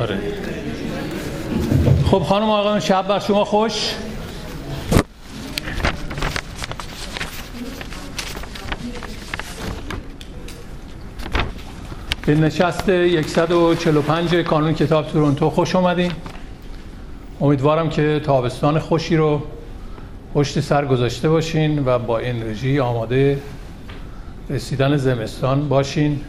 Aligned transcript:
آره. 0.00 0.18
خب 2.10 2.18
خانم 2.18 2.50
آقایان 2.50 2.80
شب 2.80 3.08
بر 3.08 3.18
شما 3.18 3.44
خوش. 3.44 3.94
به 12.26 12.34
نشست 12.34 12.84
145 13.26 14.34
کانون 14.34 14.74
کتاب 14.74 15.06
تورنتو 15.06 15.50
خوش 15.50 15.76
اومدین. 15.76 16.12
امیدوارم 17.40 17.88
که 17.88 18.20
تابستان 18.24 18.78
خوشی 18.78 19.16
رو 19.16 19.42
پشت 20.34 20.60
سر 20.60 20.86
گذاشته 20.86 21.28
باشین 21.28 21.84
و 21.86 21.98
با 21.98 22.18
انرژی 22.18 22.80
آماده 22.80 23.38
رسیدن 24.50 24.96
زمستان 24.96 25.68
باشین. 25.68 26.20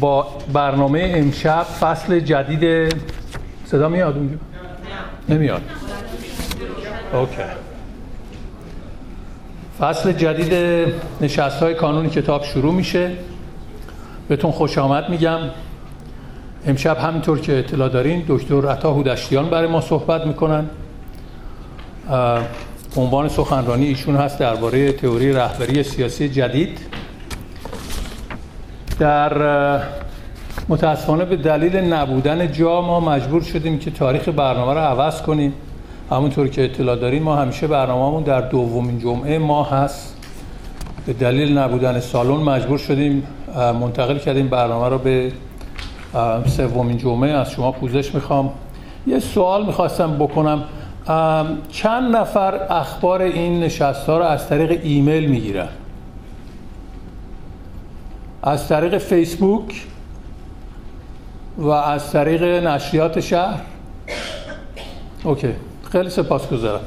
با 0.00 0.26
برنامه 0.52 1.12
امشب 1.16 1.62
فصل 1.62 2.20
جدید 2.20 2.94
صدا 3.66 3.88
میاد؟ 3.88 4.16
اونجا؟ 4.16 4.36
نمیاد. 5.28 5.62
اوکی. 7.12 7.42
فصل 9.80 10.12
جدید 10.12 10.54
نشست 11.20 11.62
های 11.62 11.74
کانون 11.74 12.10
کتاب 12.10 12.44
شروع 12.44 12.74
میشه. 12.74 13.10
بهتون 14.28 14.50
خوش 14.50 14.78
آمد 14.78 15.08
میگم. 15.08 15.38
امشب 16.66 16.98
همینطور 16.98 17.40
که 17.40 17.58
اطلاع 17.58 17.88
دارین 17.88 18.24
دکتر 18.28 18.68
عطا 18.68 18.92
هودشتیان 18.92 19.50
برای 19.50 19.68
ما 19.68 19.80
صحبت 19.80 20.26
می‌کنن. 20.26 20.64
عنوان 22.96 23.28
سخنرانی 23.28 23.86
ایشون 23.86 24.16
هست 24.16 24.38
درباره 24.38 24.92
تئوری 24.92 25.32
رهبری 25.32 25.82
سیاسی 25.82 26.28
جدید. 26.28 26.78
در 29.02 29.80
متاسفانه 30.68 31.24
به 31.24 31.36
دلیل 31.36 31.76
نبودن 31.76 32.52
جا 32.52 32.80
ما 32.80 33.00
مجبور 33.00 33.42
شدیم 33.42 33.78
که 33.78 33.90
تاریخ 33.90 34.28
برنامه 34.28 34.72
رو 34.72 34.78
عوض 34.78 35.22
کنیم. 35.22 35.52
همونطور 36.10 36.48
که 36.48 36.64
اطلاع 36.64 36.96
داریم 36.96 37.22
ما 37.22 37.36
همیشه 37.36 37.66
برنامهمون 37.66 38.22
در 38.22 38.40
دومین 38.40 38.98
جمعه 38.98 39.38
ما 39.38 39.64
هست. 39.64 40.16
به 41.06 41.12
دلیل 41.12 41.58
نبودن 41.58 42.00
سالن 42.00 42.42
مجبور 42.42 42.78
شدیم 42.78 43.26
منتقل 43.80 44.18
کردیم 44.18 44.48
برنامه 44.48 44.88
رو 44.88 44.98
به 44.98 45.32
سومین 46.46 46.98
جمعه. 46.98 47.30
از 47.30 47.50
شما 47.50 47.72
پوزش 47.72 48.14
می‌خوام. 48.14 48.50
یه 49.06 49.18
سوال 49.18 49.66
می‌خواستم 49.66 50.16
بکنم. 50.18 50.64
چند 51.68 52.16
نفر 52.16 52.54
اخبار 52.70 53.22
این 53.22 53.60
نشست 53.60 54.08
ها 54.08 54.18
رو 54.18 54.24
از 54.24 54.48
طریق 54.48 54.80
ایمیل 54.82 55.30
می‌گیرن؟ 55.30 55.68
از 58.42 58.68
طریق 58.68 58.98
فیسبوک 58.98 59.86
و 61.58 61.68
از 61.68 62.12
طریق 62.12 62.42
نشریات 62.42 63.20
شهر. 63.20 63.60
okay 65.24 65.48
خیلی 65.92 66.10
سپاسگزارم. 66.10 66.80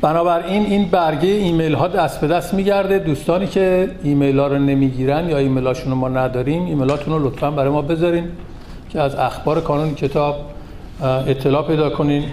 بنابراین 0.00 0.66
این 0.66 0.88
برگه 0.88 1.28
ایمیل 1.28 1.74
ها 1.74 1.88
دست 1.88 2.20
به 2.20 2.26
دست 2.26 2.54
میگرده. 2.54 2.98
دوستانی 2.98 3.46
که 3.46 3.90
ایمیل 4.02 4.38
ها 4.38 4.46
رو 4.46 4.58
نمی‌گیرن 4.58 5.28
یا 5.28 5.38
ایمیل 5.38 5.66
هاشون 5.66 5.90
رو 5.90 5.98
ما 5.98 6.08
نداریم 6.08 6.66
ایمیل 6.66 6.90
هاتون 6.90 7.14
رو 7.14 7.28
لطفا 7.28 7.50
برای 7.50 7.70
ما 7.70 7.82
بذارین 7.82 8.28
که 8.90 9.00
از 9.00 9.14
اخبار 9.14 9.60
کانون 9.60 9.94
کتاب 9.94 10.36
اطلاع 11.02 11.66
پیدا 11.66 11.90
کنین. 11.90 12.24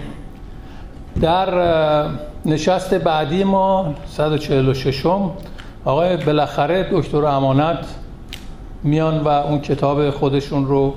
در 1.20 1.48
نشست 2.46 2.94
بعدی 2.94 3.44
ما 3.44 3.94
146 4.06 5.06
م 5.06 5.30
آقای 5.84 6.16
بالاخره 6.16 6.88
دکتر 6.92 7.24
امانت 7.24 7.86
میان 8.82 9.18
و 9.18 9.28
اون 9.28 9.58
کتاب 9.58 10.10
خودشون 10.10 10.66
رو 10.66 10.94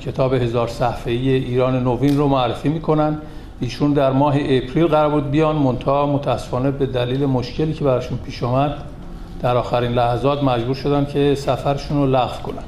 کتاب 0.00 0.34
هزار 0.34 0.68
صفحه‌ای 0.68 1.30
ایران 1.30 1.84
نوین 1.84 2.16
رو 2.16 2.28
معرفی 2.28 2.68
می‌کنن. 2.68 3.18
ایشون 3.60 3.92
در 3.92 4.12
ماه 4.12 4.34
اپریل 4.36 4.86
قرار 4.86 5.10
بود 5.10 5.30
بیان. 5.30 5.56
منتها 5.56 6.06
متاسفانه 6.06 6.70
به 6.70 6.86
دلیل 6.86 7.26
مشکلی 7.26 7.72
که 7.72 7.84
براشون 7.84 8.18
پیش 8.18 8.42
آمد 8.42 8.74
در 9.42 9.56
آخرین 9.56 9.92
لحظات 9.92 10.44
مجبور 10.44 10.74
شدن 10.74 11.04
که 11.04 11.34
سفرشون 11.34 11.96
رو 11.96 12.06
لغو 12.06 12.42
کنن. 12.42 12.64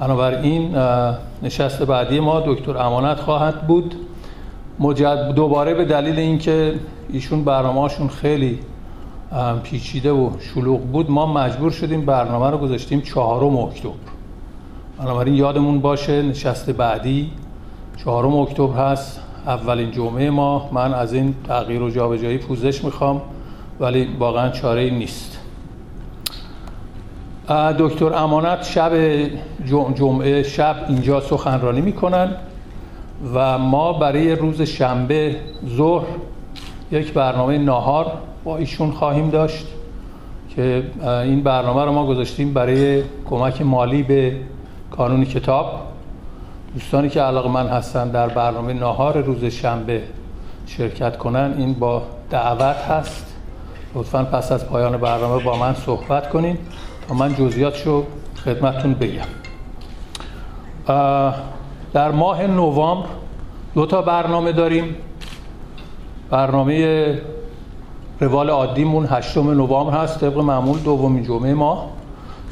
بنابراین 0.00 0.76
نشست 1.42 1.82
بعدی 1.82 2.20
ما 2.20 2.40
دکتر 2.40 2.76
امانت 2.78 3.20
خواهد 3.20 3.66
بود. 3.66 3.94
مجد 4.78 5.34
دوباره 5.34 5.74
به 5.74 5.84
دلیل 5.84 6.18
اینکه 6.18 6.74
ایشون 7.12 7.44
برنامه‌هاشون 7.44 8.08
خیلی 8.08 8.58
پیچیده 9.62 10.12
و 10.12 10.30
شلوغ 10.40 10.80
بود. 10.80 11.10
ما 11.10 11.26
مجبور 11.26 11.70
شدیم 11.70 12.04
برنامه 12.04 12.50
رو 12.50 12.58
گذاشتیم 12.58 13.00
چهارم 13.00 13.56
اکتبر. 13.56 13.90
بنابراین 14.98 15.34
یادمون 15.34 15.80
باشه 15.80 16.22
نشست 16.22 16.70
بعدی 16.70 17.30
چهارم 17.96 18.34
اکتبر 18.34 18.92
هست. 18.92 19.20
اولین 19.46 19.90
جمعه 19.90 20.30
ما. 20.30 20.70
من 20.72 20.94
از 20.94 21.12
این 21.12 21.34
تغییر 21.48 21.82
و 21.82 21.90
جابجایی 21.90 22.38
پوزش 22.38 22.84
می‌خوام 22.84 23.22
ولی 23.80 24.08
واقعا 24.18 24.48
چاره 24.48 24.80
ای 24.80 24.90
نیست. 24.90 25.38
دکتر 27.78 28.14
امانت 28.14 28.62
شب 28.62 28.92
جمعه 29.94 30.42
شب 30.42 30.76
اینجا 30.88 31.20
سخنرانی 31.20 31.80
می‌کنن 31.80 32.34
و 33.34 33.58
ما 33.58 33.92
برای 33.92 34.36
روز 34.36 34.62
شنبه 34.62 35.36
ظهر 35.76 36.06
یک 36.92 37.12
برنامه 37.12 37.58
ناهار 37.58 38.12
با 38.44 38.56
ایشون 38.56 38.90
خواهیم 38.90 39.30
داشت 39.30 39.66
که 40.56 40.82
این 41.02 41.42
برنامه 41.42 41.84
رو 41.84 41.92
ما 41.92 42.06
گذاشتیم 42.06 42.54
برای 42.54 43.02
کمک 43.30 43.62
مالی 43.62 44.02
به 44.02 44.36
کانون 44.90 45.24
کتاب. 45.24 45.80
دوستانی 46.74 47.08
که 47.08 47.20
علاقه 47.20 47.48
من 47.48 47.68
هستن 47.68 48.08
در 48.08 48.28
برنامه 48.28 48.72
ناهار 48.72 49.18
روز 49.18 49.44
شنبه 49.44 50.02
شرکت 50.66 51.18
کنن 51.18 51.54
این 51.58 51.74
با 51.74 52.02
دعوت 52.30 52.76
هست. 52.76 53.26
لطفا 53.94 54.24
پس 54.24 54.52
از 54.52 54.68
پایان 54.68 54.96
برنامه 54.96 55.42
با 55.42 55.56
من 55.56 55.74
صحبت 55.74 56.30
کنین 56.30 56.58
تا 57.08 57.14
من 57.14 57.34
جزئیاتشو 57.34 58.04
خدمتتون 58.44 58.94
بگم. 58.94 59.26
در 61.92 62.10
ماه 62.10 62.46
نوامبر 62.46 63.08
دو 63.74 63.86
تا 63.86 64.02
برنامه 64.02 64.52
داریم. 64.52 64.96
برنامه 66.30 67.18
روال 68.20 68.50
عادیمون 68.50 69.06
هشتم 69.10 69.50
نوامبر 69.50 70.02
هست 70.02 70.20
طبق 70.20 70.38
معمول 70.38 70.78
دومین 70.78 71.24
جمعه 71.24 71.54
ما 71.54 71.90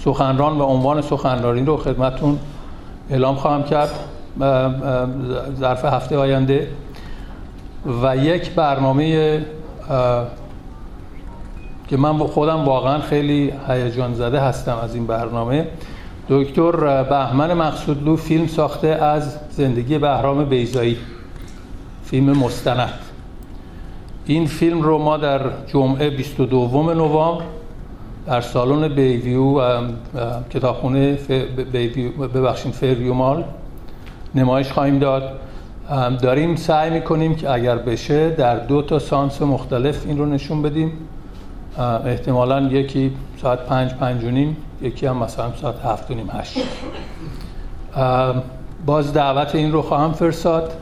سخنران 0.04 0.58
و 0.58 0.62
عنوان 0.62 1.02
سخنرانی 1.02 1.64
رو 1.64 1.76
خدمتون 1.76 2.38
اعلام 3.10 3.34
خواهم 3.34 3.62
کرد 3.62 3.90
ظرف 5.58 5.84
هفته 5.84 6.16
آینده. 6.16 6.68
و 8.02 8.16
یک 8.16 8.50
برنامه 8.50 9.40
که 11.88 11.96
من 11.96 12.18
خودم 12.18 12.64
واقعا 12.64 12.98
خیلی 12.98 13.52
هیجان 13.68 14.14
زده 14.14 14.40
هستم 14.40 14.76
از 14.82 14.94
این 14.94 15.06
برنامه. 15.06 15.66
دکتر 16.28 17.02
بهمن 17.02 17.54
مقصودلو 17.54 18.16
فیلم 18.16 18.46
ساخته 18.46 18.88
از 18.88 19.36
زندگی 19.50 19.98
بهرام 19.98 20.44
بیزایی 20.44 20.96
فیلم 22.04 22.38
مستند. 22.38 23.07
این 24.32 24.46
فیلم 24.46 24.82
رو 24.82 24.98
ما 24.98 25.16
در 25.16 25.40
جمعه 25.66 26.10
22 26.10 26.94
نوامبر 26.94 27.44
در 28.26 28.40
سالن 28.40 28.88
بیویو 28.88 29.60
کتابخونه 30.50 31.18
ببخشید 32.34 32.72
فیرویو 32.72 33.14
مال 33.14 33.44
نمایش 34.34 34.72
خواهیم 34.72 34.98
داد. 34.98 35.22
داریم 36.22 36.56
سعی 36.56 36.90
می‌کنیم 36.90 37.34
که 37.34 37.50
اگر 37.50 37.76
بشه 37.76 38.30
در 38.30 38.56
دو 38.56 38.82
تا 38.82 38.98
سانس 38.98 39.42
مختلف 39.42 40.06
این 40.06 40.18
رو 40.18 40.26
نشون 40.26 40.62
بدیم. 40.62 40.92
احتمالا 41.78 42.60
یکی 42.60 43.12
ساعت 43.42 43.58
پنج 43.58 43.94
پنج 43.94 44.24
و 44.24 44.30
نیم 44.30 44.56
یکی 44.82 45.06
هم 45.06 45.16
مثلا 45.16 45.52
ساعت 45.56 45.84
هفت 45.84 46.10
و 46.10 46.14
نیم 46.14 46.30
هشت. 46.30 46.58
باز 48.86 49.12
دعوت 49.12 49.54
این 49.54 49.72
رو 49.72 49.82
خواهم 49.82 50.12
فرستاد. 50.12 50.72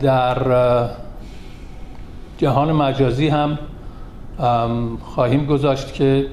در 0.00 0.36
جهان 2.42 2.72
مجازی 2.72 3.28
هم 3.28 3.58
خواهیم 5.02 5.46
گذاشت 5.46 5.94
که 5.94 6.26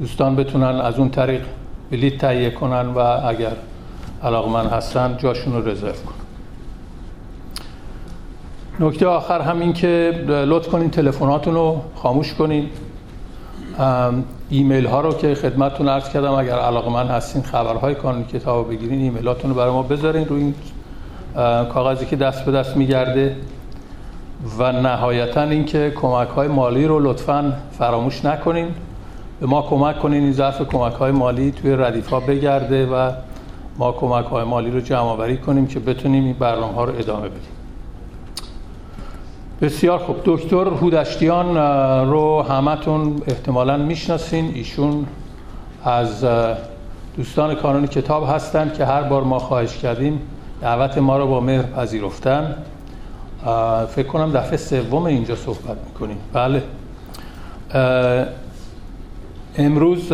دوستان 0.00 0.36
بتونن 0.36 0.64
از 0.64 0.98
اون 0.98 1.08
طریق 1.10 1.42
بلیت 1.90 2.18
تهیه 2.18 2.50
کنن 2.50 2.86
و 2.86 2.98
اگر 2.98 3.52
علاقمند 4.24 4.70
هستن 4.70 5.16
جاشون 5.18 5.52
رو 5.52 5.68
رزرو 5.68 5.92
کنن. 5.92 6.22
نکته 8.80 9.06
آخر 9.06 9.40
هم 9.40 9.60
این 9.60 9.72
که 9.72 10.24
لطف 10.28 10.68
کنین 10.68 10.90
تلفناتون 10.90 11.54
رو 11.54 11.80
خاموش 11.94 12.34
کنین. 12.34 12.68
ایمیل 14.50 14.86
ها 14.86 15.00
رو 15.00 15.12
که 15.12 15.34
خدمتتون 15.34 15.88
عرض 15.88 16.08
کردم 16.08 16.32
اگر 16.32 16.58
علاقمند 16.58 17.10
هستین 17.10 17.42
خبرهای 17.42 17.94
کانون 17.94 18.24
کتاب 18.24 18.70
بگیرین 18.70 19.02
ایمیلاتون 19.02 19.50
رو 19.50 19.56
برای 19.56 19.72
ما 19.72 19.82
بذارین 19.82 20.28
روی 20.28 20.42
این 20.42 20.54
کاغذی 21.64 22.06
که 22.06 22.16
دست 22.16 22.44
به 22.44 22.52
دست 22.52 22.76
میگرده. 22.76 23.36
و 24.58 24.72
نهایتا 24.72 25.42
اینکه 25.42 25.92
کمک 25.96 26.28
های 26.28 26.48
مالی 26.48 26.86
رو 26.86 26.98
لطفا 26.98 27.52
فراموش 27.78 28.24
نکنین. 28.24 28.68
به 29.40 29.46
ما 29.46 29.62
کمک 29.62 29.98
کنین 29.98 30.22
این 30.22 30.32
ظرف 30.32 30.62
کمک 30.62 30.92
های 30.92 31.12
مالی 31.12 31.50
توی 31.50 31.76
ردیف 31.76 32.08
ها 32.08 32.20
بگرده 32.20 32.86
و 32.86 33.10
ما 33.78 33.92
کمک 33.92 34.24
های 34.24 34.44
مالی 34.44 34.70
رو 34.70 34.80
جمع 34.80 35.00
آوری 35.00 35.36
کنیم 35.36 35.66
که 35.66 35.80
بتونیم 35.80 36.24
این 36.24 36.32
برنامه 36.32 36.74
ها 36.74 36.84
رو 36.84 36.98
ادامه 36.98 37.28
بدیم. 37.28 37.52
بسیار 39.62 39.98
خوب. 39.98 40.16
دکتر 40.24 40.64
هودشتیان 40.64 41.56
رو 42.10 42.42
همتون 42.42 43.22
احتمالا 43.26 43.76
می‌شناسین. 43.76 44.52
ایشون 44.54 45.06
از 45.84 46.24
دوستان 47.16 47.54
کانون 47.54 47.86
کتاب 47.86 48.28
هستند 48.28 48.74
که 48.74 48.84
هر 48.84 49.02
بار 49.02 49.22
ما 49.22 49.38
خواهش 49.38 49.76
کردیم 49.76 50.20
دعوت 50.60 50.98
ما 50.98 51.18
رو 51.18 51.26
با 51.26 51.40
مهر 51.40 51.62
پذیرفتن. 51.62 52.56
فکر 53.88 54.06
کنم 54.08 54.32
دفعه 54.32 54.56
سوم 54.56 55.04
اینجا 55.04 55.36
صحبت 55.36 55.76
می‌کنیم. 55.86 56.18
بله. 56.32 56.62
امروز 59.58 60.12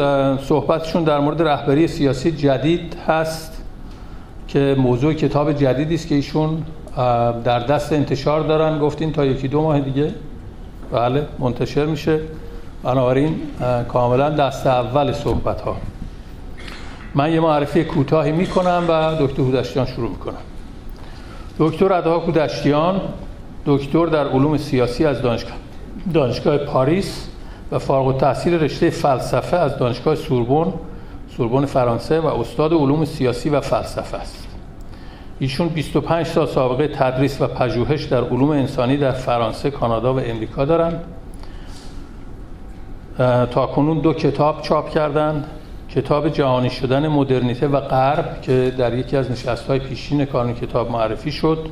صحبتشون 0.48 1.04
در 1.04 1.18
مورد 1.20 1.42
رهبری 1.42 1.88
سیاسی 1.88 2.32
جدید 2.32 2.96
هست 3.08 3.62
که 4.48 4.76
موضوع 4.78 5.12
کتاب 5.12 5.52
جدیدی 5.52 5.94
است 5.94 6.08
که 6.08 6.14
ایشون 6.14 6.62
در 7.44 7.58
دست 7.58 7.92
انتشار 7.92 8.40
دارن. 8.40 8.78
گفتین 8.78 9.12
تا 9.12 9.24
یکی 9.24 9.48
دو 9.48 9.62
ماه 9.62 9.80
دیگه. 9.80 10.14
بله 10.92 11.26
منتشر 11.38 11.86
میشه. 11.86 12.20
بنابراین 12.82 13.40
کاملا 13.88 14.30
دست 14.30 14.66
اول 14.66 15.12
صحبت 15.12 15.60
ها 15.60 15.76
من 17.14 17.32
یه 17.32 17.40
معرفی 17.40 17.84
کوتاهی 17.84 18.32
می‌کنم 18.32 18.84
و 18.88 19.14
دکتر 19.20 19.42
هودشتیان 19.42 19.86
شروع 19.86 20.10
می‌کنم 20.10 20.47
دکتر 21.58 21.92
ادها 21.92 22.18
هودشتیان 22.18 23.00
دکتر 23.66 24.06
در 24.06 24.28
علوم 24.28 24.56
سیاسی 24.56 25.04
از 25.04 25.22
دانشگاه 25.22 25.56
دانشگاه 26.14 26.58
پاریس 26.58 27.28
و 27.72 27.78
فارغ 27.78 28.06
التحصیل 28.06 28.54
رشته 28.54 28.90
فلسفه 28.90 29.56
از 29.56 29.78
دانشگاه 29.78 30.14
سوربن 30.14 30.72
سوربن 31.36 31.66
فرانسه 31.66 32.20
و 32.20 32.26
استاد 32.26 32.72
علوم 32.72 33.04
سیاسی 33.04 33.50
و 33.50 33.60
فلسفه 33.60 34.16
است 34.16 34.48
ایشون 35.38 35.68
25 35.68 36.26
سال 36.26 36.46
سابقه 36.46 36.88
تدریس 36.88 37.40
و 37.40 37.46
پژوهش 37.46 38.04
در 38.04 38.24
علوم 38.24 38.50
انسانی 38.50 38.96
در 38.96 39.12
فرانسه، 39.12 39.70
کانادا 39.70 40.14
و 40.14 40.20
امریکا 40.20 40.64
دارند. 40.64 41.00
تا 43.50 43.66
کنون 43.66 43.98
دو 43.98 44.12
کتاب 44.12 44.62
چاپ 44.62 44.90
کردند. 44.90 45.44
کتاب 45.98 46.28
جهانی 46.28 46.70
شدن 46.70 47.08
مدرنیته 47.08 47.68
و 47.68 47.80
غرب 47.80 48.42
که 48.42 48.72
در 48.78 48.98
یکی 48.98 49.16
از 49.16 49.30
نشست‌های 49.30 49.78
پیشین 49.78 50.24
کانون 50.24 50.54
کتاب 50.54 50.90
معرفی 50.90 51.32
شد. 51.32 51.66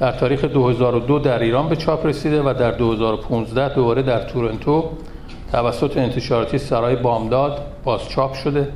در 0.00 0.12
تاریخ 0.12 0.44
2002 0.44 1.18
در 1.18 1.38
ایران 1.38 1.68
به 1.68 1.76
چاپ 1.76 2.06
رسیده 2.06 2.42
و 2.42 2.54
در 2.54 2.70
2015 2.70 3.74
دوباره 3.74 4.02
در 4.02 4.24
تورنتو 4.24 4.84
توسط 5.52 5.96
انتشاراتی 5.96 6.58
سرای 6.58 6.96
بامداد 6.96 7.60
باز 7.84 8.08
چاپ 8.08 8.34
شده. 8.34 8.68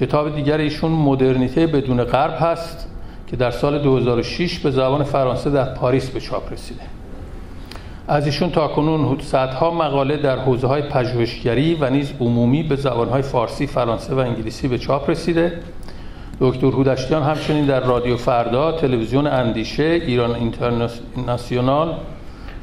کتاب 0.00 0.34
دیگر 0.34 0.58
ایشون 0.58 0.90
مدرنیته 0.90 1.66
بدون 1.66 2.04
غرب 2.04 2.36
هست 2.40 2.88
که 3.26 3.36
در 3.36 3.50
سال 3.50 3.78
2006 3.78 4.58
به 4.58 4.70
زبان 4.70 5.04
فرانسه 5.04 5.50
در 5.50 5.74
پاریس 5.74 6.10
به 6.10 6.20
چاپ 6.20 6.52
رسیده 6.52 6.95
از 8.08 8.26
ایشون 8.26 8.50
تا 8.50 8.68
کنون 8.68 9.18
صدها 9.20 9.70
مقاله 9.70 10.16
در 10.16 10.38
حوزه 10.38 10.66
های 10.66 10.82
پژوهشگری 10.82 11.74
و 11.74 11.90
نیز 11.90 12.12
عمومی 12.20 12.62
به 12.62 12.76
زبان 12.76 13.08
های 13.08 13.22
فارسی، 13.22 13.66
فرانسه 13.66 14.14
و 14.14 14.18
انگلیسی 14.18 14.68
به 14.68 14.78
چاپ 14.78 15.10
رسیده 15.10 15.60
دکتر 16.40 16.66
هودشتیان 16.66 17.22
همچنین 17.22 17.66
در 17.66 17.80
رادیو 17.80 18.16
فردا، 18.16 18.72
تلویزیون 18.72 19.26
اندیشه، 19.26 19.82
ایران 19.82 20.34
اینترنشنال 20.34 21.94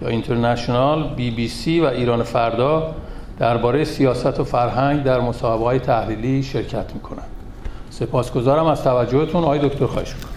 یا 0.02 0.08
اینترنشنال، 0.08 1.14
بی 1.16 1.32
بی 1.32 1.48
سی 1.48 1.80
و 1.80 1.86
ایران 1.86 2.24
فردا 2.24 2.96
درباره 3.40 3.84
سیاست 3.84 4.40
و 4.40 4.44
فرهنگ 4.44 5.04
در 5.04 5.20
مصاحبه 5.20 5.64
های 5.64 5.80
تحلیلی 5.80 6.44
شرکت 6.44 6.94
می‌کنند. 6.94 7.28
سپاسگزارم 7.90 8.66
از 8.66 8.84
توجهتون 8.84 9.44
آقای 9.44 9.60
دکتر 9.60 9.86
خواهش 9.86 10.14
می‌کنم 10.16 10.34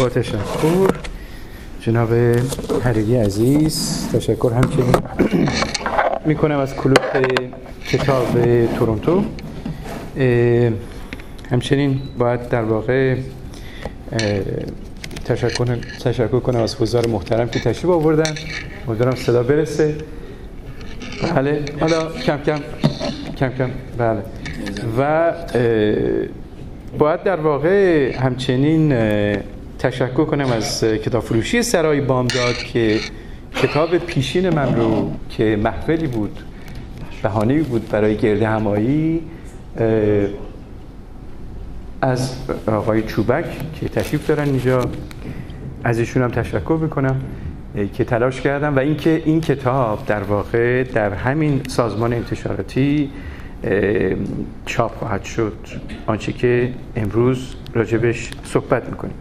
با 0.00 0.08
تشکر 0.08 0.94
جناب 1.80 2.08
حریری 2.84 3.16
عزیز 3.16 4.08
تشکر 4.12 4.52
همچنین 4.54 4.94
می‌کنم 6.26 6.58
از 6.58 6.74
کلوب 6.74 6.98
کتاب 7.88 8.26
تورنتو. 8.78 9.24
همچنین 11.50 12.00
باید 12.18 12.48
در 12.48 12.62
واقع 12.62 13.16
تشکر, 15.24 15.76
تشکر 16.04 16.40
کنم 16.40 16.60
از 16.60 16.76
حضار 16.76 17.06
محترم 17.06 17.48
که 17.48 17.60
تشریف 17.60 17.90
آوردن. 17.90 18.34
امیدوارم 18.88 19.14
صدا 19.14 19.42
برسه. 19.42 19.94
بله 21.34 21.64
حالا 21.80 22.12
کم 22.26 22.38
کم 22.46 22.60
کم 23.38 23.48
کم 23.48 23.70
بله. 23.98 24.22
و 24.98 25.32
باید 26.98 27.22
در 27.22 27.40
واقع 27.40 28.12
همچنین 28.16 28.92
تشکر 29.80 30.24
کنم 30.24 30.52
از 30.52 30.84
کتاب 30.84 31.22
فروشی 31.22 31.62
سرای 31.62 32.00
بامداد 32.00 32.54
که 32.54 33.00
کتاب 33.56 33.98
پیشین 33.98 34.50
من 34.50 34.76
رو 34.76 35.10
که 35.30 35.58
محفلی 35.62 36.06
بود 36.06 36.40
بهانه 37.22 37.62
بود 37.62 37.88
برای 37.88 38.16
گرده 38.16 38.48
همایی 38.48 39.22
از 42.02 42.36
آقای 42.66 43.02
چوبک 43.02 43.44
که 43.80 43.88
تشریف 43.88 44.26
دارن 44.26 44.44
اینجا. 44.44 44.84
از 45.84 45.98
ایشون 45.98 46.22
هم 46.22 46.30
تشکر 46.30 46.76
بکنم 46.76 47.20
که 47.94 48.04
تلاش 48.04 48.40
کردم 48.40 48.76
و 48.76 48.78
اینکه 48.78 49.22
این 49.24 49.40
کتاب 49.40 50.06
در 50.06 50.22
واقع 50.22 50.84
در 50.84 51.14
همین 51.14 51.60
سازمان 51.68 52.12
انتشاراتی 52.12 53.10
چاپ 54.66 54.98
خواهد 54.98 55.24
شد. 55.24 55.56
آنچه 56.06 56.32
که 56.32 56.72
امروز 56.96 57.54
راجبش 57.74 58.30
صحبت 58.44 58.88
می‌کنیم. 58.88 59.14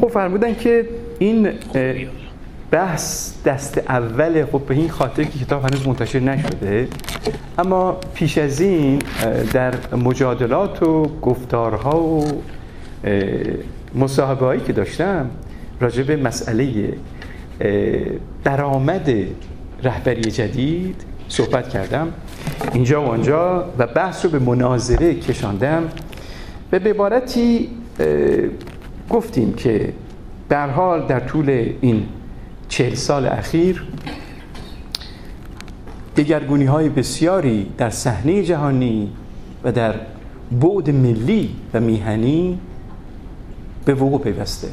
خب 0.00 0.08
فرمودن 0.08 0.54
که 0.54 0.88
این 1.18 1.48
بحث 2.70 3.32
دست 3.44 3.78
اول 3.78 4.44
خب 4.44 4.62
به 4.68 4.74
این 4.74 4.88
خاطر 4.88 5.24
که 5.24 5.38
کتاب 5.38 5.64
هنوز 5.64 5.86
منتشر 5.86 6.20
نشده 6.20 6.88
اما 7.58 7.92
پیش 8.14 8.38
از 8.38 8.60
این 8.60 9.02
در 9.52 9.74
مجادلات 9.96 10.82
و 10.82 11.02
گفتارها 11.22 12.02
و 12.02 12.24
مصاحبه 13.94 14.46
هایی 14.46 14.60
که 14.60 14.72
داشتم 14.72 15.30
راجع 15.80 16.02
به 16.02 16.16
مسئله 16.16 16.94
درآمد 18.44 19.10
رهبری 19.82 20.30
جدید 20.30 21.04
صحبت 21.28 21.68
کردم 21.68 22.12
اینجا 22.72 23.02
و 23.02 23.06
آنجا 23.06 23.64
و 23.78 23.86
بحث 23.86 24.24
رو 24.24 24.30
به 24.30 24.38
مناظره 24.38 25.14
کشاندم 25.14 25.88
به 26.70 26.78
عبارتی 26.78 27.68
گفتیم 29.10 29.52
که 29.52 29.92
در 30.48 30.70
حال 30.70 31.06
در 31.06 31.20
طول 31.20 31.72
این 31.80 32.06
چهل 32.68 32.94
سال 32.94 33.26
اخیر 33.26 33.84
دگرگونی 36.16 36.64
های 36.64 36.88
بسیاری 36.88 37.70
در 37.78 37.90
صحنه 37.90 38.42
جهانی 38.42 39.12
و 39.64 39.72
در 39.72 39.94
بعد 40.60 40.90
ملی 40.90 41.50
و 41.74 41.80
میهنی 41.80 42.58
به 43.84 43.94
وقوع 43.94 44.20
پیوسته. 44.20 44.68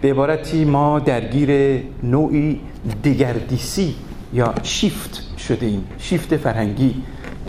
به 0.00 0.10
عبارتی 0.10 0.64
ما 0.64 0.98
درگیر 0.98 1.82
نوعی 2.02 2.60
دگردیسی 3.04 3.94
یا 4.32 4.54
شیفت 4.62 5.22
شده 5.38 5.66
ایم 5.66 5.84
شیفت 5.98 6.36
فرهنگی 6.36 6.94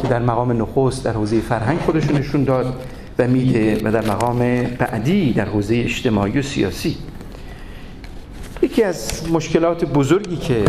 که 0.02 0.08
در 0.08 0.20
مقام 0.20 0.62
نخست 0.62 1.06
در 1.06 1.12
حوزه 1.14 1.40
فرهنگ 1.40 1.80
خودشون 1.80 2.18
نشون 2.18 2.44
داد. 2.44 2.82
و 3.20 3.28
میده 3.28 3.82
و 3.84 3.92
در 3.92 4.06
مقام 4.06 4.64
بعدی 4.64 5.34
در 5.34 5.46
حوزه 5.46 5.76
اجتماعی 5.76 6.40
و 6.40 6.42
سیاسی. 6.42 6.98
یکی 8.62 8.84
از 8.84 9.30
مشکلات 9.32 9.86
بزرگی 9.86 10.36
که 10.36 10.64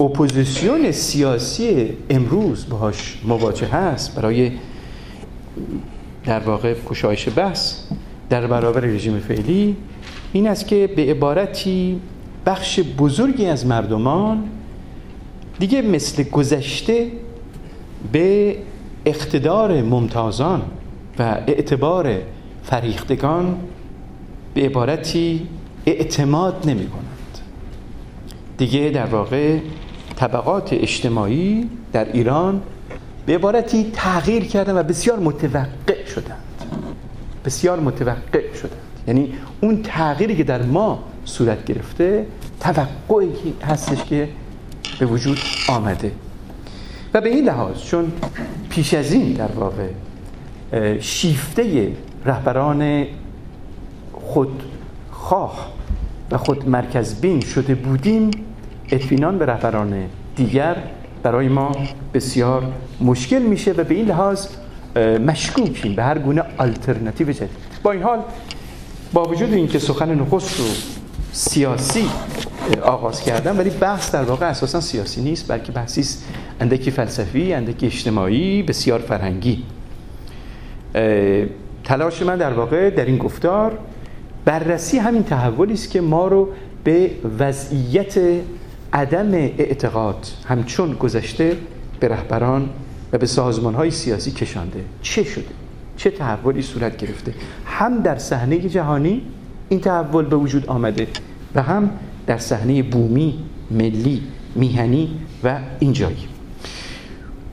اپوزیسیون 0.00 0.92
سیاسی 0.92 1.88
امروز 2.10 2.68
باهاش 2.68 3.18
مواجه 3.24 3.66
هست 3.66 4.14
برای 4.14 4.52
در 6.24 6.40
واقع 6.40 6.74
کشایش 6.86 7.28
بحث 7.36 7.74
در 8.30 8.46
برابر 8.46 8.80
رژیم 8.80 9.18
فعلی 9.18 9.76
این 10.32 10.48
است 10.48 10.66
که 10.66 10.92
به 10.96 11.02
عبارتی 11.02 12.00
بخش 12.46 12.80
بزرگی 12.80 13.46
از 13.46 13.66
مردمان 13.66 14.44
دیگه 15.58 15.82
مثل 15.82 16.22
گذشته 16.22 17.06
به 18.12 18.56
اقتدار 19.06 19.82
ممتازان 19.82 20.62
و 21.20 21.22
اعتبار 21.22 22.16
فریختگان 22.64 23.58
به 24.54 24.62
عبارتی 24.62 25.48
اعتماد 25.86 26.62
نمی 26.66 26.86
کنند 26.86 27.38
دیگه 28.58 28.90
در 28.94 29.06
واقع 29.06 29.58
طبقات 30.16 30.72
اجتماعی 30.72 31.70
در 31.92 32.12
ایران 32.12 32.62
به 33.26 33.34
عبارتی 33.34 33.90
تغییر 33.92 34.44
کردن 34.44 34.78
و 34.78 34.82
بسیار 34.82 35.18
متوقع 35.18 36.06
شدند. 36.14 36.64
بسیار 37.44 37.80
متوقع 37.80 38.54
شدند. 38.54 38.80
یعنی 39.08 39.32
اون 39.60 39.82
تغییری 39.82 40.36
که 40.36 40.44
در 40.44 40.62
ما 40.62 41.04
صورت 41.24 41.64
گرفته 41.64 42.26
توقعی 42.60 43.54
هستش 43.62 44.04
که 44.04 44.28
به 45.00 45.06
وجود 45.06 45.38
آمده. 45.68 46.12
و 47.14 47.20
به 47.20 47.28
این 47.28 47.44
لحاظ 47.44 47.82
چون 47.82 48.12
پیش 48.70 48.94
از 48.94 49.12
این 49.12 49.32
در 49.32 49.52
واقع 49.52 49.88
شیفته 51.00 51.92
رهبران 52.24 53.06
خودخواه 54.12 55.72
و 56.30 56.38
خود 56.38 56.68
مرکز 56.68 57.20
بین 57.20 57.40
شده 57.40 57.74
بودیم 57.74 58.30
اطمینان 58.90 59.38
به 59.38 59.46
رهبران 59.46 60.04
دیگر 60.36 60.76
برای 61.22 61.48
ما 61.48 61.72
بسیار 62.14 62.62
مشکل 63.00 63.38
میشه 63.38 63.72
و 63.72 63.84
به 63.84 63.94
این 63.94 64.06
لحاظ 64.06 64.46
مشکوکیم 65.26 65.94
به 65.94 66.02
هر 66.02 66.18
گونه 66.18 66.42
آلترناتیو 66.58 67.32
جدید. 67.32 67.50
با 67.82 67.92
این 67.92 68.02
حال 68.02 68.18
با 69.12 69.28
وجود 69.28 69.52
اینکه 69.52 69.78
سخن 69.78 70.14
نخست 70.14 70.60
رو 70.60 70.66
سیاسی 71.32 72.10
آغاز 72.82 73.22
کردم 73.22 73.58
ولی 73.58 73.70
بحث 73.70 74.10
در 74.10 74.22
واقع 74.22 74.46
اساسا 74.46 74.80
سیاسی 74.80 75.22
نیست 75.22 75.52
بلکه 75.52 75.72
بحثی 75.72 76.00
است. 76.00 76.24
اندکی 76.60 76.90
فلسفی 76.90 77.54
اندکی 77.54 77.86
اجتماعی 77.86 78.62
بسیار 78.62 78.98
فرهنگی. 78.98 79.62
تلاش 81.84 82.22
من 82.22 82.36
در 82.36 82.52
واقع 82.52 82.90
در 82.90 83.04
این 83.04 83.18
گفتار 83.18 83.78
بررسی 84.44 84.98
همین 84.98 85.22
تحولی 85.22 85.72
است 85.72 85.90
که 85.90 86.00
ما 86.00 86.28
رو 86.28 86.48
به 86.84 87.10
وضعیت 87.38 88.18
عدم 88.92 89.34
اعتقاد 89.34 90.26
همچون 90.48 90.92
گذشته 90.92 91.56
به 92.00 92.08
رهبران 92.08 92.68
و 93.12 93.18
به 93.18 93.26
سازمان 93.26 93.74
های 93.74 93.90
سیاسی 93.90 94.30
کشانده. 94.30 94.84
چه 95.02 95.24
شده؟ 95.24 95.44
چه 95.96 96.10
تحولی 96.10 96.62
صورت 96.62 96.96
گرفته؟ 96.96 97.34
هم 97.66 98.00
در 98.00 98.18
صحنه 98.18 98.58
جهانی 98.58 99.22
این 99.68 99.80
تحول 99.80 100.24
به 100.24 100.36
وجود 100.36 100.66
آمده 100.66 101.06
و 101.54 101.62
هم 101.62 101.90
در 102.26 102.38
صحنه 102.38 102.82
بومی 102.82 103.38
ملی 103.70 104.22
میهنی 104.54 105.20
و 105.44 105.58
اینجایی. 105.78 106.29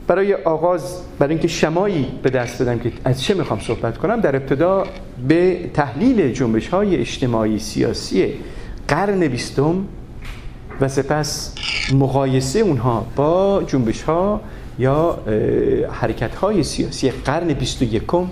برای 0.08 0.34
آغاز 0.34 0.96
برای 1.18 1.32
اینکه 1.32 1.48
شمایی 1.48 2.06
به 2.22 2.30
دست 2.30 2.62
بدم 2.62 2.78
که 2.78 2.92
از 3.04 3.22
چه 3.22 3.34
می‌خوام 3.34 3.60
صحبت 3.60 3.98
کنم 3.98 4.20
در 4.20 4.36
ابتدا 4.36 4.84
به 5.28 5.70
تحلیل 5.74 6.32
جنبش 6.32 6.68
های 6.68 6.96
اجتماعی 6.96 7.58
سیاسی 7.58 8.34
قرن 8.88 9.28
بیستم 9.28 9.84
و 10.80 10.88
سپس 10.88 11.54
مقایسه 11.92 12.58
اونها 12.58 13.06
با 13.16 13.62
جنبش 13.66 14.02
ها 14.02 14.40
یا 14.78 15.18
حرکت 15.90 16.34
های 16.34 16.62
سیاسی 16.62 17.10
قرن 17.10 17.52
بیست 17.52 17.82
و 17.82 17.84
یکم 17.84 18.26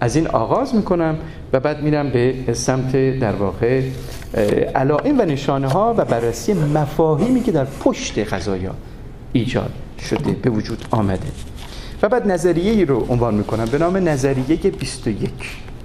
از 0.00 0.16
این 0.16 0.26
آغاز 0.26 0.74
می‌کنم 0.74 1.18
و 1.52 1.60
بعد 1.60 1.82
میرم 1.82 2.10
به 2.10 2.34
سمت 2.52 3.18
در 3.18 3.32
واقع 3.32 3.82
علائم 4.74 5.20
و 5.20 5.24
نشانه 5.24 5.68
ها 5.68 5.94
و 5.98 6.04
بررسی 6.04 6.52
مفاهیمی 6.54 7.42
که 7.42 7.52
در 7.52 7.64
پشت 7.64 8.34
غذایا 8.34 8.74
ایجاد 9.32 9.70
شده 10.00 10.32
به 10.32 10.50
وجود 10.50 10.84
آمده. 10.90 11.28
و 12.02 12.08
بعد 12.08 12.30
نظریه 12.30 12.72
ای 12.72 12.84
رو 12.84 13.06
عنوان 13.08 13.34
می‌کنم 13.34 13.64
به 13.64 13.78
نام 13.78 13.96
نظریه 13.96 14.56
21 14.56 15.30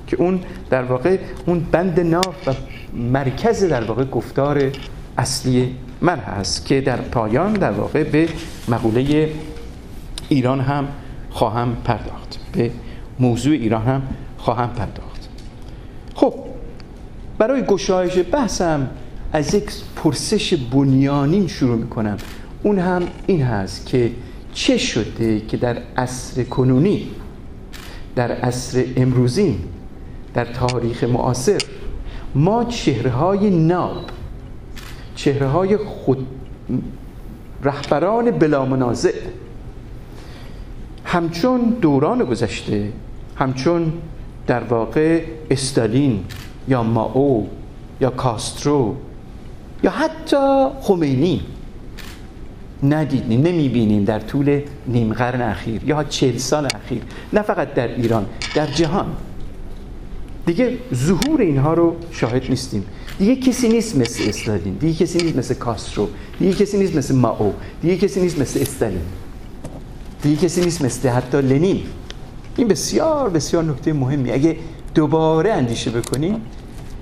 که 0.08 0.18
اون 0.18 0.40
در 0.70 0.84
واقع 0.84 1.18
اون 1.46 1.60
بند 1.72 2.00
ناف 2.00 2.48
و 2.48 2.54
مرکز 2.94 3.64
در 3.64 3.84
واقع 3.84 4.04
گفتار 4.06 4.72
اصلی 5.18 5.76
من 6.02 6.20
هست 6.20 6.66
که 6.66 6.82
در 6.82 6.98
پایان 6.98 7.54
در 7.54 7.72
واقع 7.72 8.04
به 8.04 8.30
مقوله 8.68 9.30
ایران 10.30 10.60
هم 10.60 10.88
خواهم 11.30 11.76
پرداخت 11.84 12.38
به 12.54 12.72
موضوع 13.20 13.54
ایران 13.54 13.82
هم 13.82 14.02
خواهم 14.38 14.70
پرداخت. 14.70 15.30
خب 16.16 16.34
برای 17.38 17.64
گشایش 17.66 18.18
بحثم 18.32 18.90
از 19.34 19.54
یک 19.54 19.72
پرسش 19.96 20.54
بنیانین 20.54 21.48
شروع 21.48 21.78
می‌کنم. 21.78 22.18
اون 22.66 22.80
هم 22.80 23.08
این 23.28 23.42
هست 23.42 23.86
که 23.86 24.12
چه 24.54 24.78
شده 24.78 25.40
که 25.40 25.58
در 25.58 25.78
عصر 25.98 26.44
کنونی 26.44 27.08
در 28.16 28.32
عصر 28.32 28.86
امروزین 28.96 29.60
در 30.34 30.46
تاریخ 30.46 31.04
معاصر 31.04 31.58
ما 32.36 32.64
چهره 32.64 33.12
های 33.12 33.50
ناب 33.50 34.06
چهره 35.16 35.48
های 35.48 35.78
خود 35.78 36.28
رهبران 37.64 38.32
بلا 38.32 38.66
منازع 38.66 39.14
همچون 41.06 41.62
دوران 41.82 42.24
گذشته 42.24 42.92
همچون 43.36 43.94
در 44.48 44.64
واقع 44.64 45.24
استالین 45.52 46.24
یا 46.68 46.84
ماو 46.84 47.48
یا 48.02 48.10
کاسترو 48.10 48.96
یا 49.84 49.92
حتی 49.92 50.68
خمینی. 50.82 51.55
ندیدیم 52.84 53.42
نمی‌بینیم 53.42 54.04
در 54.04 54.20
طول 54.20 54.62
نیم 54.88 55.14
قرن 55.14 55.42
اخیر 55.42 55.84
یا 55.84 56.04
چهل 56.04 56.38
سال 56.38 56.66
اخیر 56.66 57.02
نه 57.34 57.42
فقط 57.42 57.74
در 57.74 57.88
ایران 57.88 58.26
در 58.56 58.68
جهان. 58.68 59.06
دیگه 60.46 60.78
ظهور 60.94 61.42
اینها 61.42 61.74
رو 61.74 61.96
شاهد 62.12 62.44
نیستیم. 62.50 62.86
دیگه 63.20 63.36
کسی 63.36 63.70
نیست 63.70 63.96
مثل 63.98 64.30
استالین 64.30 64.74
دیگه 64.74 65.06
کسی 65.06 65.18
نیست 65.18 65.38
مثل 65.38 65.54
کاسترو 65.54 66.10
دیگه 66.40 66.54
کسی 66.54 66.78
نیست 66.78 66.96
مثل 66.96 67.16
ماو 67.16 67.54
دیگه 67.82 67.98
کسی 67.98 68.22
نیست 68.22 68.40
مثل 68.40 68.60
استالین 68.62 69.02
دیگه 70.22 70.36
کسی 70.36 70.62
نیست 70.62 70.86
مثل 70.86 71.10
حتی 71.10 71.42
لنین. 71.42 71.82
این 72.58 72.68
بسیار 72.68 73.30
بسیار 73.30 73.64
نکته 73.64 73.94
مهمی. 73.94 74.32
اگه 74.32 74.58
دوباره 74.96 75.54
اندیشه 75.54 75.92
بکنیم 75.92 76.42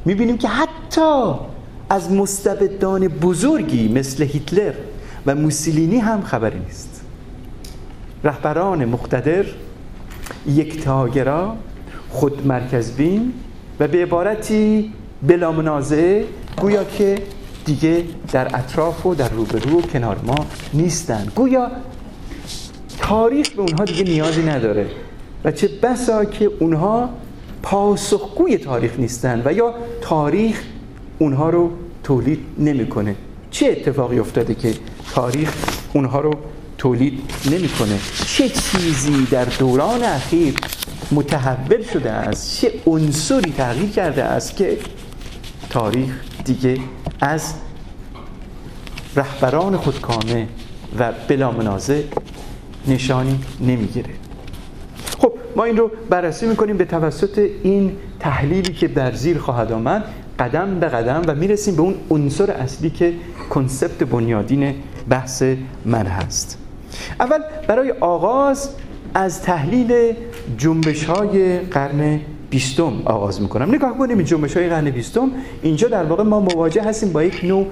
می‌بینیم 0.05 0.37
که 0.37 0.47
حتی 0.47 1.33
از 1.89 2.11
مستبدان 2.11 3.07
بزرگی 3.07 3.87
مثل 3.87 4.23
هیتلر 4.23 4.73
و 5.25 5.35
موسولینی 5.35 5.97
هم 5.97 6.21
خبری 6.21 6.59
نیست. 6.59 7.01
رهبران 8.23 8.85
مقتدر 8.85 9.45
یکتاگرا 10.47 11.55
خود 12.09 12.47
مرکز 12.47 12.91
بین 12.91 13.33
و 13.79 13.87
به 13.87 14.03
عبارتی 14.03 14.93
بلا 15.27 15.51
منازعه 15.51 16.25
گویا 16.61 16.83
که 16.83 17.17
دیگه 17.65 18.03
در 18.31 18.47
اطراف 18.55 19.05
و 19.05 19.15
در 19.15 19.29
روبرو 19.29 19.79
و 19.79 19.81
کنار 19.81 20.19
ما 20.27 20.35
نیستن. 20.73 21.27
گویا 21.35 21.71
تاریخ 22.99 23.49
به 23.49 23.61
اونها 23.61 23.85
دیگه 23.85 24.03
نیازی 24.03 24.43
نداره 24.43 24.87
و 25.45 25.51
چه 25.51 25.69
بسا 25.83 26.25
که 26.25 26.51
اونها 26.59 27.09
پاسخگوی 27.63 28.57
تاریخ 28.57 28.99
نیستن 28.99 29.41
و 29.45 29.53
یا 29.53 29.73
تاریخ 30.01 30.63
اونها 31.19 31.49
رو 31.49 31.71
تولید 32.03 32.39
نمی‌کنه. 32.59 33.15
چه 33.51 33.67
اتفاقی 33.67 34.19
افتاده 34.19 34.55
که 34.55 34.73
تاریخ 35.13 35.53
اونها 35.93 36.19
رو 36.21 36.31
تولید 36.77 37.19
نمی‌کنه. 37.51 37.99
چه 38.25 38.49
چیزی 38.49 39.27
در 39.31 39.45
دوران 39.45 40.03
اخیر 40.03 40.53
متحول 41.11 41.83
شده 41.93 42.11
است 42.11 42.61
چه 42.61 42.71
عنصری 42.85 43.53
تغییر 43.57 43.89
کرده 43.89 44.23
است 44.23 44.57
که 44.57 44.77
تاریخ 45.69 46.11
دیگه 46.45 46.77
از 47.21 47.53
رهبران 49.15 49.77
خودکامه 49.77 50.47
و 50.99 51.11
بلا 51.27 51.51
منازع 51.51 52.01
نشانی 52.87 53.39
نمی‌گیره؟ 53.61 54.09
خب 55.19 55.33
ما 55.55 55.63
این 55.63 55.77
رو 55.77 55.91
بررسی 56.09 56.45
می‌کنیم 56.45 56.77
به 56.77 56.85
توسط 56.85 57.49
این 57.63 57.97
تحلیلی 58.19 58.73
که 58.73 58.87
در 58.87 59.11
زیر 59.11 59.37
خواهد 59.37 59.71
آمد. 59.71 60.05
قدم 60.39 60.79
به 60.79 60.87
قدم 60.87 61.21
و 61.27 61.35
می‌رسیم 61.35 61.75
به 61.75 61.81
اون 61.81 61.95
عنصر 62.09 62.51
اصلی 62.51 62.89
که 62.89 63.13
کنسپت 63.49 64.03
بنیادین 64.03 64.75
بحث 65.09 65.43
من 65.85 66.05
هست. 66.05 66.57
اول 67.19 67.39
برای 67.67 67.91
آغاز 67.91 68.69
از 69.13 69.41
تحلیل 69.41 70.13
جنبش 70.57 71.03
های 71.03 71.59
قرن 71.59 72.19
بیستم 72.49 73.01
آغاز 73.05 73.41
می‌کنم. 73.41 73.75
نگاه 73.75 73.97
کنیم 73.97 74.17
این 74.17 74.25
جنبش 74.25 74.57
های 74.57 74.69
قرن 74.69 74.89
بیستم. 74.89 75.31
اینجا 75.61 75.87
در 75.87 76.03
واقع 76.03 76.23
ما 76.23 76.39
مواجه 76.39 76.83
هستیم 76.83 77.11
با 77.11 77.23
یک 77.23 77.43
نوع 77.43 77.67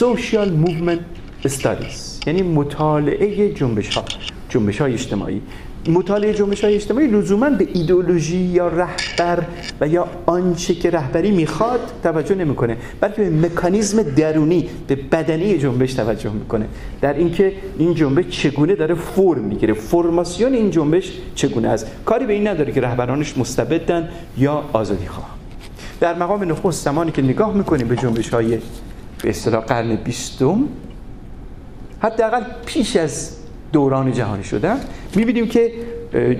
social 0.00 0.48
movement 0.66 1.02
studies 1.48 2.26
یعنی 2.26 2.42
مطالعه 2.42 3.54
جنبش 3.54 3.96
ها 3.96 4.04
جنبش 4.48 4.80
های 4.80 4.92
اجتماعی. 4.92 5.42
مطالعه 5.88 6.34
جنبش 6.34 6.64
های 6.64 6.74
اجتماعی 6.74 7.06
لزوما 7.06 7.50
به 7.50 7.68
ایدولوژی 7.74 8.36
یا 8.36 8.68
رهبر 8.68 9.44
و 9.80 9.88
یا 9.88 10.08
آنچه 10.26 10.74
که 10.74 10.90
رهبری 10.90 11.30
می‌خواد 11.30 11.80
توجه 12.02 12.34
نمی‌کنه 12.34 12.76
بلکه 13.00 13.22
به 13.22 13.30
مکانیزم 13.30 14.02
درونی 14.02 14.68
به 14.86 14.96
بدنی 14.96 15.58
جنبش 15.58 15.94
توجه 15.94 16.30
می‌کنه. 16.30 16.66
در 17.00 17.14
اینکه 17.14 17.52
این 17.78 17.94
جنبش 17.94 18.28
چگونه 18.28 18.74
داره 18.74 18.94
فرم 18.94 19.38
می‌گیره 19.38 19.74
فرماسیون 19.74 20.54
این 20.54 20.70
جنبش 20.70 21.12
چگونه 21.34 21.68
است؟ 21.68 21.86
کاری 22.04 22.26
به 22.26 22.32
این 22.32 22.48
نداره 22.48 22.72
که 22.72 22.80
رهبرانش 22.80 23.38
مستبدن 23.38 24.08
یا 24.38 24.64
آزادی 24.72 25.06
خواه 25.06 25.28
در 26.00 26.14
مقام 26.14 26.44
نخست 26.44 26.84
زمانی 26.84 27.10
که 27.10 27.22
نگاه 27.22 27.54
می‌کنیم 27.54 27.88
به 27.88 27.96
جنبش 27.96 28.28
های 28.28 28.58
به 29.22 29.28
اصطلاح 29.28 29.64
قرن 29.64 29.96
بیستم 29.96 30.64
حداقل 32.00 32.42
پیش 32.66 32.96
از 32.96 33.39
دوران 33.72 34.12
جهانی 34.12 34.44
شدن. 34.44 34.76
می‌بینیم 35.16 35.48
که 35.48 35.72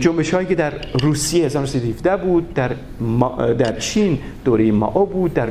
جنبش 0.00 0.34
هایی 0.34 0.46
که 0.46 0.54
در 0.54 0.72
روسیه 1.02 1.44
1917 1.44 2.16
بود 2.16 2.54
در, 2.54 2.70
در 3.58 3.78
چین 3.78 4.18
دوره 4.44 4.72
ماو 4.72 5.06
بود 5.06 5.34
در 5.34 5.48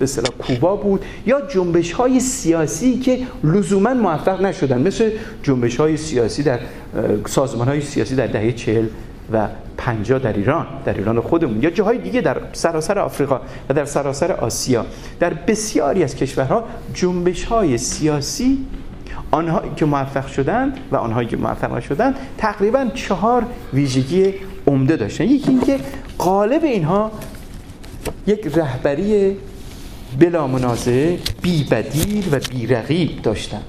به 0.00 0.06
کوبا 0.38 0.76
بود 0.76 1.04
یا 1.26 1.40
جنبش 1.40 1.92
های 1.92 2.20
سیاسی 2.20 2.98
که 2.98 3.18
لزوما 3.44 3.94
موفق 3.94 4.42
نشدن. 4.42 4.80
مثل 4.82 5.10
جنبش 5.42 5.76
های 5.76 5.96
سیاسی 5.96 6.42
در 6.42 6.58
سازمان 7.26 7.68
های 7.68 7.80
سیاسی 7.80 8.16
در 8.16 8.26
دهه 8.26 8.52
چهل 8.52 8.86
و 9.32 9.48
50 9.76 10.18
در 10.18 10.32
ایران 10.32 10.66
در 10.84 10.94
ایران 10.94 11.20
خودمون 11.20 11.62
یا 11.62 11.70
جاهای 11.70 11.98
دیگه 11.98 12.20
در 12.20 12.40
سراسر 12.52 12.98
آفریقا 12.98 13.40
و 13.68 13.74
در 13.74 13.84
سراسر 13.84 14.32
آسیا. 14.32 14.86
در 15.20 15.34
بسیاری 15.34 16.04
از 16.04 16.16
کشورها 16.16 16.64
جنبش 16.94 17.44
های 17.44 17.78
سیاسی 17.78 18.58
آنهایی 19.30 19.70
که 19.76 19.84
موفق 19.84 20.26
شدند 20.26 20.78
و 20.92 20.96
آنهایی 20.96 21.28
که 21.28 21.36
موفق 21.36 21.76
نشدند 21.76 22.14
تقریبا 22.38 22.86
چهار 22.94 23.46
ویژگی 23.74 24.34
عمده 24.66 24.96
داشتن. 24.96 25.24
یکی 25.24 25.50
اینکه 25.50 25.78
قالب 26.18 26.64
اینها 26.64 27.10
یک 28.26 28.46
رهبری 28.54 29.36
بلا 30.18 30.46
منازعه 30.46 31.18
بی 31.42 31.64
بدیل 31.64 32.24
و 32.32 32.38
بی 32.50 32.66
رقیب 32.66 33.22
داشتند. 33.22 33.64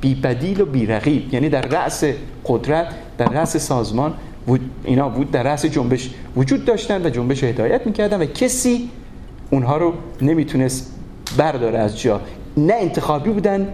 بی 0.00 0.14
بدیل 0.14 0.60
و 0.60 0.64
بی 0.64 0.86
رقیب 0.86 1.34
یعنی 1.34 1.48
در 1.48 1.62
رأس 1.62 2.04
قدرت 2.44 2.86
در 3.18 3.28
رأس 3.28 3.56
سازمان 3.56 4.14
اینا 4.84 5.08
بود 5.08 5.30
در 5.30 5.42
رأس 5.42 5.66
جنبش 5.66 6.10
وجود 6.36 6.64
داشتند 6.64 7.06
و 7.06 7.10
جنبش 7.10 7.44
هدایت 7.44 7.86
می‌کردن 7.86 8.20
و 8.20 8.24
کسی 8.24 8.90
اونها 9.50 9.76
رو 9.76 9.94
نمی‌تونست 10.22 10.94
برداره 11.38 11.78
از 11.78 12.00
جا. 12.00 12.20
نه 12.56 12.74
انتخابی 12.80 13.30
بودن 13.30 13.68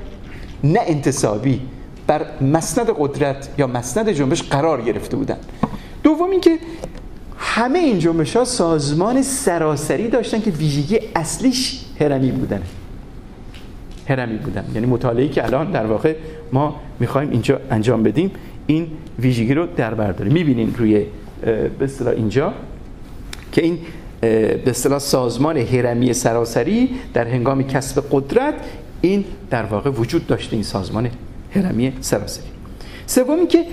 نه 0.65 0.81
انتصابی 0.87 1.61
بر 2.07 2.25
مسند 2.41 2.91
قدرت 2.99 3.49
یا 3.59 3.67
مسند 3.67 4.11
جنبش 4.11 4.43
قرار 4.43 4.83
گرفته 4.83 5.17
بودن. 5.17 5.37
دوم 6.03 6.31
اینکه 6.31 6.59
همه 7.39 7.79
این 7.79 7.99
جنبش 7.99 8.37
ها 8.37 8.45
سازمان 8.45 9.23
سراسری 9.23 10.09
داشتن 10.09 10.41
که 10.41 10.51
ویژگی 10.51 11.01
اصلیش 11.17 11.85
هرمی 12.01 12.31
بودن. 12.31 12.63
هرمی 14.09 14.37
بودن. 14.37 14.65
یعنی 14.75 14.87
مطالعه 14.87 15.29
که 15.29 15.45
الان 15.45 15.71
در 15.71 15.87
واقع 15.87 16.15
ما 16.53 16.81
می‌خوایم 17.01 17.31
اینجا 17.31 17.61
انجام 17.71 18.03
بدیم 18.03 18.31
این 18.67 18.87
ویژگی 19.19 19.55
رو 19.55 19.67
در 19.77 19.95
بر 19.95 20.13
داره 20.13 20.33
می‌بینین 20.33 20.75
روی 20.79 21.05
به 21.79 21.85
اصطلاح 21.85 22.15
اینجا 22.15 22.53
که 23.53 23.63
این 23.63 23.79
به 24.21 24.63
اصطلاح 24.67 24.99
سازمان 24.99 25.57
هرمی 25.57 26.13
سراسری 26.13 26.91
در 27.15 27.29
هنگام 27.29 27.63
کسب 27.63 28.05
قدرت 28.11 28.55
این 29.07 29.25
در 29.51 29.65
واقع 29.65 29.91
وجود 29.91 30.27
داشته 30.27 30.57
این 30.57 30.63
سازمان 30.63 31.11
هرمی 31.55 31.93
سراسری. 32.01 32.47
سوم 33.07 33.47
که 33.47 33.65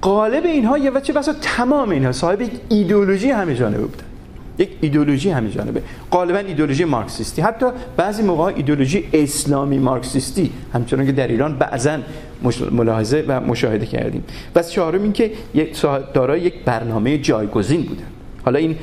قالب 0.00 0.44
اینها 0.44 0.78
یه 0.78 0.90
وچه 0.90 1.12
بسا 1.12 1.32
تمام 1.32 1.90
اینها 1.90 2.12
صاحب 2.12 2.40
یک 2.40 2.50
ایدئولوژی 2.68 3.30
همه 3.30 3.54
جانبه 3.54 3.82
بودن. 3.82 4.04
یک 4.58 4.70
ایدئولوژی 4.80 5.30
همه 5.30 5.50
جانبه. 5.50 5.82
غالبا 6.10 6.38
ایدئولوژی 6.38 6.84
مارکسیستی. 6.84 7.42
حتی 7.42 7.66
بعضی 7.96 8.22
موقع 8.22 8.42
ایدئولوژی 8.42 9.08
اسلامی 9.12 9.78
مارکسیستی 9.78 10.50
همچنان 10.72 11.06
که 11.06 11.12
در 11.12 11.28
ایران 11.28 11.58
بعضا 11.58 11.98
ملاحظه 12.70 13.24
و 13.28 13.40
مشاهده 13.40 13.86
کردیم. 13.86 14.24
و 14.54 14.62
چهارم 14.62 15.02
این 15.02 15.12
که 15.12 15.32
دارای 16.14 16.40
یک 16.40 16.54
برنامه 16.64 17.18
جایگزین 17.18 17.82
بودن. 17.82 18.04
حالا 18.44 18.58
این 18.58 18.76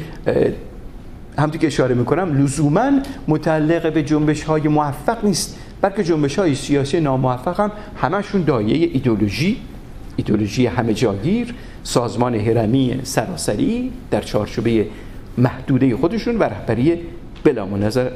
همونطور 1.38 1.62
که 1.62 1.68
اشاره 1.68 1.96
می‌کنم 1.96 2.44
لزوما 2.44 2.92
متعلق 3.28 3.94
به 3.94 4.04
جنبش 4.04 4.44
های 4.44 4.68
موفق 4.68 5.26
نیست. 5.26 5.60
بلکه 5.84 6.04
جنبش 6.04 6.40
های 6.40 6.56
سیاسی 6.56 7.00
ناموفق 7.00 7.60
هم 7.60 7.72
همشون 8.02 8.42
دایه 8.42 8.90
ایدولوژی 8.94 9.58
ایدولوژی 10.16 10.66
همه 10.66 10.94
جاگیر 10.94 11.54
سازمان 11.84 12.36
هرمی 12.36 13.00
سراسری 13.04 13.92
در 14.12 14.22
چارچوبه 14.22 14.86
محدوده 15.38 15.98
خودشون 15.98 16.38
و 16.38 16.44
رهبری 16.44 17.00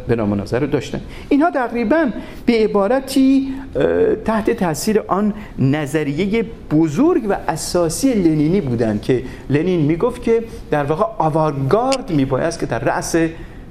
بلا 0.08 0.26
مناظر 0.26 0.60
رو 0.60 0.68
داشتن. 0.68 1.02
اینها 1.30 1.52
تقریبا 1.52 2.10
به 2.46 2.54
عبارتی 2.54 3.54
تحت 4.26 4.52
تاثیر 4.52 5.04
آن 5.08 5.34
نظریه 5.60 6.46
بزرگ 6.72 7.24
و 7.30 7.38
اساسی 7.48 8.14
لنینی 8.14 8.62
بودند 8.62 9.02
که 9.02 9.24
لنین 9.50 9.82
می‌گفت 9.82 10.24
که 10.24 10.44
در 10.72 10.84
واقع 10.84 11.06
آوارگارد 11.18 12.12
میبایست 12.12 12.60
که 12.60 12.66
در 12.66 12.80
رأس 12.80 13.16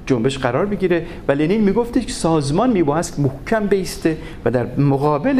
جنبش 0.07 0.37
قرار 0.37 0.65
بگیره 0.65 1.05
و 1.27 1.31
لنین 1.31 1.61
میگفتش 1.61 2.05
که 2.05 2.13
سازمان 2.13 2.69
میبایست 2.69 3.19
محکم 3.19 3.67
بیسته 3.67 4.17
و 4.45 4.51
در 4.51 4.65
مقابل 4.77 5.35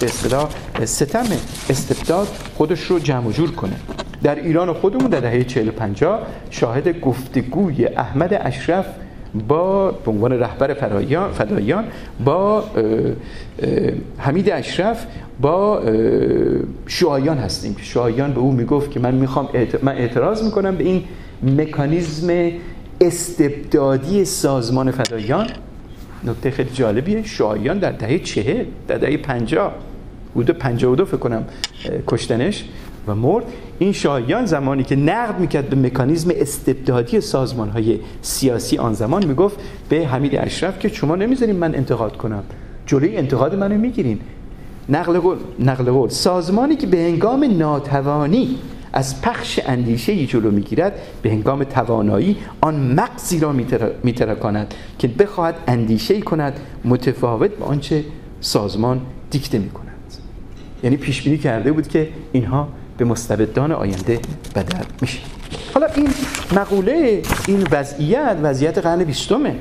به 0.00 0.06
اصطلاح 0.06 0.48
ستم 0.84 1.26
استبداد 1.70 2.26
خودش 2.54 2.80
رو 2.80 2.98
جمع 2.98 3.32
جور 3.32 3.50
کنه. 3.50 3.76
در 4.22 4.34
ایران 4.34 4.72
خودمون 4.72 5.10
در 5.10 5.20
دهه 5.20 5.44
40 5.44 5.70
50 5.70 6.26
شاهد 6.50 7.00
گفتگوی 7.00 7.86
احمد 7.86 8.40
اشرف 8.44 8.86
با 9.48 9.90
به 9.90 10.10
عنوان 10.10 10.32
رهبر 10.32 10.74
فدایان 11.32 11.84
با 12.24 12.64
حمید 14.18 14.50
اشرف 14.50 15.06
با 15.40 15.82
شوایان 16.86 17.38
هستیم. 17.38 17.76
شوایان 17.82 18.32
به 18.32 18.40
او 18.40 18.52
می‌گفت 18.52 18.90
که 18.90 19.00
من 19.00 19.14
می‌خوام 19.14 19.48
من 19.82 19.92
اعتراض 19.92 20.44
می‌کنم 20.44 20.76
به 20.76 20.84
این 20.84 21.04
مکانیزم 21.42 22.50
استبدادی 23.02 24.24
سازمان 24.24 24.90
فدایان 24.90 25.46
نکته 26.24 26.50
خیلی 26.50 26.70
جالبیه. 26.70 27.22
شایان 27.22 27.78
در 27.78 27.92
دهه 27.92 28.18
چهه 28.18 28.66
در 28.88 28.98
دهه 28.98 29.16
پنجاه 29.16 29.74
حدود 30.36 30.50
پنجاه 30.50 30.92
و 30.92 30.96
دو 30.96 31.04
فکر 31.04 31.16
کنم 31.16 31.44
کشتنش 32.06 32.64
و 33.06 33.14
مرد. 33.14 33.44
این 33.78 33.92
شایان 33.92 34.46
زمانی 34.46 34.84
که 34.84 34.96
نقد 34.96 35.40
می‌کرد 35.40 35.68
به 35.68 35.76
مکانیزم 35.76 36.30
استبدادی 36.36 37.20
سازمان 37.20 37.68
های 37.68 37.98
سیاسی 38.22 38.78
آن 38.78 38.92
زمان 38.92 39.26
می‌گفت 39.26 39.56
به 39.88 40.06
حمید 40.06 40.36
اشرف 40.36 40.78
که 40.78 40.88
شما 40.88 41.16
نمی‌ذارین 41.16 41.56
من 41.56 41.74
انتقاد 41.74 42.16
کنم. 42.16 42.42
جلوی 42.86 43.16
انتقاد 43.16 43.54
منو 43.54 43.78
می‌گیرین. 43.78 44.18
نقل 44.88 45.18
قول 45.18 45.36
نقل 45.58 45.90
قول. 45.90 46.08
سازمانی 46.08 46.76
که 46.76 46.86
به 46.86 46.98
هنگام 46.98 47.44
ناتوانی 47.58 48.58
از 48.92 49.22
پخش 49.22 49.60
اندیشه 49.66 50.26
جلو 50.26 50.50
می‌گیرد 50.50 50.98
به 51.22 51.30
هنگام 51.30 51.64
توانایی 51.64 52.36
آن 52.60 52.74
مغزی 52.74 53.40
را 53.40 53.52
میترکاند 54.02 54.74
که 54.98 55.08
بخواهد 55.08 55.54
اندیشه 55.66 56.20
کند 56.20 56.60
متفاوت 56.84 57.50
به 57.50 57.64
آنچه 57.64 58.04
سازمان 58.40 59.00
دیکته 59.30 59.58
می‌کند. 59.58 59.88
یعنی 60.82 60.96
پیش 60.96 61.22
بینی 61.22 61.38
کرده 61.38 61.72
بود 61.72 61.88
که 61.88 62.08
اینها 62.32 62.68
به 62.98 63.04
مستبدان 63.04 63.72
آینده 63.72 64.20
بدل 64.54 64.84
میشه 65.00 65.18
حالا 65.74 65.86
این 65.86 66.08
مقوله 66.56 67.22
این 67.46 67.66
وضعیت 67.70 68.36
وضعیت 68.42 68.78
قرن 68.78 69.04
بیستمه. 69.04 69.54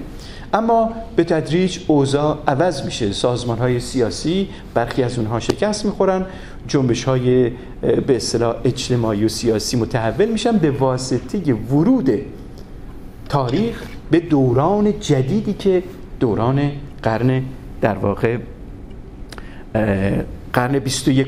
اما 0.54 0.90
به 1.16 1.24
تدریج 1.24 1.80
اوضاع 1.88 2.38
عوض 2.48 2.86
میشه. 2.86 3.12
سازمان 3.12 3.58
های 3.58 3.80
سیاسی 3.80 4.48
برخی 4.74 5.04
از 5.04 5.18
اونها 5.18 5.40
شکست 5.40 5.86
می‌خورن. 5.86 6.26
جنبش 6.68 7.04
های 7.04 7.52
به 7.82 8.16
اصطلاح 8.16 8.56
اجتماعی 8.64 9.26
و 9.26 9.28
سیاسی 9.28 9.78
متحول 9.78 10.26
میشن 10.26 10.58
به 10.58 10.72
واسطه 10.72 11.54
ورود 11.54 12.10
تاریخ 13.30 13.84
به 14.12 14.20
دوران 14.20 15.00
جدیدی 15.00 15.54
که 15.54 15.84
دوران 16.20 16.72
قرن 17.04 17.44
در 17.82 17.98
واقع 17.98 18.38
قرن 20.54 20.80
21 20.80 21.28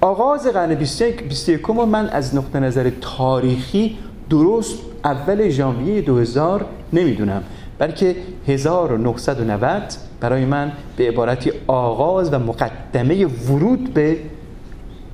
آغاز 0.00 0.46
قرن 0.46 0.74
21 0.74 1.60
رو 1.62 1.86
من 1.86 2.08
از 2.08 2.34
نقطه 2.34 2.60
نظر 2.60 2.90
تاریخی 3.00 3.98
درست 4.30 4.78
اول 5.04 5.48
ژانویه 5.48 6.00
2000 6.00 6.66
نمی‌دونم. 6.92 7.42
بلکه 7.80 8.16
1990 8.48 9.82
برای 10.20 10.44
من 10.44 10.72
به 10.96 11.08
عبارتی 11.08 11.52
آغاز 11.66 12.32
و 12.32 12.38
مقدمه 12.38 13.26
ورود 13.26 13.94
به 13.94 14.16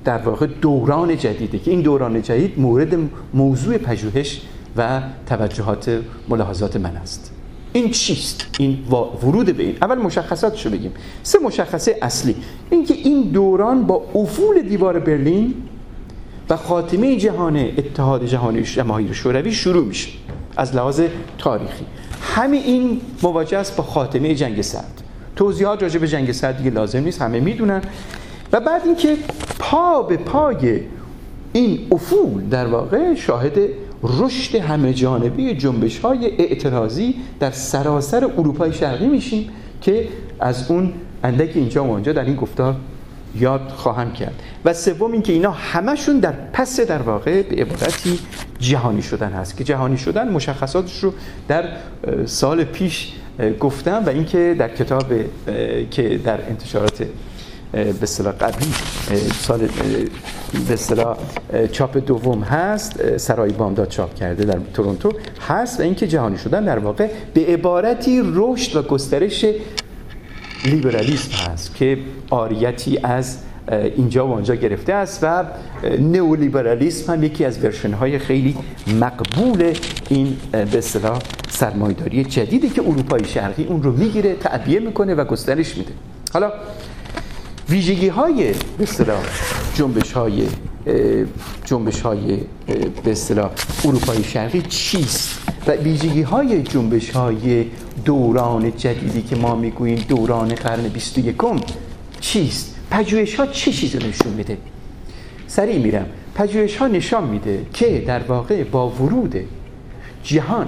در 0.05 0.17
واقع 0.17 0.47
دوران 0.61 1.17
جدیده 1.17 1.59
که 1.59 1.71
این 1.71 1.81
دوران 1.81 2.21
جدید 2.21 2.59
مورد 2.59 2.97
موضوع 3.33 3.77
پژوهش 3.77 4.41
و 4.77 5.01
توجهات 5.25 6.01
ملاحظات 6.29 6.75
من 6.75 6.97
است. 6.97 7.33
این 7.73 7.91
چیست؟ 7.91 8.45
این 8.59 8.77
ورود 9.23 9.57
به 9.57 9.63
این. 9.63 9.75
اول 9.81 9.97
مشخصاتشو 9.97 10.69
بگیم. 10.69 10.91
سه 11.23 11.39
مشخصه 11.39 11.97
اصلی. 12.01 12.35
اینکه 12.69 12.93
این 12.93 13.21
دوران 13.21 13.83
با 13.83 14.05
افول 14.15 14.61
دیوار 14.61 14.99
برلین 14.99 15.53
و 16.49 16.57
خاتمه 16.57 17.15
جهان 17.15 17.57
اتحاد 17.57 18.25
جهانی 18.25 18.61
جماهیر 18.61 19.13
شوروی 19.13 19.51
شروع 19.51 19.85
میشه. 19.85 20.09
از 20.57 20.75
لحاظ 20.75 21.01
تاریخی. 21.37 21.85
همه 22.21 22.57
این 22.57 23.01
مواجه 23.23 23.57
است 23.57 23.75
با 23.75 23.83
خاتمه 23.83 24.35
جنگ 24.35 24.61
سرد. 24.61 25.03
توضیحات 25.35 25.83
راجع 25.83 25.99
به 25.99 26.07
جنگ 26.07 26.31
سرد 26.31 26.57
دیگه 26.57 26.69
لازم 26.69 26.99
نیست 26.99 27.21
همه 27.21 27.39
می‌دونن. 27.39 27.81
و 28.53 28.59
بعد 28.59 28.81
اینکه 28.85 29.17
پا 29.59 30.01
به 30.01 30.17
پای 30.17 30.79
این 31.53 31.87
افول 31.91 32.43
در 32.43 32.67
واقع 32.67 33.15
شاهد 33.15 33.59
رشد 34.03 34.55
همه 34.55 34.93
جانبه 34.93 35.55
جنبش 35.55 35.99
های 35.99 36.25
اعتراضی 36.25 37.15
در 37.39 37.51
سراسر 37.51 38.25
اروپای 38.25 38.73
شرقی 38.73 39.07
میشیم 39.07 39.49
که 39.81 40.07
از 40.39 40.71
اون 40.71 40.93
اندک 41.23 41.51
اینجا 41.55 41.83
و 41.83 41.87
اونجا 41.91 42.13
در 42.13 42.25
این 42.25 42.35
گفتار 42.35 42.75
یاد 43.39 43.69
خواهم 43.75 44.13
کرد. 44.13 44.41
و 44.65 44.73
سوم 44.73 45.11
اینکه 45.11 45.33
اینا 45.33 45.51
همشون 45.51 46.19
در 46.19 46.33
پس 46.53 46.79
در 46.79 47.01
واقع 47.01 47.41
به 47.41 47.55
عبارتی 47.61 48.19
جهانی 48.59 49.01
شدن 49.01 49.31
هست 49.31 49.57
که 49.57 49.63
جهانی 49.63 49.97
شدن 49.97 50.31
مشخصاتش 50.31 51.03
رو 51.03 51.13
در 51.47 51.65
سال 52.25 52.63
پیش 52.63 53.13
گفتم 53.59 54.03
و 54.05 54.09
اینکه 54.09 54.55
در 54.59 54.69
کتاب 54.69 55.05
که 55.91 56.17
در 56.17 56.39
انتشارات 56.49 57.03
به 57.71 58.03
اصطلاح 58.03 58.33
قبلی 58.33 58.73
سال 59.39 59.59
به 60.67 60.73
اصطلاح 60.73 61.17
چاپ 61.71 61.97
دوم 61.97 62.41
هست 62.41 63.17
سرای 63.17 63.51
بامداد 63.51 63.89
چاپ 63.89 64.15
کرده 64.15 64.45
در 64.45 64.59
تورنتو 64.73 65.13
هست 65.47 65.79
و 65.79 65.83
اینکه 65.83 66.07
جهانی 66.07 66.37
شدن 66.37 66.65
در 66.65 66.79
واقع 66.79 67.09
به 67.33 67.45
عبارتی 67.45 68.21
رشد 68.33 68.75
و 68.75 68.81
گسترش 68.81 69.45
لیبرالیسم 70.65 71.51
هست 71.51 71.75
که 71.75 71.97
آریتی 72.29 72.97
از 73.03 73.37
اینجا 73.95 74.27
و 74.27 74.31
آنجا 74.31 74.55
گرفته 74.55 74.93
است 74.93 75.19
و 75.23 75.43
نئولیبرالیسم 75.99 77.13
هم 77.13 77.23
یکی 77.23 77.45
از 77.45 77.63
ورشن 77.63 77.93
های 77.93 78.19
خیلی 78.19 78.55
مقبول 79.01 79.73
این 80.09 80.37
به 80.51 80.77
اصطلاح 80.77 81.19
سرمایداری 81.49 82.23
جدیدی 82.23 82.69
که 82.69 82.81
اروپای 82.81 83.25
شرقی 83.25 83.63
اون 83.63 83.83
رو 83.83 83.91
می‌گیره 83.91 84.35
تعبیه 84.35 84.79
می‌کنه 84.79 85.15
و 85.15 85.25
گسترش 85.25 85.77
میده. 85.77 85.91
حالا 86.33 86.51
ویژگی 87.69 88.07
های 88.07 88.51
به 88.77 88.83
اصطلاح 88.83 89.23
جنبش 89.75 90.11
های 90.11 90.47
جنبش 91.65 92.01
های 92.01 92.37
به 93.03 93.11
اصطلاح 93.11 93.51
اروپای 93.85 94.23
شرقی 94.23 94.61
چیست؟ 94.61 95.39
و 95.67 95.71
ویژگی 95.71 96.21
های 96.21 96.63
جنبش 96.63 97.09
های 97.09 97.65
دوران 98.05 98.75
جدیدی 98.77 99.21
که 99.21 99.35
ما 99.35 99.55
می‌گوییم 99.55 100.05
دوران 100.09 100.47
قرن 100.47 100.87
21 100.87 101.35
چیست؟ 102.19 102.75
پژوهش 102.91 103.35
ها 103.35 103.45
چه 103.45 103.71
چیزی 103.71 103.97
نشون 103.97 104.33
میده؟ 104.33 104.57
سریع 105.47 105.77
میرم. 105.77 106.05
پژوهش 106.35 106.75
ها 106.75 106.87
نشان 106.87 107.23
میده 107.23 107.65
که 107.73 108.03
در 108.07 108.23
واقع 108.23 108.63
با 108.63 108.89
ورود 108.89 109.35
جهان 110.23 110.67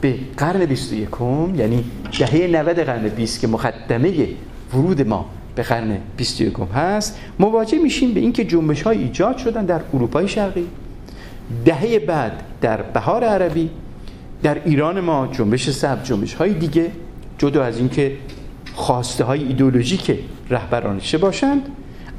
به 0.00 0.14
قرن 0.36 0.64
21 0.64 1.08
یعنی 1.56 1.84
دهه 2.18 2.46
90 2.46 2.78
قرن 2.78 3.08
20 3.08 3.40
که 3.40 3.46
مقدمه 3.46 4.28
ورود 4.74 5.08
ما 5.08 5.26
به 5.60 5.64
قرن 5.66 5.98
21 6.16 6.54
هست 6.74 7.18
مواجه 7.38 7.78
میشیم 7.78 8.14
به 8.14 8.20
اینکه 8.20 8.44
جنبش 8.44 8.82
های 8.82 8.98
ایجاد 8.98 9.36
شدن 9.36 9.64
در 9.64 9.80
اروپای 9.94 10.28
شرقی. 10.28 10.66
دهه 11.64 11.98
بعد 11.98 12.42
در 12.60 12.82
بهار 12.82 13.24
عربی 13.24 13.70
در 14.42 14.64
ایران 14.64 15.00
ما 15.00 15.28
جنبش 15.32 15.70
سبز 15.70 16.08
جنبش 16.08 16.34
های 16.34 16.54
دیگه 16.54 16.90
جدا 17.38 17.64
از 17.64 17.78
اینکه 17.78 18.16
خواسته 18.74 19.24
های 19.24 19.44
ایدولوژیک 19.44 20.18
رهبرانشه 20.50 21.18
باشند 21.18 21.62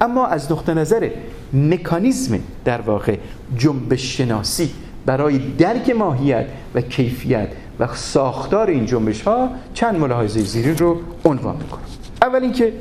اما 0.01 0.27
از 0.27 0.51
نقطه 0.51 0.73
نظر 0.73 1.09
مکانیزم 1.53 2.39
در 2.65 2.81
واقع 2.81 3.17
جنبش 3.57 4.17
شناسی 4.17 4.69
برای 5.05 5.37
درک 5.37 5.89
ماهیت 5.89 6.45
و 6.75 6.81
کیفیت 6.81 7.47
و 7.79 7.87
ساختار 7.93 8.69
این 8.69 8.85
جنبش 8.85 9.21
ها 9.21 9.49
چند 9.73 9.95
ملاحظه 9.95 10.39
زیرین 10.39 10.77
رو 10.77 10.97
عنوان 11.25 11.55
می‌کنم. 11.55 11.81
اول 12.21 12.43
اینکه 12.43 12.73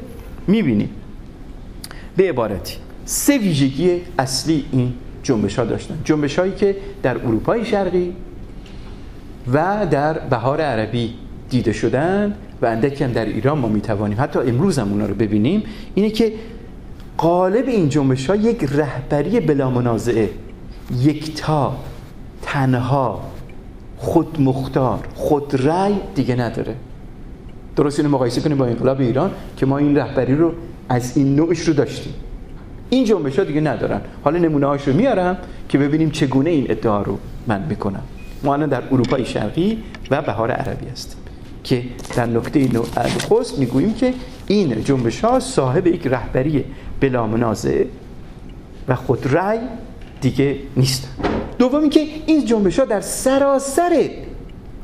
می‌بینیم 0.46 0.90
به 2.16 2.28
عبارتی. 2.28 2.76
سه 3.04 3.38
ویژگی 3.38 4.00
اصلی 4.18 4.64
این 4.72 4.92
جنبش 5.22 5.58
ها 5.58 5.64
داشتن. 5.64 5.98
جنبش 6.04 6.38
هایی 6.38 6.52
که 6.52 6.76
در 7.02 7.16
اروپای 7.16 7.64
شرقی 7.64 8.12
و 9.52 9.86
در 9.90 10.18
بهار 10.18 10.60
عربی 10.60 11.14
دیده 11.50 11.72
شدند 11.72 12.36
و 12.62 12.66
اندکی 12.66 13.04
هم 13.04 13.12
در 13.12 13.24
ایران 13.24 13.58
ما 13.58 13.68
می‌توانیم 13.68 14.20
حتی 14.20 14.38
امروز 14.38 14.78
هم 14.78 14.88
اونا 14.88 15.06
رو 15.06 15.14
ببینیم 15.14 15.62
اینه 15.94 16.10
که 16.10 16.32
قالب 17.16 17.68
این 17.68 17.88
جنبش 17.88 18.30
ها 18.30 18.36
یک 18.36 18.64
رهبری 18.64 19.40
بلا 19.40 19.70
منازعه 19.70 20.30
یکتا 21.00 21.76
تنها 22.42 23.22
خود 23.96 24.40
مختار 24.40 25.08
خود 25.14 25.66
رأی 25.66 25.94
دیگه 26.14 26.34
نداره. 26.34 26.74
درست 27.76 27.98
اینو 27.98 28.12
مقایسه 28.12 28.40
کنیم 28.40 28.58
با 28.58 28.66
انقلاب 28.66 29.00
ایران 29.00 29.30
که 29.56 29.66
ما 29.66 29.78
این 29.78 29.96
رهبری 29.96 30.34
رو 30.34 30.52
از 30.88 31.16
این 31.16 31.36
نوعش 31.36 31.60
رو 31.60 31.74
داشتیم. 31.74 32.14
این 32.90 33.04
جنبش 33.04 33.38
ها 33.38 33.44
دیگه 33.44 33.60
ندارن. 33.60 34.00
حالا 34.24 34.38
نمونه 34.38 34.66
هاش 34.66 34.88
رو 34.88 34.94
میارم 34.94 35.36
که 35.68 35.78
ببینیم 35.78 36.10
چگونه 36.10 36.50
این 36.50 36.66
ادعا 36.68 37.02
رو 37.02 37.18
من 37.46 37.62
می‌کنم. 37.68 38.02
ما 38.42 38.54
الان 38.54 38.68
در 38.68 38.82
اروپای 38.92 39.24
شرقی 39.24 39.78
و 40.10 40.22
بهار 40.22 40.50
عربی 40.50 40.86
هستیم 40.86 41.20
که 41.64 41.82
در 42.16 42.26
نکته 42.26 42.68
نخست 43.16 43.58
می‌گوییم 43.58 43.94
که 43.94 44.14
این 44.46 44.84
جنبش 44.84 45.20
ها 45.20 45.40
صاحب 45.40 45.86
یک 45.86 46.06
رهبری 46.06 46.64
بلا 47.00 47.26
منازع 47.26 47.84
و 48.88 48.94
خود 48.94 49.34
رأی 49.34 49.58
دیگه 50.20 50.56
نیست. 50.76 51.08
دومی 51.58 51.88
که 51.88 52.00
این 52.26 52.44
جنبش 52.44 52.78
ها 52.78 52.84
در 52.84 53.00
سراسر 53.00 54.10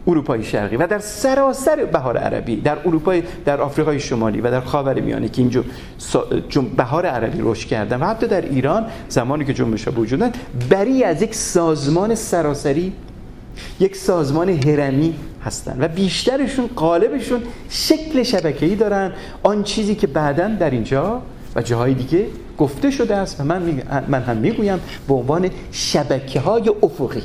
اروپای 0.06 0.44
شرقی 0.44 0.76
و 0.76 0.86
در 0.86 0.98
سراسر 0.98 1.84
بهار 1.84 2.16
عربی 2.16 2.56
در 2.56 2.78
اروپای 2.78 3.22
در 3.44 3.60
آفریقای 3.60 4.00
شمالی 4.00 4.40
و 4.40 4.50
در 4.50 4.60
خاور 4.60 5.00
میانه 5.00 5.28
که 5.28 5.42
اینجا 5.42 5.64
بهار 6.76 7.06
عربی 7.06 7.38
رشد 7.40 7.68
کردن 7.68 8.00
و 8.00 8.06
حتی 8.06 8.26
در 8.26 8.40
ایران 8.40 8.86
زمانی 9.08 9.44
که 9.44 9.54
جنبش 9.54 9.88
ها 9.88 10.00
وجودن 10.00 10.32
بری 10.70 11.04
از 11.04 11.22
یک 11.22 11.34
سازمان 11.34 12.14
سراسری 12.14 12.92
یک 13.80 13.96
سازمان 13.96 14.48
هرمی 14.48 15.14
هستن 15.44 15.76
و 15.80 15.88
بیشترشون 15.88 16.66
قالبشون 16.76 17.42
شکل 17.68 18.22
شبکه‌ای 18.22 18.74
دارن. 18.74 19.12
آن 19.42 19.62
چیزی 19.62 19.94
که 19.94 20.06
بعدا 20.06 20.48
در 20.48 20.70
اینجا 20.70 21.22
و 21.56 21.62
جاهای 21.62 21.94
دیگه 21.94 22.26
گفته 22.58 22.90
شده 22.90 23.16
است 23.16 23.40
و 23.40 23.44
من, 23.44 23.82
من 24.08 24.22
هم 24.22 24.36
می‌گویم 24.36 24.80
به 25.08 25.14
عنوان 25.14 25.50
شبکه 25.72 26.40
های 26.40 26.70
افقی. 26.82 27.22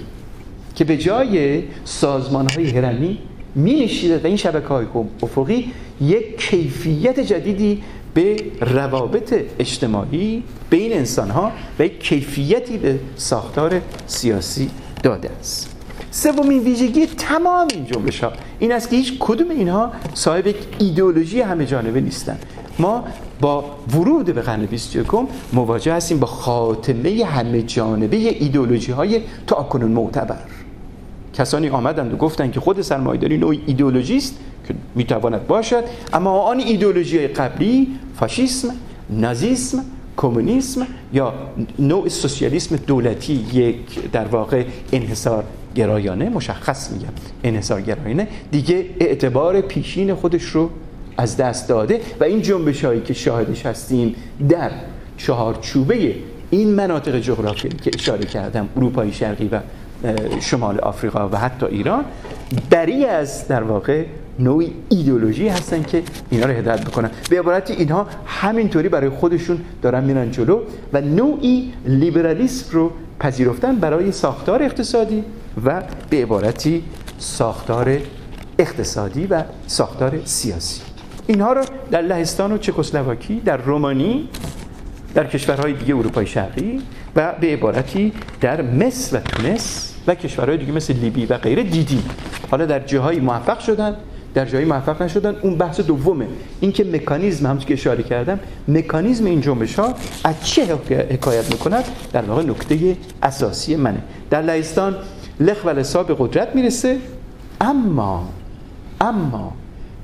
که 0.81 0.85
به 0.85 0.97
جای 0.97 1.63
سازمان 1.85 2.47
های 2.49 2.69
هرمی 2.69 3.17
می 3.55 4.09
و 4.23 4.27
این 4.27 4.35
شبکه 4.35 4.67
های 4.67 4.85
افقی 5.23 5.71
یک 6.01 6.37
کیفیت 6.37 7.19
جدیدی 7.19 7.83
به 8.13 8.37
روابط 8.61 9.33
اجتماعی 9.59 10.43
بین 10.69 10.93
انسان 10.93 11.29
ها 11.29 11.51
و 11.79 11.85
یک 11.85 11.99
کیفیتی 11.99 12.77
به 12.77 12.99
ساختار 13.15 13.81
سیاسی 14.07 14.69
داده 15.03 15.29
است. 15.39 15.75
سومین 16.11 16.59
ویژگی 16.59 17.05
تمام 17.05 17.67
این 17.73 17.85
جنبش 17.85 18.23
ها 18.23 18.31
این 18.59 18.71
است 18.71 18.89
که 18.89 18.95
هیچ 18.95 19.13
کدوم 19.19 19.49
اینها 19.49 19.91
صاحب 20.13 20.47
یک 20.47 20.55
ایدئولوژی 20.79 21.41
همه 21.41 21.65
جانبه 21.65 22.01
نیستن 22.01 22.37
ما 22.79 23.03
با 23.41 23.65
ورود 23.93 24.25
به 24.25 24.41
قرن 24.41 24.65
21 24.65 25.07
مواجه 25.53 25.93
هستیم 25.93 26.19
با 26.19 26.27
خاتمه 26.27 27.25
همه 27.25 27.61
جانبه 27.61 28.17
ایدئولوژی 28.17 28.91
های 28.91 29.21
تا 29.47 29.69
معتبر. 29.73 30.60
کسانی 31.33 31.69
آمدند 31.69 32.13
و 32.13 32.17
گفتند 32.17 32.51
که 32.51 32.59
خود 32.59 32.81
سرمایه‌داری 32.81 33.37
نوع 33.37 33.55
ایدئولوژی 33.67 34.17
است 34.17 34.35
که 34.67 34.73
می‌تواند 34.95 35.47
باشد 35.47 35.83
اما 36.13 36.39
آن 36.39 36.59
ایدئولوژی 36.59 37.27
قبلی 37.27 37.87
فاشیسم 38.15 38.67
نازیسم 39.09 39.83
کمونیسم 40.17 40.87
یا 41.13 41.33
نوع 41.79 42.09
سوسیالیسم 42.09 42.75
دولتی 42.75 43.33
یک 43.53 44.11
در 44.11 44.25
واقع 44.25 44.63
انحصار 44.91 45.43
گرایانه 45.75 46.29
مشخص 46.29 46.91
میگم 46.91 47.13
انحصار 47.43 47.81
گرایانه 47.81 48.27
دیگه 48.51 48.85
اعتبار 48.99 49.61
پیشین 49.61 50.13
خودش 50.13 50.43
رو 50.43 50.69
از 51.17 51.37
دست 51.37 51.69
داده 51.69 52.01
و 52.19 52.23
این 52.23 52.41
جنبش 52.41 52.85
هایی 52.85 53.01
که 53.01 53.13
شاهدش 53.13 53.65
هستیم 53.65 54.15
در 54.49 54.71
چهارچوبه 55.17 56.15
این 56.49 56.69
مناطق 56.69 57.19
جغرافیایی 57.19 57.77
که 57.77 57.91
اشاره 57.93 58.25
کردم 58.25 58.69
اروپای 58.77 59.13
شرقی 59.13 59.47
و 59.47 59.59
شمال 60.39 60.79
آفریقا 60.79 61.29
و 61.29 61.37
حتی 61.37 61.65
ایران 61.65 62.05
بری 62.69 63.05
از 63.05 63.47
در 63.47 63.63
واقع 63.63 64.05
نوعی 64.39 64.73
ایدئولوژی 64.89 65.47
هستن 65.47 65.83
که 65.83 66.03
اینا 66.29 66.45
رو 66.45 66.53
هدایت 66.53 66.81
بکنن 66.85 67.11
به 67.29 67.39
عبارتی 67.39 67.73
اینها 67.73 68.07
همینطوری 68.25 68.89
برای 68.89 69.09
خودشون 69.09 69.59
دارن 69.81 70.03
میرن 70.03 70.31
جلو 70.31 70.61
و 70.93 71.01
نوعی 71.01 71.73
لیبرالیسم 71.85 72.67
رو 72.71 72.91
پذیرفتن 73.19 73.75
برای 73.75 74.11
ساختار 74.11 74.63
اقتصادی 74.63 75.23
و 75.65 75.83
به 76.09 76.21
عبارتی 76.21 76.83
ساختار 77.17 77.97
اقتصادی 78.59 79.27
و 79.27 79.43
ساختار 79.67 80.19
سیاسی. 80.25 80.81
اینها 81.27 81.53
رو 81.53 81.61
در 81.91 82.01
لهستان 82.01 82.51
و 82.51 82.57
چکسلواکی 82.57 83.39
در 83.45 83.57
رومانی 83.57 84.29
در 85.13 85.27
کشورهای 85.27 85.73
دیگه 85.73 85.95
اروپای 85.95 86.27
شرقی 86.27 86.81
و 87.15 87.33
به 87.41 87.47
عبارتی 87.53 88.13
در 88.41 88.61
مصر 88.61 89.17
و 89.17 89.19
تونس 89.19 89.90
و 90.07 90.15
کشورهای 90.15 90.57
دیگه 90.57 90.71
مثل 90.71 90.93
لیبی 90.93 91.25
و 91.25 91.37
غیره 91.37 91.63
دیدیم 91.63 92.03
حالا 92.51 92.65
در 92.65 92.79
جاهایی 92.79 93.19
موفق 93.19 93.59
شدن 93.59 93.95
در 94.33 94.45
جایی 94.45 94.65
موفق 94.65 95.01
نشدن. 95.01 95.35
اون 95.41 95.55
بحث 95.55 95.79
دومه. 95.79 96.27
اینکه 96.59 96.83
مکانیزم 96.83 97.45
همونطور 97.45 97.67
که 97.67 97.73
اشاره 97.73 98.03
کردم 98.03 98.39
مکانیزم 98.67 99.25
این 99.25 99.41
جنبش 99.41 99.79
ها 99.79 99.93
از 100.23 100.35
چه 100.43 100.75
حکایت 101.09 101.51
می‌کند؟ 101.51 101.83
در 102.13 102.21
واقع 102.21 102.43
نکته 102.43 102.97
اساسی 103.23 103.75
منه. 103.75 104.01
در 104.29 104.41
لهستان 104.41 104.95
لخ 105.39 105.65
و 105.65 105.69
لسا 105.69 106.03
به 106.03 106.15
قدرت 106.19 106.55
می‌رسه 106.55 106.97
اما 107.61 108.29
اما 109.01 109.53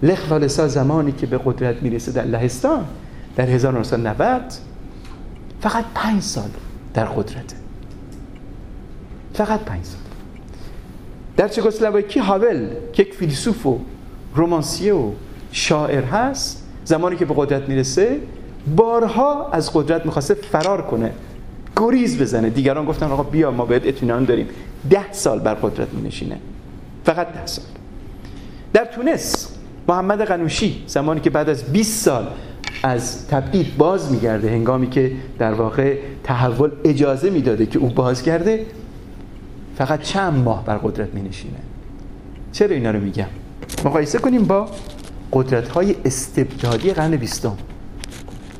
لخ 0.04 0.32
و 0.32 0.34
لسا 0.34 0.68
زمانی 0.68 1.12
که 1.12 1.26
به 1.26 1.40
قدرت 1.46 1.84
می‌رسه 1.84 2.12
در 2.12 2.26
لهستان 2.26 2.86
در 3.36 3.50
1990 3.50 4.42
فقط 5.62 5.86
پنج 5.96 6.22
سال 6.22 6.50
در 6.94 7.06
قدرته. 7.06 7.67
فقط 9.38 9.60
پنج 9.60 9.86
سال. 9.86 10.02
در 11.38 11.48
چکسلواکی 11.48 12.20
هاول 12.20 12.68
که 12.94 13.04
یک 13.04 13.14
فیلسوف 13.14 13.66
و 13.66 13.80
رومانسیه 14.36 14.94
و 14.94 15.12
شاعر 15.52 16.04
هست 16.04 16.64
زمانی 16.86 17.16
که 17.16 17.26
به 17.26 17.34
قدرت 17.38 17.70
می‌رسه 17.70 18.20
بارها 18.76 19.50
از 19.50 19.74
قدرت 19.74 20.06
می‌خواسته 20.06 20.34
فرار 20.34 20.82
کنه 20.82 21.12
گریز 21.76 22.22
بزنه. 22.22 22.50
دیگران 22.50 22.86
گفتن 22.86 23.06
آقا 23.06 23.24
بیا 23.24 23.52
ما 23.52 23.66
باید 23.66 23.88
اطمینان 23.88 24.26
داریم. 24.26 24.48
ده 24.90 25.12
سال 25.12 25.40
بر 25.40 25.54
قدرت 25.54 25.94
مینشینه. 25.94 26.38
فقط 27.06 27.28
ده 27.34 27.46
سال. 27.46 27.66
در 28.74 28.86
تونس 28.86 29.50
محمد 29.88 30.22
قنوشی 30.22 30.84
زمانی 30.88 31.20
که 31.20 31.30
بعد 31.30 31.50
از 31.50 31.64
20 31.64 32.04
سال 32.06 32.28
از 32.84 33.28
تبعید 33.28 33.78
باز 33.78 34.12
میگرده 34.12 34.50
هنگامی 34.50 34.90
که 34.90 35.12
در 35.40 35.54
واقع 35.54 35.98
تحول 36.24 36.72
اجازه 36.84 37.30
می‌داده 37.30 37.66
که 37.66 37.80
او 37.80 37.90
بازگرده 37.90 38.66
فقط 39.78 40.02
چند 40.02 40.44
ماه 40.44 40.66
بر 40.66 40.78
قدرت 40.78 41.14
می 41.14 41.22
نشینه 41.22 41.60
چرا 42.52 42.76
اینا 42.76 42.92
رو 42.92 43.00
میگم؟ 43.00 43.28
مقایسه 43.86 44.20
کنیم 44.20 44.46
با 44.46 44.70
قدرت 45.34 45.68
های 45.68 45.96
استبدادی 46.06 46.94
قرن 46.94 47.16
بیستم. 47.16 47.58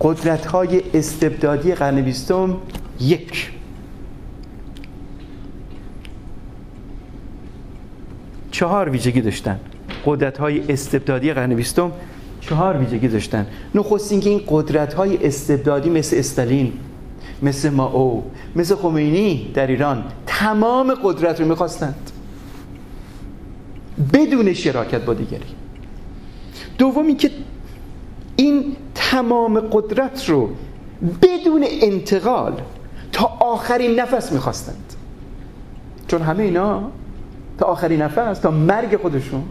قدرت 0.02 0.46
های 0.46 0.82
استبدادی 0.94 1.74
قرن 1.74 2.02
بیستم 2.02 2.58
یک. 3.00 3.52
چهار 8.52 8.90
ویژگی 8.90 9.22
داشتن. 9.22 9.60
قدرت 10.06 10.38
های 10.38 10.72
استبدادی 10.72 11.34
قرن 11.34 11.56
بیستم 11.56 11.92
چهار 12.42 12.78
ویژگی 12.78 13.08
داشتن. 13.08 13.48
نخست 13.76 14.12
اینکه 14.12 14.30
این 14.30 14.42
قدرت 14.48 14.94
های 14.94 15.28
استبدادی 15.28 15.90
مثل 15.90 16.18
استالین 16.18 16.74
مثل 17.42 17.70
ماو 17.70 18.24
مثل 18.56 18.76
خمینی 18.76 19.52
در 19.54 19.68
ایران 19.68 20.04
تمام 20.26 20.94
قدرت 21.04 21.42
رو 21.42 21.48
می‌خواستند. 21.48 22.12
بدون 24.14 24.54
شراکت 24.54 25.02
با 25.02 25.14
دیگری. 25.14 25.46
دومی 26.78 27.16
که 27.16 27.32
این 28.36 28.76
تمام 28.96 29.60
قدرت 29.60 30.30
رو 30.30 30.50
بدون 31.22 31.66
انتقال 31.82 32.62
تا 33.12 33.26
آخرین 33.40 34.00
نفس 34.00 34.32
می‌خواستند. 34.32 34.94
چون 36.08 36.22
همه 36.22 36.44
اینا 36.44 36.84
تا 37.58 37.66
آخرین 37.66 38.02
نفس 38.02 38.40
تا 38.40 38.52
مرگ 38.52 39.02
خودشون 39.02 39.44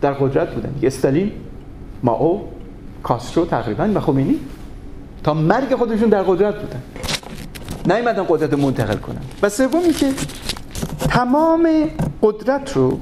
در 0.00 0.12
قدرت 0.12 0.54
بودن. 0.54 0.74
استالین 0.82 1.32
ماو 2.02 2.48
کاسترو 3.02 3.44
تقریبا 3.44 3.90
و 3.94 4.00
خمینی 4.00 4.38
تا 5.24 5.34
مرگ 5.34 5.74
خودشون 5.74 6.08
در 6.08 6.22
قدرت 6.22 6.54
بودن. 6.60 6.82
نیومدن 7.86 8.24
قدرت 8.28 8.54
منتقل 8.54 8.96
کنن. 8.96 9.20
و 9.42 9.48
سومی 9.48 9.92
که 9.92 10.12
تمام 11.08 11.68
قدرت 12.22 12.72
رو 12.72 13.00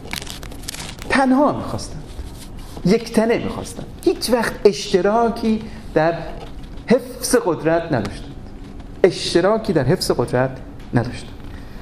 تنها 1.09 1.53
می‌خواستن. 1.53 1.99
یک 2.85 3.13
تنه 3.13 3.39
می‌خواستن. 3.39 3.85
هیچ 4.05 4.31
وقت 4.31 4.53
اشتراکی 4.65 5.63
در 5.95 6.15
حفظ 6.87 7.37
قدرت 7.45 7.83
نداشتند. 7.93 8.35
اشتراکی 9.05 9.73
در 9.73 9.85
حفظ 9.85 10.11
قدرت 10.11 10.51
نداشتند. 10.95 11.33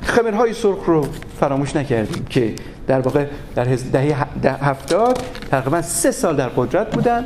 خمرهای 0.02 0.54
سرخ 0.54 0.84
رو 0.87 1.06
فراموش 1.40 1.76
نکردیم 1.76 2.24
که 2.24 2.54
در 2.87 3.00
واقع 3.00 3.26
در 3.54 3.64
دهه 3.64 4.26
هفتاد 4.44 5.22
تقریبا 5.50 5.82
سه 5.82 6.11
سال 6.11 6.37
در 6.37 6.48
قدرت 6.48 6.94
بودن 6.94 7.24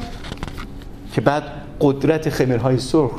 که 1.12 1.20
بعد 1.20 1.42
قدرت 1.80 2.30
خمرهای 2.30 2.78
سرخ 2.78 3.12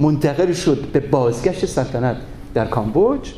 منتقل 0.00 0.52
شد 0.52 0.88
به 0.92 1.00
بازگشت 1.00 1.66
سلطنت 1.66 2.16
در 2.54 2.66
کامبوج 2.66 3.32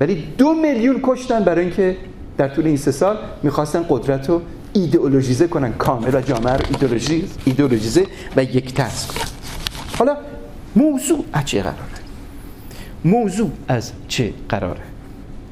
ولی 0.00 0.24
دو 0.38 0.54
میلیون 0.54 1.00
کشتن 1.02 1.44
برای 1.44 1.64
اینکه 1.64 1.96
در 2.38 2.48
طول 2.48 2.66
این 2.66 2.76
سه 2.76 2.90
سال 2.90 3.16
می‌خواستن 3.42 3.84
قدرت 3.88 4.28
رو 4.28 4.42
ایدئولوژیزه 4.72 5.46
کنن. 5.46 5.72
کامل 5.72 6.14
و 6.14 6.20
جامعه 6.20 6.56
رو 6.56 6.64
ایدئولوژیزه 7.44 8.06
و 8.36 8.42
یک 8.42 8.74
تست 8.74 9.08
کنن. 9.08 9.28
حالا 9.98 10.16
موضوع 10.76 11.24
از 11.32 11.44
چه 11.44 11.62
قراره؟ 11.62 11.78
موضوع 13.04 13.50
از 13.68 13.92
چه 14.08 14.32
قراره؟ 14.48 14.80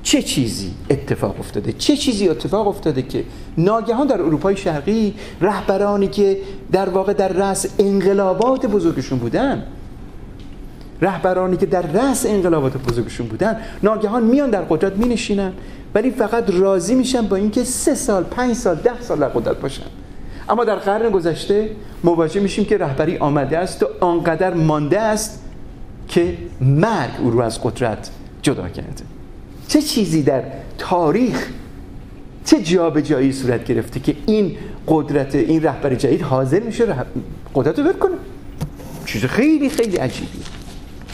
چه 0.03 0.23
چیزی 0.23 0.75
اتفاق 0.91 1.41
افتاده؟ 1.41 1.73
چه 1.73 1.97
چیزی 1.97 2.29
اتفاق 2.29 2.69
افتاده 2.69 3.03
که 3.03 3.25
ناگهان 3.59 4.07
در 4.07 4.21
اروپای 4.23 4.57
شرقی 4.57 5.15
رهبرانی 5.41 6.09
که 6.09 6.39
در 6.73 6.89
واقع 6.89 7.13
در 7.13 7.29
رأس 7.29 7.67
انقلابات 7.79 8.67
بزرگشون 8.67 9.19
بودن 9.19 9.67
رهبرانی 11.01 11.57
که 11.57 11.67
در 11.67 11.83
رأس 11.83 12.27
انقلابات 12.27 12.77
بزرگشون 12.77 13.27
بودن 13.27 13.57
ناگهان 13.83 14.23
میان 14.23 14.51
در 14.51 14.63
قدرت 14.63 14.97
می 14.97 15.09
نشینن 15.09 15.53
ولی 15.95 16.11
فقط 16.11 16.51
راضی 16.51 16.95
میشن 16.95 17.27
با 17.27 17.37
اینکه 17.37 17.65
سه 17.65 17.95
سال 17.95 18.23
پنج 18.23 18.57
سال 18.57 18.75
ده 18.75 19.01
سال 19.01 19.19
در 19.19 19.29
قدرت 19.29 19.61
باشن. 19.61 19.83
اما 20.49 20.65
در 20.65 20.77
قرن 20.77 21.11
گذشته 21.11 21.71
مواجه 22.05 22.41
میشیم 22.41 22.65
که 22.65 22.79
رهبری 22.79 23.19
آمده 23.19 23.59
است 23.59 23.83
و 23.83 23.87
آنقدر 24.01 24.55
مانده 24.55 25.01
است 25.01 25.43
که 26.09 26.37
مرگ 26.61 27.11
او 27.19 27.31
رو 27.31 27.41
از 27.41 27.63
قدرت 27.63 28.11
جدا 28.43 28.69
کرده. 28.69 29.05
چه 29.69 29.83
چیزی 29.83 30.23
در 30.23 30.43
تاریخ 30.79 31.49
چه 32.45 32.63
جایی 33.03 33.33
صورت 33.33 33.65
گرفته 33.65 34.01
که 34.01 34.17
این 34.27 34.57
قدرت 34.89 35.35
این 35.35 35.63
رهبر 35.63 35.95
جدید 35.95 36.23
حاضر 36.23 36.61
میشه 36.61 36.87
قدرت 37.55 37.79
رو 37.79 37.93
کنه؟ 37.93 38.15
چیز 39.07 39.25
خیلی 39.25 39.69
خیلی 39.69 39.97
عجیبی 39.97 40.39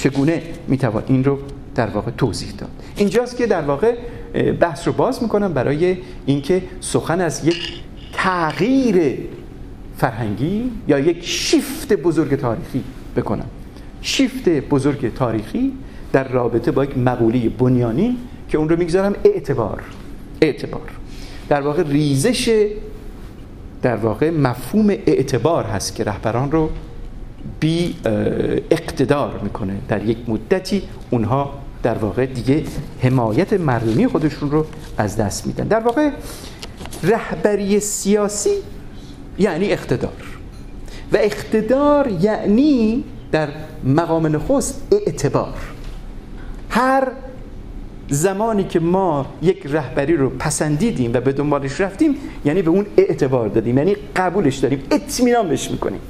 چگونه 0.03 0.43
می‌توان 0.69 1.03
این 1.07 1.25
رو 1.25 1.39
در 1.75 1.87
واقع 1.87 2.11
توضیح 2.11 2.53
داد. 2.59 2.71
اینجاست 2.97 3.37
که 3.37 3.47
در 3.47 3.63
واقع 3.63 3.97
بحث 4.61 4.87
رو 4.87 4.93
باز 4.93 5.23
می‌کنم 5.23 5.53
برای 5.53 5.97
اینکه 6.27 6.63
سخن 6.81 7.21
از 7.21 7.47
یک 7.47 7.83
تغییر 8.13 9.19
فرهنگی 9.97 10.71
یا 10.89 10.99
یک 10.99 11.25
شیفت 11.25 11.93
بزرگ 11.93 12.37
تاریخی 12.37 12.85
بکنم. 13.17 13.47
شیفت 14.03 14.49
بزرگ 14.49 15.15
تاریخی 15.15 15.73
در 16.13 16.29
رابطه 16.29 16.71
با 16.71 16.85
یک 16.85 16.99
مقوله 16.99 17.49
بنیانی 17.49 18.17
که 18.49 18.59
اون 18.59 18.69
رو 18.69 18.77
می‌گذارم 18.77 19.15
اعتبار. 19.25 19.83
اعتبار. 20.41 20.91
در 21.49 21.61
واقع 21.61 21.83
ریزش 21.83 22.67
در 23.83 23.97
واقع 23.97 24.31
مفهوم 24.31 24.91
اعتبار 24.91 25.65
هست 25.65 25.95
که 25.95 26.05
رهبران 26.05 26.51
رو 26.51 26.71
بی 27.61 27.97
اقتدار 28.71 29.41
می‌کنه. 29.43 29.75
در 29.89 30.05
یک 30.05 30.19
مدتی 30.29 30.83
اونها 31.11 31.53
در 31.83 31.95
واقع 31.95 32.27
دیگه 32.27 32.65
حمایت 33.03 33.53
مردمی 33.53 34.07
خودشون 34.07 34.51
رو 34.51 34.67
از 34.99 35.17
دست 35.17 35.47
میدن. 35.47 35.69
در 35.69 35.81
واقع 35.81 36.11
رهبری 37.03 37.81
سیاسی 37.81 38.51
یعنی 39.39 39.73
اقتدار. 39.73 40.39
و 41.13 41.17
اقتدار 41.17 42.09
یعنی 42.21 43.05
در 43.33 43.49
مقام 43.85 44.27
نخست 44.27 44.83
اعتبار. 44.93 45.55
هر 46.71 47.09
زمانی 48.09 48.65
که 48.65 48.81
ما 48.81 49.27
یک 49.43 49.67
رهبری 49.67 50.17
رو 50.17 50.31
پسندیدیم 50.31 51.13
و 51.15 51.21
به 51.21 51.33
دنبالش 51.33 51.81
رفتیم 51.81 52.15
یعنی 52.45 52.63
به 52.63 52.71
اون 52.71 52.87
اعتبار 52.97 53.49
دادیم 53.49 53.79
یعنی 53.79 53.97
قبولش 54.17 54.57
داریم 54.57 54.83
اطمینان 54.91 55.49
بهش 55.49 55.71
می‌کنیم. 55.71 56.01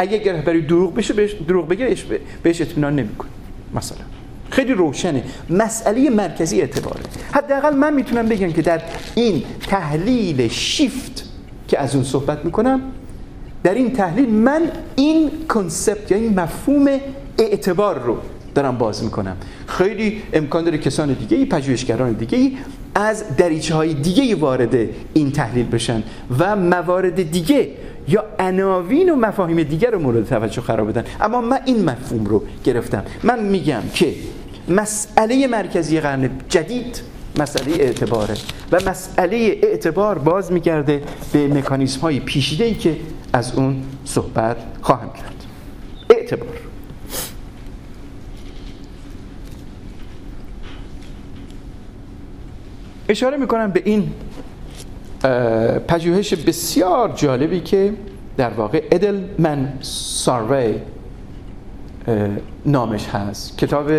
اگه 0.00 0.16
یک 0.16 0.28
رهبری 0.28 0.62
دروغ 0.62 0.94
بشه 0.94 1.14
بهش 1.14 1.32
دروغ 1.48 1.68
بگه 1.68 1.96
بهش 2.42 2.60
اطمینان 2.60 2.96
نمی‌کنیم 2.96 3.32
مثلا. 3.74 3.98
خیلی 4.50 4.72
روشنه. 4.72 5.22
مسئله 5.50 6.10
مرکزی 6.10 6.60
اعتباره. 6.60 7.00
حداقل 7.32 7.76
من 7.76 7.94
می‌تونم 7.94 8.28
بگم 8.28 8.52
که 8.52 8.62
در 8.62 8.80
این 9.14 9.42
تحلیل 9.60 10.48
شیفت 10.48 11.24
که 11.68 11.78
از 11.78 11.94
اون 11.94 12.04
صحبت 12.04 12.44
می‌کنم 12.44 12.80
در 13.62 13.74
این 13.74 13.92
تحلیل 13.92 14.28
من 14.30 14.62
این 14.96 15.30
کنسپت 15.48 16.10
یا 16.10 16.16
این 16.16 16.40
مفهوم 16.40 16.88
اعتبار 17.38 17.98
رو 17.98 18.16
دارم 18.54 18.78
باز 18.78 19.04
می‌کنم. 19.04 19.36
خیلی 19.66 20.22
امکان 20.32 20.64
داره 20.64 20.78
کسان 20.78 21.12
دیگه 21.12 21.36
ای 21.36 21.44
پژوهشگران 21.44 22.12
دیگه 22.12 22.38
ای 22.38 22.56
از 22.94 23.36
دریچه 23.36 23.74
های 23.74 23.94
دیگه 23.94 24.34
وارد 24.34 24.76
این 25.14 25.32
تحلیل 25.32 25.66
بشن 25.66 26.02
و 26.38 26.56
موارد 26.56 27.30
دیگه 27.30 27.68
یا 28.08 28.24
عناوین 28.38 29.10
و 29.10 29.16
مفاهیم 29.16 29.62
دیگر 29.62 29.90
رو 29.90 29.98
مورد 29.98 30.26
توجه 30.26 30.62
قرار 30.62 30.84
بدن. 30.86 31.04
اما 31.20 31.40
من 31.40 31.60
این 31.64 31.84
مفهوم 31.84 32.24
رو 32.24 32.42
گرفتم. 32.64 33.04
من 33.22 33.44
میگم 33.44 33.82
که 33.94 34.14
مسئله 34.68 35.46
مرکزی 35.46 36.00
قرن 36.00 36.30
جدید 36.48 37.02
مسئله 37.38 37.72
اعتباره 37.72 38.34
و 38.72 38.80
مسئله 38.90 39.58
اعتبار 39.62 40.18
باز 40.18 40.52
میگرده 40.52 41.02
به 41.32 41.48
مکانیسم 41.48 42.00
های 42.00 42.20
پیشیده 42.20 42.64
ای 42.64 42.74
که 42.74 42.96
از 43.32 43.54
اون 43.54 43.82
صحبت 44.04 44.56
خواهم 44.82 45.12
کرد. 45.12 45.44
اعتبار. 46.10 46.48
اشاره 53.08 53.36
می‌کنم 53.36 53.70
به 53.70 53.82
این 53.84 54.12
پژوهش 55.88 56.34
بسیار 56.34 57.12
جالبی 57.14 57.60
که 57.60 57.92
در 58.36 58.50
واقع 58.50 58.82
ادلمن 58.90 59.72
ساروی 59.80 60.74
نامش 62.66 63.06
هست. 63.08 63.58
کتاب 63.58 63.90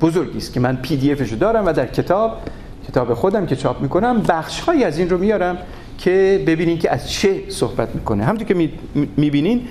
بزرگی 0.00 0.38
است 0.38 0.52
که 0.52 0.60
من 0.60 0.76
پی 0.76 0.96
دی 0.96 1.12
افشو 1.12 1.36
دارم 1.36 1.66
و 1.66 1.72
در 1.72 1.86
کتاب 1.86 2.36
کتاب 2.88 3.14
خودم 3.14 3.46
که 3.46 3.56
چاپ 3.56 3.80
می‌کنم 3.80 4.22
بخش 4.28 4.60
های 4.60 4.84
از 4.84 4.98
این 4.98 5.10
رو 5.10 5.18
میارم 5.18 5.58
که 5.98 6.44
ببینین 6.46 6.78
که 6.78 6.90
از 6.90 7.10
چه 7.10 7.40
صحبت 7.48 7.94
می‌کنه. 7.94 8.24
همونطور 8.24 8.48
که 8.48 8.70
می‌بینین 9.16 9.68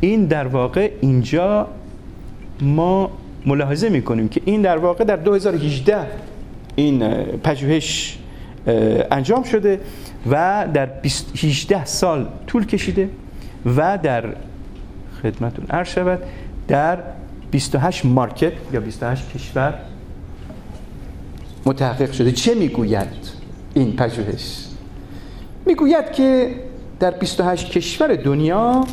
این 0.00 0.26
در 0.26 0.46
واقع 0.46 0.90
اینجا 1.00 1.68
ما 2.60 3.10
ملاحظه 3.46 3.88
می‌کنیم 3.88 4.28
که 4.28 4.40
این 4.44 4.62
در 4.62 4.76
واقع 4.76 5.04
در 5.04 5.16
2018 5.16 5.98
این 6.76 7.08
پژوهش 7.44 8.18
انجام 8.66 9.42
شده 9.42 9.80
و 10.30 10.66
در 10.74 10.88
18 11.42 11.84
سال 11.84 12.28
طول 12.46 12.66
کشیده 12.66 13.10
و 13.76 13.98
در 14.02 14.24
خدمتون 15.22 15.66
عرض 15.70 15.88
شود 15.88 16.18
در 16.68 16.98
28 17.50 18.04
مارکت 18.04 18.52
یا 18.72 18.80
28 18.80 19.32
کشور 19.32 19.74
متحقق 21.66 22.12
شده. 22.12 22.32
چه 22.32 22.54
می‌گوید 22.54 23.08
این 23.74 23.96
پژوهش؟ 23.96 24.66
می‌گوید 25.66 26.12
که 26.12 26.54
در 27.00 27.10
28 27.10 27.70
کشور 27.70 28.14
دنیا 28.14 28.84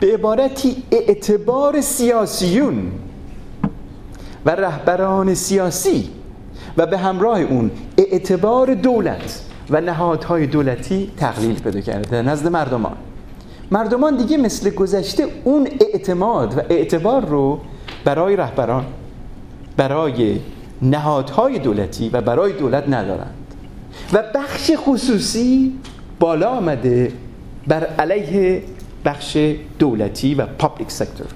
به 0.00 0.14
عبارتی 0.14 0.82
اعتبار 0.90 1.80
سیاسیون 1.80 2.92
و 4.46 4.50
رهبران 4.50 5.34
سیاسی 5.34 6.10
و 6.76 6.86
به 6.86 6.98
همراه 6.98 7.40
اون 7.40 7.70
اعتبار 7.98 8.74
دولت 8.74 9.42
و 9.70 9.80
نهادهای 9.80 10.46
دولتی 10.46 11.12
تقلیل 11.16 11.60
پیدا 11.60 11.80
کرده 11.80 12.22
نزد 12.22 12.48
مردمان. 12.48 12.96
مردمان 13.70 14.16
دیگه 14.16 14.36
مثل 14.36 14.70
گذشته 14.70 15.26
اون 15.44 15.68
اعتماد 15.80 16.58
و 16.58 16.60
اعتبار 16.70 17.24
رو 17.24 17.60
برای 18.04 18.36
رهبران 18.36 18.84
برای 19.76 20.40
نهادهای 20.82 21.58
دولتی 21.58 22.08
و 22.08 22.20
برای 22.20 22.52
دولت 22.52 22.88
ندارند. 22.88 23.34
و 24.12 24.22
بخش 24.34 24.70
خصوصی 24.76 25.78
بالا 26.20 26.50
آمده 26.50 27.12
بر 27.66 27.84
علیه 27.84 28.62
بخش 29.04 29.38
دولتی 29.78 30.34
و 30.34 30.46
پابلیک 30.46 30.90
سکتور 30.90 31.26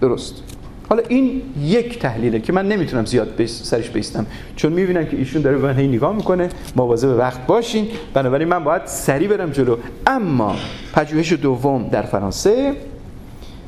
درست. 0.00 0.47
حالا 0.88 1.02
این 1.08 1.42
یک 1.62 1.98
تحلیله 1.98 2.40
که 2.40 2.52
من 2.52 2.68
نمی‌تونم 2.68 3.04
زیاد 3.04 3.46
سرش 3.46 3.90
بیستم. 3.90 4.26
چون 4.56 4.72
می‌بینم 4.72 5.04
که 5.04 5.16
ایشون 5.16 5.42
داره 5.42 5.58
به 5.58 5.72
من 5.72 5.80
نگاه 5.80 6.16
می‌کنه 6.16 6.48
مواظب 6.76 7.08
وقت 7.08 7.46
باشین. 7.46 7.88
بنابراین 8.14 8.48
من 8.48 8.64
باید 8.64 8.86
سریع 8.86 9.28
برم 9.28 9.50
جلو. 9.50 9.76
اما 10.06 10.56
پژوهش 10.94 11.32
دوم 11.32 11.88
در 11.88 12.02
فرانسه 12.02 12.72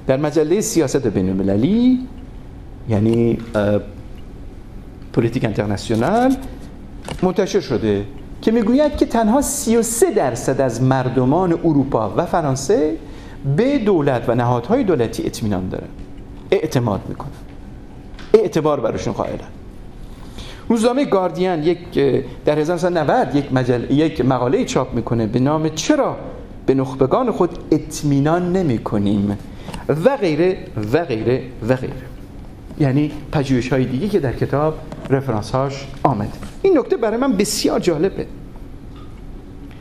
در 0.07 0.17
مجله 0.17 0.61
سیاست 0.61 1.07
بین 1.07 1.29
المللی 1.29 1.99
یعنی 2.89 3.39
پلیتیک 5.13 5.45
انترناسیونال 5.45 6.35
منتشر 7.23 7.61
شده 7.61 8.05
که 8.43 8.51
می‌گوید 8.51 8.97
که 8.97 9.07
تنها 9.07 9.41
33 9.41 10.11
درصد 10.11 10.61
از 10.61 10.83
مردمان 10.83 11.53
اروپا 11.53 12.15
و 12.17 12.27
فرانسه 12.27 12.97
به 13.57 13.79
دولت 13.79 14.25
و 14.29 14.35
نهادهای 14.35 14.85
دولتی 14.85 15.27
اطمینان 15.27 15.69
داره 15.69 15.87
اعتماد 16.51 17.01
می‌کنن. 17.09 17.31
اعتبار 18.35 18.81
براشون 18.81 19.13
قائلن. 19.13 19.49
روزنامه 20.69 21.05
گاردین 21.05 21.63
یک 21.63 21.79
در 22.45 22.59
1990 22.59 23.35
یک 23.35 23.53
مجل 23.53 23.91
یک 23.91 24.25
مقاله 24.25 24.65
چاپ 24.65 24.95
می‌کنه 24.95 25.27
به 25.27 25.39
نام 25.39 25.69
چرا 25.69 26.17
به 26.67 26.75
نخبگان 26.75 27.31
خود 27.31 27.51
اطمینان 27.71 28.53
نمی 28.53 28.79
کنیم 28.79 29.39
و 29.89 30.17
غیره 30.17 30.59
و 30.93 31.05
غیره 31.05 31.43
و 31.69 31.77
غیره. 31.77 31.93
یعنی 32.79 33.13
پژوهش 33.33 33.73
های 33.73 33.85
دیگه 33.85 34.09
که 34.09 34.21
در 34.21 34.33
کتاب 34.33 34.75
رفرانس 35.11 35.51
هاش 35.51 35.87
آمده. 36.03 36.31
این 36.63 36.79
نکته 36.79 36.97
برای 36.97 37.17
من 37.17 37.37
بسیار 37.37 37.81
جالبه. 37.81 38.27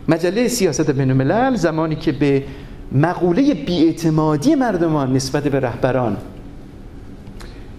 مجله 0.07 0.47
سیاست 0.47 0.91
بین 0.91 1.55
زمانی 1.55 1.95
که 1.95 2.11
به 2.11 2.43
مقوله 2.91 3.53
بیاعتمادی 3.53 4.55
مردمان 4.55 5.13
نسبت 5.13 5.43
به 5.43 5.59
رهبران 5.59 6.17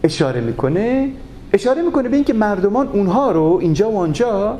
اشاره 0.04 0.40
می‌کنه 0.40 1.10
اشاره 1.52 1.82
می‌کنه 1.82 2.08
به 2.08 2.16
اینکه 2.16 2.32
مردمان 2.32 2.88
اونها 2.88 3.32
رو 3.32 3.58
اینجا 3.60 3.90
و 3.90 3.98
آنجا 3.98 4.58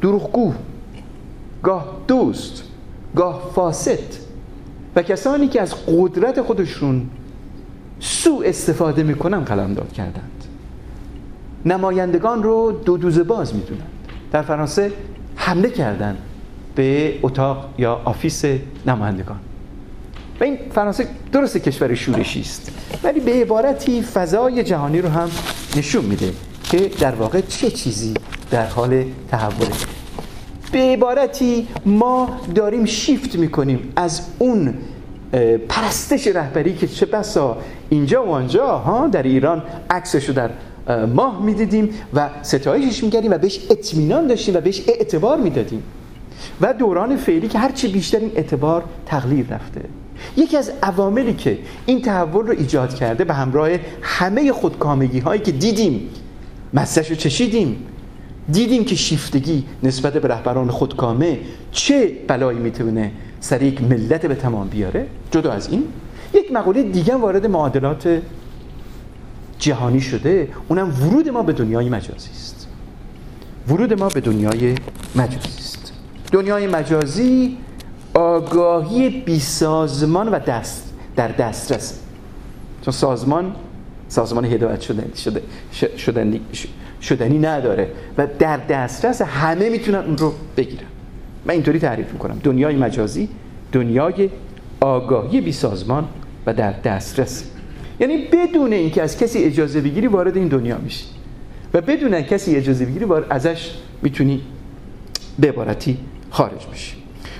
دروغگو 0.00 0.52
گاه 1.62 1.96
دوست 2.08 2.62
گاه 3.16 3.50
فاسد 3.54 3.98
و 4.96 5.02
کسانی 5.02 5.48
که 5.48 5.62
از 5.62 5.74
قدرت 5.86 6.42
خودشون 6.42 7.06
سوء 8.00 8.46
استفاده 8.46 9.02
می‌کنن 9.02 9.40
قلمداد 9.40 9.92
کردند. 9.92 10.44
نمایندگان 11.66 12.42
رو 12.42 12.72
دو 12.84 12.96
دوزه 12.96 13.22
باز 13.22 13.54
می‌دونند. 13.54 13.88
در 14.32 14.42
فرانسه 14.42 14.92
حمله 15.36 15.70
کردند 15.70 16.18
به 16.74 17.14
اتاق 17.22 17.68
یا 17.78 18.00
آفیس 18.04 18.44
نمایندگان. 18.86 19.38
و 20.40 20.44
این 20.44 20.58
فرانسه 20.74 21.06
درست 21.32 21.56
کشور 21.56 21.94
شورشی 21.94 22.40
است. 22.40 22.72
ولی 23.04 23.20
به 23.20 23.32
عبارتی 23.32 24.02
فضای 24.02 24.64
جهانی 24.64 25.00
رو 25.00 25.08
هم 25.08 25.30
نشون 25.76 26.04
میده 26.04 26.32
که 26.62 26.90
در 27.00 27.14
واقع 27.14 27.40
چه 27.40 27.70
چیزی 27.70 28.14
در 28.50 28.66
حال 28.66 29.04
تحوله. 29.30 29.70
به 30.72 30.78
عبارتی 30.78 31.66
ما 31.86 32.40
داریم 32.54 32.84
شیفت 32.84 33.36
می‌کنیم 33.36 33.92
از 33.96 34.20
اون 34.38 34.74
پرستش 35.68 36.26
رهبری 36.26 36.74
که 36.74 36.86
چه 36.86 37.06
بسا 37.06 37.56
اینجا 37.88 38.24
و 38.24 38.28
آنجا 38.28 38.66
ها 38.78 39.08
در 39.08 39.22
ایران 39.22 39.62
عکسش 39.90 40.28
رو 40.28 40.34
در 40.34 40.50
ماه 41.06 41.42
می‌دیدیم 41.42 41.90
و 42.14 42.28
ستایشش 42.42 43.04
می‌کردیم 43.04 43.30
و 43.30 43.38
بهش 43.38 43.60
اطمینان 43.70 44.26
داشتیم 44.26 44.54
و 44.56 44.60
بهش 44.60 44.82
اعتبار 44.88 45.38
می‌دادیم. 45.38 45.82
و 46.60 46.74
دوران 46.74 47.16
فعلی 47.16 47.48
که 47.48 47.58
هرچی 47.58 47.88
بیشتر 47.88 48.18
این 48.18 48.32
اعتبار 48.36 48.84
تغییر 49.06 49.46
رفته. 49.50 49.80
یکی 50.36 50.56
از 50.56 50.72
عواملی 50.82 51.34
که 51.34 51.58
این 51.86 52.02
تحول 52.02 52.46
رو 52.46 52.52
ایجاد 52.52 52.94
کرده 52.94 53.24
به 53.24 53.34
همراه 53.34 53.68
همه 54.02 54.52
خودکامگی 54.52 55.18
هایی 55.18 55.40
که 55.40 55.52
دیدیم 55.52 56.10
مزهش 56.74 57.10
رو 57.10 57.16
چشیدیم 57.16 57.76
دیدیم 58.52 58.84
که 58.84 58.96
شیفتگی 58.96 59.64
نسبت 59.82 60.12
به 60.12 60.28
رهبران 60.28 60.70
خودکامه 60.70 61.38
چه 61.72 62.12
بلایی 62.28 62.58
می‌تونه 62.58 63.12
سر 63.40 63.62
یک 63.62 63.82
ملت 63.82 64.26
به 64.26 64.34
تمام 64.34 64.68
بیاره؟ 64.68 65.06
جدا 65.30 65.52
از 65.52 65.68
این 65.68 65.84
یک 66.34 66.52
مقوله 66.52 66.82
دیگه 66.82 67.14
وارد 67.14 67.46
معادلات 67.46 68.22
جهانی 69.58 70.00
شده 70.00 70.48
اونم 70.68 70.94
ورود 71.02 71.28
ما 71.28 71.42
به 71.42 71.52
دنیای 71.52 71.88
مجازی 71.88 72.30
است. 72.30 72.68
ورود 73.68 74.00
ما 74.00 74.08
به 74.08 74.20
دنیای 74.20 74.74
مجازی 75.16 75.58
است. 75.58 75.92
دنیای 76.32 76.66
مجازی 76.66 77.56
آگاهی 78.14 79.10
بی 79.10 79.38
سازمان 79.40 80.28
و 80.28 80.38
دست 80.38 80.94
در 81.16 81.28
دسترس. 81.28 82.00
چون 82.84 82.92
سازمان 82.92 83.54
سازمان 84.08 84.44
هدایت 84.44 84.80
شدنی, 84.80 85.10
شده 85.16 85.42
شدنی, 85.96 86.40
شدنی 87.02 87.38
نداره 87.38 87.90
و 88.18 88.26
در 88.38 88.56
دسترس 88.56 89.22
همه 89.22 89.68
می‌تونن 89.68 89.98
اون 89.98 90.18
رو 90.18 90.32
بگیرن. 90.56 90.86
من 91.44 91.54
اینطوری 91.54 91.78
تعریف 91.78 92.12
می‌کنم. 92.12 92.40
دنیای 92.42 92.76
مجازی 92.76 93.28
دنیای 93.72 94.30
آگاهی 94.80 95.40
بی 95.40 95.52
سازمان 95.52 96.08
و 96.46 96.54
در 96.54 96.72
دسترس. 96.72 97.44
یعنی 98.00 98.16
بدون 98.32 98.72
اینکه 98.72 99.02
از 99.02 99.18
کسی 99.18 99.38
اجازه 99.38 99.80
بگیری 99.80 100.06
وارد 100.06 100.36
این 100.36 100.48
دنیا 100.48 100.78
میشی. 100.78 101.04
و 101.74 101.80
بدون 101.80 102.22
کسی 102.22 102.56
اجازه 102.56 102.84
بگیری 102.84 103.06
ازش 103.30 103.70
می‌تونی 104.02 104.42
به 105.38 105.48
عبارتی 105.48 105.98
خارج 106.30 106.66
بشی. 106.72 106.97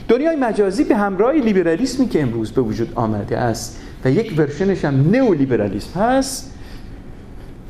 دنیای 0.08 0.36
مجازی 0.36 0.84
به 0.84 0.96
همراه 0.96 1.32
لیبرالیسمی 1.32 2.08
که 2.08 2.22
امروز 2.22 2.52
به 2.52 2.60
وجود 2.60 2.92
آمده 2.94 3.38
است 3.38 3.80
و 4.04 4.10
یک 4.10 4.34
ورشنش 4.38 4.84
هم 4.84 5.10
نئولیبرالیسم 5.10 6.00
هست 6.00 6.54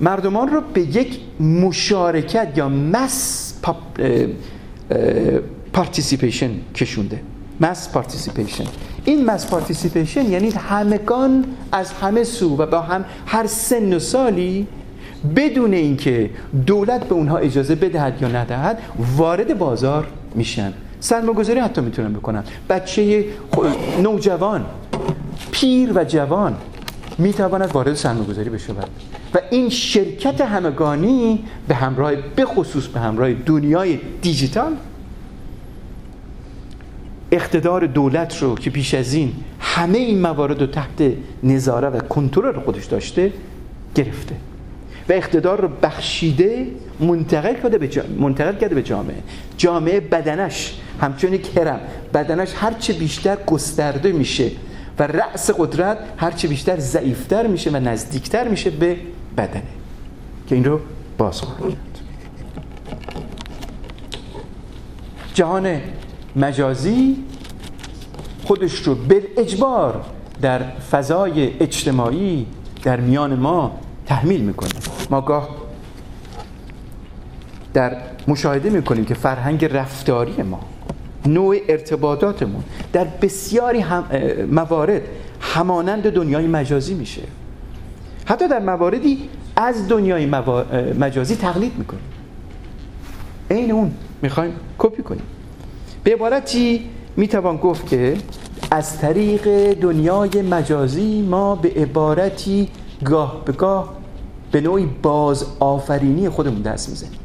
مردمان 0.01 0.49
رو 0.49 0.61
به 0.75 0.81
یک 0.81 1.21
مشارکت 1.41 2.49
یا 2.57 2.69
mass 2.69 3.55
participation 5.73 6.51
کشونده. 6.75 7.21
mass 7.61 7.89
participation 7.93 8.65
این 9.05 9.25
mass 9.25 9.47
participation 9.47 10.31
یعنی 10.31 10.51
همگان 10.51 11.45
از 11.73 11.93
همه 11.93 12.25
سو 12.25 12.57
و 12.57 12.67
با 12.67 12.81
هم 12.81 13.05
هر 13.27 13.47
سن 13.47 13.93
و 13.93 13.99
سالی 13.99 14.67
بدون 15.37 15.75
اینکه 15.75 16.31
دولت 16.67 17.05
به 17.05 17.15
اونها 17.15 17.39
اجازه 17.39 17.75
بدهد 17.75 18.23
یا 18.23 18.29
ندهد 18.29 18.79
وارد 19.17 19.59
بازار 19.59 20.07
میشن. 20.35 20.73
سرمایه‌گذاری 21.01 21.61
حتی 21.61 21.81
می‌تونن 21.81 22.13
بکنن. 22.13 22.45
بچه 22.69 23.25
نوجوان 24.03 24.67
پیر 25.51 25.93
و 25.95 26.05
جوان 26.05 26.57
می‌تواند 27.19 27.71
وارد 27.73 27.95
سرمایه‌گذاری 27.95 28.51
بشود 28.51 28.89
و 29.35 29.39
این 29.51 29.69
شرکت 29.69 30.41
همگانی 30.41 31.45
به 31.69 31.75
همراه 31.75 32.13
به 32.37 32.45
خصوص 32.45 32.87
به 32.87 33.01
همراه 33.01 33.33
دنیای 33.35 33.99
دیجیتال 34.23 34.77
اقتدار 37.33 37.87
دولت 37.87 38.43
رو 38.43 38.55
که 38.55 38.71
پیش 38.71 38.95
از 38.95 39.15
این 39.15 39.33
همه 39.61 39.99
این 39.99 40.21
موارد 40.21 40.61
رو 40.61 40.67
تحت 40.67 41.13
نظاره 41.43 41.89
و 41.89 41.99
کنترل 41.99 42.61
خودش 42.61 42.85
داشته 42.85 43.33
گرفته. 43.95 44.35
و 45.09 45.13
اقتدار 45.13 45.61
رو 45.61 45.69
بخشیده 45.83 46.67
منتقل 47.01 47.55
کرده 47.55 48.75
به 48.75 48.83
جامعه. 48.83 49.17
جامعه 49.57 50.01
بدنش 50.01 50.75
همچون 51.01 51.33
یک 51.33 51.57
هرم 51.57 51.81
بدنش 52.15 52.53
هرچه 52.57 52.93
بیشتر 52.93 53.37
گسترده 53.47 54.13
میشه 54.13 54.51
و 54.99 55.03
رأس 55.03 55.51
قدرت 55.51 55.99
هرچه 56.17 56.49
بیشتر 56.49 56.79
ضعیفتر 56.79 57.47
میشه 57.47 57.71
و 57.71 57.77
نزدیکتر 57.77 58.49
میشه 58.49 58.71
به 58.71 58.97
بدنه. 59.37 59.63
که 60.49 60.55
این 60.55 60.65
رو 60.65 60.81
باز 61.19 61.41
کرد. 61.41 61.77
جهان 65.35 65.81
مجازی 66.37 67.17
خودش 68.45 68.75
رو 68.75 68.95
به 68.95 69.23
اجبار 69.37 70.05
در 70.43 70.63
فضای 70.91 71.61
اجتماعی 71.61 72.47
در 72.83 73.01
میان 73.01 73.35
ما 73.35 73.81
تحمیل 74.07 74.41
می‌کنه. 74.41 74.71
ما 75.11 75.21
گاه 75.21 75.49
در 77.75 77.97
مشاهده 78.29 78.71
می‌کنیم 78.71 79.05
که 79.05 79.15
فرهنگ 79.15 79.65
رفتاری 79.65 80.43
ما 80.43 80.61
نوع 81.35 81.57
ارتباطاتمون. 81.69 82.63
در 82.93 83.05
بسیاری 83.05 83.81
هم 83.81 84.05
موارد 84.53 85.03
همانند 85.41 86.11
دنیای 86.11 86.47
مجازی 86.47 86.95
میشه. 86.95 87.23
حتی 88.25 88.49
در 88.49 88.59
مواردی 88.61 89.29
از 89.57 89.89
دنیای 89.89 90.27
مجازی 90.99 91.37
تقلید 91.37 91.73
می‌کنیم. 91.79 92.03
این 93.51 93.73
اون 93.73 93.93
می‌خوایم 94.23 94.53
کپی 94.79 95.03
کنیم. 95.03 95.23
به 96.05 96.13
عبارتی 96.15 96.91
می‌توان 97.17 97.57
گفت 97.57 97.87
که 97.87 98.17
از 98.71 98.99
طریق 98.99 99.73
دنیای 99.73 100.43
مجازی 100.43 101.23
ما 101.23 101.55
به 101.55 101.69
عبارتی 101.69 102.69
گاه 103.05 103.43
به 103.45 103.53
گاه 103.53 103.95
به 104.53 104.61
نوعی 104.61 104.87
باز 105.03 105.47
آفرینی 105.61 106.29
خودمون 106.29 106.63
دست 106.63 106.89
می‌زنیم. 106.89 107.19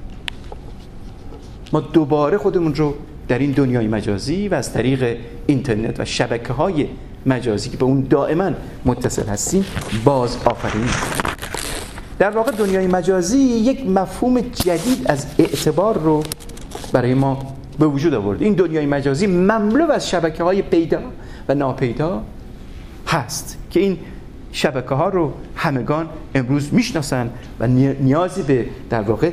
ما 1.74 1.80
دوباره 1.80 2.38
خودمون 2.38 2.76
رو 2.76 2.94
در 3.28 3.40
این 3.40 3.52
دنیای 3.52 3.88
مجازی 3.88 4.48
و 4.48 4.54
از 4.54 4.74
طریق 4.74 5.18
اینترنت 5.48 6.00
و 6.00 6.06
شبکه 6.06 6.54
های 6.54 6.88
مجازی 7.26 7.70
که 7.70 7.78
به 7.78 7.86
اون 7.86 8.08
دائما 8.10 8.52
متصل 8.86 9.28
هستیم 9.28 9.66
باز 10.06 10.38
آفرینی 10.46 10.90
در 12.20 12.30
واقع 12.30 12.52
دنیای 12.52 12.88
مجازی 12.88 13.38
یک 13.38 13.88
مفهوم 13.88 14.40
جدید 14.40 15.06
از 15.06 15.26
اعتبار 15.40 15.98
رو 15.98 16.24
برای 16.94 17.14
ما 17.14 17.56
به 17.80 17.86
وجود 17.86 18.14
آورد. 18.14 18.42
این 18.42 18.54
دنیای 18.54 18.86
مجازی 18.86 19.28
مملو 19.28 19.92
از 19.92 20.10
شبکه 20.10 20.44
های 20.44 20.62
پیدا 20.62 21.00
و 21.48 21.56
ناپیدا 21.56 22.24
هست 23.08 23.58
که 23.70 23.80
این 23.80 23.98
شبکه 24.52 24.96
ها 24.96 25.10
رو 25.10 25.34
همگان 25.56 26.10
امروز 26.36 26.74
می‌شناسن 26.74 27.30
و 27.60 27.68
نیازی 27.68 28.44
به 28.44 28.66
در 28.90 29.02
واقع 29.02 29.32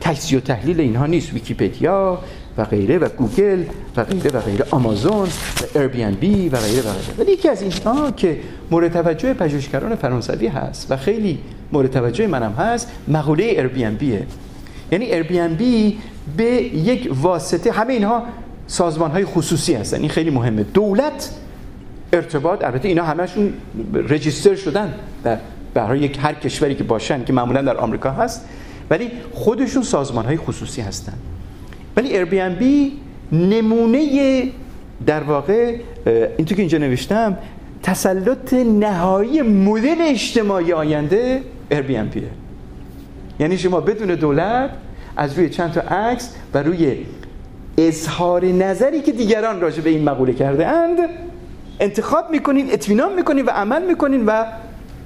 تجزیه 0.00 0.38
و 0.38 0.40
تحلیل 0.40 0.80
اینها 0.80 1.06
نیست. 1.06 1.32
ویکیپدیا 1.32 2.18
و 2.58 2.64
غیره 2.64 2.98
و 2.98 3.08
گوگل 3.08 3.64
و 3.96 4.04
غیره 4.04 4.30
و 4.30 4.40
غیره 4.40 4.66
آمازون 4.70 5.28
و 5.74 5.78
Airbnb 5.78 6.48
و 6.48 6.56
غیره 6.56 6.80
و 6.80 6.92
غیره 6.92 7.14
ولی 7.18 7.32
یکی 7.32 7.48
از 7.48 7.62
اینها 7.62 8.10
که 8.10 8.40
مورد 8.70 8.92
توجه 8.92 9.34
پژوهشگران 9.34 9.94
فرانسوی 9.94 10.46
هست 10.46 10.90
و 10.90 10.96
خیلی 10.96 11.38
مورد 11.72 11.90
توجه 11.90 12.26
منم 12.26 12.52
هست 12.52 12.92
مقوله 13.08 13.44
Airbnb 13.44 13.84
ه 13.84 14.26
یعنی 14.92 15.04
Airbnb 15.04 15.98
به 16.36 16.44
یک 16.62 17.10
واسطه 17.22 17.72
همه 17.72 17.92
اینها 17.92 18.22
سازمان 18.66 19.10
های 19.10 19.24
خصوصی 19.24 19.74
هستن 19.74 20.00
این 20.00 20.08
خیلی 20.08 20.30
مهمه 20.30 20.62
دولت 20.62 21.30
ارتباط 22.12 22.64
البته 22.64 22.88
اینا 22.88 23.04
همشون 23.04 23.52
register 23.94 24.54
شدن 24.54 24.94
در 25.24 25.38
برای 25.74 26.00
یک 26.00 26.18
هر 26.22 26.34
کشوری 26.34 26.74
که 26.74 26.84
باشن 26.84 27.24
که 27.24 27.32
معمولا 27.32 27.62
در 27.62 27.76
آمریکا 27.76 28.10
هست 28.10 28.44
ولی 28.90 29.10
خودشون 29.32 29.82
سازمان 29.82 30.24
های 30.24 30.36
خصوصی 30.36 30.80
هستن 30.80 31.12
ولی 31.96 32.24
بی 32.24 32.92
نمونه 33.32 34.42
در 35.06 35.22
واقع 35.22 35.76
اینطور 36.06 36.56
که 36.56 36.62
اینجا 36.62 36.78
نوشتم 36.78 37.38
تسلط 37.82 38.52
نهایی 38.54 39.42
مدل 39.42 39.96
اجتماعی 40.00 40.72
آینده 40.72 41.42
بیه 41.68 42.22
یعنی 43.40 43.58
شما 43.58 43.80
بدون 43.80 44.08
دولت 44.08 44.70
از 45.16 45.38
روی 45.38 45.50
چند 45.50 45.72
تا 45.72 45.80
عکس 45.80 46.34
و 46.54 46.62
روی 46.62 46.96
اظهار 47.78 48.44
نظری 48.44 49.00
که 49.00 49.12
دیگران 49.12 49.60
راجع 49.60 49.82
به 49.82 49.90
این 49.90 50.04
مقوله 50.04 50.32
کرده 50.32 50.66
اند 50.66 50.98
انتخاب 51.80 52.30
می‌کنین 52.30 52.72
اطمینان 52.72 53.14
می‌کنین 53.14 53.44
و 53.44 53.50
عمل 53.50 53.86
می‌کنین 53.86 54.26
و 54.26 54.44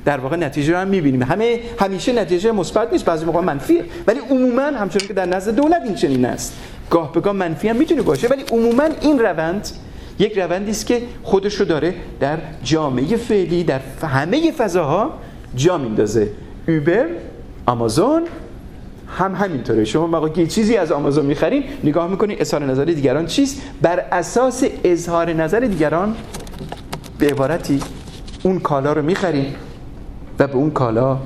در 0.04 0.18
واقع 0.18 0.36
نتیجه 0.36 0.72
رو 0.72 0.78
هم 0.78 0.88
می‌بینیم. 0.88 1.22
همه 1.22 1.60
همیشه 1.80 2.12
نتیجه 2.12 2.52
مثبت 2.52 2.92
نیست 2.92 3.04
بعضی 3.04 3.24
موقع 3.24 3.40
منفیه. 3.40 3.84
ولی 4.06 4.20
عموما 4.30 4.62
همچنین 4.62 5.08
که 5.08 5.14
در 5.14 5.26
نزد 5.26 5.54
دولت 5.54 5.82
این 5.84 5.94
چنین 5.94 6.24
است. 6.24 6.54
گاه 6.90 7.12
به 7.12 7.20
گاه 7.20 7.32
منفی 7.32 7.68
هم 7.68 7.76
می‌تونه 7.76 8.02
باشه 8.02 8.28
ولی 8.28 8.42
عموما 8.52 8.84
این 9.00 9.18
روند 9.18 9.68
یک 10.18 10.38
روندی 10.38 10.70
است 10.70 10.86
که 10.86 11.02
خودش 11.22 11.60
داره 11.60 11.94
در 12.20 12.38
جامعه 12.62 13.16
فعلی 13.16 13.64
در 13.64 13.80
همه 14.02 14.52
فضاها 14.52 15.10
جا 15.54 15.78
میندازه. 15.78 16.28
اوبر 16.68 17.06
آمازون 17.66 18.22
هم 19.16 19.34
همینطوره. 19.34 19.84
شما 19.84 20.06
موقعی 20.06 20.46
چیزی 20.46 20.76
از 20.76 20.92
آمازون 20.92 21.26
می‌خرین 21.26 21.64
نگاه 21.84 22.10
می‌کنین 22.10 22.36
اظهار 22.40 22.64
نظر 22.64 22.84
دیگران 22.84 23.26
چیست؟ 23.26 23.62
بر 23.82 24.04
اساس 24.12 24.64
اظهار 24.84 25.32
نظر 25.32 25.60
دیگران 25.60 26.16
به 27.18 27.26
عبارتی 27.26 27.80
اون 28.42 28.60
کالا 28.60 28.92
رو 28.92 29.02
می‌خرین 29.02 29.46
و 30.38 30.46
به 30.46 30.54
اون 30.54 30.70
کالا 30.70 31.18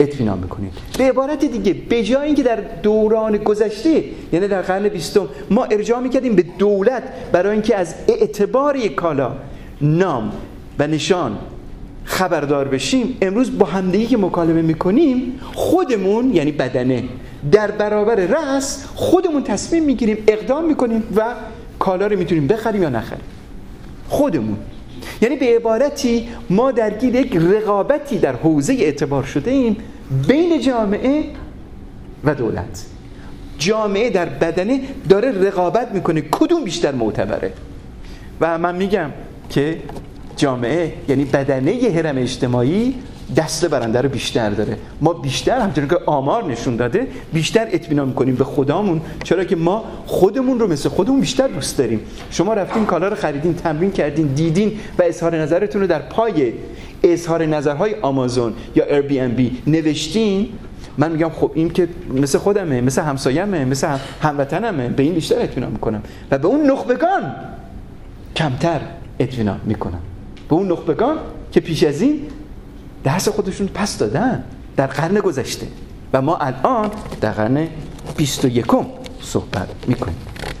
اطمینان 0.00 0.38
می‌کنید 0.38 0.72
به 0.98 1.04
عبارت 1.04 1.44
دیگه 1.44 1.72
به 1.72 2.02
جای 2.02 2.26
اینکه 2.26 2.42
در 2.42 2.56
دوران 2.82 3.36
گذشته 3.36 4.04
یعنی 4.32 4.48
در 4.48 4.62
قرن 4.62 4.88
بیستم 4.88 5.28
ما 5.50 5.64
ارجاع 5.64 6.00
می‌کردیم 6.00 6.34
به 6.36 6.44
دولت 6.58 7.02
برای 7.32 7.52
اینکه 7.52 7.76
از 7.76 7.94
اعتبار 8.08 8.76
یک 8.76 8.94
کالا 8.94 9.32
نام 9.80 10.32
و 10.78 10.86
نشان 10.86 11.38
خبردار 12.04 12.68
بشیم 12.68 13.16
امروز 13.22 13.58
با 13.58 13.66
همدیگه 13.66 14.06
که 14.06 14.16
مکالمه 14.16 14.62
می‌کنیم 14.62 15.40
خودمون 15.54 16.34
یعنی 16.34 16.52
بدنه 16.52 17.04
در 17.52 17.70
برابر 17.70 18.14
رأس 18.14 18.84
خودمون 18.94 19.42
تصمیم 19.42 19.84
می‌گیریم 19.84 20.24
اقدام 20.26 20.64
می‌کنیم 20.64 21.02
و 21.16 21.24
کالا 21.78 22.06
رو 22.06 22.18
می‌تونیم 22.18 22.46
بخریم 22.46 22.82
یا 22.82 22.88
نخریم. 22.88 23.24
خودمون. 24.08 24.56
یعنی 25.20 25.36
به 25.36 25.56
عبارتی 25.56 26.28
ما 26.50 26.72
درگیر 26.72 27.14
یک 27.14 27.36
رقابتی 27.36 28.18
در 28.18 28.36
حوزه 28.36 28.72
اعتبار 28.72 29.22
شده 29.22 29.50
ایم 29.50 29.76
بین 30.28 30.60
جامعه 30.60 31.24
و 32.24 32.34
دولت. 32.34 32.84
جامعه 33.58 34.10
در 34.10 34.26
بدنه 34.26 34.80
داره 35.08 35.30
رقابت 35.30 35.92
می‌کنه. 35.92 36.20
کدوم 36.20 36.64
بیشتر 36.64 36.92
معتبره؟ 36.92 37.52
و 38.40 38.58
من 38.58 38.76
میگم 38.76 39.10
که 39.50 39.78
جامعه 40.36 40.92
یعنی 41.08 41.24
بدنه 41.24 41.72
هرم 41.94 42.18
اجتماعی 42.18 42.94
دست 43.36 43.64
برنده 43.64 44.00
رو 44.00 44.08
بیشتر 44.08 44.50
داره. 44.50 44.76
ما 45.00 45.12
بیشتر 45.12 45.60
همچنین 45.60 45.88
که 45.88 45.98
آمار 46.06 46.44
نشون 46.44 46.76
داده 46.76 47.06
بیشتر 47.32 47.68
اطمینان 47.70 48.08
می‌کنیم 48.08 48.34
به 48.34 48.44
خدامون 48.44 49.00
چرا 49.24 49.44
که 49.44 49.56
ما 49.56 49.84
خودمون 50.06 50.60
رو 50.60 50.66
مثل 50.66 50.88
خودمون 50.88 51.20
بیشتر 51.20 51.48
دوست 51.48 51.78
داریم. 51.78 52.00
شما 52.30 52.54
رفتین 52.54 52.86
کالا 52.86 53.08
رو 53.08 53.16
خریدین 53.16 53.54
تمرین 53.54 53.90
کردین 53.90 54.26
دیدین 54.26 54.72
و 54.98 55.02
اظهار 55.02 55.36
نظرتون 55.36 55.80
رو 55.80 55.86
در 55.86 55.98
پای 55.98 56.52
اظهار 57.02 57.46
نظرهای 57.46 57.94
آمازون 58.02 58.52
یا 58.76 58.84
ایر 58.84 59.00
بی 59.00 59.20
ام 59.20 59.30
بی 59.30 59.58
نوشتین. 59.66 60.48
من 60.98 61.12
میگم 61.12 61.30
خب 61.30 61.50
این 61.54 61.70
که 61.70 61.88
مثل 62.14 62.38
خودمه 62.38 62.80
مثل 62.80 63.02
همسایمه 63.02 63.64
مثل 63.64 63.88
هموطنمه. 64.22 64.88
به 64.88 65.02
این 65.02 65.14
بیشتر 65.14 65.42
اطمینان 65.42 65.72
می‌کنم. 65.72 66.02
و 66.30 66.38
به 66.38 66.48
اون 66.48 66.70
نخبگان 66.70 67.34
کمتر 68.36 68.80
اطمینان 69.18 69.60
می‌کنم. 69.64 70.00
به 70.48 70.54
اون 70.54 70.72
نخبگان 70.72 71.16
که 71.52 71.60
پیش 71.60 71.84
از 71.84 72.02
این 72.02 72.20
درس 73.04 73.28
خودشون 73.28 73.66
پس 73.74 73.98
دادن 73.98 74.44
در 74.76 74.86
قرن 74.86 75.20
گذشته. 75.20 75.66
و 76.12 76.22
ما 76.22 76.36
الان 76.36 76.90
در 77.20 77.32
قرن 77.32 77.68
21 78.16 78.64
صحبت 79.20 79.68
می‌کنیم. 79.86 80.16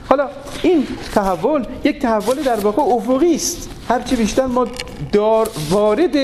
حالا 0.08 0.28
این 0.62 0.86
تحول 1.14 1.64
یک 1.84 1.98
تحول 1.98 2.42
در 2.42 2.60
واقع 2.60 2.82
افقی 2.82 3.34
است. 3.34 3.70
هرچی 3.88 4.16
بیشتر 4.16 4.46
ما 4.46 4.66
دار 5.12 5.50
وارد 5.70 6.16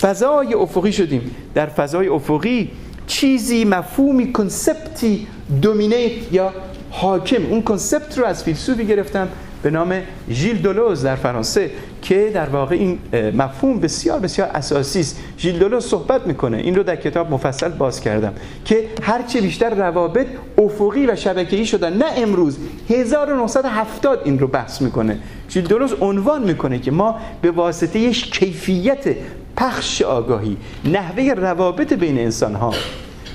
فضای 0.00 0.54
افقی 0.54 0.92
شدیم. 0.92 1.36
در 1.54 1.66
فضای 1.66 2.08
افقی 2.08 2.70
چیزی 3.06 3.64
مفهومی 3.64 4.32
کنسپتی 4.32 5.26
دومینیت 5.62 6.32
یا 6.32 6.52
حاکم. 6.90 7.46
اون 7.50 7.62
کنسپت 7.62 8.18
رو 8.18 8.24
از 8.24 8.44
فیلسوفی 8.44 8.86
گرفتم 8.86 9.28
به 9.62 9.70
نام 9.70 10.02
ژیل 10.30 10.62
دولوز 10.62 11.02
در 11.02 11.16
فرانسه. 11.16 11.70
که 12.10 12.30
در 12.34 12.48
واقع 12.48 12.74
این 12.74 12.98
مفهوم 13.34 13.80
بسیار 13.80 14.18
بسیار 14.18 14.48
اساسی 14.54 15.00
است. 15.00 15.18
ژیل 15.38 15.80
صحبت 15.80 16.26
می‌کنه. 16.26 16.56
این 16.56 16.74
رو 16.74 16.82
در 16.82 16.96
کتاب 16.96 17.30
مفصل 17.30 17.68
باز 17.68 18.00
کردم 18.00 18.32
که 18.64 18.84
هرچه 19.02 19.40
بیشتر 19.40 19.74
روابط 19.74 20.26
افقی 20.58 21.06
و 21.06 21.16
شبکه‌ای 21.16 21.66
شدن 21.66 21.92
نه 21.96 22.04
امروز 22.16 22.58
1970 22.88 24.22
این 24.24 24.38
رو 24.38 24.46
بحث 24.46 24.82
می‌کنه. 24.82 25.18
ژیل 25.50 25.64
دولوز 25.64 25.92
عنوان 26.00 26.42
می‌کنه 26.42 26.78
که 26.78 26.90
ما 26.90 27.18
به 27.42 27.50
واسطه 27.50 27.98
یک 27.98 28.38
کیفیت 28.38 29.16
پخش 29.56 30.02
آگاهی 30.02 30.56
نحوه 30.84 31.34
روابط 31.36 31.92
بین 31.92 32.18
انسان 32.18 32.54
ها 32.54 32.74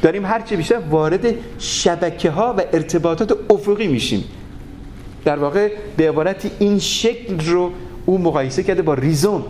داریم 0.02 0.26
هرچه 0.26 0.56
بیشتر 0.56 0.80
وارد 0.90 1.36
شبکه 1.60 2.30
ها 2.30 2.56
و 2.58 2.62
ارتباطات 2.74 3.38
افقی 3.50 3.88
میشیم. 3.88 4.24
در 5.26 5.40
واقع 5.40 5.72
به 5.98 6.10
عبارت 6.10 6.52
این 6.60 6.80
شکل 6.80 7.40
رو 7.46 7.72
او 8.06 8.18
مقایسه 8.18 8.64
کرده 8.64 8.82
با 8.82 8.94
ریزوم 8.94 9.44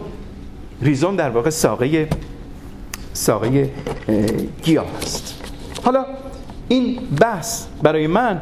ریزوم 0.81 1.15
در 1.15 1.29
واقع 1.29 1.49
ساقه 1.49 2.07
ساقه 3.13 3.69
گیاه 4.63 4.87
است. 5.01 5.43
حالا 5.83 6.05
این 6.67 6.99
بحث 7.21 7.65
برای 7.83 8.07
من 8.07 8.41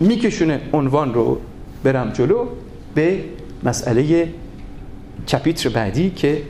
میکشونه 0.00 0.60
عنوان 0.72 1.14
رو 1.14 1.40
برم 1.84 2.10
جلو 2.10 2.46
به 2.94 3.24
مسئله 3.62 4.28
چپیتر 5.26 5.68
بعدی 5.68 6.10
که 6.10 6.42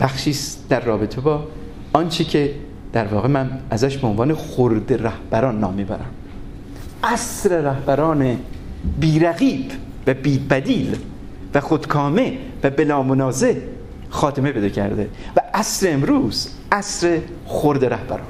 بخشی 0.00 0.34
در 0.68 0.80
رابطه 0.80 1.20
با 1.20 1.44
آنچه 1.92 2.24
که 2.24 2.54
در 2.92 3.06
واقع 3.06 3.28
من 3.28 3.50
ازش 3.70 3.96
به 3.96 4.06
عنوان 4.06 4.34
خورد 4.34 4.92
رهبران 4.92 5.60
نام 5.60 5.74
می‌برم. 5.74 6.10
اصر 7.04 7.60
رهبران 7.60 8.36
بیرقیب 9.00 9.70
و 10.06 10.14
بیبدیل 10.14 10.96
و 11.56 11.60
خودکامه 11.60 12.38
و 12.62 12.70
بلا 12.70 13.02
منازع 13.02 13.54
خاتمه 14.10 14.52
بده 14.52 14.70
کرده. 14.70 15.08
و 15.36 15.40
عصر 15.54 15.92
امروز 15.92 16.50
عصر 16.72 17.18
خورد 17.46 17.84
رهبران. 17.84 18.26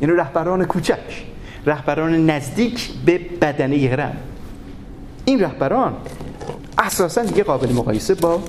این 0.00 0.10
رهبران 0.10 0.64
کوچک 0.64 1.24
رهبران 1.66 2.30
نزدیک 2.30 2.90
به 3.06 3.18
بدنه 3.18 3.88
هرم 3.88 4.16
این 5.24 5.40
رهبران 5.40 5.92
اساسا 6.78 7.22
دیگه 7.22 7.42
قابل 7.42 7.72
مقایسه 7.72 8.14
با 8.14 8.42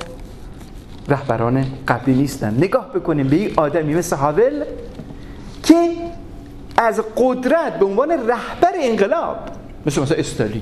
رهبران 1.09 1.65
قبلی 1.87 2.15
نیستن. 2.15 2.57
نگاه 2.57 2.93
بکنیم 2.93 3.27
به 3.27 3.35
این 3.35 3.53
آدمی 3.57 3.95
مثل 3.95 4.15
هاول 4.15 4.63
که 5.63 5.91
از 6.77 7.01
قدرت 7.17 7.79
به 7.79 7.85
عنوان 7.85 8.11
رهبر 8.11 8.73
انقلاب 8.81 9.37
مثل 9.85 10.01
مثلا 10.01 10.17
استالی 10.17 10.61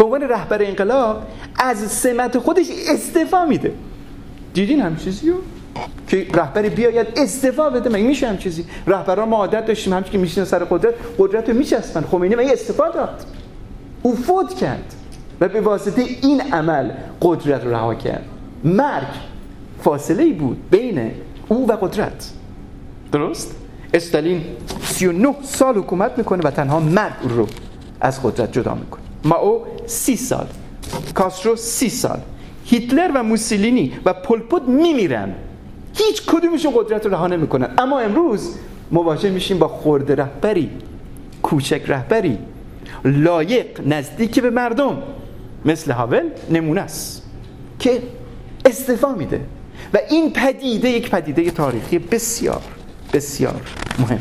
به 0.00 0.04
عنوان 0.06 0.22
رهبر 0.22 0.62
انقلاب 0.62 1.22
از 1.58 1.78
سمت 1.78 2.38
خودش 2.38 2.66
استفا 2.88 3.44
میده. 3.44 3.72
دیدین 4.54 4.80
هم 4.80 4.96
چیزی 4.96 5.30
رو؟ 5.30 5.36
که 6.08 6.26
رهبر 6.34 6.62
بیاید 6.62 7.06
استفا 7.16 7.70
بده 7.70 7.90
مگه 7.90 8.02
میشه 8.02 8.28
هم 8.28 8.38
چیزی 8.38 8.64
رهبران 8.86 9.28
ما 9.28 9.36
عادت 9.36 9.66
داشتیم 9.66 9.92
همچون 9.92 10.12
که 10.12 10.18
میشین 10.18 10.44
سر 10.44 10.64
قدرت 10.64 10.94
قدرت 11.18 11.48
رو 11.48 11.56
میچستن 11.56 12.00
خمینی 12.00 12.34
مگه 12.34 12.52
استفا 12.52 12.88
داد؟ 12.88 13.24
او 14.02 14.16
فوت 14.16 14.54
کرد 14.54 14.94
و 15.40 15.48
به 15.48 15.60
واسطه 15.60 16.02
این 16.22 16.40
عمل 16.40 16.90
قدرت 17.22 17.64
رو 17.64 17.70
رها 17.70 17.94
کرد. 17.94 18.24
مرگ 18.64 19.08
فاصله 19.82 20.22
ای 20.22 20.32
بود 20.32 20.70
بین 20.70 21.10
او 21.48 21.68
و 21.68 21.72
قدرت. 21.72 22.30
درست؟ 23.12 23.54
استالین 23.94 24.44
39 24.82 25.34
سال 25.42 25.78
حکومت 25.78 26.18
می‌کنه 26.18 26.42
و 26.44 26.50
تنها 26.50 26.80
مرگ 26.80 27.12
رو 27.22 27.46
از 28.00 28.22
قدرت 28.22 28.52
جدا 28.52 28.74
می‌کنه. 28.74 29.09
او 29.24 29.64
سی 29.86 30.16
سال 30.16 30.46
کاسترو 31.14 31.56
سی 31.56 31.88
سال 31.88 32.20
هیتلر 32.64 33.10
و 33.14 33.22
موسولینی 33.22 33.92
و 34.04 34.12
پلپوت 34.12 34.62
میمیرن. 34.62 35.34
هیچ 35.94 36.22
کدومشون 36.26 36.72
قدرت 36.76 37.06
رو 37.06 37.12
رها 37.12 37.26
نمی‌کنن. 37.26 37.74
اما 37.78 38.00
امروز 38.00 38.54
مواجه 38.90 39.30
میشیم 39.30 39.58
با 39.58 39.68
خورده 39.68 40.14
رهبری 40.14 40.70
کوچک 41.42 41.82
رهبری 41.86 42.38
لایق 43.04 43.80
نزدیک 43.86 44.40
به 44.40 44.50
مردم. 44.50 45.02
مثل 45.64 45.92
هاول 45.92 46.30
نمونه 46.50 46.80
است 46.80 47.22
که 47.78 48.02
استفا 48.64 49.12
میده. 49.14 49.40
و 49.94 49.98
این 50.10 50.32
پدیده 50.32 50.88
یک 50.88 51.10
پدیده 51.10 51.50
تاریخی 51.50 51.98
بسیار 51.98 52.62
بسیار 53.12 53.60
مهم. 53.98 54.20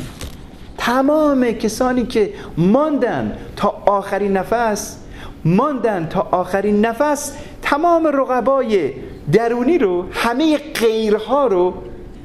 تمام 0.80 1.52
کسانی 1.52 2.06
که 2.06 2.34
ماندن 2.58 3.38
تا 3.56 3.84
آخرین 3.86 4.38
نفس 4.38 4.98
ماندن 5.46 6.08
تا 6.10 6.28
آخرین 6.32 6.86
نفس 6.86 7.34
تمام 7.62 8.08
رقبای 8.08 8.94
درونی 9.32 9.78
رو 9.78 10.06
همه 10.12 10.58
غیرها 10.58 11.48
رو 11.48 11.74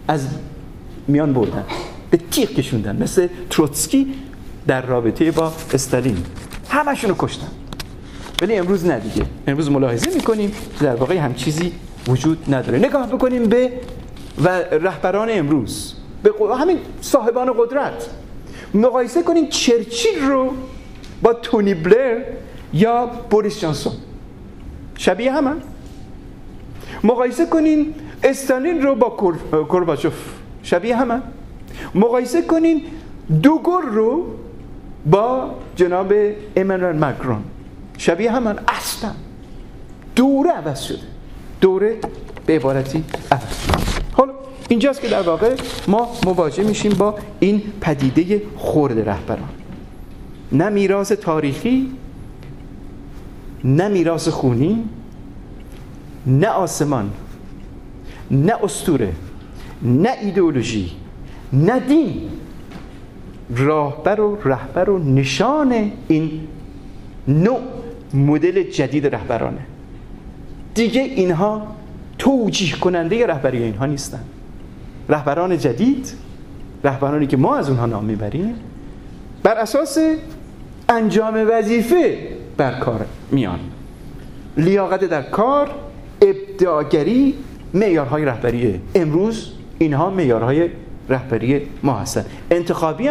از 0.09 0.27
میان 1.09 1.33
بردن 1.33 1.65
به 2.11 2.17
تیغ 2.31 2.49
کشوندن 2.49 3.03
مثل 3.03 3.29
تروتسکی 3.51 4.15
در 4.67 4.83
رابطه 4.83 5.31
با 5.31 5.53
استالین. 5.73 6.17
همشون 6.71 7.11
رو 7.11 7.17
کشتن. 7.19 7.49
ولی 8.43 8.57
امروز 8.57 8.87
نه 8.87 8.99
دیگه. 8.99 9.27
امروز 9.47 9.71
ملاحظه 9.71 10.15
می‌کنیم 10.15 10.53
در 10.81 10.95
واقع 10.95 11.17
هم 11.17 11.35
چیزی 11.35 11.73
وجود 12.09 12.55
نداره. 12.55 12.79
نگاه 12.79 13.07
بکنیم 13.07 13.49
به 13.49 13.73
و 14.45 14.49
رهبران 14.59 15.29
امروز 15.31 15.95
به 16.23 16.33
همین 16.61 16.79
صاحبان 17.01 17.53
قدرت. 17.59 18.09
مقایسه 18.75 19.23
کنیم 19.23 19.47
چرچیل 19.47 20.25
رو 20.29 20.55
با 21.23 21.33
تونی 21.33 21.75
بلر 21.75 22.23
یا 22.73 23.07
بوریس 23.07 23.61
جانسون. 23.61 23.93
شبیه 24.97 25.33
همه. 25.33 25.51
مقایسه 27.05 27.47
کنین 27.47 27.95
استالین 28.23 28.83
رو 28.83 28.95
با 28.95 29.11
کورباچوف. 29.69 30.15
شبیه 30.63 30.97
همه. 30.97 31.23
مقایسه 31.95 32.43
کنین 32.43 32.83
دوگور 33.43 33.83
رو 33.85 34.27
با 35.07 35.51
جناب 35.77 36.13
امانوئل 36.57 37.05
مکرون 37.05 37.43
شبیه 37.99 38.33
همان 38.33 38.59
اصلا. 38.69 39.11
دوره 40.17 40.51
عوض 40.51 40.81
شده. 40.81 40.99
دوره 41.61 41.99
به 42.47 42.55
عبارتی 42.57 43.05
عوض. 43.33 43.54
اینجاست 44.75 45.01
که 45.01 45.09
در 45.09 45.23
واقع 45.23 45.55
ما 45.89 46.09
مواجه 46.25 46.65
میشیم 46.65 46.93
با 46.93 47.15
این 47.41 47.63
پدیده 47.81 48.43
خورد 48.57 49.09
رهبران. 49.09 49.49
نه 50.53 50.69
میراث 50.69 51.13
تاریخی 51.13 51.93
نه 53.65 53.89
میراث 53.89 54.29
خونی 54.29 54.85
نه 56.27 56.49
آسمان 56.49 57.11
نه 58.31 58.65
استوره 58.65 59.13
نه 59.83 60.11
ایدئولوژی 60.23 60.91
نه 61.53 61.81
دین. 61.81 62.31
راهبر 63.57 64.21
و 64.21 64.39
رهبر 64.45 64.91
و 64.91 64.99
نشان 64.99 65.93
این 66.09 66.41
نوع 67.29 67.61
مدل 68.15 68.63
جدید 68.63 69.07
رهبرانه. 69.07 69.67
دیگه 70.75 71.01
اینها 71.01 71.67
توجیه 72.19 72.77
کننده 72.77 73.27
رهبری 73.27 73.63
اینها 73.63 73.87
نیستن. 73.87 74.25
رهبران 75.09 75.59
جدید 75.59 76.13
رهبرانی 76.85 77.27
که 77.27 77.37
ما 77.37 77.57
از 77.57 77.69
اونها 77.69 77.87
نام 77.87 78.05
می‌بریم 78.05 78.55
بر 79.43 79.55
اساس 79.55 79.99
انجام 80.89 81.47
وظیفه 81.51 82.19
بر 82.57 82.79
کار 82.79 83.07
میان. 83.31 83.59
لیاقت 84.57 85.05
در 85.05 85.23
کار 85.23 85.71
ابداگری 86.23 87.35
معیارهای 87.75 88.25
رهبریه 88.25 88.81
امروز 88.95 89.53
اینها 89.79 90.11
معیارهای 90.11 90.69
رهبری 91.09 91.63
ما 91.83 91.95
هستن. 91.95 92.25
انتخابی 92.51 93.09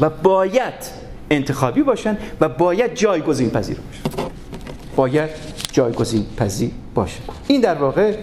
و 0.00 0.10
باید 0.10 0.74
انتخابی 1.30 1.82
باشن 1.82 2.18
و 2.40 2.48
باید 2.48 2.94
جایگزین 2.94 3.50
پذیر 3.50 3.76
باشن. 3.76 4.30
باید 4.96 5.30
جایگزین 5.72 6.26
پذیر 6.36 6.70
باشه. 6.94 7.20
این 7.48 7.60
در 7.60 7.74
واقع 7.74 8.14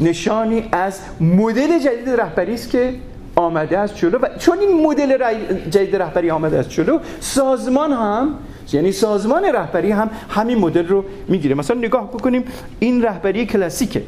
نشانی 0.00 0.68
از 0.72 1.00
مدل 1.20 1.78
جدید 1.78 2.10
رهبری 2.10 2.54
است 2.54 2.70
که 2.70 2.94
آمده 3.36 3.78
از 3.78 3.96
جلو 3.96 4.18
و 4.18 4.28
چون 4.38 4.58
این 4.58 4.86
مدل 4.86 5.34
جدید 5.70 5.96
رهبری 5.96 6.30
آمده 6.30 6.58
از 6.58 6.70
جلو 6.70 6.98
سازمان 7.20 7.92
هم 7.92 8.34
یعنی 8.72 8.92
سازمان 8.92 9.44
رهبری 9.44 9.90
هم 9.90 10.10
همین 10.28 10.58
مدل 10.58 10.88
رو 10.88 11.04
می‌گیره. 11.28 11.54
مثلا 11.54 11.78
نگاه 11.78 12.08
بکنیم 12.08 12.44
این 12.78 13.02
رهبری 13.02 13.46
کلاسیکه. 13.46 14.02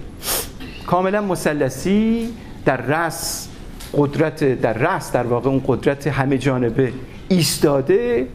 کاملا 0.86 1.20
مثلثی 1.20 2.28
در 2.64 2.76
رأس 2.76 3.48
قدرت 3.96 4.60
در 4.60 4.72
رأس 4.72 5.12
در 5.12 5.26
واقع 5.26 5.50
اون 5.50 5.62
قدرت 5.66 6.06
همه 6.06 6.38
جانبه 6.38 6.92
ایستاده 7.28 8.26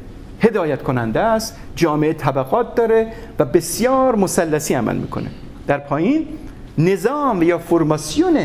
هدایت 0.42 0.84
کننده 0.84 1.20
است 1.20 1.58
جامعه 1.76 2.14
طبقات 2.14 2.76
داره 2.76 3.08
و 3.40 3.46
بسیار 3.46 4.16
مثلثی 4.16 4.74
عمل 4.74 4.96
می‌کنه. 4.96 5.28
در 5.68 5.78
پایین 5.78 6.28
نظام 6.78 7.44
یا 7.44 7.58
فرماسیون 7.58 8.38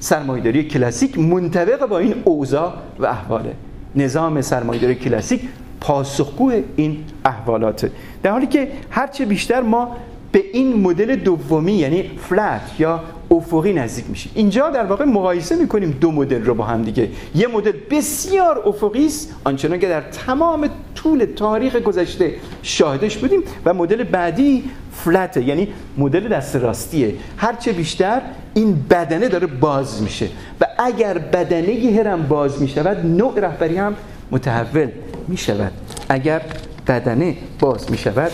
سرمایه‌داری 0.00 0.64
کلاسیک 0.64 1.18
منطبق 1.18 1.86
با 1.86 1.98
این 1.98 2.14
اوضاع 2.24 2.72
و 2.98 3.06
احواله. 3.06 3.54
نظام 3.96 4.40
سرمایه‌داری 4.40 4.94
کلاسیک 4.94 5.40
پاسخگو 5.80 6.52
این 6.76 7.04
احوالاته. 7.24 7.90
در 8.22 8.30
حالی 8.30 8.46
که 8.46 8.68
هرچه 8.90 9.24
بیشتر 9.24 9.62
ما 9.62 9.96
به 10.32 10.44
این 10.52 10.82
مدل 10.82 11.16
دومی 11.16 11.72
یعنی 11.72 12.02
فلت 12.02 12.60
یا 12.78 13.00
افقی 13.30 13.72
نزدیک 13.72 14.04
میشیم. 14.10 14.32
اینجا 14.34 14.70
در 14.70 14.84
واقع 14.84 15.04
مقایسه 15.04 15.56
می‌کنیم 15.56 15.98
دو 16.00 16.10
مدل 16.12 16.44
رو 16.44 16.54
با 16.54 16.64
هم 16.64 16.82
دیگه. 16.82 17.08
یه 17.34 17.46
مدل 17.46 17.72
بسیار 17.90 18.62
افقی 18.66 19.06
است 19.06 19.34
آنچنان 19.44 19.78
که 19.78 19.88
در 19.88 20.00
تمام 20.00 20.68
طول 20.94 21.26
تاریخ 21.36 21.76
گذشته 21.76 22.34
شاهدش 22.62 23.16
بودیم 23.16 23.42
و 23.64 23.74
مدل 23.74 24.04
بعدی 24.04 24.64
فلت 24.92 25.36
یعنی 25.36 25.68
مدل 25.98 26.28
دست 26.28 26.56
راستیه. 26.56 27.14
هرچه 27.36 27.72
بیشتر 27.72 28.20
این 28.54 28.84
بدنه 28.90 29.28
داره 29.28 29.46
باز 29.46 30.02
میشه 30.02 30.28
و 30.60 30.66
اگر 30.78 31.18
بدنه 31.18 31.96
هرم 31.96 32.22
باز 32.22 32.62
می‌شود 32.62 33.06
نوع 33.06 33.40
رهبری 33.40 33.76
هم 33.76 33.94
متحول 34.30 34.88
می‌شود. 35.28 35.72
اگر 36.08 36.42
بدنه 36.86 37.36
باز 37.60 37.90
می‌شود 37.90 38.30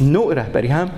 نوع 0.00 0.34
رهبری 0.34 0.68
هم 0.68 0.90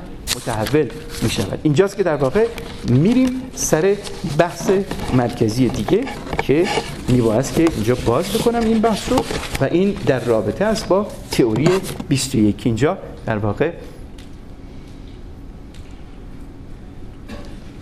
متحول 0.48 0.88
می 1.22 1.30
شود 1.30 1.60
اینجاست 1.62 1.96
که 1.96 2.02
در 2.02 2.16
واقع 2.16 2.46
میریم 2.90 3.42
سر 3.54 3.96
بحث 4.38 4.70
مرکزی 5.14 5.68
دیگه 5.68 6.04
که 6.42 6.66
میباید 7.08 7.52
که 7.52 7.66
اینجا 7.74 7.94
باز 8.06 8.32
بکنم 8.32 8.60
این 8.60 8.78
بحث 8.78 9.12
رو 9.12 9.16
و 9.60 9.64
این 9.64 9.96
در 10.06 10.20
رابطه 10.20 10.64
است 10.64 10.88
با 10.88 11.06
تئوری 11.30 11.68
21 12.08 12.62
اینجا 12.66 12.98
در 13.26 13.38
واقع 13.38 13.72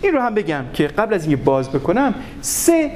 این 0.03 0.13
رو 0.13 0.21
هم 0.21 0.35
بگم 0.35 0.65
که 0.75 0.87
قبل 0.87 1.15
از 1.15 1.27
اینکه 1.27 1.43
باز 1.43 1.71
بکنم 1.71 2.15
سه 2.41 2.91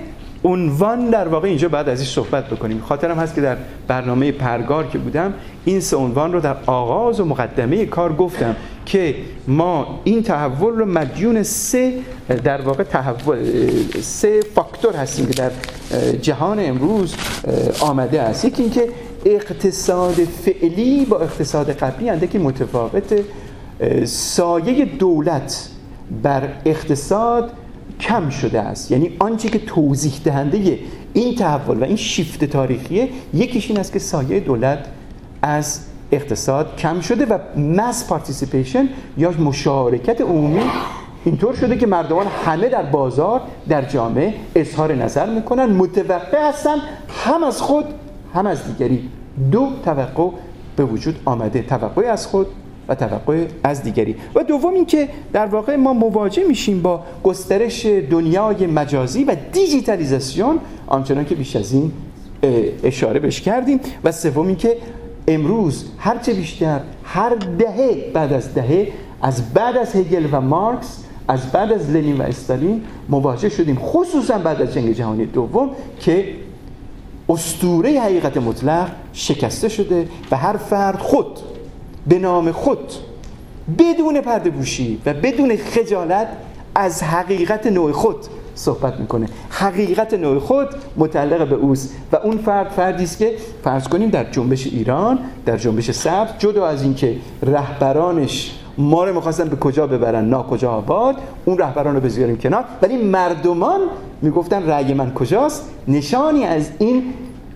عنوان 0.44 1.10
در 1.10 1.28
واقع 1.28 1.48
اینجا 1.48 1.68
بعد 1.68 1.88
از 1.88 2.00
این 2.00 2.08
صحبت 2.08 2.48
بکنیم. 2.48 2.80
خاطرم 2.80 3.18
هست 3.18 3.34
که 3.34 3.40
در 3.40 3.56
برنامه 3.88 4.32
پرگار 4.32 4.86
که 4.86 4.98
بودم 4.98 5.34
این 5.64 5.80
سه 5.80 5.96
عنوان 5.96 6.32
رو 6.32 6.40
در 6.40 6.56
آغاز 6.66 7.20
و 7.20 7.24
مقدمه 7.24 7.86
کار 7.86 8.12
گفتم 8.12 8.56
که 8.86 9.14
ما 9.48 10.00
این 10.04 10.22
تحول 10.22 10.72
رو 10.72 10.86
مدیون 10.86 11.42
سه 11.42 11.94
در 12.44 12.60
واقع 12.60 12.82
تحول 12.82 13.38
سه 14.00 14.40
فاکتور 14.54 14.96
هستیم 14.96 15.26
که 15.26 15.32
در 15.32 15.50
جهان 16.22 16.58
امروز 16.60 17.14
آمده 17.80 18.20
است. 18.20 18.44
یکی 18.44 18.62
اینکه 18.62 18.88
اقتصاد 19.24 20.14
فعلی 20.14 21.04
با 21.04 21.20
اقتصاد 21.20 21.70
قبلی 21.70 22.26
که 22.26 22.38
متفاوت. 22.38 23.14
سایه 24.04 24.84
دولت 24.84 25.68
بر 26.22 26.48
اقتصاد 26.64 27.50
کم 28.00 28.30
شده 28.30 28.60
است. 28.60 28.90
یعنی 28.90 29.16
آنچه 29.18 29.48
که 29.48 29.58
توضیح 29.58 30.12
دهنده 30.24 30.78
این 31.12 31.34
تحول 31.34 31.78
و 31.78 31.84
این 31.84 31.96
شیفت 31.96 32.44
تاریخیه 32.44 33.08
یکیش 33.34 33.70
این 33.70 33.80
است 33.80 33.92
که 33.92 33.98
سایه 33.98 34.40
دولت 34.40 34.86
از 35.42 35.80
اقتصاد 36.12 36.76
کم 36.76 37.00
شده 37.00 37.26
و 37.26 37.38
mass 37.56 38.08
participation 38.08 38.88
یا 39.18 39.30
مشارکت 39.30 40.20
عمومی 40.20 40.60
اینطور 41.24 41.54
شده 41.54 41.76
که 41.76 41.86
مردمان 41.86 42.26
همه 42.26 42.68
در 42.68 42.82
بازار 42.82 43.40
در 43.68 43.82
جامعه 43.82 44.34
اظهار 44.54 44.94
نظر 44.94 45.34
می‌کنن 45.34 45.64
متوقع 45.64 46.48
هستن 46.48 46.76
هم 47.24 47.44
از 47.44 47.62
خود 47.62 47.84
هم 48.34 48.46
از 48.46 48.66
دیگری. 48.66 49.08
دو 49.50 49.68
توقع 49.84 50.30
به 50.76 50.84
وجود 50.84 51.20
آمده. 51.24 51.62
توقع 51.62 52.02
از 52.02 52.26
خود 52.26 52.46
و 52.88 52.94
توقع 52.94 53.44
از 53.64 53.82
دیگری. 53.82 54.16
و 54.34 54.44
دوم 54.44 54.74
اینکه 54.74 55.08
در 55.32 55.46
واقع 55.46 55.76
ما 55.76 55.92
مواجه 55.92 56.44
میشیم 56.44 56.82
با 56.82 57.00
گسترش 57.24 57.86
دنیای 57.86 58.66
مجازی 58.66 59.24
و 59.24 59.36
دیجیتالیزاسیون 59.52 60.58
آنچنان 60.86 61.24
که 61.24 61.34
بیش 61.34 61.56
از 61.56 61.72
این 61.72 61.92
اشاره 62.84 63.20
بش 63.20 63.40
کردیم. 63.40 63.80
و 64.04 64.12
سوم 64.12 64.46
اینکه 64.46 64.76
امروز 65.28 65.84
هرچه 65.98 66.34
بیشتر 66.34 66.80
هر 67.04 67.34
دهه 67.34 68.10
بعد 68.14 68.32
از 68.32 68.54
دهه 68.54 68.88
از 69.22 69.54
بعد 69.54 69.76
از 69.76 69.96
هگل 69.96 70.28
و 70.32 70.40
مارکس 70.40 71.04
از 71.28 71.52
بعد 71.52 71.72
از 71.72 71.90
لنین 71.90 72.18
و 72.18 72.22
استالین 72.22 72.82
مواجه 73.08 73.48
شدیم. 73.48 73.78
خصوصا 73.82 74.38
بعد 74.38 74.62
از 74.62 74.74
جنگ 74.74 74.92
جهانی 74.92 75.26
دوم 75.26 75.70
که 76.00 76.34
استوره 77.28 78.00
حقیقت 78.00 78.36
مطلق 78.36 78.90
شکسته 79.12 79.68
شده 79.68 80.08
و 80.30 80.36
هر 80.36 80.56
فرد 80.56 80.98
خود 80.98 81.26
به 82.06 82.18
نام 82.18 82.52
خود 82.52 82.92
بدون 83.78 84.20
پرده 84.20 84.50
بوشی 84.50 85.00
و 85.06 85.14
بدون 85.14 85.56
خجالت 85.56 86.28
از 86.74 87.02
حقیقت 87.02 87.66
نوع 87.66 87.92
خود 87.92 88.16
صحبت 88.54 89.00
می‌کنه. 89.00 89.26
حقیقت 89.50 90.14
نوع 90.14 90.38
خود 90.38 90.68
متعلق 90.96 91.48
به 91.48 91.56
اوست 91.56 91.94
و 92.12 92.16
اون 92.16 92.38
فرد 92.38 92.68
فردی 92.68 93.04
است 93.04 93.18
که 93.18 93.32
فرض 93.64 93.88
کنیم 93.88 94.10
در 94.10 94.24
جنبش 94.30 94.66
ایران 94.66 95.18
در 95.46 95.56
جنبش 95.56 95.90
سبز 95.90 96.30
جدا 96.38 96.66
از 96.66 96.82
اینکه 96.82 97.16
رهبرانش 97.42 98.54
ما 98.78 99.04
رو 99.04 99.14
می‌خواستن 99.14 99.48
به 99.48 99.56
کجا 99.56 99.86
ببرن 99.86 100.24
نا 100.24 100.42
کجا 100.42 100.70
آباد 100.70 101.16
اون 101.44 101.58
رهبران 101.58 101.94
رو 101.94 102.00
بذاریم 102.00 102.36
کنار. 102.36 102.64
ولی 102.82 102.96
مردمان 102.96 103.80
می‌گفتن 104.22 104.66
رأی 104.66 104.94
من 104.94 105.14
کجاست؟ 105.14 105.70
نشانی 105.88 106.44
از 106.44 106.70
این 106.78 107.02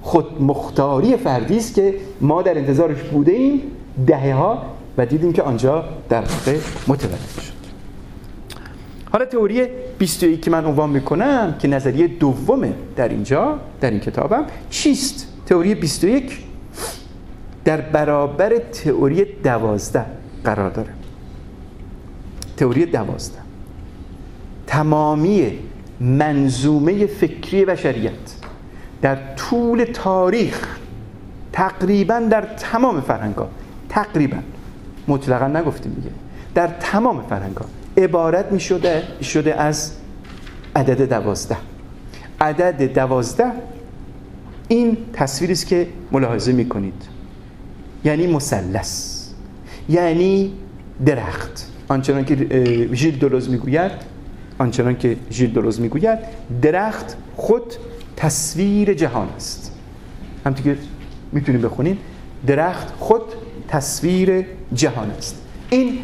خود 0.03 0.43
مختاری 0.43 1.17
فردی 1.17 1.57
است 1.57 1.75
که 1.75 1.95
ما 2.21 2.43
در 2.43 2.59
انتظارش 2.59 3.03
بوده 3.03 3.33
ایم 3.33 3.61
دهه 4.07 4.35
ها 4.35 4.63
و 4.99 5.07
دیدیم 5.07 5.33
که 5.33 5.43
آنجا 5.43 5.85
در 6.09 6.21
واقع 6.21 6.59
متولد 6.89 7.19
شد. 7.37 7.55
حالا 9.13 9.25
تئوری 9.25 9.67
21 9.99 10.43
که 10.43 10.51
من 10.51 10.65
عنوان 10.65 10.91
می‌کنم 10.91 11.55
که 11.59 11.69
نظریه 11.69 12.07
دومه 12.07 12.73
در 12.97 13.09
اینجا 13.09 13.59
در 13.81 13.91
این 13.91 14.01
کتابم 14.01 14.45
چیست؟ 14.71 15.29
تئوری 15.47 15.75
21 15.75 16.39
در 17.65 17.81
برابر 17.81 18.59
تئوری 18.59 19.25
دوازده 19.25 20.05
قرار 20.45 20.71
داره. 20.71 20.91
تئوری 22.57 22.87
دوازده. 22.87 23.39
تمامی 24.67 25.59
منظومه 26.01 27.07
فکری 27.07 27.65
بشریت 27.65 28.13
در 29.03 29.19
طول 29.37 29.85
تاریخ 29.85 30.79
تقریبا 31.53 32.19
در 32.19 32.43
تمام 32.43 33.01
فرهنگا 33.01 33.49
تقریبا. 33.95 34.37
مطلقا 35.09 35.47
نگفتیم 35.47 35.93
دیگه. 35.93 36.11
در 36.55 36.67
تمام 36.67 37.23
فرهنگا 37.29 37.65
عبارت 37.97 38.53
می 38.53 38.61
شده, 38.61 39.03
شده 39.23 39.55
از 39.61 39.93
عدد 40.77 41.09
دوازده. 41.09 41.57
عدد 42.41 42.95
دوازده 42.95 43.53
این 44.69 44.97
تصویری 45.13 45.53
است 45.53 45.67
که 45.67 45.89
ملاحظه 46.13 46.53
می 46.53 46.69
کنید. 46.69 47.03
یعنی 48.05 48.27
مثلث. 48.27 49.25
یعنی 49.89 50.53
درخت. 51.07 51.71
آنچنان 51.89 52.25
که 52.25 52.35
ژیل 52.93 53.19
دولوز 53.19 53.51
می‌گوید 53.51 53.93
آنچنان 54.59 54.97
که 54.97 55.17
ژیل 55.31 55.51
دولوز 55.53 55.81
می‌گوید 55.81 56.19
درخت 56.63 57.17
خود 57.37 57.75
تصویر 58.17 58.95
جهان 58.95 59.29
است. 59.37 59.73
همونطور 60.45 60.75
که 60.75 60.81
می‌تونیم 61.33 61.63
بخونیم 61.63 61.99
درخت 62.47 62.89
خود 62.99 63.23
تصویر 63.69 64.47
جهان 64.73 65.11
است. 65.11 65.43
این 65.71 65.99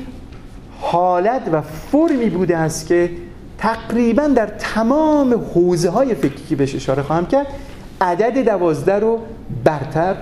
حالت 0.80 1.42
و 1.52 1.60
فرمی 1.60 2.30
بوده 2.30 2.56
است 2.56 2.86
که 2.86 3.10
تقریبا 3.58 4.26
در 4.26 4.46
تمام 4.46 5.34
حوزه 5.54 5.90
های 5.90 6.14
فکری 6.14 6.44
که 6.48 6.56
بهش 6.56 6.74
اشاره 6.74 7.02
خواهم 7.02 7.26
کرد 7.26 7.46
عدد 8.00 8.44
دوازده 8.44 8.98
رو 8.98 9.20
برتر 9.64 10.16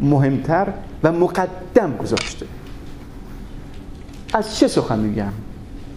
مهمتر 0.00 0.66
و 1.02 1.12
مقدم 1.12 1.96
گذاشته. 1.96 2.46
از 4.32 4.58
چه 4.58 4.68
سخن 4.68 4.98
میگم؟ 4.98 5.32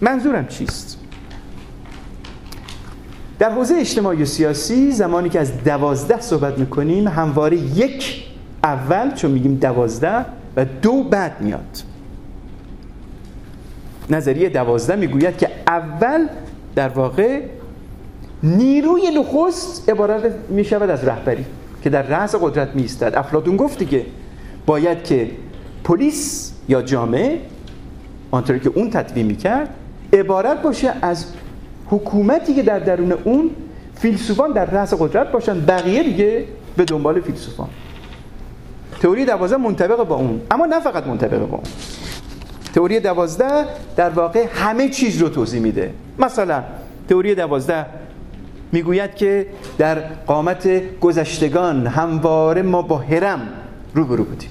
منظورم 0.01 0.47
چیست؟ 0.47 0.97
در 3.39 3.51
حوزه 3.51 3.75
اجتماعی 3.75 4.21
و 4.21 4.25
سیاسی 4.25 4.91
زمانی 4.91 5.29
که 5.29 5.39
از 5.39 5.63
دوازده 5.63 6.21
صحبت 6.21 6.57
می‌کنیم 6.57 7.07
همواره 7.07 7.57
یک 7.57 8.23
اول 8.63 9.13
چون 9.15 9.31
میگیم 9.31 9.55
دوازده 9.55 10.25
و 10.55 10.65
دو 10.65 11.03
بعد 11.03 11.41
میاد. 11.41 11.83
نظریه 14.09 14.49
دوازده 14.49 14.95
می‌گوید 14.95 15.37
که 15.37 15.49
اول 15.67 16.27
در 16.75 16.89
واقع 16.89 17.41
نیروی 18.43 19.01
نخست 19.19 19.89
عبارت 19.89 20.33
می 20.49 20.65
شود 20.65 20.89
از 20.89 21.03
رهبری 21.03 21.45
که 21.83 21.89
در 21.89 22.01
رأس 22.01 22.35
قدرت 22.35 22.75
می 22.75 22.81
ایستد 22.81 23.15
افلاطون 23.15 23.57
گفت 23.57 23.79
دیگه 23.79 24.05
باید 24.65 25.03
که 25.03 25.31
پلیس 25.83 26.53
یا 26.69 26.81
جامعه 26.81 27.39
آنطوری 28.31 28.59
که 28.59 28.71
اون 28.75 28.89
تطبیق 28.89 29.25
می 29.25 29.35
کرد 29.35 29.69
عبارت 30.13 30.61
باشه 30.61 30.93
از 31.01 31.25
حکومتی 31.85 32.53
که 32.53 32.63
در 32.63 32.79
درون 32.79 33.11
اون 33.11 33.49
فیلسوفان 33.95 34.51
در 34.51 34.65
رأس 34.65 34.93
قدرت 34.93 35.31
باشن. 35.31 35.65
بقیه 35.65 36.03
دیگه 36.03 36.45
به 36.77 36.85
دنبال 36.85 37.21
فیلسوفان. 37.21 37.67
تئوری 38.99 39.25
دوازده 39.25 39.57
منطبق 39.57 40.03
با 40.03 40.15
اون. 40.15 40.41
اما 40.51 40.65
نه 40.65 40.79
فقط 40.79 41.07
منطبق 41.07 41.39
با 41.39 41.57
اون. 41.57 41.65
تئوری 42.73 42.99
دوازده 42.99 43.65
در 43.95 44.09
واقع 44.09 44.47
همه 44.53 44.89
چیز 44.89 45.21
رو 45.21 45.29
توضیح 45.29 45.61
میده. 45.61 45.93
مثلا 46.19 46.63
تئوری 47.09 47.35
دوازده 47.35 47.85
می‌گوید 48.71 49.15
که 49.15 49.47
در 49.77 49.99
قامت 49.99 50.67
گذشتگان 50.99 51.87
همواره 51.87 52.61
ما 52.61 52.81
با 52.81 52.97
هرم 52.97 53.41
روبرو 53.93 54.23
بودیم. 54.23 54.49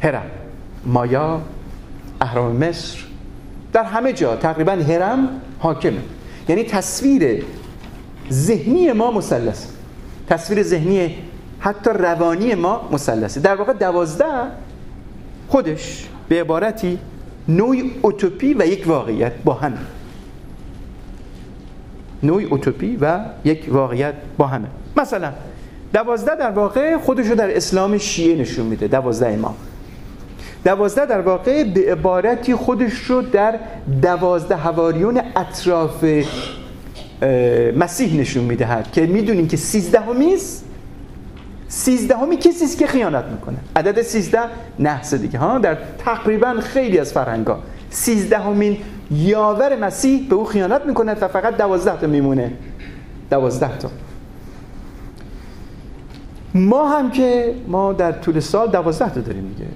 هرم 0.00 0.26
مایا 0.86 1.40
اهرام 2.20 2.56
مصر. 2.56 2.98
در 3.72 3.84
همه 3.84 4.12
جا 4.12 4.36
تقریبا 4.36 4.72
هرم 4.72 5.28
حاکمه. 5.58 6.00
یعنی 6.48 6.64
تصویر 6.64 7.44
ذهنی 8.30 8.92
ما 8.92 9.10
مثلث. 9.10 9.66
تصویر 10.28 10.62
ذهنی 10.62 11.16
حتی 11.64 11.90
روانی 11.90 12.54
ما 12.54 12.88
مثلثه 12.92 13.40
در 13.40 13.54
واقع 13.54 13.72
دوازده 13.72 14.24
خودش 15.48 16.08
به 16.28 16.40
عبارتی 16.40 16.98
نوعی 17.48 17.92
اوتوپی 18.02 18.54
و 18.54 18.66
یک 18.66 18.86
واقعیت 18.86 19.32
با 19.44 19.54
هم 19.54 19.78
نوعی 22.22 22.44
اوتوپی 22.44 22.98
و 23.00 23.20
یک 23.44 23.66
واقعیت 23.68 24.14
با 24.38 24.46
همه. 24.46 24.66
مثلا 24.96 25.32
دوازده 25.92 26.34
در 26.34 26.50
واقع 26.50 26.96
خودش 26.98 27.26
رو 27.26 27.34
در 27.34 27.56
اسلام 27.56 27.98
شیعه 27.98 28.40
نشون 28.40 28.66
میده 28.66 28.88
دوازده 28.88 29.28
امام. 29.28 29.54
دوازده 30.64 31.06
در 31.06 31.20
واقع 31.20 31.64
به 31.64 31.92
عبارتی 31.92 32.54
خودش 32.54 32.92
رو 32.92 33.22
در 33.22 33.58
دوازده 34.02 34.56
هواریون 34.56 35.20
اطراف 35.36 36.04
مسیح 37.76 38.20
نشون 38.20 38.44
می‌دهد 38.44 38.92
که 38.92 39.06
می‌دونین 39.06 39.48
که 39.48 39.56
سیزدهمیست 39.56 40.63
سیزدهمی 41.68 42.36
کسی 42.36 42.64
است 42.64 42.78
که 42.78 42.86
خیانت 42.86 43.24
می‌کنه. 43.24 43.56
عدد 43.76 44.02
سیزده 44.02 44.42
نحس 44.78 45.14
دیگه. 45.14 45.38
ها 45.38 45.58
در 45.58 45.78
تقریبا 45.98 46.54
خیلی 46.60 46.98
از 46.98 47.12
فرهنگا 47.12 47.58
سیزدهمین 47.90 48.78
یاور 49.10 49.76
مسیح 49.76 50.28
به 50.28 50.34
او 50.34 50.44
خیانت 50.44 50.86
می‌کنه 50.86 51.14
و 51.14 51.28
فقط 51.28 51.56
دوازده 51.56 52.00
تا 52.00 52.06
میمونه. 52.06 52.52
دوازده 53.30 53.78
تا. 53.78 53.90
ما 56.54 56.88
هم 56.88 57.10
که 57.10 57.54
ما 57.68 57.92
در 57.92 58.12
طول 58.12 58.40
سال 58.40 58.70
دوازده 58.70 59.10
تا 59.10 59.20
داریم 59.20 59.54
دیگه. 59.56 59.70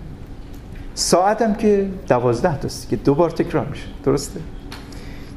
ساعت 0.94 1.42
هم 1.42 1.54
که 1.54 1.88
دوازده 2.08 2.58
تاست 2.58 2.88
که 2.88 2.96
دو 2.96 3.14
بار 3.14 3.30
تکرار 3.30 3.66
میشه. 3.66 3.86
درسته؟ 4.04 4.40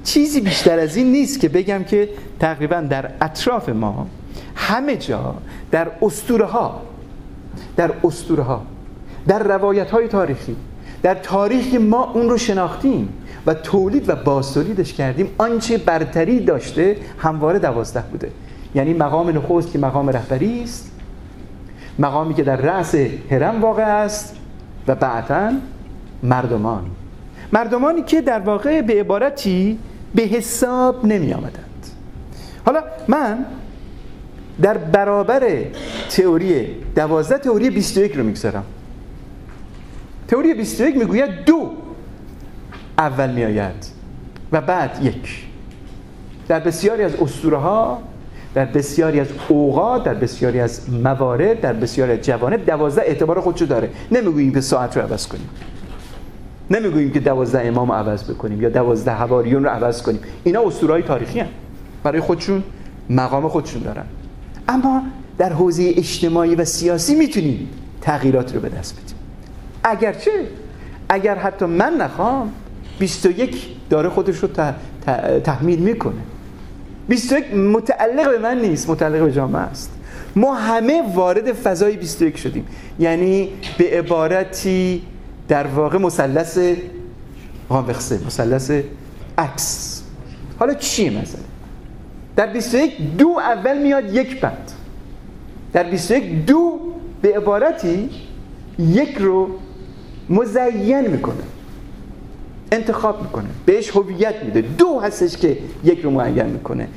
چیزی 0.03 0.41
بیشتر 0.41 0.79
از 0.79 0.95
این 0.95 1.11
نیست 1.11 1.39
که 1.39 1.49
بگم 1.49 1.83
که 1.83 2.09
تقریبا 2.39 2.81
در 2.81 3.11
اطراف 3.21 3.69
ما 3.69 4.07
همه 4.55 4.97
جا 4.97 5.35
در 5.71 5.87
اسطوره 6.01 6.45
ها 6.45 6.81
در 7.75 7.91
اسطوره 8.03 8.43
ها 8.43 8.61
در 9.27 9.43
روایت 9.43 9.91
های 9.91 10.07
تاریخی 10.07 10.55
در 11.03 11.15
تاریخی 11.15 11.77
ما 11.77 12.11
اون 12.13 12.29
رو 12.29 12.37
شناختیم 12.37 13.09
و 13.45 13.53
تولید 13.53 14.09
و 14.09 14.15
بازتولیدش 14.15 14.93
کردیم. 14.93 15.29
آنچه 15.37 15.77
برتری 15.77 16.39
داشته 16.39 16.97
همواره 17.17 17.59
دوازده 17.59 18.03
بوده. 18.11 18.31
یعنی 18.75 18.93
مقام 18.93 19.29
نخست 19.29 19.71
که 19.71 19.79
مقام 19.79 20.09
رهبری 20.09 20.63
است 20.63 20.91
مقامی 21.99 22.33
که 22.33 22.43
در 22.43 22.55
رأس 22.55 22.95
هرم 23.31 23.61
واقع 23.61 23.83
است 23.83 24.35
و 24.87 24.95
بعدا 24.95 25.53
مردمان. 26.23 26.85
مردمانی 27.53 28.01
که 28.01 28.21
در 28.21 28.39
واقع 28.39 28.81
به 28.81 28.99
عبارتی 28.99 29.79
به 30.15 30.21
حساب 30.21 31.05
نمی 31.05 31.33
آمدند 31.33 31.87
حالا 32.65 32.83
من 33.07 33.45
در 34.61 34.77
برابر 34.77 35.41
تئوری 36.09 36.67
دوازده 36.95 37.37
تئوری 37.37 37.69
21 37.69 38.15
رو 38.15 38.23
می‌گذارم. 38.23 38.63
تئوری 40.27 40.53
21 40.53 40.97
می‌گوید 40.97 41.29
دو. 41.45 41.71
اول 42.97 43.31
میآید 43.31 43.85
و 44.51 44.61
بعد 44.61 44.99
یک. 45.01 45.45
در 46.47 46.59
بسیاری 46.59 47.03
از 47.03 47.15
اسطوره 47.15 47.57
ها 47.57 48.01
در 48.53 48.65
بسیاری 48.65 49.19
از 49.19 49.27
اوقات 49.47 50.03
در 50.03 50.13
بسیاری 50.13 50.59
از 50.59 50.93
موارد 50.93 51.61
در 51.61 51.73
بسیاری 51.73 52.11
از 52.11 52.21
جوانب 52.21 52.65
دوازده 52.65 53.01
اعتبار 53.01 53.41
خودشو 53.41 53.65
داره. 53.65 53.89
نمی‌گوییم 54.11 54.53
که 54.53 54.61
ساعت 54.61 54.97
رو 54.97 55.03
عوض 55.03 55.27
کنیم. 55.27 55.49
نمی‌گوییم 56.71 57.11
که 57.11 57.19
دوازده 57.19 57.67
امام 57.67 57.91
رو 57.91 57.93
عوض 57.93 58.31
بکنیم 58.31 58.61
یا 58.61 58.69
دوازده 58.69 59.11
حواریون 59.11 59.63
رو 59.63 59.69
عوض 59.69 60.01
کنیم. 60.01 60.19
اینا 60.43 60.61
اسطورهای 60.61 61.01
تاریخی 61.03 61.39
هم. 61.39 61.47
برای 62.03 62.21
خودشون 62.21 62.63
مقام 63.09 63.47
خودشون 63.47 63.81
دارن. 63.81 64.05
اما 64.67 65.03
در 65.37 65.53
حوزه 65.53 65.93
اجتماعی 65.97 66.55
و 66.55 66.65
سیاسی 66.65 67.15
می‌تونیم 67.15 67.69
تغییرات 68.01 68.55
رو 68.55 68.61
به 68.61 68.69
دست 68.69 68.93
بدیم. 68.93 69.15
اگرچه 69.83 70.31
اگر 71.09 71.35
حتی 71.35 71.65
من 71.65 71.93
نخوام 71.93 72.51
21 72.99 73.67
داره 73.89 74.09
خودش 74.09 74.37
رو 74.37 74.49
تحمیل 75.43 75.79
می‌کنه. 75.79 76.21
21 77.09 77.53
متعلق 77.53 78.29
به 78.29 78.37
من 78.37 78.61
نیست 78.61 78.89
متعلق 78.89 79.25
به 79.25 79.31
جامعه 79.31 79.61
است. 79.61 79.91
ما 80.35 80.55
همه 80.55 81.13
وارد 81.13 81.53
فضای 81.53 81.97
21 81.97 82.37
شدیم. 82.37 82.65
یعنی 82.99 83.49
به 83.77 83.89
عبارتی 83.99 85.01
در 85.47 85.67
واقع 85.67 85.97
مثلث 85.97 86.59
رانوخسه 87.69 88.19
مثلث 88.25 88.71
عکس 89.37 90.03
حالا 90.59 90.73
چیه 90.73 91.09
مثلا؟ 91.09 91.41
در 92.41 92.53
21 92.53 92.97
دو 93.17 93.27
اول 93.27 93.77
میاد 93.81 94.15
یک 94.15 94.39
بعد 94.39 94.71
در 95.73 95.83
21 95.83 96.45
دو 96.45 96.79
به 97.21 97.37
عبارتی 97.37 98.09
یک 98.79 99.17
رو 99.17 99.49
مزین 100.29 101.07
می‌کنه. 101.07 101.43
انتخاب 102.71 103.21
می‌کنه. 103.21 103.45
بهش 103.65 103.89
هویت 103.89 104.35
میده. 104.43 104.61
دو 104.61 104.99
هستش 104.99 105.37
که 105.37 105.57
یک 105.83 105.99
رو 105.99 106.11
معین 106.11 106.45
می‌کنه. 106.45 106.87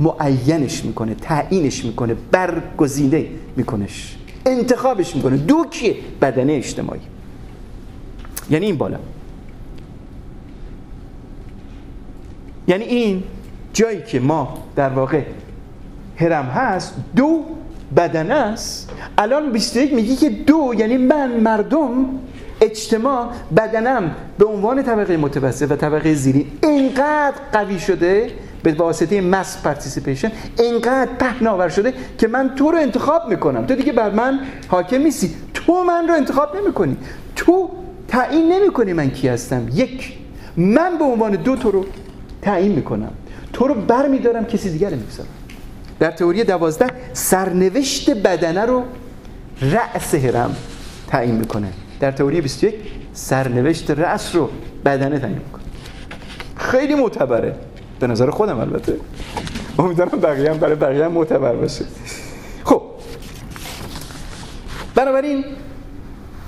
معینش 0.00 0.84
می‌کنه 0.84 1.14
تعیینش 1.14 1.84
می‌کنه 1.84 2.14
برگزیده 2.30 3.28
میکنش. 3.56 4.16
انتخابش 4.46 5.16
می‌کنه. 5.16 5.36
دو 5.36 5.64
کیه؟ 5.70 5.96
بدنه 6.20 6.52
اجتماعی. 6.52 7.00
یعنی 8.50 8.66
این 8.66 8.76
بالا. 8.76 8.98
یعنی 12.68 12.84
این 12.84 13.22
جایی 13.74 14.02
که 14.02 14.20
ما 14.20 14.58
در 14.76 14.88
واقع 14.88 15.22
هرم 16.16 16.44
هست 16.44 16.94
دو 17.16 17.44
بدن 17.96 18.30
است. 18.30 18.90
الان 19.18 19.52
21 19.52 19.94
میگی 19.94 20.16
که 20.16 20.30
دو 20.30 20.74
یعنی 20.78 20.96
من 20.96 21.30
مردم 21.40 22.06
اجتماع 22.60 23.28
بدنم 23.56 24.14
به 24.38 24.44
عنوان 24.44 24.82
طبقه 24.82 25.16
متوسط 25.16 25.70
و 25.70 25.76
طبقه 25.76 26.14
زیری 26.14 26.46
اینقدر 26.62 27.34
قوی 27.52 27.78
شده 27.78 28.30
به 28.62 28.72
واسطه 28.72 29.20
مس 29.20 29.62
پارتیسیپیشن 29.62 30.32
اینقدر 30.58 31.08
پهناور 31.18 31.68
شده 31.68 31.94
که 32.18 32.28
من 32.28 32.54
تو 32.56 32.70
رو 32.70 32.78
انتخاب 32.78 33.28
می‌کنم. 33.28 33.66
تو 33.66 33.74
دیگه 33.74 33.92
بر 33.92 34.10
من 34.10 34.40
حاکم 34.68 35.02
نیستی. 35.02 35.30
تو 35.54 35.84
من 35.84 36.08
رو 36.08 36.14
انتخاب 36.14 36.56
نمی‌کنی. 36.56 36.96
تو 37.36 37.70
تعیین 38.08 38.52
نمی‌کنی 38.52 38.92
من 38.92 39.10
کی 39.10 39.28
هستم. 39.28 39.68
یک 39.74 40.18
من 40.56 40.98
به 40.98 41.04
عنوان 41.04 41.32
دو 41.32 41.56
تو 41.56 41.70
رو 41.70 41.84
تعیین 42.42 42.72
می‌کنم. 42.72 43.12
تو 43.54 43.68
رو 43.68 43.74
بر 43.74 44.08
میدارم 44.08 44.44
کسی 44.44 44.70
دیگر 44.70 44.90
می‌گذارم. 44.90 45.28
در 45.98 46.10
تئوری 46.10 46.44
دوازده 46.44 46.86
سرنوشت 47.12 48.10
بدنه 48.10 48.64
رو 48.64 48.82
رأس 49.62 50.14
هرم 50.14 50.56
تعیین 51.08 51.34
می‌کنه. 51.34 51.72
در 52.00 52.10
تئوری 52.10 52.40
21 52.40 52.74
سرنوشت 53.12 53.90
رأس 53.90 54.34
رو 54.34 54.50
بدنه 54.84 55.18
تعیین 55.18 55.38
می‌کنه. 55.38 55.62
خیلی 56.56 56.94
معتبره. 56.94 57.54
به 58.00 58.06
نظر 58.06 58.30
خودم 58.30 58.58
البته. 58.58 58.96
امیدوارم 59.78 60.20
بقیه 60.20 60.50
هم 60.50 60.58
برای 60.58 60.74
بقیه 60.74 61.04
هم 61.04 61.12
معتبر 61.12 61.52
باشه. 61.52 61.84
خب. 62.64 62.82
بنابراین 64.94 65.44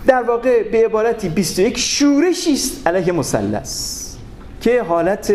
در 0.06 0.22
واقع 0.22 0.70
به 0.70 0.84
عبارتی 0.84 1.28
21 1.28 1.78
شورشی 1.78 2.52
است 2.52 2.86
علیه 2.86 3.12
مثلث 3.12 4.02
که 4.60 4.82
حالت 4.82 5.32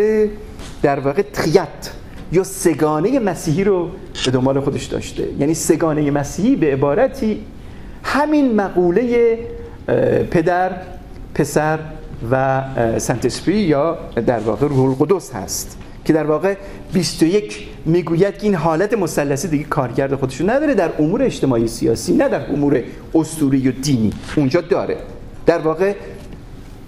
در 0.82 1.00
واقع 1.00 1.22
تریت 1.22 1.92
یا 2.32 2.44
سگانه 2.44 3.20
مسیحی 3.20 3.64
رو 3.64 3.90
به 4.26 4.32
دنبال 4.32 4.60
خودش 4.60 4.86
داشته. 4.86 5.28
یعنی 5.40 5.54
سگانه 5.54 6.12
مسیحی 6.12 6.56
به 6.56 6.74
عبارتی 6.74 7.40
همین 8.04 8.56
مقوله 8.56 9.38
پدر 10.32 10.72
پسر 11.34 11.80
و 12.32 12.64
سنت 13.00 13.48
یا 13.48 13.98
در 14.26 14.40
واقع 14.40 14.68
روح 14.68 14.90
القدس 14.90 15.32
هست 15.32 15.78
که 16.06 16.14
در 16.14 16.24
واقع 16.24 16.56
21 16.94 17.68
می‌گوید 17.86 18.38
که 18.38 18.44
این 18.44 18.56
حالت 18.56 18.94
مثلثی 18.94 19.48
دیگه 19.48 19.64
کارکرد 19.64 20.16
خودشون 20.16 20.50
نداره 20.50 20.74
در 20.74 20.90
امور 21.00 21.24
اجتماعی 21.24 21.68
سیاسی 21.68 22.14
نه 22.14 22.30
در 22.30 22.52
امور 22.52 22.84
اسطوری 23.16 23.68
و 23.68 23.72
دینی. 23.72 24.14
اونجا 24.36 24.62
داره. 24.62 24.98
در 25.46 25.58
واقع 25.58 25.94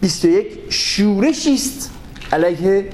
21 0.02 0.48
شورشی 0.70 1.54
است 1.54 1.92
علیه 2.32 2.86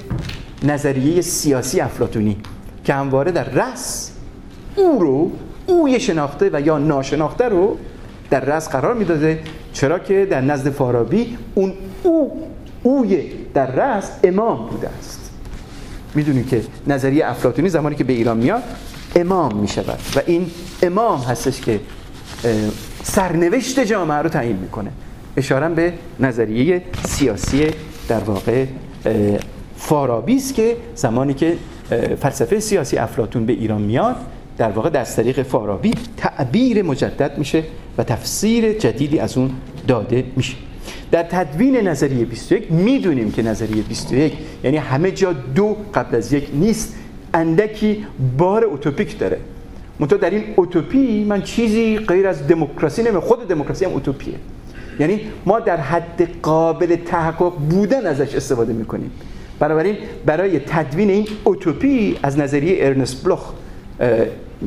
نظریه 0.62 1.20
سیاسی 1.20 1.80
افلاتونی 1.80 2.36
که 2.84 2.94
همواره 2.94 3.32
در 3.32 3.44
رأس 3.44 4.10
او 4.76 4.98
رو 5.00 5.30
اوی 5.66 6.00
شناخته 6.00 6.50
و 6.52 6.60
یا 6.60 6.78
ناشناخته 6.78 7.48
رو 7.48 7.76
در 8.30 8.40
رأس 8.40 8.68
قرار 8.68 8.94
می‌داده. 8.94 9.38
چرا 9.72 9.98
که 9.98 10.26
در 10.30 10.40
نزد 10.40 10.70
فارابی 10.70 11.38
اون 11.54 11.72
او 12.02 12.42
اوی 12.82 13.30
در 13.54 13.66
رأس 13.66 14.10
امام 14.24 14.68
بوده 14.68 14.88
است. 14.98 15.30
می‌دونید 16.14 16.48
که 16.48 16.62
نظریه 16.86 17.26
افلاتونی 17.26 17.68
زمانی 17.68 17.96
که 17.96 18.04
به 18.04 18.12
ایران 18.12 18.36
میاد 18.36 18.62
امام 19.16 19.56
می‌شود 19.56 19.98
و 20.16 20.20
این 20.26 20.50
امام 20.82 21.20
هستش 21.20 21.60
که 21.60 21.80
سرنوشت 23.02 23.80
جامعه 23.80 24.18
رو 24.18 24.28
تعیین 24.28 24.56
می‌کنه. 24.56 24.90
اشاره 25.36 25.68
به 25.68 25.92
نظریه 26.20 26.82
سیاسی 27.04 27.66
در 28.08 28.18
واقع 28.18 28.64
فارابی 29.80 30.36
است 30.36 30.54
که 30.54 30.76
زمانی 30.94 31.34
که 31.34 31.56
فلسفه 32.20 32.60
سیاسی 32.60 32.96
افلاتون 32.96 33.46
به 33.46 33.52
ایران 33.52 33.82
میاد 33.82 34.16
در 34.58 34.70
واقع 34.70 34.90
در 34.90 35.04
طریق 35.04 35.42
فارابی 35.42 35.92
تعبیر 36.16 36.82
مجدد 36.82 37.38
میشه 37.38 37.64
و 37.98 38.04
تفسیر 38.04 38.72
جدیدی 38.72 39.18
از 39.18 39.38
اون 39.38 39.50
داده 39.88 40.24
میشه. 40.36 40.56
در 41.10 41.22
تدوین 41.22 41.76
نظریه 41.76 42.24
21 42.24 42.72
می‌دونیم 42.72 43.32
که 43.32 43.42
نظریه 43.42 43.82
21 43.82 44.32
یعنی 44.64 44.76
همه 44.76 45.10
جا 45.10 45.32
دو 45.32 45.76
قبل 45.94 46.16
از 46.16 46.32
یک 46.32 46.48
نیست 46.54 46.96
اندکی 47.34 48.06
بار 48.38 48.64
اوتوپیک 48.64 49.18
داره. 49.18 49.38
منتها 50.00 50.18
در 50.18 50.30
این 50.30 50.44
اوتوپی 50.56 51.24
من 51.24 51.42
چیزی 51.42 51.98
غیر 51.98 52.28
از 52.28 52.46
دموکراسی 52.46 53.02
نمی 53.02 53.20
خود 53.20 53.48
دموکراسی 53.48 53.84
هم 53.84 53.92
اوتوپیه. 53.92 54.34
یعنی 55.00 55.20
ما 55.46 55.60
در 55.60 55.76
حد 55.76 56.28
قابل 56.42 56.96
تحقق 56.96 57.52
بودن 57.70 58.06
ازش 58.06 58.34
استفاده 58.34 58.72
می‌کنیم. 58.72 59.10
بنابراین 59.60 59.96
برای 60.26 60.58
تدوین 60.58 61.10
این 61.10 61.28
اوتوپی 61.44 62.18
از 62.22 62.38
نظریه 62.38 62.86
ارنست 62.86 63.24
بلوخ 63.24 63.52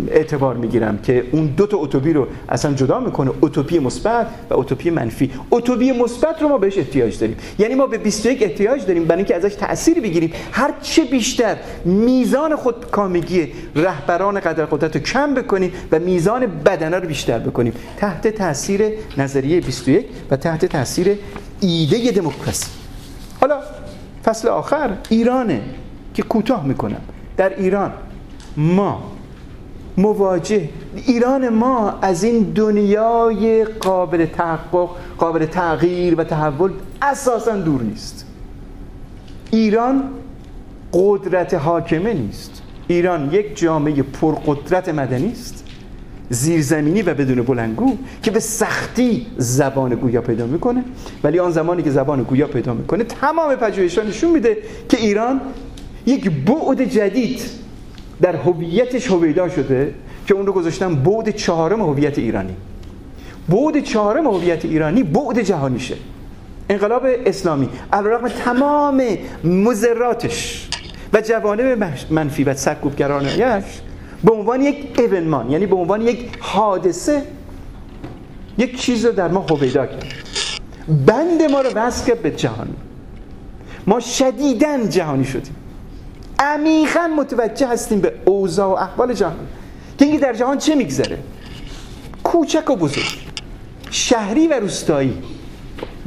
اعتبار 0.07 0.55
می‌گیرم 0.55 0.97
که 0.97 1.23
اون 1.31 1.45
دو 1.45 1.67
تا 1.67 1.77
اتوبی 1.77 2.13
رو 2.13 2.27
اصلا 2.49 2.73
جدا 2.73 2.99
می‌کنه 2.99 3.31
اتوپی 3.41 3.79
مثبت 3.79 4.27
و 4.49 4.53
اتوپی 4.53 4.89
منفی. 4.89 5.31
اتوپی 5.51 5.91
مثبت 5.91 6.41
رو 6.41 6.47
ما 6.47 6.57
بهش 6.57 6.77
احتیاج 6.77 7.19
داریم. 7.19 7.37
یعنی 7.59 7.75
ما 7.75 7.87
به 7.87 7.97
21 7.97 8.43
احتیاج 8.43 8.85
داریم 8.85 9.05
برای 9.05 9.17
اینکه 9.17 9.35
ازش 9.35 9.55
تأثیر 9.55 9.99
بگیریم. 9.99 10.33
هر 10.51 10.73
چه 10.81 11.05
بیشتر 11.05 11.55
میزان 11.85 12.55
خودکامگی 12.55 13.47
رهبران 13.75 14.39
قدر 14.39 14.65
قدرت 14.65 14.95
رو 14.95 15.01
کم 15.01 15.33
بکنیم 15.33 15.71
و 15.91 15.99
میزان 15.99 16.45
بدنه 16.45 16.99
رو 16.99 17.07
بیشتر 17.07 17.39
بکنیم. 17.39 17.73
تحت 17.97 18.27
تاثیر 18.27 18.81
نظریه 19.17 19.61
21 19.61 20.05
و 20.31 20.35
تحت 20.35 20.65
تاثیر 20.65 21.17
ایده 21.61 22.11
دموکراسی. 22.11 22.67
حالا 23.39 23.59
فصل 24.23 24.47
آخر 24.47 24.97
ایرانه 25.09 25.61
که 26.13 26.23
کوتاه 26.23 26.65
می‌کنم. 26.65 27.01
در 27.37 27.55
ایران 27.59 27.91
ما 28.57 29.03
مواجه 29.97 30.69
ایران 30.95 31.49
ما 31.49 31.99
از 32.01 32.23
این 32.23 32.43
دنیای 32.43 33.65
قابل 33.65 34.25
تحقق 34.25 34.89
قابل 35.17 35.45
تغییر 35.45 36.15
و 36.15 36.23
تحول 36.23 36.71
اساسا 37.01 37.55
دور 37.55 37.81
نیست. 37.81 38.25
ایران 39.51 40.03
قدرت 40.93 41.53
حاکمه 41.53 42.13
نیست. 42.13 42.61
ایران 42.87 43.33
یک 43.33 43.57
جامعه 43.57 44.03
پرقدرت 44.03 44.89
مدنی 44.89 45.31
است. 45.31 45.65
زیرزمینی 46.29 47.01
و 47.01 47.13
بدون 47.13 47.41
بلنگو 47.41 47.97
که 48.23 48.31
به 48.31 48.39
سختی 48.39 49.27
زبان 49.37 49.95
گویا 49.95 50.21
پیدا 50.21 50.45
می‌کنه. 50.45 50.83
ولی 51.23 51.39
آن 51.39 51.51
زمانی 51.51 51.83
که 51.83 51.91
زبان 51.91 52.23
گویا 52.23 52.47
پیدا 52.47 52.73
می‌کنه 52.73 53.03
تمام 53.03 53.55
پژوهش‌ها 53.55 54.05
نشون 54.05 54.31
میده 54.31 54.57
که 54.89 54.97
ایران 54.97 55.41
یک 56.05 56.29
بعد 56.29 56.83
جدید 56.83 57.41
در 58.21 58.35
هویتش 58.35 59.07
هویدا 59.07 59.49
شده 59.49 59.93
که 60.27 60.33
اون 60.33 60.45
رو 60.45 60.53
گذاشتن 60.53 60.95
بعد 60.95 61.29
چهارم 61.29 61.81
هویت 61.81 62.17
ایرانی. 62.17 62.55
بعد 63.49 63.83
چهارم 63.83 64.27
هویت 64.27 64.65
ایرانی 64.65 65.03
بعد 65.03 65.41
جهانیشه. 65.41 65.95
انقلاب 66.69 67.03
اسلامی 67.25 67.69
علیرغم 67.93 68.27
تمام 68.27 69.01
مزراتش 69.43 70.69
و 71.13 71.21
جوانب 71.21 71.83
منفی 72.09 72.43
و 72.43 72.53
سرکوبگرانیش 72.53 73.39
به 74.23 74.31
عنوان 74.31 74.61
یک 74.61 74.99
ایونمان 74.99 75.51
یعنی 75.51 75.65
به 75.65 75.75
عنوان 75.75 76.01
یک 76.01 76.29
حادثه 76.39 77.23
یک 78.57 78.81
چیز 78.81 79.05
رو 79.05 79.11
در 79.11 79.27
ما 79.27 79.39
هویدا 79.39 79.85
کرد. 79.85 80.05
بند 81.05 81.41
ما 81.51 81.61
رو 81.61 81.69
وصل 81.75 82.13
به 82.13 82.31
جهان. 82.31 82.67
ما 83.87 83.99
شدیدن 83.99 84.89
جهانی 84.89 85.25
شدیم. 85.25 85.55
عمیقا 86.39 87.07
متوجه 87.17 87.67
هستیم 87.67 88.01
به 88.01 88.13
اوضاع 88.25 88.67
و 88.67 88.71
احوال 88.71 89.13
جهان. 89.13 89.47
که 89.97 90.05
اینکه 90.05 90.19
در 90.19 90.33
جهان 90.33 90.57
چه 90.57 90.75
میگذره؟ 90.75 91.17
کوچک 92.23 92.69
و 92.69 92.75
بزرگ. 92.75 93.19
شهری 93.91 94.47
و 94.47 94.53
روستایی. 94.53 95.17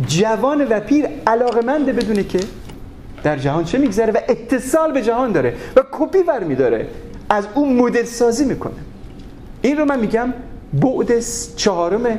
جوان 0.07 0.69
و 0.69 0.81
پیر 0.81 1.07
علاقمنده 1.27 1.93
بدونه 1.93 2.25
که 2.25 2.41
در 3.23 3.37
جهان 3.37 3.65
چه 3.65 3.79
میگذره 3.79 4.13
و 4.13 4.19
اتصال 4.29 4.93
به 4.93 5.03
جهان 5.03 5.33
داره 5.33 5.55
و 5.77 5.83
کپی 5.93 6.23
برمیداره 6.23 6.89
از 7.29 7.47
اون 7.55 7.77
مدل 7.77 8.05
سازی 8.05 8.45
می‌کنه. 8.45 8.73
این 9.63 9.77
رو 9.77 9.85
من 9.85 10.01
میگم 10.01 10.33
بعد 10.73 11.21
چهارم 11.57 12.19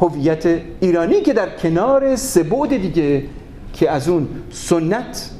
هویت 0.00 0.46
ایرانی 0.80 1.20
که 1.20 1.32
در 1.32 1.56
کنار 1.56 2.16
سه 2.16 2.42
بعد 2.42 2.76
دیگه 2.76 3.22
که 3.72 3.90
از 3.90 4.08
اون 4.08 4.28
سنت 4.50 5.30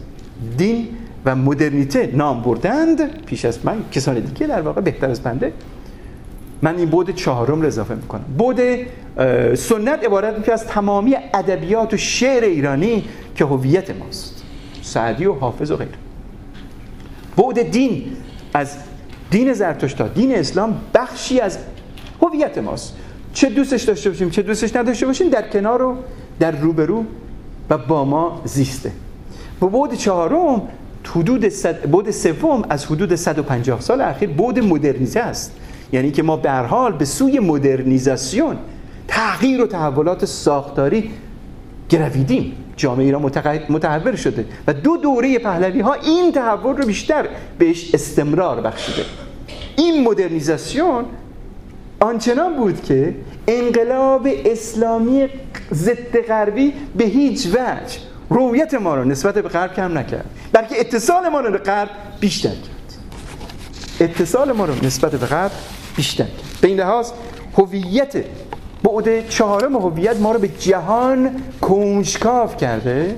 دین 0.57 0.89
و 1.25 1.37
مدرنیته 1.37 2.11
نام 2.15 2.43
بردند 2.43 3.25
پیش 3.25 3.45
از 3.45 3.59
من 3.65 3.77
کسان 3.93 4.21
دیگه 4.21 4.47
در 4.47 4.61
واقع 4.61 4.81
بهتر 4.81 5.11
از 5.11 5.21
بنده 5.21 5.53
من 6.63 6.77
این 6.77 6.89
بود 6.89 7.15
چهارم 7.15 7.61
رو 7.61 7.67
اضافه 7.67 7.95
می‌کنم. 7.95 8.25
بود 8.39 8.61
سنت 9.55 10.05
عبارت 10.05 10.39
میشه 10.39 10.53
از 10.53 10.67
تمامی 10.67 11.17
ادبیات 11.35 11.95
و 11.95 11.97
شعر 11.97 12.45
ایرانی 12.45 13.05
که 13.35 13.45
هویت 13.45 13.97
ماست. 13.97 14.43
سعدی 14.83 15.27
و 15.27 15.33
حافظ 15.33 15.71
و 15.71 15.77
غیره. 15.77 15.91
بود 17.37 17.59
دین 17.59 18.03
از 18.57 18.77
دین 19.31 19.53
زرتشت 19.53 20.15
دین 20.15 20.35
اسلام 20.35 20.81
بخشی 20.95 21.41
از 21.41 21.59
هویت 22.23 22.59
ماست. 22.59 22.95
چه 23.33 23.51
دوستش 23.51 23.83
داشته 23.83 24.11
باشیم 24.11 24.31
چه 24.31 24.43
دوستش 24.43 24.77
نداشته 24.77 25.07
باشیم 25.07 25.29
در 25.29 25.49
کنار 25.49 25.83
و 25.83 25.97
در 26.41 26.51
روبرو 26.51 27.05
و 27.71 27.79
با 27.79 28.05
ما 28.05 28.43
زیسته. 28.45 28.93
و 29.63 29.67
بود 29.67 29.95
چهارم 29.95 30.63
حدود 31.09 31.53
بود 31.93 32.11
سوم 32.11 32.65
از 32.69 32.87
حدود 32.87 33.15
150 33.15 33.81
سال 33.81 34.01
اخیر 34.01 34.29
بود 34.29 34.59
مدرنیزه 34.59 35.21
است. 35.21 35.53
یعنی 35.93 36.11
که 36.11 36.23
ما 36.23 36.37
به 36.37 36.53
حال 36.53 36.93
به 36.93 37.05
سوی 37.05 37.39
مدرنیزاسیون 37.39 38.57
تغییر 39.09 39.63
و 39.63 39.67
تحولات 39.67 40.25
ساختاری 40.25 41.11
گرویدیم. 41.89 42.53
جامعه 42.77 43.05
ایران 43.05 43.23
متحول 43.69 44.17
شده 44.17 44.47
و 44.67 44.73
دو 44.73 44.97
دوره 44.97 45.39
پهلوی 45.39 45.81
ها 45.81 45.93
این 45.93 46.33
تحول 46.33 46.77
رو 46.77 46.87
بیشتر 46.87 47.29
بهش 47.59 47.95
استمرار 47.95 48.61
بخشیده. 48.61 49.05
این 49.77 50.05
مدرنیزاسیون 50.05 51.05
آنچنان 52.01 52.57
بود 52.57 52.83
که 52.83 53.15
انقلاب 53.49 54.29
اسلامی 54.45 55.29
ضد 55.75 56.17
غربی 56.29 56.73
به 56.97 57.05
هیچ 57.05 57.47
وجه 57.47 57.99
رویت 58.31 58.75
ما 58.75 58.95
رو 58.95 59.05
نسبت 59.05 59.35
به 59.35 59.49
غرب 59.49 59.75
کم 59.75 59.99
نکرد 59.99 60.31
بلکه 60.53 60.81
اتصال 60.81 61.29
ما 61.29 61.41
رو 61.41 61.53
به 61.53 61.59
غرب 61.59 61.89
بیشتر 62.21 62.49
کرد. 62.49 62.99
اتصال 64.01 64.53
ما 64.53 64.65
رو 64.65 64.75
نسبت 64.87 65.11
به 65.11 65.27
غرب 65.27 65.51
بیشتر 65.97 66.25
کرد. 66.25 66.61
به 66.61 66.69
این 66.69 66.81
لحاظ 66.81 67.11
هویت 67.59 68.25
بعد 68.87 69.29
چهارم 69.29 69.77
هویت 69.77 70.21
ما 70.21 70.33
رو 70.33 70.39
به 70.39 70.49
جهان 70.49 71.31
کنجکاو 71.61 72.49
کرده. 72.49 73.17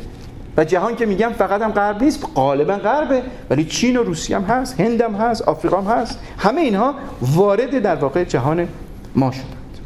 و 0.57 0.65
جهان 0.65 0.97
که 0.97 1.07
میگم 1.07 1.33
فقط 1.39 1.63
هم 1.63 1.73
غرب 1.73 2.03
نیست 2.03 2.27
غالبا 2.35 2.75
غربه. 2.75 3.23
ولی 3.51 3.65
چین 3.65 3.97
و 3.97 4.03
روسیه 4.03 4.37
هم 4.37 4.43
هست 4.43 4.81
هند 4.81 5.01
هم 5.01 5.15
هست 5.15 5.43
آفریقا 5.43 5.81
هم 5.81 6.01
هست. 6.01 6.19
همه 6.39 6.61
اینها 6.61 6.95
وارد 7.21 7.83
در 7.83 7.95
واقع 7.95 8.25
جهان 8.25 8.69
ما 9.15 9.31
شدند. 9.31 9.79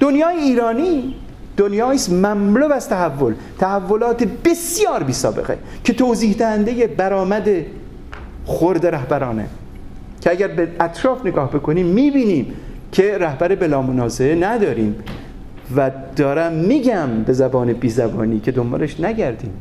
دنیای 0.00 0.36
ایرانی 0.36 1.14
دنیایی 1.56 1.94
است 1.94 2.12
مملو 2.12 2.72
از 2.72 2.88
تحول. 2.88 3.34
تحولات 3.58 4.24
بسیار 4.44 5.02
بی 5.02 5.12
سابقه 5.12 5.58
که 5.84 5.92
توضیح 5.92 6.34
دهنده 6.34 6.86
برآمد 6.86 7.48
خرد 8.46 8.86
رهبرانه. 8.86 9.46
که 10.20 10.30
اگر 10.30 10.48
به 10.48 10.68
اطراف 10.80 11.26
نگاه 11.26 11.50
بکنیم 11.50 11.86
می‌بینیم 11.86 12.56
که 12.92 13.18
رهبر 13.18 13.54
بلا 13.54 13.82
منازعه 13.82 14.34
نداریم 14.34 14.96
و 15.76 15.90
دارم 16.16 16.52
میگم 16.52 17.08
به 17.26 17.32
زبان 17.32 17.72
بی 17.72 17.88
زبانی 17.88 18.40
که 18.40 18.52
دنبالش 18.52 19.00
نگردیم. 19.00 19.52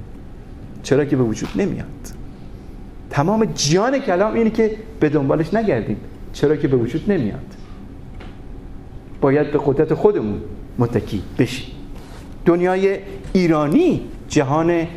چرا 0.83 1.05
که 1.05 1.15
به 1.15 1.23
وجود 1.23 1.49
نمیاد. 1.55 1.87
تمام 3.09 3.45
جان 3.45 3.99
کلام 3.99 4.33
اینه 4.33 4.49
که 4.49 4.71
به 4.99 5.09
دنبالش 5.09 5.53
نگردیم. 5.53 5.97
چرا 6.33 6.55
که 6.55 6.67
به 6.67 6.77
وجود 6.77 7.11
نمیاد. 7.11 7.55
باید 9.21 9.51
به 9.51 9.59
قدرت 9.65 9.93
خودمون 9.93 10.41
متکی 10.79 11.21
بشیم. 11.39 11.71
دنیای 12.45 12.99
ایرانی 13.33 14.01
جهان 14.27 14.87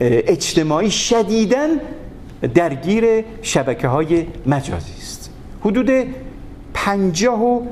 اجتماعی 0.00 0.90
شدیدن 0.90 1.68
درگیر 2.54 3.04
شبکه 3.42 3.88
های 3.88 4.26
مجازی 4.46 4.92
است. 4.98 5.30
حدود 5.60 5.90
پنجاه 6.84 7.42
و 7.42 7.62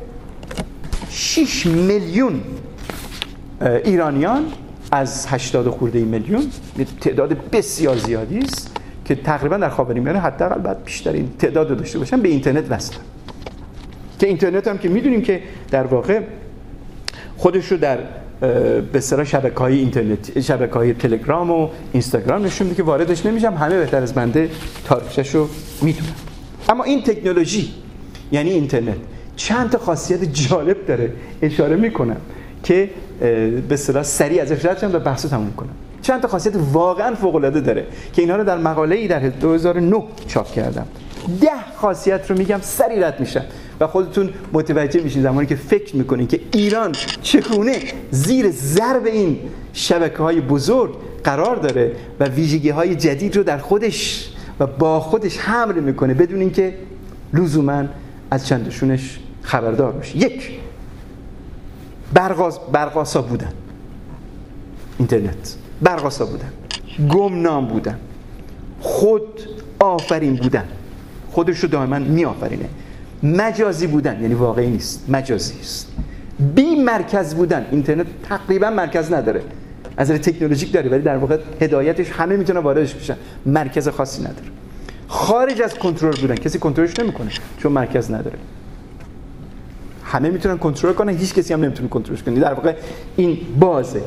شیش 1.10 1.66
میلیون 1.66 2.40
ایرانیان 3.84 4.44
از 4.92 5.26
هشتاد 5.26 5.68
خورده 5.68 6.00
میلیون 6.00 6.42
تعداد 7.00 7.50
بسیار 7.50 7.96
زیادی 7.96 8.38
است 8.38 8.76
که 9.04 9.14
تقریبا 9.14 9.56
در 9.56 9.68
خاورمیانه 9.68 10.18
حداقل 10.18 10.60
بعد 10.60 10.84
بیشتر 10.84 11.12
این 11.12 11.28
تعداد 11.38 11.76
داشته 11.76 11.98
باشن 11.98 12.20
به 12.20 12.28
اینترنت 12.28 12.70
وصلن 12.70 13.00
که 14.18 14.26
اینترنت 14.26 14.68
هم 14.68 14.78
که 14.78 14.88
می‌دونیم 14.88 15.22
که 15.22 15.42
در 15.70 15.84
واقع 15.84 16.20
خودش 17.36 17.72
رو 17.72 17.76
در 17.76 17.98
به 18.92 19.00
سرا 19.00 19.24
شبکه 19.24 19.58
های 19.58 19.78
اینترنت 19.78 20.40
شبکه 20.40 20.74
های 20.74 20.94
تلگرام 20.94 21.50
و 21.50 21.68
اینستاگرام 21.92 22.44
نشون 22.44 22.66
میده 22.66 22.76
که 22.76 22.82
واردش 22.82 23.26
نمیشم 23.26 23.54
همه 23.54 23.78
بهتر 23.78 24.02
از 24.02 24.14
بنده 24.14 24.50
تاریخش 24.84 25.34
رو 25.34 25.48
می‌دونم 25.82 26.14
اما 26.68 26.84
این 26.84 27.02
تکنولوژی 27.02 27.74
یعنی 28.32 28.50
اینترنت. 28.50 28.96
چند 29.36 29.70
تا 29.70 29.78
خاصیت 29.78 30.24
جالب 30.24 30.86
داره 30.86 31.12
اشاره 31.42 31.76
می‌کنم 31.76 32.16
که 32.62 32.90
به 33.68 33.76
صلاح 33.76 34.02
سریع 34.02 34.42
ازش 34.42 34.64
رد 34.64 34.94
و 34.94 34.98
بحث 34.98 35.26
تموم 35.26 35.52
کنم. 35.56 35.68
چند 36.02 36.20
تا 36.20 36.28
خاصیت 36.28 36.54
واقعا 36.72 37.14
فوق 37.14 37.34
العاده 37.34 37.60
داره 37.60 37.86
که 38.12 38.22
اینها 38.22 38.36
رو 38.36 38.44
در 38.44 38.58
مقاله 38.58 38.96
ای 38.96 39.08
در 39.08 39.18
2009 39.18 40.02
چاپ 40.26 40.52
کردم. 40.52 40.86
ده 41.40 41.50
خاصیت 41.76 42.30
رو 42.30 42.38
میگم 42.38 42.58
سریع 42.62 43.06
رد 43.06 43.20
میشن 43.20 43.44
و 43.80 43.86
خودتون 43.86 44.30
متوجه 44.52 45.00
میشین 45.00 45.22
زمانی 45.22 45.46
که 45.46 45.56
فکر 45.56 45.96
می‌کنین 45.96 46.26
که 46.26 46.40
ایران 46.52 46.92
چگونه 47.22 47.76
زیر 48.10 48.50
ضرب 48.50 49.06
این 49.06 49.38
شبکه 49.72 50.18
های 50.18 50.40
بزرگ 50.40 50.94
قرار 51.24 51.56
داره 51.56 51.92
و 52.20 52.24
ویژگی 52.24 52.70
های 52.70 52.94
جدید 52.94 53.36
رو 53.36 53.42
در 53.42 53.58
خودش 53.58 54.30
و 54.60 54.66
با 54.66 55.00
خودش 55.00 55.38
حمل 55.38 55.80
می‌کنه 55.80 56.14
بدون 56.14 56.40
اینکه 56.40 56.74
لزوما 57.34 57.84
از 58.30 58.46
چندشونش 58.46 59.18
خبردار 59.42 59.92
باشه 59.92 60.16
یک 60.16 60.50
برقاس 62.14 62.58
برقاسا 62.58 63.22
بودن. 63.22 63.52
اینترنت. 64.98 65.54
برقاسا 65.82 66.26
بودن. 66.26 66.52
گمنام 67.08 67.66
بودن. 67.66 67.98
خود 68.80 69.40
آفرین 69.78 70.36
بودن. 70.36 70.64
خودش 71.30 71.58
رو 71.58 71.68
دائما 71.68 71.98
می 71.98 72.24
آفرینه 72.24 72.68
مجازی 73.22 73.86
بودن. 73.86 74.22
یعنی 74.22 74.34
واقعی 74.34 74.70
نیست. 74.70 75.04
مجازی 75.10 75.60
است. 75.60 75.92
بی 76.54 76.74
مرکز 76.74 77.34
بودن. 77.34 77.66
اینترنت 77.70 78.06
تقریبا 78.28 78.70
مرکز 78.70 79.12
نداره. 79.12 79.42
از 79.96 80.10
تکنولوژیک 80.10 80.72
داره 80.72 80.90
ولی 80.90 81.02
در 81.02 81.16
واقع 81.16 81.38
هدایتش 81.60 82.10
همه 82.10 82.36
می‌تونه 82.36 82.60
واردش 82.60 82.94
بشن. 82.94 83.16
مرکز 83.46 83.88
خاصی 83.88 84.20
نداره. 84.22 84.57
خارج 85.08 85.62
از 85.62 85.74
کنترل 85.74 86.16
بودن. 86.16 86.34
کسی 86.34 86.58
کنترلش 86.58 86.98
نمی‌کنه 86.98 87.30
چون 87.58 87.72
مرکز 87.72 88.10
نداره. 88.10 88.38
همه 90.04 90.30
می‌تونن 90.30 90.58
کنترل 90.58 90.92
کنن 90.92 91.16
هیچ 91.16 91.34
کسی 91.34 91.54
هم 91.54 91.64
نمی‌تونه 91.64 91.88
کنترلش 91.88 92.22
کنه. 92.22 92.40
در 92.40 92.54
واقع 92.54 92.74
این 93.16 93.38
بازه. 93.60 94.02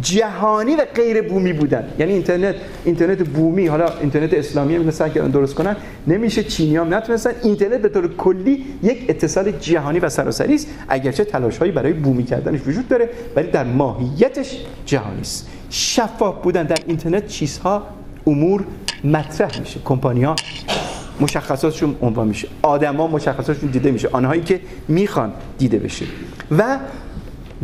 جهانی 0.00 0.76
و 0.76 0.84
غیر 0.94 1.22
بومی 1.22 1.52
بودن. 1.52 1.88
یعنی 1.98 2.12
اینترنت 2.12 2.54
اینترنت 2.84 3.22
بومی 3.22 3.66
حالا 3.66 3.98
اینترنت 4.00 4.34
اسلامی 4.34 4.74
هم 4.76 4.90
سعی 4.90 5.10
کردن 5.10 5.30
درست 5.30 5.54
کنن 5.54 5.76
نمیشه 6.06 6.44
چینی 6.44 6.76
هم 6.76 6.94
نتونستن. 6.94 7.30
اینترنت 7.42 7.82
به 7.82 7.88
طور 7.88 8.16
کلی 8.16 8.64
یک 8.82 9.04
اتصال 9.08 9.50
جهانی 9.50 9.98
و 9.98 10.08
سراسری 10.08 10.54
است. 10.54 10.68
اگرچه 10.88 11.24
تلاش 11.24 11.58
هایی 11.58 11.72
برای 11.72 11.92
بومی 11.92 12.24
کردنش 12.24 12.60
وجود 12.66 12.88
داره 12.88 13.10
ولی 13.36 13.50
در 13.50 13.64
ماهیتش 13.64 14.66
جهانی 14.86 15.20
است. 15.20 15.48
شفاف 15.70 16.42
بودن 16.42 16.62
در 16.62 16.78
اینترنت 16.86 17.26
چیزها 17.26 17.86
امور 18.26 18.64
مطرح 19.04 19.60
میشه 19.60 19.80
کمپانی 19.84 20.24
ها 20.24 20.36
مشخصاتشون 21.20 21.96
عنوان 22.02 22.28
میشه 22.28 22.48
آدما 22.62 23.06
مشخصاتشون 23.06 23.70
دیده 23.70 23.90
میشه 23.90 24.08
آنهایی 24.12 24.42
که 24.42 24.60
می‌خوان 24.88 25.32
دیده 25.58 25.78
بشه. 25.78 26.06
و 26.50 26.78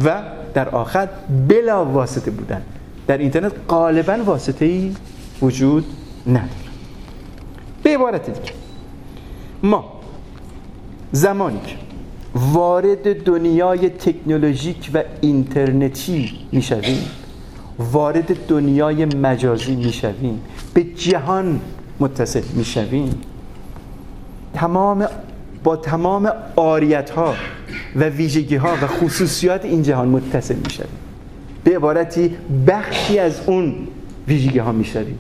و 0.05 0.23
در 0.55 0.69
آخر 0.69 1.09
بلا 1.49 1.85
واسطه 1.85 2.31
بودن. 2.31 2.63
در 3.07 3.19
اینترنت 3.19 3.53
غالبا 3.69 4.19
واسطه 4.27 4.65
ای 4.65 4.95
وجود 5.43 5.85
نداره. 6.27 6.49
به 7.83 7.95
عبارت 7.95 8.31
دیگه. 8.31 8.53
ما 9.63 10.01
زمانی 11.13 11.61
که 11.67 11.75
وارد 12.35 13.25
دنیای 13.25 13.89
تکنولوژیک 13.89 14.91
و 14.95 15.03
اینترنتی 15.21 16.33
می‌شویم 16.53 17.05
وارد 17.79 18.47
دنیای 18.47 19.05
مجازی 19.05 19.77
می‌شویم. 19.77 20.41
به 20.75 20.85
جهان 20.85 21.61
متصل 22.01 22.43
می‌شویم. 22.55 23.21
تمام 24.55 25.07
با 25.65 25.77
تمام 25.77 26.33
آریت 26.57 27.11
ها 27.11 27.35
و 27.97 28.05
ویژگی 28.05 28.57
ها 28.57 28.73
و 28.83 28.87
خصوصیات 28.87 29.65
این 29.65 29.83
جهان 29.83 30.09
متصل 30.09 30.55
می‌شویم. 30.55 30.99
به 31.65 31.77
عبارتی 31.77 32.37
بخشی 32.67 33.19
از 33.19 33.41
اون 33.47 33.75
ویژگی 34.29 34.59
ها 34.59 34.73
می‌شویم. 34.73 35.19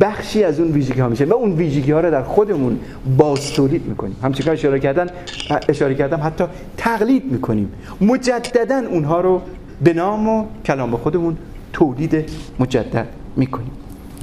بخشی 0.00 0.44
از 0.44 0.60
اون 0.60 0.72
ویژگی 0.72 1.00
ها 1.00 1.08
میشه 1.08 1.24
و 1.24 1.32
اون 1.32 1.52
ویژگی 1.52 1.92
ها 1.92 2.00
رو 2.00 2.10
در 2.10 2.22
خودمون 2.22 2.78
باز 3.18 3.52
تولید 3.52 3.86
می‌کنیم. 3.86 4.16
همچنین 4.22 4.52
اشاره 4.52 4.80
کردن 4.80 5.06
اشاره 5.68 5.94
کردم 5.94 6.20
حتی 6.22 6.44
تقلید 6.76 7.32
می‌کنیم. 7.32 7.72
مجددا 8.00 8.82
اونها 8.90 9.20
رو 9.20 9.42
به 9.84 9.92
نام 9.92 10.28
و 10.28 10.44
کلام 10.64 10.96
خودمون 10.96 11.36
تولید 11.72 12.30
مجدد 12.60 13.08
می‌کنیم. 13.36 13.70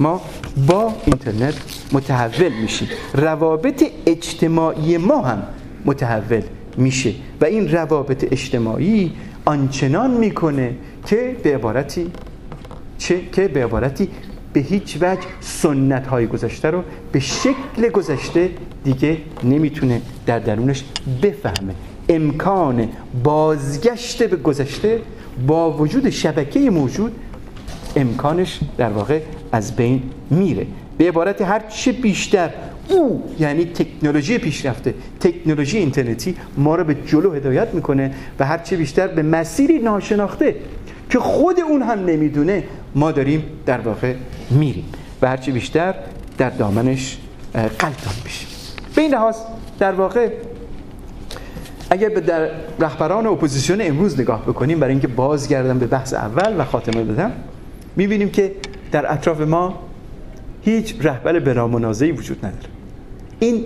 ما 0.00 0.20
با 0.66 0.92
اینترنت 1.06 1.54
متحول 1.92 2.52
میشیم. 2.62 2.88
روابط 3.14 3.84
اجتماعی 4.06 4.96
ما 4.96 5.22
هم 5.22 5.42
متحول 5.84 6.42
میشه 6.76 7.12
و 7.40 7.44
این 7.44 7.72
روابط 7.72 8.32
اجتماعی 8.32 9.12
آنچنان 9.44 10.10
می‌کنه 10.10 10.74
که 11.06 11.36
به 11.42 11.54
عبارتی 11.54 12.12
چه 12.98 13.20
که 13.32 13.48
به 13.48 13.64
عبارتی 13.64 14.08
به 14.52 14.60
هیچ 14.60 14.96
وجه 15.00 15.20
سنت 15.40 16.06
های 16.06 16.26
گذشته 16.26 16.70
رو 16.70 16.82
به 17.12 17.20
شکل 17.20 17.88
گذشته 17.92 18.50
دیگه 18.84 19.18
نمی‌تونه 19.44 20.02
در 20.26 20.38
درونش 20.38 20.84
بفهمه. 21.22 21.74
امکان 22.08 22.88
بازگشت 23.24 24.22
به 24.22 24.36
گذشته 24.36 25.00
با 25.46 25.72
وجود 25.72 26.10
شبکه 26.10 26.70
موجود 26.70 27.12
امکانش 27.96 28.60
در 28.78 28.90
واقع 28.90 29.20
از 29.52 29.76
بین 29.76 30.02
میره. 30.30 30.66
به 30.98 31.08
عبارت 31.08 31.42
هر 31.42 31.60
چه 31.68 31.92
بیشتر 31.92 32.50
او 32.88 33.34
یعنی 33.38 33.64
تکنولوژی 33.64 34.38
پیشرفته 34.38 34.94
تکنولوژی 35.20 35.78
اینترنتی 35.78 36.36
ما 36.56 36.74
رو 36.74 36.84
به 36.84 36.96
جلو 37.06 37.32
هدایت 37.32 37.74
می‌کنه 37.74 38.14
و 38.38 38.46
هر 38.46 38.58
چه 38.58 38.76
بیشتر 38.76 39.08
به 39.08 39.22
مسیری 39.22 39.78
ناشناخته 39.78 40.54
که 41.10 41.18
خود 41.18 41.60
اون 41.60 41.82
هم 41.82 42.04
نمی‌دونه 42.04 42.64
ما 42.94 43.12
داریم 43.12 43.44
در 43.66 43.80
واقع 43.80 44.14
میریم 44.50 44.84
و 45.22 45.28
هر 45.28 45.36
چه 45.36 45.52
بیشتر 45.52 45.94
در 46.38 46.50
دامنش 46.50 47.18
قلطان 47.54 48.14
میشیم. 48.24 48.48
به 48.94 49.02
این 49.02 49.10
لحاظ 49.10 49.36
در 49.78 49.92
واقع 49.92 50.28
اگر 51.90 52.08
به 52.08 52.20
در 52.20 52.50
رهبران 52.78 53.26
اپوزیسیون 53.26 53.78
امروز 53.82 54.20
نگاه 54.20 54.42
بکنیم 54.42 54.80
برای 54.80 54.92
اینکه 54.92 55.08
بازگردم 55.08 55.78
به 55.78 55.86
بحث 55.86 56.14
اول 56.14 56.60
و 56.60 56.64
خاتمه 56.64 57.04
بدم 57.04 57.32
می‌بینیم 57.96 58.30
که 58.30 58.52
در 58.92 59.12
اطراف 59.12 59.40
ما 59.40 59.78
هیچ 60.62 60.94
رهبر 61.00 61.38
برامنازعی 61.38 62.12
وجود 62.12 62.38
نداره. 62.38 62.68
این 63.38 63.64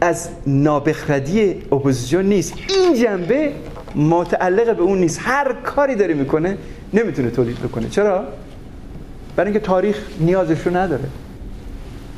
از 0.00 0.28
نابخردی 0.46 1.54
اپوزیسیون 1.72 2.24
نیست. 2.24 2.54
این 2.68 2.94
جنبه 2.94 3.52
متعلق 3.96 4.76
به 4.76 4.82
اون 4.82 4.98
نیست. 4.98 5.20
هر 5.22 5.52
کاری 5.52 5.94
داره 5.94 6.14
می‌کنه 6.14 6.58
نمی‌تونه 6.94 7.30
تولید 7.30 7.58
بکنه. 7.58 7.88
چرا؟ 7.88 8.24
برای 9.36 9.50
اینکه 9.50 9.66
تاریخ 9.66 10.06
نیازش 10.20 10.66
رو 10.66 10.76
نداره. 10.76 11.04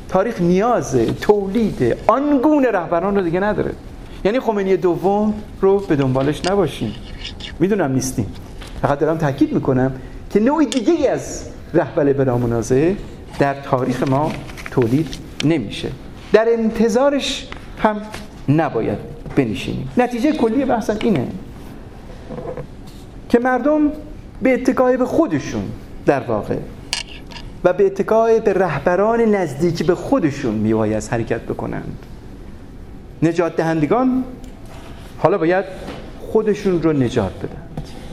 تاریخ 0.09 0.41
نیازه 0.41 1.05
تولید 1.05 1.95
آنگونه 2.07 2.71
رهبران 2.71 3.15
رو 3.15 3.21
دیگه 3.21 3.39
نداره. 3.39 3.71
یعنی 4.25 4.39
خمینی 4.39 4.77
دوم 4.77 5.33
رو 5.61 5.79
به 5.79 5.95
دنبالش 5.95 6.45
نباشیم 6.45 6.95
می‌دونم 7.59 7.91
نیستیم. 7.91 8.25
فقط 8.81 8.99
دارم 8.99 9.17
تاکید 9.17 9.53
می‌کنم 9.53 9.91
که 10.35 10.41
نوع 10.41 10.65
دیگه 10.65 11.09
از 11.09 11.45
رهبر 11.73 12.13
بلا 12.13 12.37
منازعه 12.37 12.95
در 13.39 13.53
تاریخ 13.53 14.03
ما 14.03 14.31
تولید 14.71 15.07
نمیشه. 15.45 15.89
در 16.33 16.47
انتظارش 16.49 17.47
هم 17.79 18.01
نباید 18.49 18.97
بنشینیم. 19.35 19.89
نتیجه 19.97 20.31
کلی 20.31 20.65
بحثم 20.65 20.97
اینه 21.01 21.27
که 23.29 23.39
مردم 23.39 23.91
به 24.41 24.53
اتکای 24.53 24.97
به 24.97 25.05
خودشون 25.05 25.63
در 26.05 26.19
واقع 26.19 26.57
و 27.63 27.73
به 27.73 27.85
اتکای 27.85 28.39
به 28.39 28.53
رهبران 28.53 29.21
نزدیکی 29.21 29.83
به 29.83 29.95
خودشون 29.95 30.55
میباید 30.55 31.03
حرکت 31.03 31.41
بکنند. 31.41 31.97
نجات 33.23 33.55
دهندگان 33.55 34.23
حالا 35.17 35.37
باید 35.37 35.65
خودشون 36.31 36.81
رو 36.81 36.93
نجات 36.93 37.33
بدن. 37.37 37.61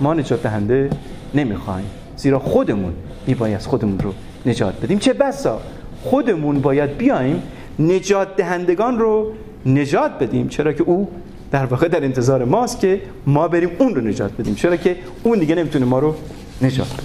ما 0.01 0.15
نجات 0.15 0.43
دهنده 0.43 0.91
نمی‌خوایم. 1.35 1.91
زیرا 2.23 2.39
خودمون 2.39 2.95
میباید 3.27 3.61
خودمون 3.61 3.99
رو 3.99 4.15
نجات 4.47 4.75
بدیم. 4.83 4.99
چه 4.99 5.13
بسا 5.13 5.61
خودمون 6.03 6.61
باید 6.61 6.97
بیایم 6.97 7.43
نجات 7.79 8.37
دهندگان 8.37 8.99
رو 8.99 9.33
نجات 9.67 10.19
بدیم. 10.19 10.49
چرا 10.49 10.73
که 10.73 10.83
او 10.83 11.09
در 11.51 11.67
واقع 11.67 11.89
در 11.89 12.05
انتظار 12.05 12.45
ماست 12.45 12.81
که 12.81 13.01
ما 13.27 13.49
بریم 13.49 13.71
اون 13.79 13.95
رو 13.95 14.01
نجات 14.01 14.33
بدیم. 14.33 14.55
چرا 14.55 14.77
که 14.77 14.97
اون 15.23 15.39
دیگه 15.39 15.55
نمی‌تونه 15.55 15.85
ما 15.85 15.99
رو 15.99 16.15
نجات 16.63 16.93
بده. 16.93 17.03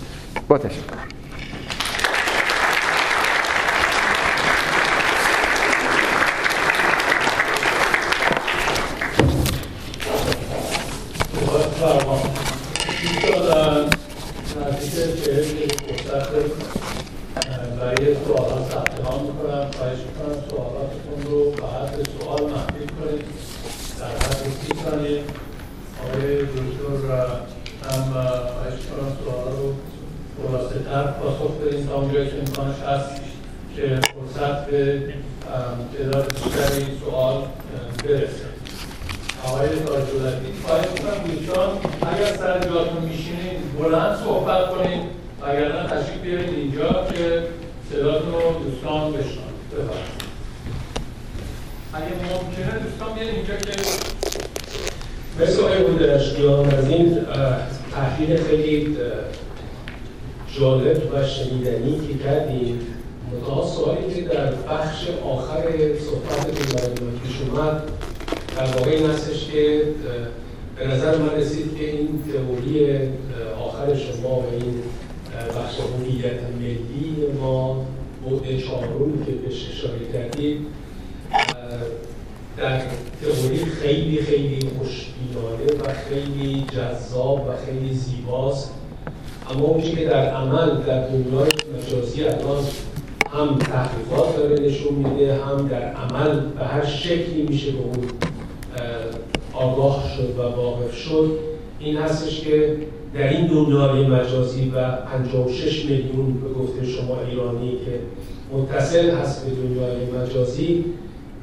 با 0.47 0.57
تشکر 0.57 1.07
Uh, 11.77 12.37
من 19.57 19.71
خواهش 19.71 19.99
می‌کنم 20.07 20.37
سوالاتتون 20.49 21.19
رو 21.25 21.51
فقط 21.51 21.95
به 21.95 22.03
سوال 22.19 22.51
محدود 22.51 22.91
کنید 22.99 23.25
در 23.99 24.05
حد 24.05 24.43
سی 24.61 24.73
ثانیه 24.85 25.23
آقای 26.03 26.41
دکتر 26.41 27.17
هم 27.89 28.11
خواهش 28.11 28.79
کنم 28.89 29.11
سوال 29.23 29.57
رو 29.57 29.73
خلاصه 30.37 30.79
تر 30.79 31.03
پاسخ 31.03 31.51
بدین 31.51 31.87
تا 31.87 31.95
اونجایی 31.95 32.29
که 32.29 32.37
امکانش 32.37 32.79
هست 32.79 33.21
که 33.75 33.81
فرصت 33.81 34.65
به 34.65 35.01
تعداد 35.97 36.33
بیشتری 36.33 36.85
سوال 36.99 37.43
برسه 38.03 38.47
آقای 39.45 39.69
تاجدولتی 39.69 40.53
خواهش 40.65 40.85
می‌کنم 40.93 41.31
دوستان 41.31 41.69
اگر 42.01 42.37
سر 42.37 42.59
جاتون 42.59 43.03
میشینید 43.03 43.57
بلند 43.79 44.17
صحبت 44.23 44.69
کنید 44.69 45.01
اگر 45.43 45.81
نه 45.81 45.89
تشریف 45.89 46.21
بیارید 46.23 46.49
اینجا 46.49 47.05
که 47.13 47.43
صداتون 47.91 48.33
رو 48.33 48.63
دوستان 48.63 49.11
بشنن 49.11 49.53
بفرمایید 49.71 50.27
اگه 51.93 52.05
ممکنه 52.05 52.79
دوستان 52.83 53.13
بیارید 53.15 53.35
اینجا 53.35 53.55
که 53.55 53.81
مثل 55.41 55.63
آقای 55.63 55.83
بودرشتیان 55.83 56.73
از 56.73 56.89
این 56.89 57.17
تحلیل 57.91 58.43
خیلی 58.43 58.97
جالب 60.59 61.13
و 61.13 61.25
شنیدنی 61.25 62.07
که 62.07 62.23
کردیم 62.23 62.79
متها 63.31 63.67
سوالی 63.67 64.13
که 64.13 64.21
در 64.21 64.51
بخش 64.51 65.07
آخر 65.25 65.63
صحبت 65.99 66.45
که 66.45 66.51
پیش 67.23 67.41
اومد 67.41 67.83
در 68.57 68.65
واقع 68.65 68.91
این 68.91 69.09
هستش 69.09 69.51
که 69.51 69.81
به 70.75 70.87
نظر 70.87 71.17
من 71.17 71.29
رسید 71.29 71.77
که 71.77 71.91
این 71.91 72.23
تئوری 72.33 72.97
آخر 73.65 73.95
شما 73.95 74.39
و 74.39 74.43
این 74.51 74.83
بخش 75.47 75.79
هویت 75.79 76.39
ملی 76.59 77.27
ما 77.41 77.85
بعد 78.23 78.59
چهارمی 78.59 79.25
که 79.25 79.31
بهش 79.31 79.69
اشاره 79.71 79.99
کردید 80.13 80.57
در 82.57 82.81
تئوری 83.21 83.65
خیلی 83.65 84.21
خیلی 84.21 84.59
خوشبینانه 84.77 85.83
و 85.83 85.85
خیلی 86.09 86.65
جذاب 86.75 87.36
و 87.47 87.65
خیلی 87.65 87.93
زیباست 87.93 88.73
اما 89.51 89.65
اون 89.65 89.81
که 89.81 90.05
در 90.05 90.29
عمل 90.29 90.81
در 90.87 91.07
دنیای 91.07 91.49
مجازی 91.77 92.23
الان 92.23 92.63
هم 93.33 93.57
تحقیقات 93.57 94.37
داره 94.37 94.59
نشون 94.59 94.93
میده 94.93 95.35
هم 95.35 95.67
در 95.67 95.93
عمل 95.93 96.39
به 96.39 96.65
هر 96.65 96.85
شکلی 96.85 97.41
میشه 97.49 97.71
به 97.71 97.77
اون 97.77 98.07
آگاه 99.53 100.03
شد 100.17 100.39
و 100.39 100.41
واقف 100.41 100.95
شد 100.95 101.39
این 101.79 101.97
هستش 101.97 102.41
که 102.41 102.77
در 103.13 103.29
این 103.29 103.47
دنیای 103.47 104.07
مجازی 104.07 104.71
و 104.75 104.91
56 104.91 105.85
میلیون 105.85 106.33
به 106.33 106.49
گفته 106.49 106.85
شما 106.85 107.17
ایرانی 107.29 107.71
که 107.71 107.99
متصل 108.57 109.09
هست 109.09 109.45
به 109.45 109.51
دنیای 109.51 110.05
مجازی 110.05 110.85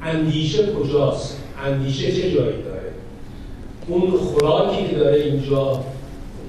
اندیشه 0.01 0.73
کجاست؟ 0.73 1.37
اندیشه 1.65 2.11
چه 2.11 2.21
جایی 2.21 2.61
داره؟ 2.63 2.91
اون 3.87 4.11
خوراکی 4.11 4.87
که 4.87 4.95
داره 4.95 5.21
اینجا 5.21 5.83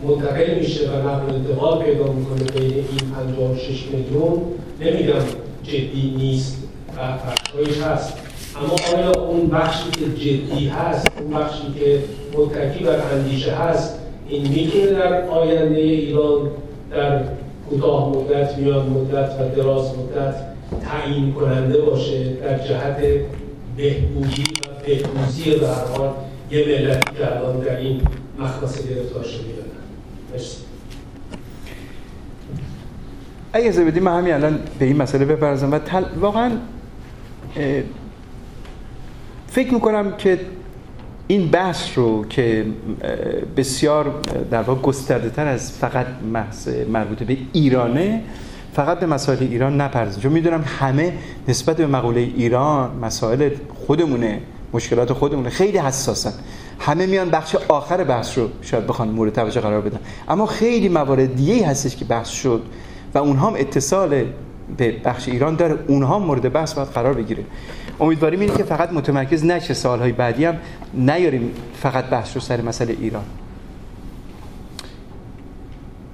منتقل 0.04 0.54
میشه 0.54 0.90
و 0.90 1.08
نقل 1.08 1.34
انتقال 1.34 1.82
پیدا 1.82 2.12
می‌کنه 2.12 2.60
بین 2.60 2.74
این 2.74 3.10
56 3.16 3.84
میلیون 3.92 4.42
نمیگم 4.80 5.24
جدی 5.64 6.14
نیست 6.16 6.56
و 6.96 7.16
فرقایش 7.16 7.78
هست. 7.78 8.12
اما 8.56 8.98
آیا 8.98 9.10
اون 9.10 9.46
بخشی 9.46 9.90
که 9.90 10.04
جدی 10.04 10.68
هست 10.68 11.06
اون 11.20 11.30
بخشی 11.30 11.62
که 11.80 12.02
متکی 12.38 12.84
بر 12.84 13.00
اندیشه 13.12 13.52
هست 13.52 13.98
این 14.28 14.48
می‌تونه 14.48 14.86
در 14.86 15.28
آینده 15.28 15.80
ایران 15.80 16.50
در 16.90 17.22
کوتاه 17.70 18.08
مدت 18.08 18.58
میان 18.58 18.86
مدت 18.86 19.30
و 19.40 19.56
دراز 19.56 19.84
مدت 19.98 20.34
تعیین 20.82 21.32
کننده 21.32 21.78
باشه 21.78 22.32
در 22.32 22.58
جهت 22.58 22.96
بهبودی 23.76 24.42
و 24.42 24.86
بهروزی 24.86 25.50
به 25.50 25.68
هر 25.68 25.84
حال 25.96 26.10
یه 26.50 26.66
ملتی 26.66 27.16
که 27.18 27.36
الان 27.36 27.60
در 27.60 27.76
این 27.76 28.00
مخمسه 28.38 28.94
گرفتار 28.94 29.22
شده. 29.22 29.65
مرسی 30.32 30.56
اگه 33.52 33.68
از 33.68 33.78
بدیم 33.78 34.02
من 34.02 34.18
همین 34.18 34.34
الان 34.34 34.58
به 34.78 34.84
این 34.84 34.96
مسئله 34.96 35.24
بپرزم 35.24 35.72
و 35.72 35.78
تل... 35.78 36.04
واقعا 36.20 36.52
فکر 39.46 39.74
می‌کنم 39.74 40.16
که 40.16 40.40
این 41.26 41.48
بحث 41.48 41.98
رو 41.98 42.24
که 42.28 42.66
بسیار 43.56 44.14
در 44.50 44.62
واقع 44.62 44.80
گسترده 44.80 45.30
تر 45.30 45.46
از 45.46 45.72
فقط 45.72 46.06
محض 46.32 46.68
مربوط 46.68 47.22
به 47.22 47.36
ایرانه 47.52 48.22
فقط 48.74 49.00
به 49.00 49.06
مسائل 49.06 49.38
ایران 49.40 49.80
نپردازیم. 49.80 50.22
چون 50.22 50.32
می‌دونم 50.32 50.64
همه 50.80 51.12
نسبت 51.48 51.76
به 51.76 51.86
مقوله 51.86 52.20
ایران 52.20 52.96
مسائل 52.96 53.50
خودمونه 53.86 54.40
مشکلات 54.72 55.12
خودمونه 55.12 55.50
خیلی 55.50 55.78
حساسن. 55.78 56.32
همه 56.80 57.06
میان 57.06 57.30
بخش 57.30 57.56
آخر 57.68 58.04
بحث 58.04 58.38
رو 58.38 58.48
شاید 58.62 58.86
بخوان 58.86 59.08
مورد 59.08 59.32
توجه 59.32 59.60
قرار 59.60 59.80
بدن. 59.80 59.98
اما 60.28 60.46
خیلی 60.46 60.88
موارد 60.88 61.36
دیگه 61.36 61.66
هستش 61.66 61.96
که 61.96 62.04
بحث 62.04 62.28
شد 62.28 62.62
و 63.14 63.18
اونها 63.18 63.46
هم 63.46 63.54
اتصال 63.54 64.24
به 64.76 64.92
بخش 65.04 65.28
ایران 65.28 65.56
داره. 65.56 65.78
اونها 65.86 66.18
مورد 66.18 66.52
بحث 66.52 66.74
باید 66.74 66.88
قرار 66.88 67.14
بگیره. 67.14 67.44
امیدواریم 68.00 68.40
اینه 68.40 68.56
که 68.56 68.62
فقط 68.62 68.92
متمرکز 68.92 69.44
نشه. 69.44 69.74
سالهای 69.74 70.12
بعدی 70.12 70.44
هم 70.44 70.56
نیاریم 70.94 71.50
فقط 71.74 72.04
بحث 72.04 72.34
رو 72.34 72.40
سر 72.40 72.60
مسئله 72.60 72.96
ایران. 73.00 73.24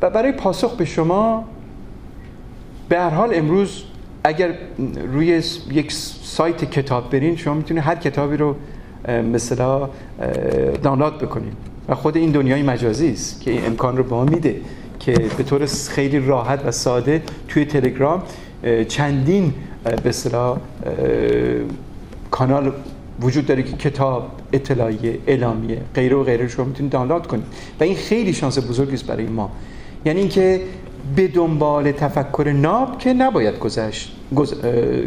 و 0.02 0.10
برای 0.10 0.32
پاسخ 0.32 0.76
به 0.76 0.84
شما 0.84 1.44
به 2.88 2.98
هر 2.98 3.10
حال 3.10 3.30
امروز 3.34 3.82
اگر 4.24 4.54
روی 5.12 5.42
یک 5.70 5.92
سایت 6.22 6.64
کتاب 6.64 7.10
برین 7.10 7.36
شما 7.36 7.54
می‌تونید 7.54 7.82
هر 7.82 7.94
کتابی 7.94 8.36
رو 8.36 8.56
مثلا 9.08 9.88
دانلود 10.82 11.18
بکنید 11.18 11.52
و 11.88 11.94
خود 11.94 12.16
این 12.16 12.30
دنیای 12.30 12.62
مجازی 12.62 13.12
است 13.12 13.40
که 13.40 13.50
این 13.50 13.66
امکان 13.66 13.96
رو 13.96 14.04
به 14.04 14.10
ما 14.10 14.24
میده 14.24 14.56
که 15.00 15.12
به 15.12 15.42
طور 15.42 15.66
خیلی 15.66 16.18
راحت 16.18 16.66
و 16.66 16.70
ساده 16.70 17.22
توی 17.48 17.64
تلگرام 17.64 18.22
چندین 18.88 19.54
به 19.84 20.08
اصطلاح 20.08 20.58
کانال 22.30 22.72
وجود 23.20 23.46
داره 23.46 23.62
که 23.62 23.76
کتاب 23.76 24.30
اطلاعیه 24.52 25.18
اعلامیه 25.26 25.78
غیره 25.94 26.16
و 26.16 26.24
غیره 26.24 26.48
شما 26.48 26.64
می‌تونید 26.64 26.92
دانلود 26.92 27.26
کنید. 27.26 27.44
و 27.80 27.84
این 27.84 27.96
خیلی 27.96 28.32
شانس 28.32 28.58
بزرگی 28.58 28.94
است 28.94 29.06
برای 29.06 29.26
ما. 29.26 29.50
یعنی 30.04 30.20
اینکه 30.20 30.60
به 31.16 31.28
دنبال 31.28 31.92
تفکر 31.92 32.52
ناب 32.56 32.98
که 32.98 33.12
نباید 33.12 33.58
گذشت 33.58 34.12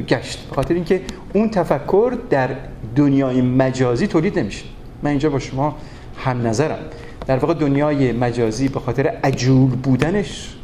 گشت. 0.08 0.48
خاطر 0.56 0.74
اینکه 0.74 1.02
اون 1.34 1.50
تفکر 1.50 2.14
در 2.30 2.50
دنیای 2.96 3.42
مجازی 3.42 4.08
تولید 4.08 4.40
نمیشه. 4.40 4.66
من 5.04 5.10
اینجا 5.10 5.30
با 5.30 5.40
شما 5.40 5.76
هم 6.18 6.48
نظرم. 6.48 6.80
در 7.28 7.38
واقع 7.38 7.54
دنیای 7.54 8.12
مجازی 8.12 8.68
به 8.68 8.80
خاطر 8.80 9.08
عجول 9.08 9.70
بودنش 9.70 10.56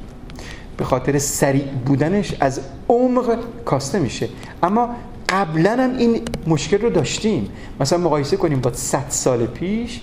به 0.78 0.86
خاطر 0.86 1.18
سریع 1.18 1.64
بودنش 1.86 2.36
از 2.40 2.62
عمق 2.90 3.38
کاسته 3.66 4.00
میشه. 4.00 4.30
اما 4.64 4.90
قبلا 5.30 5.72
هم 5.72 5.98
این 5.98 6.22
مشکل 6.48 6.78
رو 6.78 6.90
داشتیم. 6.90 7.50
مثلا 7.80 8.00
مقایسه 8.00 8.38
کنیم 8.38 8.60
با 8.60 8.74
100 8.74 9.06
سال 9.10 9.46
پیش 9.46 10.02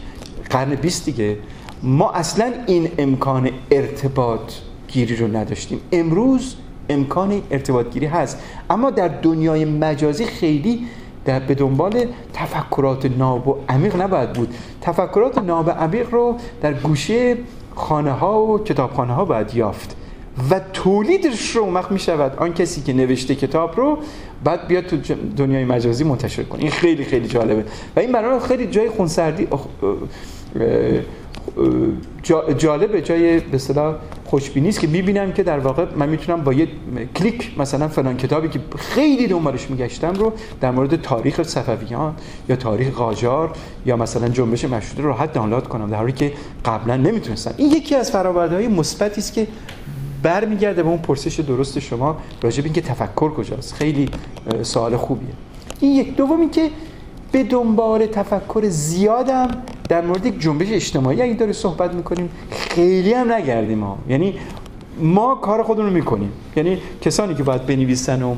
قرن 0.51 0.75
20 0.75 1.05
دیگه 1.05 1.37
ما 1.83 2.11
اصلا 2.13 2.53
این 2.67 2.89
امکان 2.99 3.51
ارتباط 3.71 4.53
گیری 4.89 5.17
رو 5.17 5.37
نداشتیم. 5.37 5.81
امروز 5.93 6.55
امکان 6.89 7.43
ارتباط 7.51 7.91
گیری 7.91 8.07
هست. 8.07 8.39
اما 8.71 8.91
در 8.91 9.09
دنیای 9.09 9.65
مجازی 9.65 10.25
خیلی 10.25 10.87
در 11.25 11.41
به 11.41 11.55
دنبال 11.55 12.07
تفکرات 12.33 13.07
ناب 13.19 13.49
و 13.49 13.57
عمیق 13.69 14.03
نباید 14.03 14.33
بود. 14.33 14.55
تفکرات 14.81 15.39
ناب 15.39 15.71
عمیق 15.71 16.15
رو 16.15 16.37
در 16.63 16.75
گوشه 16.75 17.37
خانه 17.75 18.13
ها 18.13 18.43
و 18.43 18.59
کتابخانه 18.65 19.13
ها 19.13 19.25
باید 19.25 19.55
یافت 19.55 19.97
و 20.51 20.61
تولیدش 20.73 21.57
رو 21.57 21.73
وقت 21.73 21.93
می 21.93 21.99
شود 21.99 22.37
آن 22.37 22.55
کسی 22.55 22.83
که 22.83 22.93
نوشته 22.93 23.35
کتاب 23.35 23.77
رو 23.77 23.99
بعد 24.45 24.67
بیاد 24.67 24.87
تو 24.87 24.97
دنیای 25.37 25.65
مجازی 25.65 26.05
منتشر 26.05 26.43
کنه. 26.43 26.61
این 26.61 26.71
خیلی 26.71 27.05
خیلی 27.05 27.29
جالبه. 27.29 27.65
و 27.97 28.01
این 28.01 28.13
برای 28.13 28.41
خیلی 28.41 28.67
جای 28.67 28.91
خونسردی 28.91 29.49
جالب 32.57 33.01
جای 33.01 33.41
به 33.41 33.59
خوشبینی 34.29 34.69
است 34.69 34.81
که 34.81 34.87
می‌بینم 34.87 35.33
که 35.33 35.43
در 35.43 35.59
واقع 35.59 35.87
من 35.97 36.09
می‌تونم 36.09 36.45
با 36.45 36.53
یه 36.53 36.69
کلیک 37.17 37.59
مثلا 37.59 37.89
فلان 37.89 38.17
کتابی 38.17 38.49
که 38.49 38.61
خیلی 38.77 39.27
دنبالش 39.27 39.71
میگشتم 39.71 40.15
رو 40.15 40.33
در 40.61 40.71
مورد 40.71 41.03
تاریخ 41.03 41.43
صفویان 41.43 42.15
یا 42.49 42.57
تاریخ 42.57 42.89
قاجار 42.95 43.53
یا 43.87 43.97
مثلا 43.97 44.29
جنبش 44.29 44.65
مشروطه 44.65 45.03
راحت 45.03 45.33
دانلود 45.33 45.69
کنم 45.69 45.91
در 45.91 45.97
حالی 45.97 46.13
که 46.13 46.33
قبلا 46.65 46.97
نمی‌تونستم. 46.97 47.55
این 47.57 47.73
یکی 47.73 47.95
از 47.95 48.11
فرآورده‌های 48.11 48.69
مثبتی 48.69 49.21
است 49.21 49.33
که 49.33 49.47
برمیگرده 50.23 50.83
به 50.83 50.89
اون 50.89 50.99
پرسش 50.99 51.41
درست 51.41 51.79
شما 51.79 52.17
راجع 52.43 52.59
به 52.61 52.65
اینکه 52.65 52.81
تفکر 52.81 53.31
کجاست. 53.31 53.75
خیلی 53.75 54.09
سوال 54.63 54.97
خوبیه. 54.97 55.29
این 55.81 55.97
یک. 55.97 56.17
دومی 56.17 56.51
که 56.51 56.71
به 57.33 57.43
دنبال 57.43 58.07
تفکر 58.07 58.69
زیادم 58.69 59.49
در 59.89 60.01
مورد 60.01 60.27
یک 60.27 60.41
جنبش 60.41 60.73
اجتماعی. 60.73 61.23
اگه 61.23 61.35
داره 61.35 61.53
صحبت 61.53 61.95
می‌کنیم 61.95 62.31
خیلی 62.51 63.13
هم 63.13 63.33
نگردیم 63.33 63.81
ها. 63.81 63.99
یعنی 64.09 64.35
ما 65.01 65.35
کار 65.35 65.63
خودمون 65.63 65.87
رو 65.87 65.93
می‌کنیم. 65.93 66.33
یعنی 66.57 66.79
کسانی 67.01 67.35
که 67.35 67.43
باید 67.43 67.67
بنویسن 67.67 68.23
و 68.23 68.35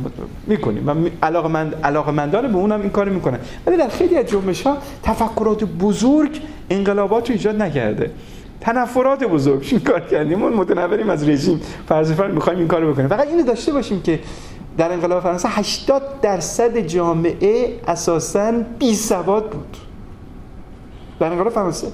می‌کنیم. 0.46 0.88
و 0.88 0.94
علاقه 1.22 1.48
مند 1.48 1.74
علاقه 1.84 2.12
مندان 2.12 2.52
به 2.52 2.58
اونم 2.58 2.80
این 2.80 2.90
کار 2.90 3.08
می‌کنن. 3.08 3.38
ولی 3.66 3.76
در 3.76 3.88
خیلی 3.88 4.16
از 4.16 4.26
جنبش 4.26 4.62
ها 4.62 4.76
تفکرات 5.02 5.64
بزرگ 5.64 6.40
انقلابات 6.70 7.28
رو 7.28 7.32
ایجاد 7.32 7.62
نکرده. 7.62 8.10
تنفرات 8.60 9.24
بزرگ. 9.24 9.68
این 9.70 9.80
کار 9.80 10.00
کردیم؟ 10.00 10.38
ما 10.38 10.48
متنفریم 10.48 11.10
از 11.10 11.28
رژیم. 11.28 11.60
فرض 11.88 12.20
می‌خوایم 12.20 12.58
این 12.58 12.68
کارو 12.68 12.92
بکنیم. 12.92 13.08
فقط 13.08 13.28
اینو 13.28 13.42
داشته 13.42 13.72
باشیم 13.72 14.02
که 14.02 14.18
در 14.80 14.92
انقلاب 14.92 15.22
فرانسه 15.22 15.48
80 15.48 16.02
درصد 16.22 16.78
جامعه 16.78 17.80
اساسا 17.88 18.52
بی 18.78 18.94
سواد 18.94 19.50
بود. 19.50 19.76
در 21.20 21.26
انقلاب 21.26 21.48
فرانسه 21.48 21.86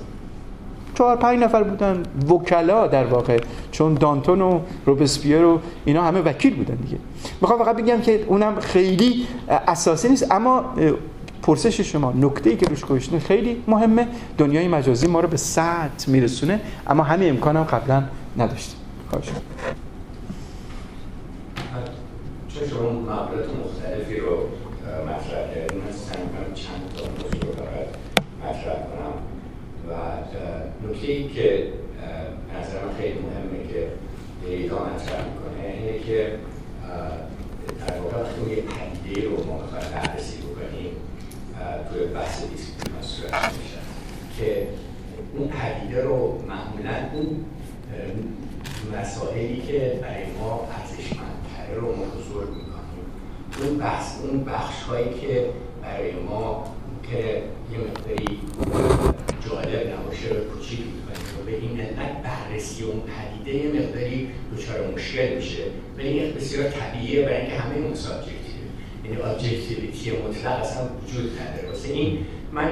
چهار 0.94 1.16
پنج 1.16 1.38
نفر 1.38 1.62
بودن 1.62 2.02
وکلا 2.28 2.86
در 2.86 3.04
واقع 3.04 3.40
چون 3.72 3.94
دانتون 3.94 4.40
و 4.40 4.60
روبسپیر 4.86 5.44
و 5.44 5.60
اینا 5.84 6.02
همه 6.02 6.20
وکیل 6.20 6.54
بودن 6.54 6.74
دیگه. 6.74 6.98
می‌خوام 7.40 7.58
فقط 7.58 7.76
بگم 7.76 8.00
که 8.00 8.24
اونم 8.26 8.60
خیلی 8.60 9.26
اساسی 9.48 10.08
نیست 10.08 10.32
اما 10.32 10.64
پرسش 11.42 11.80
شما 11.80 12.12
نکته 12.12 12.50
ای 12.50 12.56
که 12.56 12.66
روش 12.66 12.84
گوشتین 12.84 13.18
خیلی 13.18 13.62
مهمه. 13.68 14.08
دنیای 14.38 14.68
مجازی 14.68 15.06
ما 15.06 15.20
رو 15.20 15.28
به 15.28 15.36
سطح 15.36 16.10
میرسونه 16.10 16.60
اما 16.86 17.02
همین 17.02 17.30
امکان 17.30 17.56
هم 17.56 17.64
قبلا 17.64 18.02
نداشتیم. 18.36 18.78
خواهش 19.10 19.28
چون 22.58 22.68
شما 22.68 22.90
موارد 22.90 23.48
مختلفی 23.64 24.16
رو 24.16 24.48
مطرح 25.06 25.54
کردیم 25.54 25.80
من 25.80 25.92
سعی 25.92 26.22
چند 26.54 26.94
تا 26.96 27.04
موضوع 27.04 27.56
رو 27.56 27.64
مطرح 28.44 28.74
کنم 28.74 29.14
و 29.88 29.92
نکته 30.88 31.12
ای 31.12 31.28
که 31.28 31.72
نظر 32.54 32.84
من 32.84 32.94
خیلی 32.98 33.18
مهمه 33.18 33.72
که 33.72 33.88
دیتا 34.46 34.74
مطرح 34.74 35.24
می‌کنه 35.28 35.74
اینه 35.74 35.98
که 35.98 36.38
در 37.86 38.00
واقع 38.00 38.22
وقتی 38.22 38.50
یه 38.50 38.62
پدیده 38.62 39.28
رو 39.28 39.44
ما 39.44 39.62
می‌خوایم 39.62 39.90
بررسی 39.94 40.38
بکنیم 40.38 40.92
توی 41.92 42.06
بحث 42.06 42.44
دیسپلین 42.50 43.02
صورت 43.02 43.32
میشه 43.32 43.78
که 44.38 44.66
اون 45.36 45.48
پدیده 45.48 46.02
رو 46.02 46.42
معمولا 46.48 46.94
اون 47.14 47.44
مسائلی 49.00 49.60
که 49.60 49.98
برای 50.02 50.24
ما 50.40 50.68
ارزشمندتره 51.66 51.80
رو 51.80 51.96
ما 51.96 52.04
بزرگ 52.04 52.48
می‌کنیم. 52.48 53.04
اون 53.62 53.78
بحث 53.78 54.20
اون 54.22 54.44
بخش 54.44 54.82
هایی 54.82 55.08
که 55.20 55.46
برای 55.82 56.12
ما 56.12 56.64
که 57.10 57.18
یه 57.72 57.78
مقداری 57.78 58.40
جالب 59.48 59.92
نباشه 59.92 60.28
رو 60.28 60.44
کوچیک 60.44 60.80
می‌کنیم 60.80 61.40
و 61.40 61.44
به 61.46 61.56
این 61.56 61.80
علت 61.80 62.22
بررسی 62.22 62.84
اون 62.84 63.00
پدیده 63.00 63.64
یه 63.64 63.80
مقداری 63.80 64.28
دچار 64.56 64.94
مشکل 64.94 65.34
میشه. 65.36 65.62
ولی 65.98 66.08
این 66.08 66.34
بسیار 66.34 66.70
طبیعیه 66.70 67.22
برای 67.22 67.40
اینکه 67.40 67.56
همه 67.56 67.76
اون 67.76 67.94
subjective 67.94 68.66
یعنی 69.04 69.22
objectivity 69.22 70.10
مطلق 70.10 70.60
اصلا 70.60 70.82
وجود 70.82 71.30
نداره. 71.40 71.68
واسه 71.68 71.88
این 71.92 72.18
من 72.52 72.68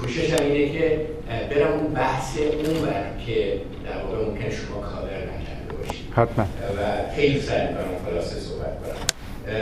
کوششم 0.00 0.42
اینه 0.42 0.72
که 0.72 1.06
برم 1.50 1.72
اون 1.72 1.92
بحث 1.92 2.38
اون 2.38 2.86
بر 2.86 3.04
که 3.26 3.60
در 3.84 4.02
واقع 4.02 4.24
ممکن 4.24 4.50
شما 4.50 4.80
کاور 4.80 5.18
نکرده 5.18 5.61
باشید 5.86 6.12
حتما. 6.16 6.44
و 6.44 7.14
خیلی 7.16 7.40
سعی 7.40 7.68
می‌کنم 7.68 7.84
خلاصه 8.06 8.40
صحبت 8.40 8.78
کنم. 8.82 8.96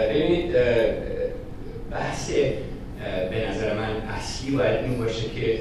ببینید 0.09 0.53
بحث 1.91 2.31
به 3.31 3.49
نظر 3.51 3.75
من 3.75 3.97
اصلی 4.19 4.57
باید 4.57 4.85
این 4.85 4.99
باشه 4.99 5.23
که 5.23 5.61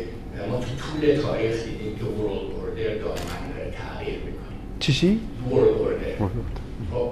ما 0.49 0.57
تو 0.57 0.65
طول 0.65 1.21
تاریخ 1.21 1.63
دیدیم 1.63 1.95
که 1.99 2.05
world 2.05 2.51
order 2.51 2.95
دائما 2.95 3.35
داره 3.57 3.71
تغییر 3.71 4.17
می‌کنه. 4.17 4.55
چی 4.79 4.93
چی؟ 4.93 5.19
ورلد 5.51 5.67
اوردر 5.67 6.15
خب 6.91 7.11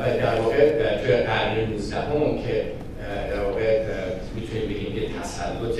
و 0.00 0.18
در 0.18 0.40
واقع 0.40 0.70
توی 1.02 1.12
قرن 1.16 1.70
19 1.70 1.96
هم 1.96 2.38
که 2.38 2.64
در 3.30 3.44
واقع 3.44 3.84
می‌تونیم 4.34 4.68
بگیم 4.68 4.94
که 4.94 5.00
تسلط 5.20 5.78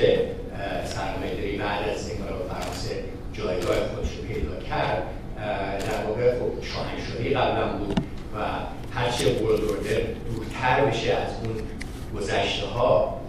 سرمایه‌داری 0.84 1.56
بعد 1.58 1.88
از 1.88 2.10
انقلاب 2.10 2.48
فرانسه 2.48 2.94
جایگاه 3.32 3.76
خودش 3.76 4.10
رو 4.16 4.22
پیدا 4.28 4.56
کرد 4.68 5.02
در 5.80 6.04
واقع 6.08 6.30
خب 6.38 6.64
شاهنشاهی 6.64 7.30
قبلا 7.34 7.78
بود 7.78 8.00
و 8.34 8.38
هرچه 8.94 9.24
ورلد 9.24 9.60
اوردر 9.64 10.00
دورتر 10.78 10.90
بشه 10.90 11.12
از 11.12 11.28
اون 11.44 11.54
گذشته 12.16 12.66
ها 12.66 13.20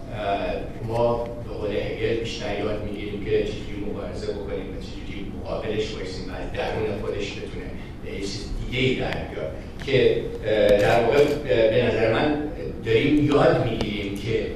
ما 0.88 1.24
به 1.24 1.54
قول 1.54 1.70
هگل 1.70 2.20
بیشتر 2.20 2.60
یاد 2.60 2.84
می‌گیریم 2.84 3.24
که 3.24 3.30
چجوری 3.30 3.84
مبارزه 3.90 4.26
بکنیم 4.32 4.66
و 4.66 4.80
چجوری 4.80 5.32
مقابلش 5.40 5.86
بایستیم 5.88 6.30
و 6.30 6.32
از 6.32 6.52
درون 6.52 7.00
خودش 7.00 7.32
بتونه 7.32 7.66
به 8.04 8.20
چیز 8.20 8.46
دیگه 8.70 9.00
در 9.00 9.10
بیاد. 9.10 9.52
که 9.86 10.22
در 10.80 11.04
واقع 11.04 11.24
به 11.70 11.84
نظر 11.84 12.12
من 12.12 12.42
داریم 12.84 13.26
یاد 13.26 13.68
می‌گیریم 13.70 14.18
که 14.18 14.46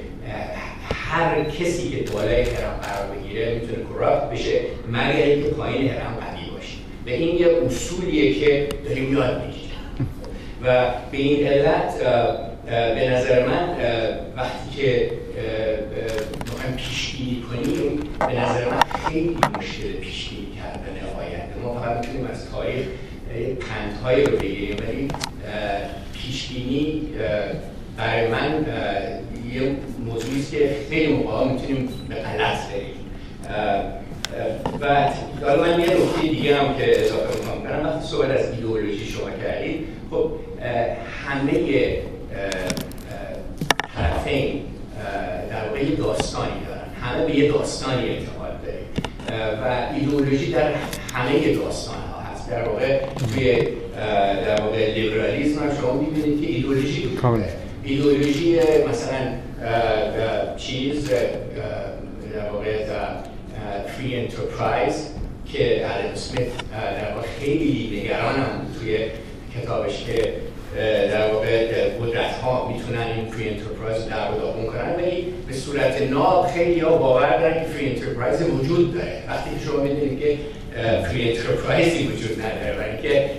هر 0.93 1.43
کسی 1.43 1.89
که 1.89 2.11
بالای 2.11 2.41
هرم 2.41 2.79
قرار 2.83 3.17
بگیره 3.17 3.53
می‌تونه 3.53 3.83
کراپت 3.93 4.29
بشه 4.29 4.61
مگر 4.87 5.23
اینکه 5.23 5.49
پایین 5.49 5.89
هرم 5.89 6.17
قوی 6.19 6.49
باشه. 6.55 6.77
و 7.05 7.09
این 7.09 7.37
یه 7.37 7.47
اصولیه 7.65 8.39
که 8.39 8.67
داریم 8.85 9.13
یاد 9.13 9.41
می‌گیریم. 9.45 9.65
و 10.63 10.85
به 11.11 11.17
این 11.17 11.47
علت 11.47 11.93
به 12.65 13.09
نظر 13.09 13.45
من 13.47 13.69
وقتی 14.37 14.81
که 14.81 15.11
می‌خوایم 16.45 16.75
پیش 16.77 17.15
بینی 17.15 17.41
کنیم 17.41 17.99
به 18.19 18.41
نظر 18.41 18.65
من 18.69 19.09
خیلی 19.09 19.37
مشکل 19.57 19.91
پیش 20.01 20.29
بینی 20.29 20.47
کردن 20.55 21.19
آینده 21.19 21.55
ما 21.63 21.81
فقط 21.81 21.97
می‌تونیم 21.97 22.27
از 22.31 22.51
تاریخ 22.51 22.85
پندهایی 23.59 24.25
رو 24.25 24.37
بگیریم 24.37 24.77
ولی 24.87 25.07
پیش 26.13 26.49
برای 27.97 28.27
من 28.27 28.65
یه 29.53 29.75
موضوعی 30.05 30.45
که 30.51 30.75
خیلی 30.89 31.13
موقع 31.13 31.47
می‌تونیم 31.47 31.89
به 32.09 32.15
غلط 32.15 32.57
بریم. 32.69 32.95
و 34.81 35.09
حالا 35.45 35.61
من 35.61 35.79
یه 35.79 35.85
نکته 35.85 36.21
دیگه 36.21 36.55
هم 36.55 36.77
که 36.77 37.05
اضافه 37.05 37.39
می‌کنم 37.39 37.61
کنم 37.61 37.85
وقتی 37.85 38.07
صحبت 38.07 38.29
از 38.29 38.51
ایدئولوژی 38.51 39.05
شما 39.05 39.29
کردید 39.43 39.87
خب 40.11 40.31
همه 41.25 41.51
طرفین 43.95 44.61
در 45.49 45.67
واقع 45.67 45.83
یه 45.83 45.95
داستانی 45.95 46.51
دارن 46.67 46.89
همه 47.01 47.25
به 47.25 47.35
یه 47.35 47.51
داستانی 47.51 48.09
اعتقاد 48.09 48.59
داریم 48.65 49.63
و 49.63 49.93
ایدئولوژی 49.95 50.51
در 50.51 50.73
همه 51.13 51.55
داستان 51.55 51.95
ها 51.95 52.21
هست 52.21 52.49
در 52.49 52.69
واقع 52.69 52.99
توی 53.05 53.67
در 54.45 54.61
واقع 54.61 54.93
لیبرالیسم 54.93 55.63
هم 55.63 55.75
شما 55.81 55.93
می‌بینید 55.93 56.41
که 56.41 56.47
ایدئولوژی 56.47 57.09
ایدئولوژی 57.83 58.59
مثلا 58.89 59.17
چیز 60.57 61.09
در 62.33 62.49
واقع 62.53 62.85
free 63.87 64.15
enterprise 64.15 65.09
که 65.53 65.85
آدم 65.85 66.11
اسمیت 66.13 66.47
در 66.71 67.15
واقع 67.15 67.27
خیلی 67.39 68.01
نگرانه 68.01 68.65
توی 68.79 68.97
کتابش 69.61 70.05
که 70.05 70.33
در 71.11 71.31
واقع 71.31 71.67
قدرت 71.89 72.31
ها 72.31 72.67
می‌تونن 72.67 73.07
این 73.15 73.25
free 73.25 73.49
enterprise 73.49 74.05
رو 74.05 74.31
داغون 74.31 74.65
کنن. 74.65 74.95
ولی 74.95 75.25
به 75.47 75.53
صورت 75.53 76.01
ناب 76.01 76.47
خیلی 76.47 76.79
ها 76.79 76.97
باور 76.97 77.37
دارن 77.39 77.53
که 77.53 77.69
free 77.69 77.89
enterprise 77.89 78.41
وجود 78.41 78.93
داره. 78.93 79.23
وقتی 79.29 79.49
که 79.49 79.65
شما 79.65 79.83
می‌دونید 79.83 80.19
که 80.19 80.37
free 81.03 81.29
enterprise 81.29 82.00
ی 82.00 82.07
وجود 82.07 82.41
نداره 82.41 82.77
برای 82.77 83.01
که 83.01 83.29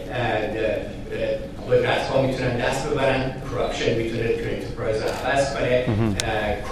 قدرت 1.70 2.02
ها 2.02 2.22
می‌تونن 2.22 2.56
دست 2.56 2.90
ببرن 2.90 3.34
corruption 3.51 3.94
می‌تونه 3.94 4.22
free 4.23 4.55
enterprise 4.55 4.97
رو 5.02 5.08
عوض 5.08 5.54
کنه. 5.54 5.84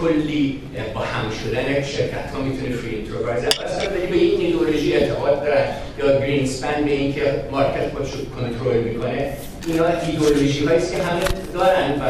کلی 0.01 0.61
با 0.95 1.01
هم 1.01 1.31
شدن 1.31 1.83
شرکت 1.83 2.31
ها 2.35 2.41
می‌تونه 2.41 2.73
free 2.77 2.97
enterprise 2.97 3.45
عوض 3.45 3.79
کنه. 3.79 4.07
به 4.11 4.17
این 4.17 4.41
ایدئولوژی 4.41 4.93
اعتقاد 4.93 5.45
دارن. 5.45 5.67
یا 5.99 6.21
گرینسپن 6.21 6.85
به 6.85 6.91
اینکه 6.91 7.23
market 7.51 7.89
خودش 7.95 8.11
رو 8.13 8.19
کنترل 8.25 8.81
می‌کنه. 8.81 9.31
اینا 9.67 9.85
ایدئولوژی 9.87 10.65
هایی 10.67 10.81
که 10.81 11.03
همه 11.03 11.21
دارن 11.55 11.91
و 11.91 12.05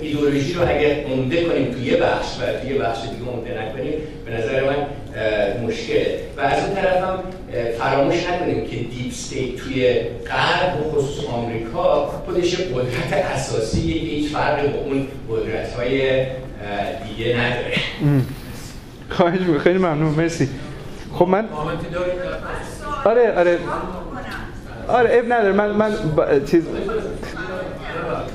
ایدئولوژی 0.00 0.54
رو 0.54 0.62
اگر 0.62 1.04
عمده 1.04 1.44
کنیم 1.44 1.72
توی 1.72 1.82
یه 1.82 1.96
بخش 1.96 2.26
و 2.40 2.60
توی 2.60 2.74
یه 2.74 2.78
بخش 2.82 2.98
دیگه 3.02 3.30
عمده 3.30 3.62
نکنیم 3.62 3.94
به 4.26 4.32
نظر 4.32 4.64
من 4.64 4.76
مشکله. 5.66 6.20
و 6.36 6.40
از 6.40 6.64
اون 6.64 6.74
طرف 6.74 7.04
هم 7.04 7.18
فراموش 7.78 8.26
نکنیم 8.26 8.66
که 8.66 8.76
deep 8.76 9.12
state 9.12 9.56
توی 9.56 10.00
غرب 10.26 10.86
و 10.86 10.90
خصوص 10.90 11.24
آمریکا 11.24 12.06
خودش 12.06 12.56
قدرت 12.56 13.12
اساسی 13.12 13.82
که 13.92 13.98
هیچ 13.98 14.32
فرقی 14.32 14.68
با 14.68 14.78
اون 14.78 15.08
قدرت 15.30 15.74
های 15.74 16.26
دیگه 17.08 17.36
نداره. 17.36 17.74
خواهش 19.10 19.38
خیلی 19.62 19.78
ممنون. 19.78 20.14
مرسی. 20.14 20.48
خب 21.14 21.28
من 21.28 21.48
آره 23.04 23.38
آره. 23.38 23.58
آره 24.88 25.10
اب 25.12 25.32
نداره. 25.32 25.52
من 25.52 25.70
من 25.70 25.90
چیز 26.46 26.62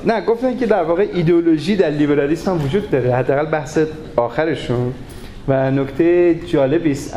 نه 0.06 0.20
گفتن 0.20 0.56
که 0.56 0.66
در 0.66 0.82
واقع 0.82 1.06
ایدئولوژی 1.12 1.76
در 1.76 1.90
لیبرالیسم 1.90 2.50
هم 2.50 2.64
وجود 2.64 2.90
داره 2.90 3.14
حداقل 3.14 3.46
بحث 3.46 3.78
آخرشون. 4.16 4.94
و 5.48 5.70
نکته 5.70 6.34
جالبی 6.34 6.90
است 6.90 7.14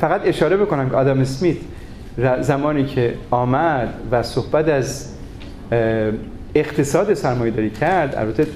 فقط 0.00 0.20
اشاره 0.24 0.56
بکنم 0.56 0.90
که 0.90 0.96
آدم 0.96 1.20
اسمیت 1.20 1.56
زمانی 2.40 2.84
که 2.84 3.14
آمد 3.30 3.94
و 4.10 4.22
صحبت 4.22 4.68
از 4.68 5.08
اقتصاد 6.54 7.14
سرمایه 7.14 7.50
داری 7.50 7.70
کرد 7.70 8.14
البته 8.16 8.46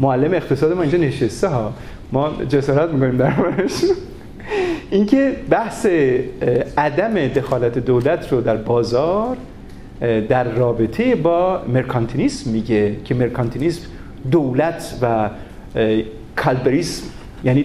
معلم 0.00 0.34
اقتصاد 0.34 0.72
ما 0.72 0.82
اینجا 0.82 0.98
نشسته 0.98 1.48
ها. 1.48 1.72
ما 2.12 2.32
جسارت 2.48 2.90
می‌کنیم 2.90 3.16
در 3.16 3.30
اینکه 4.90 5.36
بحث 5.50 5.86
عدم 6.76 7.28
دخالت 7.28 7.78
دولت 7.78 8.32
رو 8.32 8.40
در 8.40 8.56
بازار 8.56 9.36
در 10.28 10.44
رابطه 10.44 11.14
با 11.14 11.62
مرکانتینیسم 11.68 12.50
میگه 12.50 12.96
که 13.04 13.14
مرکانتینیسم 13.14 13.82
دولت 14.30 14.98
و 15.02 15.30
کالبریسم 16.36 17.02
یعنی 17.44 17.64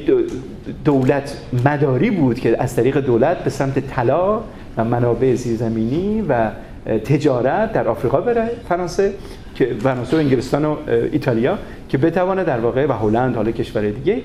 دولت 0.85 1.37
مداری 1.65 2.11
بود 2.11 2.39
که 2.39 2.63
از 2.63 2.75
طریق 2.75 2.97
دولت 2.97 3.37
به 3.37 3.49
سمت 3.49 3.79
طلا 3.79 4.41
و 4.77 4.83
منابع 4.83 5.35
زیرزمینی 5.35 6.21
و 6.29 6.51
تجارت 6.85 7.73
در 7.73 7.87
آفریقا 7.87 8.21
بره 8.21 8.49
فرانسه 8.69 9.13
که 9.55 9.65
فرانسه 9.83 10.17
و 10.17 10.19
انگلستان 10.19 10.65
و 10.65 10.75
ایتالیا 11.11 11.57
که 11.89 11.97
بتواند 11.97 12.45
در 12.45 12.59
واقع 12.59 12.85
و 12.85 12.91
هلند 12.91 13.35
حالا 13.35 13.51
کشور 13.51 13.89
دیگه 13.89 14.21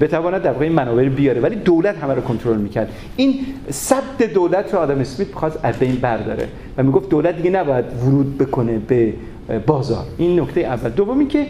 بتواند 0.00 0.42
در 0.42 0.52
واقع 0.52 0.64
این 0.64 1.08
بیاره. 1.08 1.40
ولی 1.40 1.56
دولت 1.56 1.98
همه 1.98 2.14
رو 2.14 2.20
کنترل 2.20 2.56
می‌کرد. 2.56 2.92
این 3.16 3.34
صد 3.70 4.22
دولت 4.34 4.74
رو 4.74 4.80
آدم 4.80 4.98
اسمیت 4.98 5.28
می‌خواست 5.28 5.58
از 5.62 5.78
بین 5.78 5.94
برداره. 5.94 6.48
و 6.78 6.82
می‌گفت 6.82 7.08
دولت 7.08 7.36
دیگه 7.36 7.50
نباید 7.50 7.84
ورود 8.04 8.38
بکنه 8.38 8.78
به 8.78 9.12
بازار. 9.66 10.04
این 10.18 10.40
نکته 10.40 10.60
اول. 10.60 10.90
دومی 10.90 11.26
که 11.26 11.46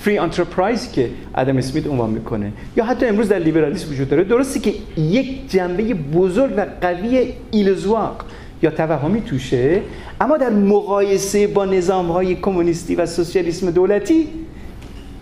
فری 0.00 0.18
انترپرایز 0.18 0.92
که 0.92 1.10
ادم 1.34 1.56
اسمیت 1.56 1.86
عنوان 1.86 2.10
می‌کنه. 2.10 2.52
یا 2.76 2.84
حتی 2.84 3.06
امروز 3.06 3.28
در 3.28 3.38
لیبرالیسم 3.38 3.92
وجود 3.92 4.08
داره. 4.08 4.24
درسته 4.24 4.60
که 4.60 4.72
یک 4.96 5.50
جنبه 5.50 5.94
بزرگ 5.94 6.54
و 6.56 6.66
قوی 6.80 7.32
ایلزواق 7.50 8.24
یا 8.62 8.70
توهمی 8.70 9.20
توشه 9.20 9.82
اما 10.20 10.36
در 10.36 10.50
مقایسه 10.50 11.46
با 11.46 11.64
نظام 11.64 12.10
های 12.10 12.34
کمونیستی 12.34 12.94
و 12.94 13.06
سوسیالیسم 13.06 13.70
دولتی 13.70 14.28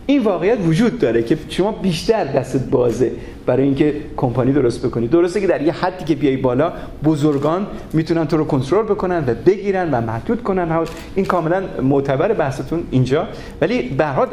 این 0.07 0.23
واقعیت 0.23 0.59
وجود 0.67 0.99
داره 0.99 1.23
که 1.23 1.39
شما 1.49 1.73
بیشتر 1.73 2.25
دستت 2.25 2.65
بازه. 2.71 3.13
برای 3.49 3.63
اینکه 3.63 3.95
کمپانی 4.17 4.53
درست 4.53 4.87
بکنی. 4.87 5.09
درسته 5.09 5.41
که 5.41 5.47
در 5.47 5.63
یه 5.63 5.73
حدی 5.73 6.05
که 6.05 6.15
بیای 6.15 6.37
بالا 6.37 6.73
بزرگان 7.05 7.67
می‌تونن 7.93 8.27
تو 8.27 8.37
رو 8.37 8.45
کنترل 8.45 8.83
بکنن 8.83 9.25
و 9.27 9.35
بگیرن 9.47 9.91
و 9.91 10.01
محدود 10.01 10.43
کنن. 10.43 10.87
این 11.15 11.25
کاملا 11.25 11.63
معتبر 11.83 12.33
بحثتون 12.33 12.83
اینجا. 12.91 13.27
ولی 13.61 13.83
به 13.83 14.05
هر 14.05 14.27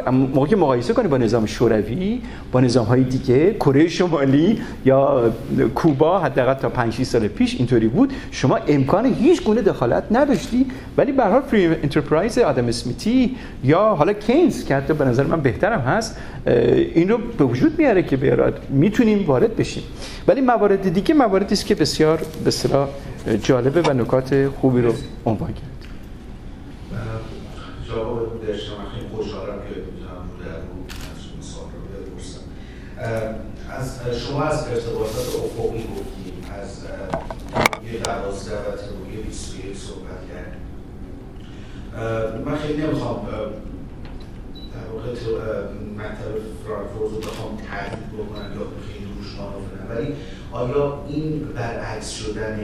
که 0.49 0.55
مقایسه 0.55 0.93
کنی 0.93 1.07
با 1.07 1.17
نظام 1.17 1.45
شوروی 1.45 2.21
با 2.51 2.61
نظام 2.61 2.85
های 2.85 3.03
دیگه 3.03 3.53
کره 3.53 3.87
شمالی 3.87 4.61
یا 4.85 5.31
کوبا 5.75 6.19
حداقل 6.19 6.53
تا 6.53 6.69
5 6.69 7.03
سال 7.03 7.27
پیش 7.27 7.55
اینطوری 7.55 7.87
بود 7.87 8.13
شما 8.31 8.59
امکان 8.67 9.05
هیچ 9.05 9.43
گونه 9.43 9.61
دخالت 9.61 10.03
نداشتی. 10.11 10.65
ولی 10.97 11.11
به 11.11 11.23
هر 11.23 11.41
فری 11.41 11.65
انترپرایز 11.65 12.37
آدم 12.37 12.67
اسمیتی 12.67 13.35
یا 13.63 13.79
حالا 13.79 14.13
کینز 14.13 14.65
که 14.65 14.75
حتی 14.75 14.93
به 14.93 15.05
نظر 15.05 15.23
من 15.23 15.41
بهترم 15.41 15.79
هست 15.79 16.17
این 16.95 17.09
رو 17.09 17.17
به 17.37 17.43
وجود 17.43 17.79
میاره 17.79 18.03
که 18.03 18.17
بیارد 18.17 18.59
می‌تونیم 19.05 19.27
وارد 19.27 19.55
بشیم. 19.55 19.83
ولی 20.27 20.41
موارد 20.41 20.93
دیگه 20.93 21.13
مواردی 21.13 21.53
است 21.53 21.65
که 21.65 21.75
بسیار 21.75 22.21
به 22.43 22.51
جالبه 23.37 23.81
و 23.81 23.93
نکات 23.93 24.49
خوبی 24.61 24.81
رو 24.81 24.93
عنوان 25.25 25.53
کرد. 25.53 25.71
از 33.69 33.99
شما 34.19 34.43
از 34.43 34.67
ارتباطات 34.67 35.27
افقی 35.27 35.83
گفتیم 35.83 36.33
از 36.61 36.83
یه 37.91 37.99
دوازده 37.99 38.55
و 38.55 38.59
تئوری 38.61 39.17
21 39.27 39.77
صحبت 39.77 40.19
کردیم. 40.29 40.61
من 42.45 42.55
خیلی 42.55 42.81
نمی‌خوام 42.81 43.27
در 44.75 44.91
واقع 44.93 45.09
مکتب 45.97 46.33
فرانکفورت 46.65 47.11
رو 47.11 47.19
بخوام 47.19 47.57
تحلیل 47.57 48.25
بکنم 48.25 48.51
یا 48.53 48.67
خیلی 48.87 49.05
روش 49.17 49.35
کنم 49.35 49.97
ولی 49.97 50.13
آیا 50.51 51.05
این 51.09 51.47
برعکس 51.55 52.09
شدن 52.11 52.59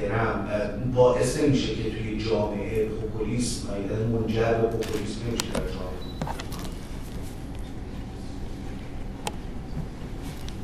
هرم 0.00 0.48
باعث 0.94 1.40
نمیشه 1.40 1.74
که 1.74 1.90
توی 1.90 2.18
جامعه 2.18 2.88
پوپولیسم 2.88 3.68
منجر 4.12 4.52
به 4.52 4.68
پوپولیسم 4.68 5.20
نمیشه 5.28 5.46
در 5.54 5.60
جامعه؟ 5.60 6.00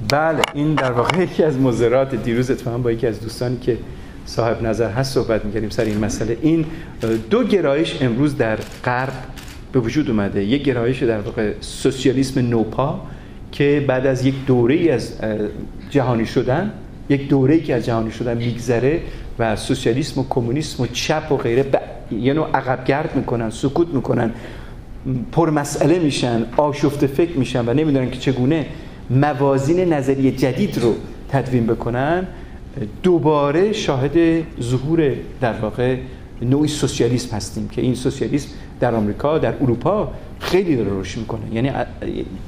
بله 0.09 0.43
این 0.55 0.75
در 0.75 0.93
واقع 0.93 1.23
یکی 1.23 1.43
از 1.43 1.59
مزرات 1.59 2.15
دیروز 2.15 2.51
اتفاقا 2.51 2.79
با 2.79 2.93
یکی 2.93 3.07
از 3.07 3.21
دوستانی 3.21 3.59
که 3.59 3.79
صاحب 4.27 4.63
نظر 4.63 4.91
هست 4.91 5.15
صحبت 5.15 5.45
می‌کردیم 5.45 5.71
سر 5.71 5.85
این 5.85 6.05
مسئله. 6.05 6.39
این 6.43 6.67
دو 7.31 7.45
گرایش 7.45 8.03
امروز 8.03 8.37
در 8.37 8.59
غرب 8.85 9.13
به 9.73 9.81
وجود 9.81 10.11
اومده. 10.11 10.45
یک 10.45 10.63
گرایش 10.63 11.03
در 11.03 11.21
واقع 11.21 11.53
سوسیالیسم 11.61 12.41
نوپا 12.41 13.01
که 13.53 13.85
بعد 13.89 14.07
از 14.07 14.27
یک 14.27 14.35
دوره 14.47 14.93
از 14.93 15.13
جهانی 15.91 16.27
شدن 16.27 16.73
یک 17.09 17.29
دوره 17.29 17.61
که 17.61 17.75
از 17.75 17.87
جهانی 17.87 18.11
شدن 18.11 18.37
میگذره 18.37 19.01
و 19.39 19.57
سوسیالیسم 19.57 20.21
و 20.21 20.25
کمونیسم 20.31 20.83
و 20.83 20.87
چپ 20.87 21.33
و 21.33 21.37
غیره 21.37 21.63
ب... 21.63 21.77
یه 22.13 22.33
نوع 22.33 22.51
عقب 22.55 22.85
گرد 22.85 23.17
می‌کنن 23.17 23.51
سکوت 23.51 23.89
می‌کنن 23.89 24.31
پر 25.33 25.51
مسئله 25.51 25.99
میشن 25.99 26.47
آشفت 26.57 27.07
فکر 27.07 27.39
میشن 27.39 27.69
و 27.69 27.75
نمی‌دونن 27.75 28.11
که 28.11 28.19
چگونه 28.19 28.67
موازین 29.11 29.93
نظری 29.93 30.31
جدید 30.31 30.79
رو 30.79 30.95
تدوین 31.29 31.67
بکنن 31.67 32.27
دوباره 33.03 33.73
شاهد 33.73 34.45
ظهور 34.63 35.13
در 35.41 35.53
واقع 35.53 35.97
نوعی 36.43 36.69
سوسیالیسم 36.69 37.37
هستیم 37.37 37.69
که 37.69 37.83
این 37.83 37.95
سوسیالیسم 37.95 38.49
در 38.81 38.95
آمریکا 38.95 39.39
در 39.39 39.55
اروپا 39.61 40.13
خیلی 40.41 40.77
داره 40.77 41.01
رشد 41.01 41.19
می‌کنه. 41.19 41.41
یعنی 41.53 41.71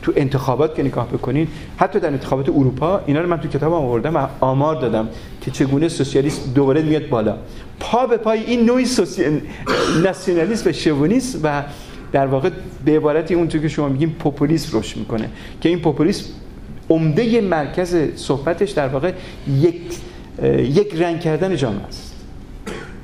تو 0.03 0.13
انتخابات 0.17 0.75
که 0.75 0.83
نگاه 0.83 1.09
بکنین 1.09 1.49
حتی 1.77 2.01
در 2.01 2.09
انتخابات 2.09 2.49
اروپا 2.49 3.01
اینا 3.07 3.21
رو 3.21 3.29
من 3.29 3.41
تو 3.41 3.49
کتابم 3.49 3.75
آوردم 3.75 4.17
و 4.17 4.27
آمار 4.41 4.81
دادم 4.81 5.09
که 5.41 5.51
چگونه 5.51 5.89
سوسیالیسم 5.89 6.53
دوباره 6.55 6.83
میاد 6.83 7.09
بالا. 7.09 7.37
پا 7.81 8.07
به 8.07 8.17
پای 8.17 8.41
این 8.45 8.65
نوعی 8.67 8.85
سوسی... 8.85 9.23
ناسیونالیسم 10.05 10.71
و 10.71 10.73
شوونیسم 10.73 11.41
و 11.43 11.63
در 12.13 12.27
واقع 12.27 12.51
به 12.85 12.97
عبارتی 12.97 13.35
اون 13.35 13.49
که 13.49 13.69
شما 13.69 13.89
میگیم 13.89 14.17
پوپولیسم 14.19 14.79
رشد 14.79 14.97
می‌کنه. 14.97 15.29
که 15.61 15.69
این 15.69 15.79
پوپولیسم 15.79 16.25
عمده 16.91 17.41
مرکز 17.41 17.97
صحبتش 18.17 18.71
در 18.71 18.89
واقع 18.89 19.13
یک 19.61 19.81
یک 20.59 20.95
رنگ 20.95 21.21
کردن 21.21 21.57
جامعه 21.57 21.87
است. 21.87 22.07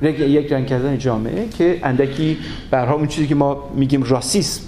یک 0.09 0.53
رنگ 0.53 0.67
کردن 0.67 0.97
جامعه 0.97 1.47
که 1.57 1.79
اندکی 1.83 2.37
برها 2.71 2.93
اون 2.93 3.07
چیزی 3.07 3.27
که 3.27 3.35
ما 3.35 3.69
میگیم 3.75 4.03
راسیسم 4.03 4.61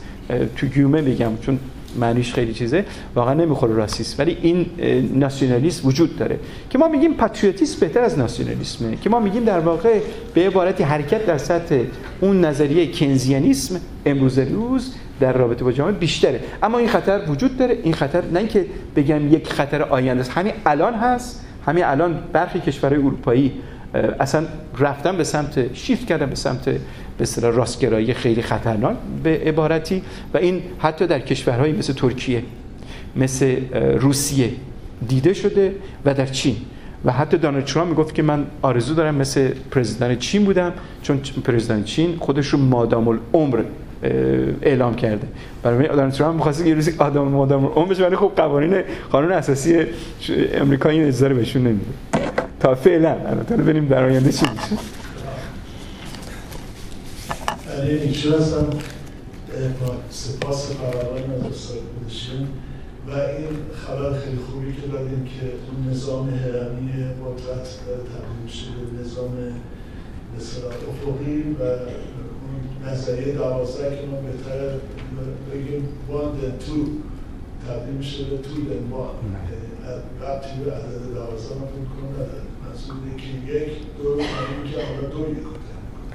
تو 0.56 0.68
گیومه 0.68 1.02
میگم 1.02 1.32
چون 1.42 1.60
معنیش 2.00 2.34
خیلی 2.34 2.54
چیزه 2.54 2.86
واقعا 3.16 3.34
نمی‌خوره 3.34 3.74
راسیسم. 3.74 4.16
ولی 4.20 4.38
این 4.42 4.66
ناسیونالیسم 5.14 5.88
وجود 5.88 6.18
داره 6.18 6.40
که 6.70 6.78
ما 6.78 6.88
میگیم 6.88 7.14
پاتریوتیسم 7.14 7.80
بهتر 7.80 8.02
از 8.02 8.20
ناسیونالیسمه 8.20 8.96
که 8.96 9.10
ما 9.10 9.20
میگیم 9.20 9.44
در 9.44 9.60
واقع 9.60 10.00
به 10.34 10.48
عبارتی 10.48 10.84
حرکت 10.84 11.26
در 11.26 11.38
سطح 11.38 11.80
اون 12.22 12.46
نظریه 12.46 12.92
کنزیانیسم 12.92 13.80
امروز 14.06 14.40
روز 14.40 14.96
در 15.20 15.34
رابطه 15.34 15.64
با 15.64 15.72
جامعه 15.72 15.94
بیشتره. 15.94 16.40
اما 16.64 16.78
این 16.78 16.88
خطر 16.88 17.22
وجود 17.28 17.58
داره. 17.58 17.78
این 17.84 17.94
خطر 17.94 18.24
نه 18.34 18.40
اینکه 18.40 18.66
بگم 18.96 19.34
یک 19.34 19.48
خطر 19.48 19.82
آینده 19.82 20.22
است. 20.22 20.32
همین 20.32 20.54
الان 20.66 20.94
هست. 20.94 21.46
همین 21.66 21.84
الان 21.84 22.20
برخی 22.34 22.60
کشورهای 22.60 23.00
اروپایی 23.00 23.52
اصلا 24.20 24.46
رفتن 24.80 25.18
به 25.18 25.24
سمت 25.24 25.76
شیفت 25.76 26.08
کردن 26.08 26.30
به 26.30 26.36
سمت 26.36 26.66
به 26.66 26.80
اصطلاح 27.22 27.56
راستگرایی 27.56 28.14
خیلی 28.14 28.42
خطرناک 28.42 28.96
به 29.24 29.42
عبارتی 29.46 30.02
و 30.34 30.38
این 30.38 30.62
حتی 30.80 31.08
در 31.08 31.20
کشورهایی 31.20 31.74
مثل 31.74 31.94
ترکیه 31.94 32.44
مثل 33.16 33.56
روسیه 34.00 34.50
دیده 35.08 35.34
شده 35.34 35.76
و 36.06 36.14
در 36.14 36.26
چین. 36.26 36.56
و 37.06 37.12
حتی 37.12 37.38
دانالد 37.38 37.66
ترامپ 37.66 37.90
می‌گفت 37.90 38.16
که 38.16 38.24
من 38.24 38.46
آرزو 38.62 38.94
دارم 38.94 39.16
مثل 39.16 39.50
پرزیدنت 39.72 40.20
چین 40.20 40.46
بودم 40.46 40.74
چون 41.02 41.18
پرزیدنت 41.44 41.86
چین 41.86 42.18
خودش 42.20 42.48
رو 42.48 42.60
مادام 42.60 43.08
العمر 43.08 43.60
اعلام 44.62 44.96
کرده. 44.96 45.28
برای 45.64 45.88
دانالد 45.88 46.14
ترامپ 46.14 46.36
می‌خواسته 46.36 46.68
یه 46.68 46.74
روزی 46.74 46.94
آدم 46.98 47.22
مادام 47.22 47.86
بشه 47.90 48.06
ولی 48.06 48.16
خب 48.16 48.32
قوانین 48.36 48.82
قانون 49.12 49.32
اساسی 49.32 49.78
امریکا 50.54 50.90
این 50.90 51.02
اجازه 51.02 51.30
بهشون 51.30 51.62
نمیده. 51.62 51.86
تا 52.60 52.76
فعلا. 52.76 53.16
البته 53.28 53.58
ببینیم 53.58 53.88
در 53.88 54.04
آینده 54.04 54.32
چی 54.32 54.46
میشه. 54.54 54.84
سپاس 60.10 60.72
فراوان 60.72 61.32
از 61.32 61.52
استاد 61.52 61.78
بودشین 61.82 62.48
و 63.08 63.12
این 63.12 63.48
خبر 63.74 64.20
خیلی 64.20 64.38
خوبی 64.38 64.74
که 64.74 64.88
دادیم 64.88 65.26
که 65.26 65.46
اون 65.46 65.94
نظام 65.94 66.30
هرمی 66.30 66.92
قدرت 66.94 67.68
تبدیل 68.10 68.44
میشه 68.44 68.66
به 68.66 69.04
نظام 69.04 69.34
مثلا 70.38 70.70
افقی 70.70 71.42
و 71.60 71.64
اون 71.64 72.92
نظریه 72.94 73.34
دوازده 73.34 73.90
که 73.90 74.08
ما 74.08 74.22
بهتر 74.22 74.60
بگیم 75.54 75.88
then 76.10 76.64
two 76.64 76.88
تبدیل 77.68 77.94
میشه 77.94 78.24
به 78.24 78.36
one 78.92 79.57
ربطی 80.22 80.60
به 80.66 80.72
عدد 80.72 81.14
دوازده 81.14 81.56
من 81.56 81.68
فکر 81.74 81.88
کنم 81.94 82.10
نداره 82.14 82.44
منظور 82.64 82.98
یکی 83.14 83.32
یک 83.54 83.72
دو 83.98 84.18
که 84.72 84.86
حالا 84.86 85.10
دو 85.10 85.32
یک 85.32 85.38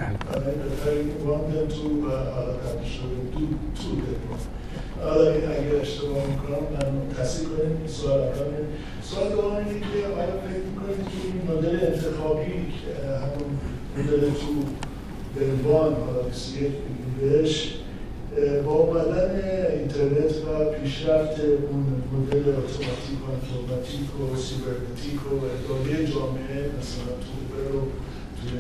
and 0.02 0.18
I 0.22 1.26
want 1.26 1.52
them 1.52 1.68
to 1.68 1.84
حالا 2.34 2.52
قبل 2.52 2.84
شده 2.84 3.18
دو 3.32 3.40
تو 3.74 3.88
حالا 5.04 5.30
این 5.32 5.44
اگر 5.44 5.80
اشتباه 5.80 6.26
می‌کنم 6.26 6.62
من 6.72 7.14
تصحیح 7.18 7.48
کنیم 7.48 7.76
این 7.78 7.86
سوال 7.86 8.20
اول 8.20 8.44
سوال 9.02 9.28
دوم 9.28 9.56
اینه 9.56 9.80
که 9.80 10.06
آیا 10.06 10.26
فکر 10.46 10.64
می‌کنید 10.68 11.06
که 11.10 11.18
این 11.24 11.58
مدل 11.58 11.86
انتخابی 11.86 12.52
که 12.52 13.06
همون 13.22 13.58
مدل 13.96 14.20
تو 14.20 14.52
بلوان 15.36 15.94
حالا 15.94 16.22
21 16.22 16.72
بهش 17.20 17.74
با 18.64 18.72
اومدن 18.72 19.40
اینترنت 19.78 20.34
و 20.36 20.64
پیشرفت 20.64 21.40
اون 21.40 22.02
مدل 22.12 22.38
اتوماتیک 22.38 23.20
و 23.22 23.30
اتوماتیک 23.32 24.20
و 24.20 24.36
سیبرنتیک 24.36 25.32
و 25.32 25.34
اداره 25.34 26.06
جامعه 26.06 26.70
مثلا 26.78 27.12
تو 27.22 27.72
رو 27.72 27.80
توی 28.38 28.58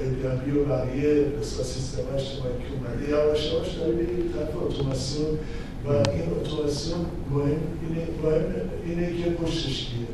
ایربی 0.00 0.58
و 0.58 0.64
بقیه 0.64 1.24
بسیار 1.24 1.64
سیستم 1.64 2.02
اجتماعی 2.14 2.54
که 2.58 2.72
اومده 2.74 3.10
یواش 3.10 3.52
یواش 3.52 3.74
داره 3.74 3.92
به 3.92 4.04
طرف 4.04 4.62
اتوماسیون 4.62 5.38
و 5.84 5.88
این 5.88 6.30
اتوماسیون 6.40 7.00
مهم 7.30 7.46
اینه, 7.82 8.06
مهم 8.22 8.70
اینه 8.86 9.22
که 9.22 9.30
پشتش 9.30 9.86
کیه. 9.86 10.06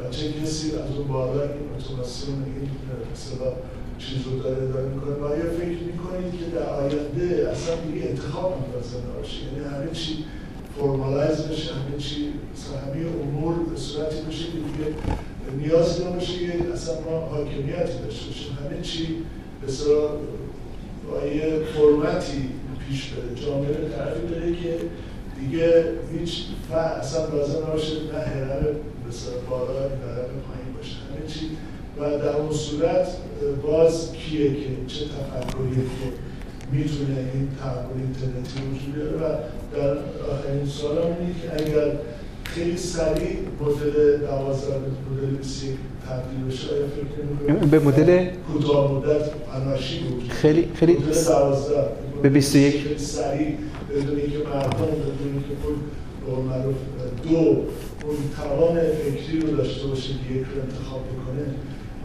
و 0.00 0.10
چه 0.10 0.32
کسی 0.32 0.70
از 0.70 0.96
اون 0.96 1.08
بالا 1.08 1.42
این 1.42 1.68
اتوماسیون 1.78 2.44
این 2.44 2.70
مثلا 3.12 3.52
چیز 3.98 4.18
رو 4.26 4.38
داره 4.42 4.66
داره 4.66 4.88
می‌کنه. 4.88 5.14
و 5.14 5.24
آیا 5.24 5.44
فکر 5.58 5.82
می‌کنید 5.90 6.32
که 6.38 6.46
در 6.56 6.68
آینده 6.68 7.50
اصلا 7.52 7.74
دیگه 7.76 8.06
انتخاب 8.08 8.52
لازم 8.74 9.10
نباشه 9.10 9.38
یعنی 9.44 9.74
همه 9.74 9.90
چی 9.92 10.24
فرمالایز 10.78 11.38
بشه 11.38 11.72
همه 11.74 11.98
چی 11.98 12.16
همه 12.84 13.06
امور 13.22 13.54
به 13.70 13.76
صورتی 13.76 14.16
بشه 14.28 14.44
که 14.44 14.58
دیگه 14.58 14.94
نیاز 15.58 16.00
نباشه 16.00 16.32
که 16.38 16.72
اصلا 16.72 16.94
ما 17.00 17.20
حاکمیتی 17.20 17.98
داشته 18.04 18.26
باشیم. 18.26 18.58
همه 18.64 18.82
چی 18.82 19.08
بسیار 19.66 20.10
با 21.10 21.26
یه 21.26 21.60
فرمتی 21.74 22.48
پیش 22.88 23.10
بره. 23.10 23.44
جامعه 23.46 23.72
به 23.72 23.88
طرفی 23.88 24.26
بره 24.26 24.52
که 24.52 24.76
دیگه 25.40 25.84
هیچ 26.18 26.44
اصلا 27.00 27.26
لازم 27.26 27.58
نباشه 27.58 27.92
نه 28.12 28.18
هرم 28.18 28.64
بسیار 29.08 29.36
بالا 29.50 29.82
نه 29.82 30.14
پایین 30.46 30.70
باشه. 30.76 30.96
همه 30.96 31.26
چی 31.26 31.50
و 31.98 32.18
در 32.18 32.36
اون 32.36 32.52
صورت 32.52 33.08
باز 33.62 34.12
کیه 34.12 34.54
که 34.54 34.68
چه 34.86 35.04
تفکریه 35.04 35.84
که 35.84 36.06
می‌تونه 36.72 37.18
این 37.34 37.48
تحول 37.60 38.00
اینترنتی 38.00 38.60
وجود 38.70 38.94
بیاره؟ 38.94 39.16
و 39.16 39.36
در 39.76 39.90
آخرین 40.32 40.66
سال 40.66 40.98
اینه 40.98 41.34
که 41.42 41.64
اگر 41.64 41.92
خیلی 42.44 42.76
سریع 42.76 43.36
مدل 43.60 44.16
12 44.16 44.66
مدل 45.12 45.36
21 45.36 45.76
تبدیل 46.08 46.44
بشه 46.48 46.74
آیا 46.74 46.86
فکر 46.86 47.66
به 47.66 47.78
مدل 47.78 48.26
کوتاه 48.52 48.92
مدت 48.92 49.30
اناشی 49.54 49.98
بود؟ 49.98 50.28
خیلی 50.28 50.68
خیلی 50.74 50.92
مدل 50.92 51.24
12 51.24 51.88
به 52.22 52.28
21 52.28 52.82
خیلی 52.82 52.98
سریع 52.98 53.48
بدون 53.90 54.18
اینکه 54.18 54.38
مردم 54.38 54.70
بدون 54.70 55.32
اینکه 55.32 55.54
اون 55.64 55.76
به 56.26 56.42
معروف 56.50 56.74
دو 57.22 57.36
اون 58.06 58.16
توان 58.36 58.74
فکری 58.74 59.40
رو 59.40 59.56
داشته 59.56 59.86
باشه 59.86 60.08
که 60.08 60.34
یک 60.34 60.46
رو 60.54 60.62
انتخاب 60.62 61.00
بکنه. 61.00 61.44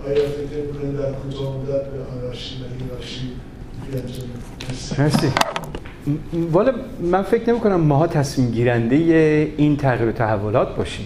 آیا 0.08 0.16
فکر 0.16 0.62
می‌کنید 0.74 0.98
در 0.98 1.10
مدت 1.10 1.92
به 1.92 2.00
و 2.00 2.02
مرسی. 5.00 5.28
والا 6.52 6.72
من 7.02 7.22
فکر 7.22 7.50
نمی 7.50 7.60
کنم 7.60 7.76
ماها 7.76 8.08
تصمیم 8.08 8.52
گیرنده 8.52 8.96
این 9.58 9.78
تغییر 9.78 10.10
و 10.10 10.12
تحولات 10.12 10.76
باشیم. 10.76 11.06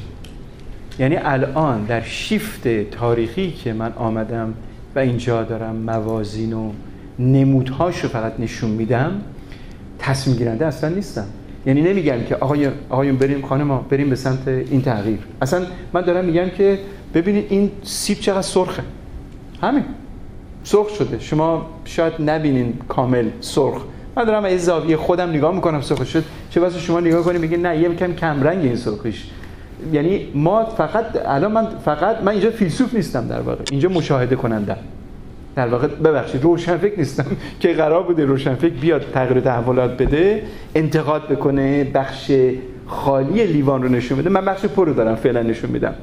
یعنی 0.99 1.15
الان 1.15 1.84
در 1.84 2.02
شیفت 2.02 2.68
تاریخی 2.68 3.52
که 3.52 3.74
من 3.74 3.94
آمدم 3.94 4.53
و 4.95 4.99
اینجا 4.99 5.44
دارم 5.44 5.76
موازین 5.76 6.53
و 6.53 6.72
نمودهاش 7.20 7.99
رو 7.99 8.10
فقط 8.10 8.40
نشون 8.40 8.70
میدم 8.70 9.22
تصمیم 9.99 10.38
گیرنده 10.38 10.65
اصلا 10.65 10.90
نیستم. 10.90 11.26
یعنی 11.65 11.82
نمیگم 11.82 12.24
که 12.24 12.36
آقای 12.36 12.70
آقایون 12.90 13.18
بریم 13.18 13.41
خانم 13.41 13.68
ما 13.68 13.86
بریم 13.90 14.10
به 14.10 14.15
سمت 14.15 14.48
این 14.48 14.82
تغییر. 14.82 15.20
اصلا 15.41 15.65
من 15.94 16.02
دارم 16.02 16.26
میگم 16.26 16.49
که 16.49 16.80
ببینید 17.14 17.45
این 17.49 17.72
سیب 17.84 18.19
چقدر 18.19 18.41
سرخه. 18.41 18.84
همین. 19.61 19.84
سرخ 20.64 20.90
شده. 20.90 21.19
شما 21.19 21.65
شاید 21.85 22.14
نبینین 22.19 22.73
کامل 22.88 23.30
سرخ. 23.41 23.81
من 24.15 24.23
دارم 24.23 24.45
از 24.45 24.65
زاویه 24.65 24.98
خودم 24.98 25.30
نگاه 25.30 25.56
می‌کنم 25.56 25.81
سرخ 25.81 26.06
شد. 26.06 26.23
چه 26.49 26.61
واسه 26.61 26.80
شما 26.80 26.99
نگاه 26.99 27.23
کنید 27.23 27.41
میگه 27.41 27.57
نه 27.57 27.77
یه 27.77 27.95
کم 27.95 28.14
کم 28.14 28.44
رنگ 28.44 28.64
این 28.64 28.76
سرخیش. 28.76 29.27
یعنی 29.94 30.27
ما 30.35 30.65
فقط 30.65 31.06
الان 31.26 31.52
من 31.52 31.68
فقط 31.85 32.22
من 32.22 32.31
اینجا 32.31 32.49
فیلسوف 32.49 32.94
نیستم 32.94 33.27
در 33.27 33.41
واقع. 33.41 33.64
اینجا 33.72 33.90
مشاهده 33.90 34.35
کنندم 34.35 34.77
در 35.56 35.68
واقع 35.68 35.88
ببخشید 35.88 36.44
روشن 36.44 36.77
فکر 36.77 36.99
نیستم. 36.99 37.26
که 37.60 37.73
قرار 37.73 38.03
بوده 38.03 38.26
روشن 38.26 38.56
فکر 38.56 38.73
بیاد 38.73 39.06
تغییر 39.14 39.40
تحولات 39.40 39.98
بده 39.98 40.44
انتقاد 40.76 41.27
بکنه 41.27 41.84
بخش 41.84 42.31
خالی 42.88 43.45
لیوان 43.45 43.84
رو 43.84 43.90
نشون 43.90 44.18
بده. 44.18 44.30
من 44.30 44.45
بخش 44.45 44.65
پر 44.65 44.88
رو 44.88 44.94
دارم 44.94 45.15
فعلا 45.15 45.41
نشون 45.41 45.69
میدم. 45.72 45.94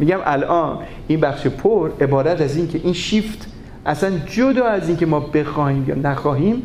میگم 0.00 0.18
الان 0.24 0.78
این 1.08 1.20
بخش 1.20 1.46
پر 1.46 1.90
عبارت 2.00 2.40
از 2.40 2.56
این 2.56 2.68
که 2.68 2.80
این 2.84 2.92
شیفت 2.92 3.46
اصلا 3.86 4.10
جدا 4.26 4.64
از 4.64 4.88
اینکه 4.88 5.06
ما 5.06 5.20
بخواهیم 5.20 5.84
یا 5.88 5.94
نخواهیم 5.94 6.62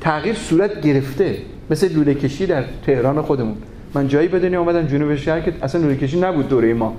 تغییر 0.00 0.34
صورت 0.34 0.80
گرفته. 0.80 1.36
مثل 1.70 1.92
لوله 1.92 2.14
کشی 2.14 2.46
در 2.46 2.64
تهران 2.86 3.22
خودمون. 3.22 3.56
من 3.94 4.08
جایی 4.08 4.28
بدونی 4.28 4.56
اومدم 4.56 4.86
جنوب 4.86 5.16
شهر 5.16 5.40
که 5.40 5.52
اصلا 5.62 5.80
لوله 5.80 5.96
کشی 5.96 6.20
نبود 6.20 6.48
دوره 6.48 6.74
ما. 6.74 6.94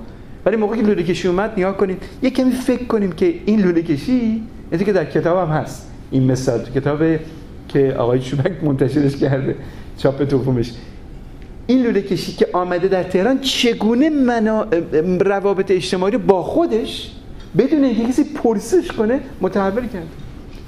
ولی 0.46 0.56
موقعی 0.56 0.80
که 0.80 0.86
لوله 0.86 1.02
کشی 1.02 1.28
اومد 1.28 1.52
نگاه 1.56 1.76
کنید 1.76 2.02
یه 2.22 2.30
کمی 2.30 2.50
فکر 2.50 2.84
کنیم 2.84 3.12
که 3.12 3.34
این 3.46 3.60
لوله 3.60 3.82
کشی 3.82 4.42
یعنی 4.72 4.84
که 4.84 4.92
در 4.92 5.04
کتاب 5.04 5.48
هم 5.48 5.56
هست. 5.56 5.90
این 6.10 6.32
مثال 6.32 6.64
کتاب 6.74 7.02
که 7.68 7.94
آقای 7.98 8.20
چوبک 8.20 8.64
منتشرش 8.64 9.16
کرده 9.16 9.56
چاپ 9.96 10.22
دومش 10.22 10.72
این 11.70 11.82
لوله 11.82 12.02
کشی 12.02 12.32
که 12.32 12.48
آمده 12.52 12.88
در 12.88 13.02
تهران 13.02 13.40
چگونه 13.40 14.10
منا... 14.10 14.66
روابط 15.20 15.70
اجتماعی 15.70 16.16
با 16.16 16.42
خودش 16.42 17.10
بدون 17.58 17.84
اینکه 17.84 18.04
کسی 18.04 18.24
پرسش 18.24 18.92
کنه 18.92 19.20
متحول 19.40 19.86
کرد 19.88 20.06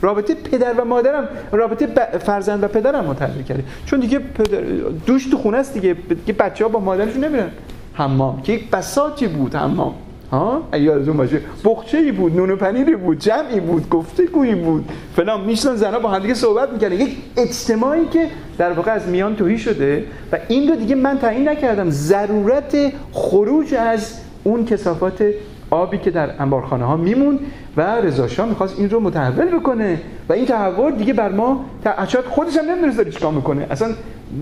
رابطه 0.02 0.34
پدر 0.34 0.72
و 0.72 0.84
مادرم 0.84 1.28
رابطه 1.52 1.86
فرزند 2.18 2.64
و 2.64 2.68
پدرم 2.68 3.04
متحول 3.04 3.42
کرده. 3.42 3.64
چون 3.86 4.00
دیگه 4.00 4.18
پدر 4.18 4.60
دوش 5.06 5.26
تو 5.26 5.36
خونه 5.36 5.56
است 5.56 5.74
دیگه. 5.74 5.96
که 6.26 6.32
بچه 6.32 6.64
ها 6.64 6.70
با 6.70 6.80
مادرشون 6.80 7.24
نمیرن. 7.24 7.50
حمام. 7.94 8.42
که 8.42 8.52
یک 8.52 8.70
بساطی 8.70 9.26
بود؟ 9.26 9.54
حمام. 9.54 9.94
ها؟ 10.32 10.68
یادتون 10.72 11.16
باشه. 11.16 11.40
بخچه 11.64 11.98
ای 11.98 12.12
بود 12.12 12.36
نون 12.36 12.50
و 12.50 12.56
پنیری 12.56 12.96
بود 12.96 13.18
جمعی 13.18 13.60
بود 13.60 13.88
گفتگویی 13.88 14.54
بود. 14.54 14.88
فلان 15.16 15.40
میشتن 15.40 15.76
زنها 15.76 15.98
با 15.98 16.08
هم 16.08 16.22
دیگه 16.22 16.34
صحبت 16.34 16.72
می‌کردن. 16.72 17.00
یک 17.00 17.16
اجتماعی 17.36 18.06
که 18.12 18.26
در 18.60 18.72
واقع 18.72 18.92
از 18.92 19.08
میان 19.08 19.36
توهی 19.36 19.58
شده 19.58 20.04
و 20.32 20.38
این 20.48 20.68
رو 20.68 20.76
دیگه 20.76 20.94
من 20.94 21.18
تعیین 21.18 21.48
نکردم. 21.48 21.90
ضرورت 21.90 22.92
خروج 23.12 23.74
از 23.74 24.14
اون 24.44 24.64
کسافات 24.64 25.24
آبی 25.70 25.98
که 25.98 26.10
در 26.10 26.30
انبارخانه 26.42 26.84
ها 26.84 26.96
میمون 26.96 27.38
و 27.76 28.00
رضا 28.00 28.28
شاه 28.28 28.48
می‌خواست 28.48 28.78
این 28.78 28.90
رو 28.90 29.00
متحول 29.00 29.58
بکنه 29.58 30.00
و 30.28 30.32
این 30.32 30.46
تحول 30.46 30.92
دیگه 30.92 31.12
بر 31.12 31.32
ما 31.32 31.64
شاید 32.08 32.24
خودش 32.24 32.56
هم 32.56 32.64
نمی‌دونه 32.70 32.94
داره 32.94 33.10
چیکار 33.10 33.32
می‌کنه. 33.32 33.66
اصلا 33.70 33.88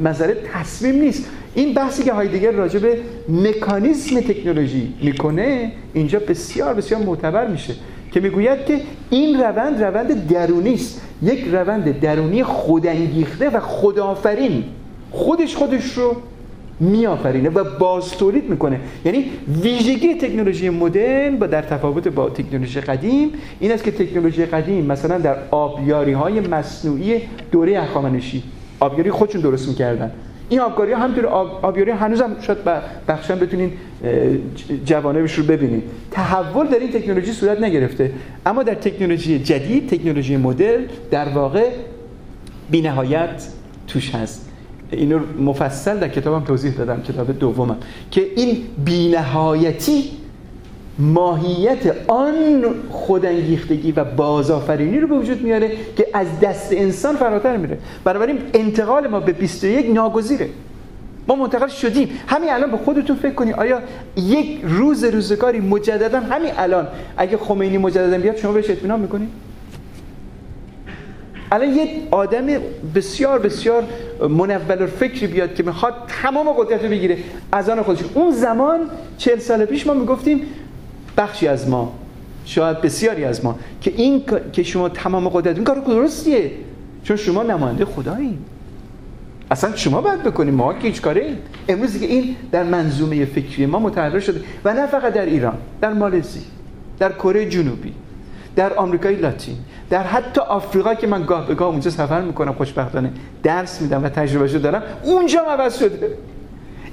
مسئله 0.05 0.37
تصمیم 0.55 0.95
نیست. 0.95 1.31
این 1.55 1.75
بحثی 1.75 2.03
که 2.03 2.13
هایدگر 2.13 2.51
راجع 2.51 2.79
به 2.79 2.99
مکانیزم 3.29 4.21
تکنولوژی 4.21 4.95
می‌کنه 5.03 5.73
اینجا 5.93 6.19
بسیار 6.19 6.75
بسیار 6.75 7.03
معتبر 7.03 7.47
میشه. 7.47 7.75
که 8.13 8.21
می‌گوید 8.21 8.67
که 8.67 8.81
این 9.11 9.41
روند 9.41 9.83
روند 9.83 10.29
درونی 10.29 10.75
است. 10.75 11.03
یک 11.23 11.45
روند 11.53 12.01
درونی 12.01 12.45
خودانگیخته 12.45 13.51
و 13.51 13.61
خدافرین 13.61 14.65
خودش 15.11 15.57
خودش 15.57 15.93
رو 15.93 16.17
میآفرینه 16.81 17.49
و 17.49 17.65
باز 17.79 18.11
تولید 18.11 18.51
می‌کنه. 18.51 18.81
یعنی 19.05 19.25
ویژگی 19.63 20.15
تکنولوژی 20.15 20.71
مدرن 20.71 21.37
با 21.37 21.47
در 21.47 21.63
تفاوت 21.63 22.09
با 22.09 22.31
تکنولوژی 22.31 22.81
قدیم 22.81 23.33
این 23.61 23.73
است 23.73 23.85
که 23.85 23.91
تکنولوژی 23.91 24.47
قدیم 24.47 24.87
مثلا 24.87 25.19
در 25.19 25.37
آبیاری 25.51 26.13
های 26.13 26.41
مصنوعی 26.41 27.21
دوره 27.53 27.81
هخامنشی. 27.81 28.43
آبیاری 28.81 29.11
خودشون 29.11 29.41
درست 29.41 29.69
می‌کردن. 29.69 30.11
این 30.49 30.61
آبیاری 30.61 30.93
همینطور 30.93 31.27
آب، 31.27 31.65
آبیاری 31.65 31.91
هنوز 31.91 32.21
هم 32.21 32.37
شاید 32.41 32.59
بخشن 33.09 33.39
بتونین 33.39 33.73
جوانبش 34.85 35.35
رو 35.35 35.45
ببینید 35.45 35.83
تحول 36.11 36.67
در 36.67 36.79
این 36.79 36.93
تکنولوژی 36.93 37.33
صورت 37.33 37.61
نگرفته. 37.61 38.13
اما 38.47 38.63
در 38.63 38.75
تکنولوژی 38.75 39.39
جدید 39.39 39.89
تکنولوژی 39.89 40.37
مدل 40.37 40.85
در 41.11 41.29
واقع 41.29 41.71
بینهایت 42.71 43.49
توش 43.87 44.15
هست. 44.15 44.49
اینو 44.91 45.21
مفصل 45.41 45.99
در 45.99 46.09
کتابم 46.09 46.45
توضیح 46.45 46.73
دادم 46.73 47.03
کتاب 47.03 47.39
دومم. 47.39 47.77
که 48.11 48.27
این 48.37 48.57
بینهایتی 48.85 50.05
ماهیت 50.99 51.95
آن 52.09 52.65
خودانگیختگی 52.91 53.93
و 53.93 54.05
بازآفرینی 54.05 55.01
رو 55.01 55.09
به 55.09 55.15
وجود 55.15 55.43
میاره 55.43 55.71
که 55.97 56.07
از 56.15 56.27
دست 56.43 56.73
انسان 56.73 57.17
فراتر 57.17 57.57
میره. 57.57 57.79
بنابراین 58.05 58.39
انتقال 58.55 59.09
ما 59.09 59.21
به 59.21 59.33
21 59.33 59.87
ناگزیره. 59.91 60.49
ما 61.29 61.35
منتقل 61.35 61.69
شدیم. 61.69 62.11
همین 62.27 62.51
الان 62.51 62.71
به 62.71 62.77
خودتون 62.77 63.17
فکر 63.17 63.35
کنید 63.35 63.55
آیا 63.55 63.83
یک 64.17 64.61
روز 64.65 65.05
روزگاری 65.05 65.61
مجددا 65.61 66.21
همین 66.21 66.51
الان 66.57 66.89
اگه 67.17 67.37
خمینی 67.37 67.79
مجددا 67.79 68.19
بیاد 68.19 68.37
شما 68.37 68.53
بهش 68.53 68.71
اطمینان 68.71 69.01
می‌کنید 69.01 69.29
الان 71.53 71.75
یه 71.77 71.89
آدم 72.11 72.47
بسیار 72.95 73.39
بسیار 73.39 73.85
منول 74.29 74.87
فکری 74.87 75.27
بیاد 75.27 75.55
که 75.55 75.63
می‌خواد 75.63 75.95
تمام 76.23 76.49
قدرت 76.53 76.85
رو 76.85 76.91
بگیره. 76.91 77.17
از 77.53 77.69
آن 77.69 77.83
خودش. 77.83 77.99
اون 78.15 78.31
زمان 78.31 78.81
چهل 79.19 79.39
سال 79.39 79.65
پیش 79.65 79.87
ما 79.87 79.95
می‌گفتیم 79.95 80.43
بخشی 81.19 81.49
از 81.49 81.69
ما 81.69 81.93
شاید 82.45 82.81
بسیاری 82.81 83.25
از 83.25 83.45
ما 83.45 83.59
که 83.81 83.93
این 83.97 84.23
که 84.53 84.63
شما 84.63 84.89
تمام 84.89 85.29
قدرت 85.29 85.57
این 85.57 85.65
کار 85.65 85.77
درستیه. 85.79 86.51
چون 87.05 87.17
شما 87.17 87.43
نماینده 87.43 87.85
خدایی 87.85 88.39
اصلا 89.51 89.77
شما 89.77 90.01
باید 90.01 90.23
بکنیم. 90.23 90.55
ما 90.55 90.75
که 90.75 90.89
هیچ 90.89 91.03
کاره 91.03 91.37
امروز 91.69 92.01
که 92.01 92.07
این 92.07 92.37
در 92.53 92.63
منظومه 92.63 93.25
فکری 93.25 93.67
ما 93.67 93.79
متحرر 93.79 94.21
شده 94.21 94.41
و 94.65 94.75
نه 94.75 94.87
فقط 94.87 95.13
در 95.13 95.27
ایران 95.27 95.55
در 95.81 95.93
مالزی 95.93 96.41
در 96.99 97.13
کره 97.13 97.49
جنوبی 97.49 97.93
در 98.57 98.75
آمریکای 98.75 99.15
لاتین 99.15 99.57
در 99.91 100.03
حتی 100.03 100.41
آفریقا 100.41 100.95
که 100.95 101.07
من 101.07 101.25
گاه 101.25 101.47
به 101.47 101.55
گاه 101.55 101.69
اونجا 101.69 101.91
سفر 101.91 102.21
می‌کنم 102.21 102.53
خوشبختانه 102.53 103.13
درس 103.43 103.81
میدم 103.81 104.05
و 104.05 104.09
تجربه 104.09 104.59
دارم 104.59 104.83
اونجا 105.05 105.41
عوض 105.41 105.79
شده. 105.79 106.11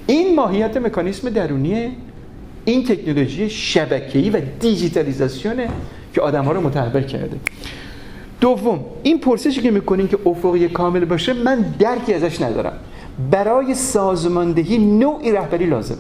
این 0.08 0.36
ماهیت 0.36 0.78
مکانیسم 0.78 1.30
درونی 1.30 1.92
این 2.66 2.84
تکنولوژی 2.84 3.50
شبکه‌ای 3.50 4.30
و 4.30 4.42
دیجیتالیزاسیونه 4.60 5.68
که 6.14 6.22
آدم 6.22 6.46
ها 6.46 6.52
رو 6.52 6.62
متحول 6.62 7.04
کرده. 7.04 7.38
دوم 8.42 8.80
این 9.04 9.20
پرسشی 9.20 9.62
که 9.62 9.72
می‌کنین 9.72 10.08
که 10.08 10.18
افقی 10.26 10.68
کامل 10.68 11.06
باشه 11.06 11.34
من 11.34 11.66
درکی 11.80 12.14
ازش 12.14 12.42
ندارم. 12.42 12.74
برای 13.32 13.76
سازماندهی 13.76 14.78
نوعی 14.78 15.32
رهبری 15.32 15.66
لازمه. 15.66 15.98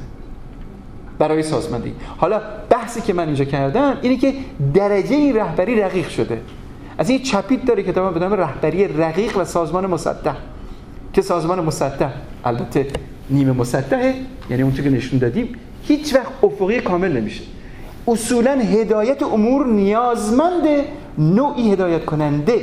برای 1.20 1.44
سازماندهی. 1.44 1.94
حالا 2.18 2.42
بحثی 2.70 3.02
که 3.02 3.14
من 3.14 3.26
اینجا 3.26 3.46
کردم 3.46 3.98
اینه 4.02 4.18
که 4.18 4.34
درجه 4.74 5.16
این 5.16 5.36
رهبری 5.36 5.76
رقیق 5.76 6.10
شده. 6.10 6.42
از 6.98 7.10
این 7.10 7.22
چپیت 7.22 7.66
داره 7.66 7.84
کتاب 7.84 8.14
به 8.14 8.20
نام 8.20 8.34
رهبری 8.34 8.88
رقیق 8.88 9.38
و 9.38 9.46
سازمان 9.46 9.86
مسطح. 9.86 10.36
که 11.14 11.22
سازمان 11.22 11.66
مسطح 11.66 12.10
البته 12.46 12.88
نیمه 13.30 13.52
مسطحه 13.52 14.14
یعنی 14.50 14.64
اون 14.64 14.74
که 14.74 14.90
نشون 14.90 15.20
دادیم 15.20 15.50
هیچ 15.88 16.16
وقت 16.16 16.32
افقی 16.44 16.82
کامل 16.82 17.18
نمیشه. 17.18 17.44
اصولا 18.08 18.52
هدایت 18.52 19.24
امور 19.24 19.66
نیازمند 19.66 20.64
نوعی 21.18 21.72
هدایت 21.72 22.06
کننده 22.06 22.62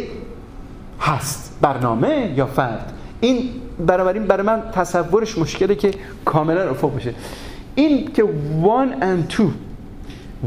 هست. 1.00 1.58
برنامه 1.60 2.32
یا 2.36 2.46
فرد. 2.46 2.92
این 3.20 3.48
بنابراین 3.86 4.26
برای 4.26 4.46
من 4.46 4.62
تصورش 4.74 5.38
مشکله 5.38 5.74
که 5.74 5.90
کاملا 6.24 6.70
افق 6.70 6.96
بشه 6.96 7.14
این 7.74 8.12
که 8.12 8.24
one 8.62 9.02
and 9.02 9.34
two 9.34 9.50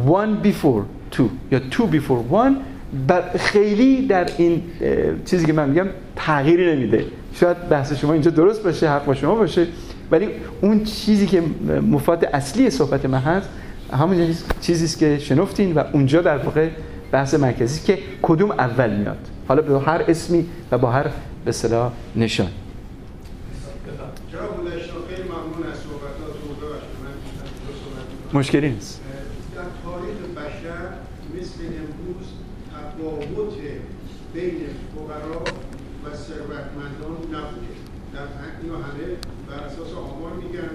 one 0.07 0.47
before 0.47 0.83
two 1.17 1.29
یا 1.51 1.59
two 1.71 1.87
before 1.91 2.33
one 2.33 2.53
بر 3.07 3.21
خیلی 3.37 4.07
در 4.07 4.29
این 4.37 4.63
چیزی 5.25 5.45
که 5.45 5.53
من 5.53 5.69
میگم 5.69 5.87
تغییری 6.15 6.75
نمیده. 6.75 7.05
شاید 7.33 7.69
بحث 7.69 7.93
شما 7.93 8.13
اینجا 8.13 8.31
درست 8.31 8.63
باشه 8.63 8.89
حرف 8.89 9.13
شما 9.13 9.35
باشه. 9.35 9.67
ولی 10.11 10.27
اون 10.61 10.83
چیزی 10.83 11.27
که 11.27 11.43
مفاد 11.81 12.25
اصلی 12.25 12.69
صحبت 12.69 13.05
من 13.05 13.19
هست 13.19 13.49
همون 13.93 14.35
چیزی 14.61 14.85
است 14.85 14.97
که 14.97 15.19
شنفتین 15.19 15.73
و 15.73 15.83
اونجا 15.93 16.21
در 16.21 16.37
واقع 16.37 16.69
بحث 17.11 17.33
مرکزی 17.33 17.81
که 17.85 17.99
کدوم 18.21 18.51
اول 18.51 18.95
میاد. 18.95 19.17
حالا 19.47 19.61
به 19.61 19.79
هر 19.79 20.03
اسمی 20.07 20.45
و 20.71 20.77
با 20.77 20.91
هر 20.91 21.03
به 21.03 21.49
اصطلاح 21.49 21.91
نشان. 22.15 22.47
مشکلی 28.33 28.69
نیست 28.69 29.01
در 29.55 29.61
تاریخ 29.83 30.17
بشر 30.37 30.87
مثل 31.35 31.59
امروز 31.65 32.27
تفاوت 32.71 33.53
بین 34.33 34.59
فقرا 34.95 35.41
و 36.05 36.15
ثروتمندان 36.15 37.17
نبوده 37.33 37.75
در 38.13 38.27
اینو 38.61 38.75
همه 38.75 39.07
بر 39.47 39.63
اساس 39.65 39.93
آمار 39.93 40.33
میگن 40.33 40.69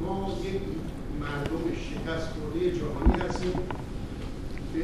ما 0.00 0.32
یک 0.44 0.60
مردم 1.20 1.64
شکست 1.86 2.28
خورده 2.28 2.70
جهانی 2.70 3.28
هستیم 3.28 3.52
که 4.72 4.82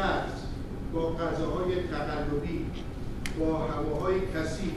قرض 0.00 0.40
با 0.92 1.10
غذاهای 1.10 1.74
تقلبی 1.74 2.66
با 3.38 3.58
هواهای 3.58 4.14
کثیف 4.20 4.72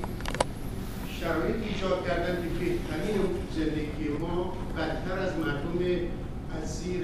شرایط 1.20 1.56
ایجاد 1.74 2.06
کردن 2.08 2.36
که 2.44 2.60
بهترین 2.60 3.22
زندگی 3.56 4.10
ما 4.20 4.54
بدتر 4.78 5.20
از 5.20 5.38
مردم 5.38 6.08
از 6.62 6.78
زیر 6.78 7.04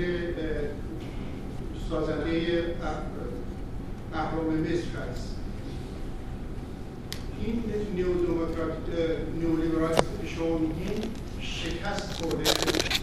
سازنده 1.89 2.63
اهرام 4.13 4.59
مصر 4.59 4.99
است. 5.11 5.35
این 7.45 7.63
نیولیبرالیسم 9.35 10.03
که 10.21 10.27
شما 10.27 10.57
میگین 10.57 11.03
شکست 11.41 12.13
خورده. 12.13 12.98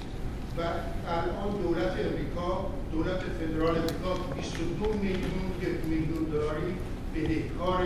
و 0.59 0.61
الان 1.09 1.63
دولت 1.63 1.93
امریکا 2.07 2.67
دولت 2.93 3.21
فدرال 3.39 3.77
امریکا 3.77 4.15
22 4.37 4.93
میلیون 5.03 5.47
میلیون 5.85 6.25
دلاری 6.33 6.75
بدهکار 7.15 7.85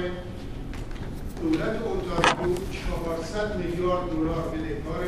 دولت 1.42 1.76
اونتاریو 1.82 2.56
400 3.04 3.56
میلیارد 3.56 4.10
دلار 4.10 4.48
بدهکار 4.48 5.04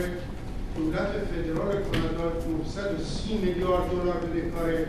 دولت 0.76 1.08
فدرال 1.08 1.82
کانادا 1.82 2.26
930 2.48 3.34
میلیارد 3.34 3.90
دلار 3.90 4.16
بدهکاره 4.16 4.86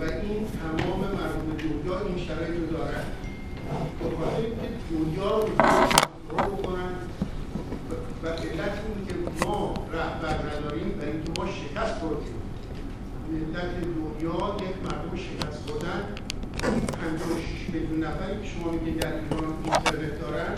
و 0.00 0.04
این 0.04 0.46
تمام 0.60 1.00
مردم 1.00 1.56
دنیا 1.58 2.00
این 2.00 2.26
شرایط 2.26 2.56
رو 2.60 2.66
دارن. 2.76 3.04
به 4.00 4.04
که 4.40 4.68
دنیا 4.90 5.38
رو 5.38 5.46
بکنن 6.36 6.92
و 8.22 8.28
علت 8.28 8.74
اون 8.86 9.06
که 9.06 9.25
ما 9.46 9.74
رهبر 9.92 10.36
نداریم 10.50 10.98
و 10.98 11.02
اینکه 11.02 11.40
ما 11.40 11.46
شکست 11.46 11.94
خوردیم 12.00 12.36
ملت 13.32 13.70
دنیا 13.80 14.56
یک 14.68 14.76
مردم 14.84 15.16
شکست 15.16 15.70
خوردن. 15.70 16.00
56 17.00 17.70
میلیون 17.72 18.04
نفری 18.04 18.42
که 18.42 18.48
شما 18.48 18.70
میگید 18.72 18.98
در 19.00 19.12
ایران 19.12 19.54
اینترنت 19.64 20.20
دارن. 20.20 20.54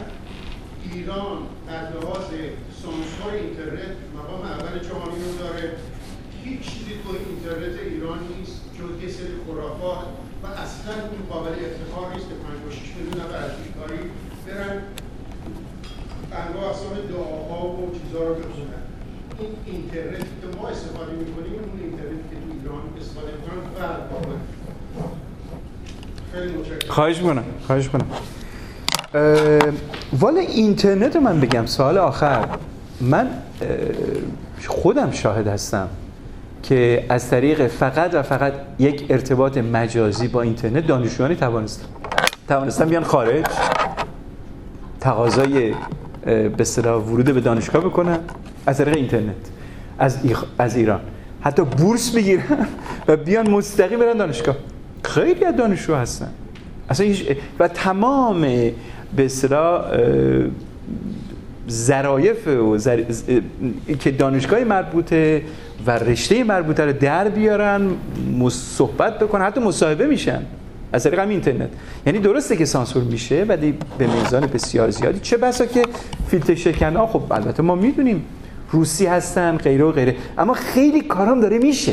ایران 0.93 1.39
در 1.67 1.83
لحاظ 1.93 2.27
سانسور 2.83 3.33
اینترنت 3.33 3.95
مقام 4.17 4.43
اول 4.43 4.79
جهانی 4.79 5.25
رو 5.25 5.39
داره. 5.39 5.73
هیچ 6.45 6.61
چیزی 6.61 6.93
تو 7.03 7.09
اینترنت 7.29 7.81
ایران 7.81 8.19
نیست 8.19 8.61
جز 8.79 9.03
یه 9.03 9.09
سری 9.09 9.35
خرافات 9.47 10.05
و 10.43 10.47
اصلا 10.47 10.95
این 10.95 11.23
قابل 11.31 11.51
افتخار 11.51 12.15
نیست 12.15 12.29
که 12.29 12.35
56 12.35 12.97
میلیون 12.97 13.21
نفر 13.25 13.37
از 13.37 13.51
بیکاری 13.63 14.11
برن. 14.47 14.83
انواع 16.33 16.71
اصلا 16.71 16.89
دعاها 17.11 17.67
و 17.67 17.93
چیزها 17.93 18.25
رو 18.25 18.35
بخونن. 18.35 18.83
این 19.39 19.51
اینترنتی 19.67 20.19
که 20.19 20.59
ما 20.59 20.69
استفاده 20.69 21.13
می‌کنیم 21.13 21.53
اون 21.53 21.81
اینترنتی 21.83 22.25
که 22.31 22.37
تو 22.37 22.43
ایران 22.63 22.81
استفاده 23.01 23.29
می‌کنن 23.33 23.61
فرق 23.79 24.01
خیلی 26.33 26.53
متشکرم. 26.53 26.91
خواهش 26.91 27.19
می‌کنم 27.19 27.45
خواهش 27.67 27.85
می‌کنم. 27.85 28.07
والا 30.13 30.41
اینترنت 30.41 31.17
رو 31.17 31.23
من 31.23 31.41
بگم 31.41 31.67
سال 31.67 31.99
آخر. 31.99 32.49
من 33.01 33.31
خودم 34.67 35.11
شاهد 35.11 35.47
هستم 35.47 35.89
که 36.63 37.05
از 37.09 37.31
طریق 37.31 37.67
فقط 37.67 38.15
و 38.15 38.23
فقط 38.23 38.53
یک 38.79 39.07
ارتباط 39.11 39.59
مجازی 39.59 40.29
با 40.29 40.43
اینترنت 40.43 40.87
دانشجویانی 40.87 41.37
توانستم. 41.37 41.87
توانستم 42.49 42.89
بیان 42.89 43.05
خارج. 43.05 43.45
تقاضای 45.01 45.75
به 46.57 46.65
ورود 46.83 47.25
به 47.35 47.41
دانشگاه 47.41 47.85
بکنن 47.85 48.19
از 48.67 48.79
طریق 48.79 48.97
اینترنت 48.97 49.35
از, 49.99 50.19
از 50.59 50.77
ایران. 50.77 51.01
حتی 51.41 51.63
بورس 51.63 52.11
بگیرن 52.11 52.67
و 53.09 53.17
بیان 53.17 53.51
مستقیم 53.51 53.99
برن 53.99 54.17
دانشگاه. 54.17 54.57
خیلی 55.05 55.45
از 55.45 55.57
دانشجو 55.57 55.95
هستن. 55.95 56.31
اصلا 56.91 57.07
و 57.59 57.69
تمام 57.69 58.41
به 59.17 59.25
اصطلاح 59.25 59.85
ظرایف 61.71 62.47
و 62.49 62.79
که 64.01 64.11
دانشگاه 64.11 64.65
مربوطه 64.65 65.43
و 65.87 65.91
رشته 65.91 66.45
مربوطه 66.45 66.85
رو 66.85 66.93
در 66.93 67.29
بیارن 67.29 67.91
صحبت 68.51 69.19
بکنن 69.19 69.45
حتی 69.45 69.61
مصاحبه 69.61 70.07
میشن. 70.07 70.43
از 70.93 71.05
طریق 71.05 71.19
هم 71.19 71.29
اینترنت. 71.29 71.69
یعنی 72.07 72.19
درسته 72.19 72.57
که 72.57 72.65
سانسور 72.65 73.03
میشه 73.03 73.45
ولی 73.49 73.75
به 73.99 74.07
میزان 74.07 74.47
بسیار 74.47 74.91
زیادی. 74.91 75.21
چه 75.21 75.37
بسا 75.37 75.67
که 75.67 75.83
فیلتر 76.29 76.55
شکن 76.55 76.97
ها 76.97 77.07
خب 77.07 77.33
البته 77.33 77.63
ما 77.63 77.75
می‌دونیم 77.75 78.25
روسی 78.71 79.07
هستن 79.07 79.57
غیره 79.57 79.85
و 79.85 79.93
غیره. 79.93 80.17
اما 80.39 80.55
خیلی 80.55 81.01
کارام 81.01 81.41
داره 81.41 81.59
میشه. 81.59 81.93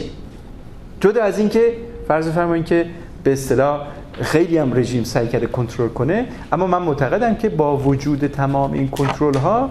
جدا 1.02 1.24
از 1.24 1.40
اینکه 1.40 1.74
فرض 2.08 2.30
فرمایید 2.30 2.66
که 2.66 2.86
به 3.24 3.34
اصطلاح 3.34 3.82
خیلی 4.22 4.58
هم 4.58 4.74
رژیم 4.74 5.04
سعی 5.04 5.28
کرده 5.28 5.48
کنترل 5.48 5.88
کنه 5.88 6.26
اما 6.52 6.68
من 6.68 6.82
معتقدم 6.82 7.36
که 7.36 7.50
با 7.50 7.78
وجود 7.78 8.28
تمام 8.28 8.74
این 8.74 8.88
کنترل 8.88 9.38
ها 9.38 9.70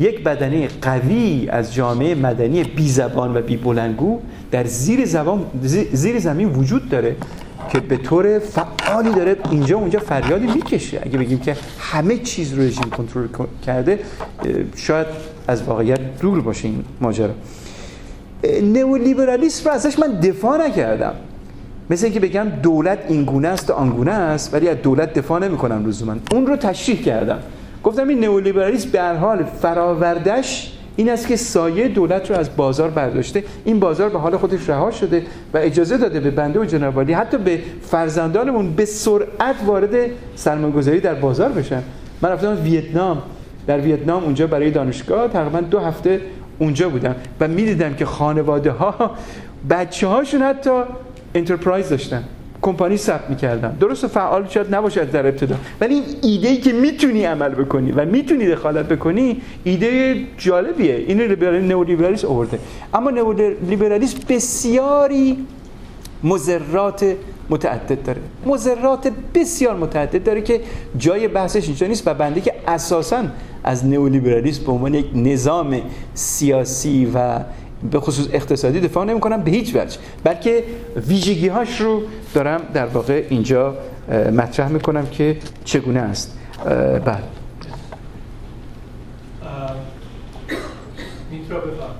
یک 0.00 0.24
بدنه 0.24 0.68
قوی 0.82 1.48
از 1.50 1.74
جامعه 1.74 2.14
مدنی 2.14 2.64
بی 2.64 2.88
زبان 2.88 3.36
و 3.36 3.40
بی 3.40 3.56
بلنگو 3.56 4.20
در 4.50 4.64
زیر, 4.64 5.04
زبان 5.04 5.44
زیر 5.92 6.18
زمین 6.18 6.48
وجود 6.48 6.88
داره. 6.88 7.16
که 7.72 7.80
به 7.80 7.96
طور 7.96 8.38
فعالی 8.38 9.10
داره 9.10 9.36
اینجا 9.50 9.76
اونجا 9.78 9.98
فریادی 9.98 10.46
می‌کشه. 10.46 11.00
اگه 11.02 11.18
بگیم 11.18 11.38
که 11.38 11.56
همه 11.78 12.18
چیز 12.18 12.54
رو 12.54 12.62
رژیم 12.62 12.90
کنترل 12.90 13.26
کرده 13.66 13.98
شاید 14.76 15.06
از 15.48 15.62
واقعیت 15.62 16.18
دور 16.20 16.40
باشه 16.40 16.68
این 16.68 16.84
ماجرا. 17.00 17.34
نئولیبرالیسم 18.62 19.68
رو 19.70 19.74
ازش 19.74 19.98
من 19.98 20.20
دفاع 20.20 20.66
نکردم. 20.66 21.14
مثل 21.90 22.04
اینکه 22.04 22.20
بگم 22.20 22.44
دولت 22.62 22.98
این 23.08 23.24
گونه 23.24 23.48
است 23.48 23.70
و 23.70 23.72
آنگونه 23.72 24.12
است 24.12 24.54
ولی 24.54 24.68
از 24.68 24.76
دولت 24.82 25.14
دفاع 25.14 25.48
نمی‌کنم 25.48 25.92
من 26.06 26.20
اون 26.32 26.46
رو 26.46 26.56
تشریح 26.56 27.02
کردم. 27.02 27.38
گفتم 27.84 28.08
این 28.08 28.20
نئولیبرالیسم 28.20 28.90
به 28.90 29.00
هر 29.00 29.14
حال 29.14 29.44
فراوردش 29.44 30.72
این 30.96 31.10
است 31.10 31.28
که 31.28 31.36
سایه 31.36 31.88
دولت 31.88 32.30
رو 32.30 32.36
از 32.36 32.56
بازار 32.56 32.90
برداشته. 32.90 33.44
این 33.64 33.80
بازار 33.80 34.08
به 34.08 34.18
حال 34.18 34.36
خودش 34.36 34.68
رها 34.68 34.90
شده 34.90 35.22
و 35.54 35.58
اجازه 35.58 35.96
داده 35.96 36.20
به 36.20 36.30
بنده 36.30 36.60
و 36.60 36.64
جنابالی 36.64 37.12
حتی 37.12 37.38
به 37.38 37.58
فرزندانمون 37.82 38.72
به 38.72 38.84
سرعت 38.84 39.56
وارد 39.66 40.10
سرمایه‌گذاری 40.34 41.00
در 41.00 41.14
بازار 41.14 41.48
بشن. 41.48 41.82
من 42.22 42.28
رفتم 42.30 42.58
ویتنام. 42.64 43.22
در 43.66 43.80
ویتنام 43.80 44.24
اونجا 44.24 44.46
برای 44.46 44.70
دانشگاه 44.70 45.28
تقریبا 45.28 45.60
دو 45.60 45.78
هفته 45.78 46.20
اونجا 46.58 46.88
بودم 46.88 47.14
و 47.40 47.48
می‌دیدم 47.48 47.94
که 47.94 48.04
خانواده 48.04 48.70
ها 48.70 49.10
حتی 50.42 50.70
انترپرایز 51.34 51.88
داشتن. 51.88 52.24
کمپانی 52.62 52.96
ثبت 52.96 53.30
می‌کردن 53.30 53.76
درست 53.80 54.06
فعال 54.06 54.48
شاید 54.48 54.74
نباشد 54.74 55.10
در 55.10 55.26
ابتدا. 55.26 55.56
ولی 55.80 55.94
این 55.94 56.04
ایده 56.22 56.48
ای 56.48 56.56
که 56.56 56.72
می‌تونی 56.72 57.24
عمل 57.24 57.48
بکنی 57.48 57.92
و 57.92 58.04
می‌تونی 58.04 58.46
دخالت 58.46 58.88
بکنی 58.88 59.42
ایده 59.64 60.16
جالبیه. 60.38 60.94
این 60.94 61.20
نئولیبرالیسم 61.68 62.28
آورده. 62.28 62.58
اما 62.94 63.10
نئولیبرالیسم 63.10 64.18
بسیاری 64.28 65.46
مزرات 66.24 67.14
متعدد 67.50 68.02
داره. 68.02 68.20
مزرات 68.46 69.12
بسیار 69.34 69.76
متعدد 69.76 70.24
داره 70.24 70.42
که 70.42 70.60
جای 70.98 71.28
بحثش 71.28 71.66
اینجا 71.66 71.86
نیست 71.86 72.08
و 72.08 72.14
بنده 72.14 72.40
که 72.40 72.54
اساسا 72.68 73.22
از 73.64 73.86
نئولیبرالیسم 73.86 74.64
به 74.64 74.72
عنوان 74.72 74.94
یک 74.94 75.06
نظام 75.14 75.80
سیاسی 76.14 77.10
و 77.14 77.38
به 77.90 78.00
خصوص 78.00 78.28
اقتصادی 78.32 78.80
دفاع 78.80 79.04
نمی 79.04 79.20
کنم 79.20 79.42
به 79.42 79.50
هیچ 79.50 79.76
وجه. 79.76 79.98
بلکه 80.24 80.64
ویژگی 80.96 81.48
هاش 81.48 81.80
رو 81.80 82.02
دارم 82.34 82.60
در 82.74 82.86
واقع 82.86 83.26
اینجا 83.28 83.74
مطرح 84.08 84.68
می‌کنم 84.68 85.06
که 85.06 85.36
چگونه 85.64 86.00
است. 86.00 86.38
بله. 86.64 87.18
میترا 91.30 91.58
بفرم 91.60 91.94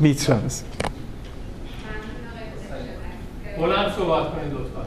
میترا 0.00 0.38
بلند 3.58 3.92
صحبت 3.92 4.30
کنید 4.30 4.52
لطفا. 4.52 4.84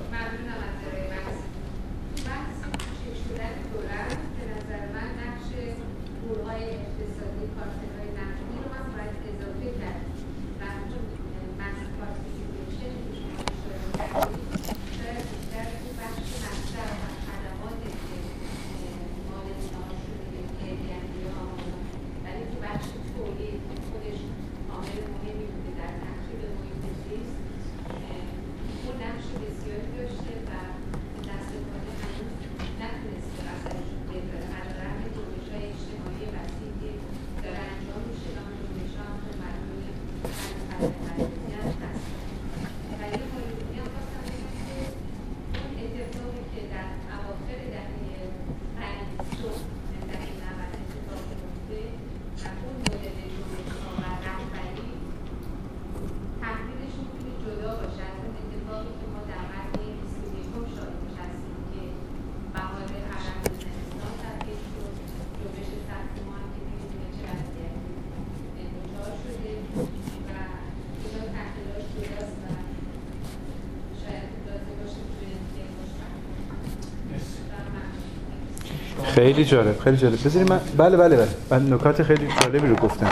خیلی 79.17 79.45
جالب 79.45 79.79
خیلی 79.79 79.97
جالب. 79.97 80.25
بذارید 80.25 80.49
من 80.49 80.59
بله 80.77 80.97
بله 80.97 81.15
بله. 81.15 81.27
من 81.51 81.73
نکات 81.73 82.03
خیلی 82.03 82.27
جالبی 82.41 82.67
رو 82.67 82.75
گفتم. 82.75 83.11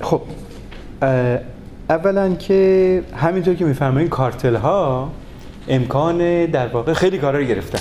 خب 0.00 0.20
اولا 1.90 2.34
که 2.34 3.02
همینطور 3.16 3.54
که 3.54 3.64
میفرمایید 3.64 4.08
کارتل 4.08 4.56
ها 4.56 5.10
امکان 5.68 6.46
در 6.46 6.66
واقع 6.66 6.92
خیلی 6.92 7.18
کارا 7.18 7.38
رو 7.38 7.44
گرفتن. 7.44 7.78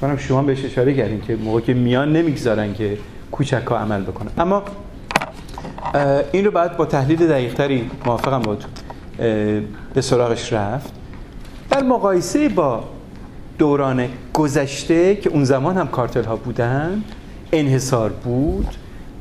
کنم 0.00 0.16
شما 0.16 0.42
بهش 0.42 0.64
اشاره 0.64 0.94
کردین 0.94 1.20
که 1.20 1.36
موقع 1.36 1.60
که 1.60 1.74
میان 1.74 2.12
نمی‌گذارن 2.12 2.74
که 2.74 2.98
کوچک 3.32 3.66
ها 3.66 3.78
عمل 3.78 4.02
بکنن. 4.02 4.30
اما 4.38 4.62
این 6.32 6.44
رو 6.44 6.50
بعد 6.50 6.76
با 6.76 6.84
تحلیل 6.86 7.26
دقیقتری 7.28 7.90
موافقم 8.06 8.40
بود 8.40 8.64
به 9.94 10.00
سراغش 10.00 10.52
رفت. 10.52 10.92
در 11.70 11.82
مقایسه 11.82 12.48
با 12.48 12.84
دوران 13.58 14.08
گذشته 14.32 15.16
که 15.16 15.30
اون 15.30 15.44
زمان 15.44 15.76
هم 15.76 15.88
کارتل 15.88 16.24
ها 16.24 16.36
بودن 16.36 17.02
انحصار 17.52 18.10
بود 18.10 18.66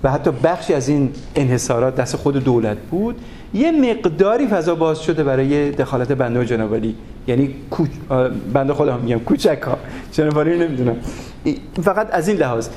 و 0.03 0.11
حتی 0.11 0.31
بخشی 0.43 0.73
از 0.73 0.89
این 0.89 1.09
انحصارات 1.35 1.95
دست 1.95 2.15
خود 2.15 2.43
دولت 2.43 2.77
بود. 2.77 3.15
یه 3.53 3.71
مقداری 3.71 4.47
فضا 4.47 4.75
باز 4.75 4.99
شده 4.99 5.23
برای 5.23 5.71
دخالت 5.71 6.11
بنده 6.11 6.39
و 6.39 6.43
جنابالی 6.43 6.95
یعنی. 7.27 7.55
بنده 8.53 8.73
خودم 8.73 8.99
میگم 8.99 9.19
کوچک 9.19 9.61
ها 9.61 9.77
جنابالی 10.11 10.59
نمی‌دونم. 10.59 10.95
فقط 11.83 12.07
از 12.11 12.27
این 12.27 12.37
لحاظ. 12.37 12.67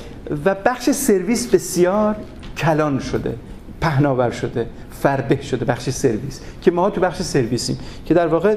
و 0.45 0.55
بخش 0.65 0.89
سرویس 0.89 1.47
بسیار 1.47 2.15
کلان 2.57 2.99
شده 2.99 3.35
پهناور 3.81 4.31
شده. 4.31 4.67
فربه 5.01 5.41
شده 5.41 5.65
بخش 5.65 5.89
سرویس 5.89 6.41
که 6.61 6.71
ما 6.71 6.89
تو 6.89 7.01
بخش 7.01 7.21
سرویسیم 7.21 7.77
که 8.05 8.13
در 8.13 8.27
واقع 8.27 8.55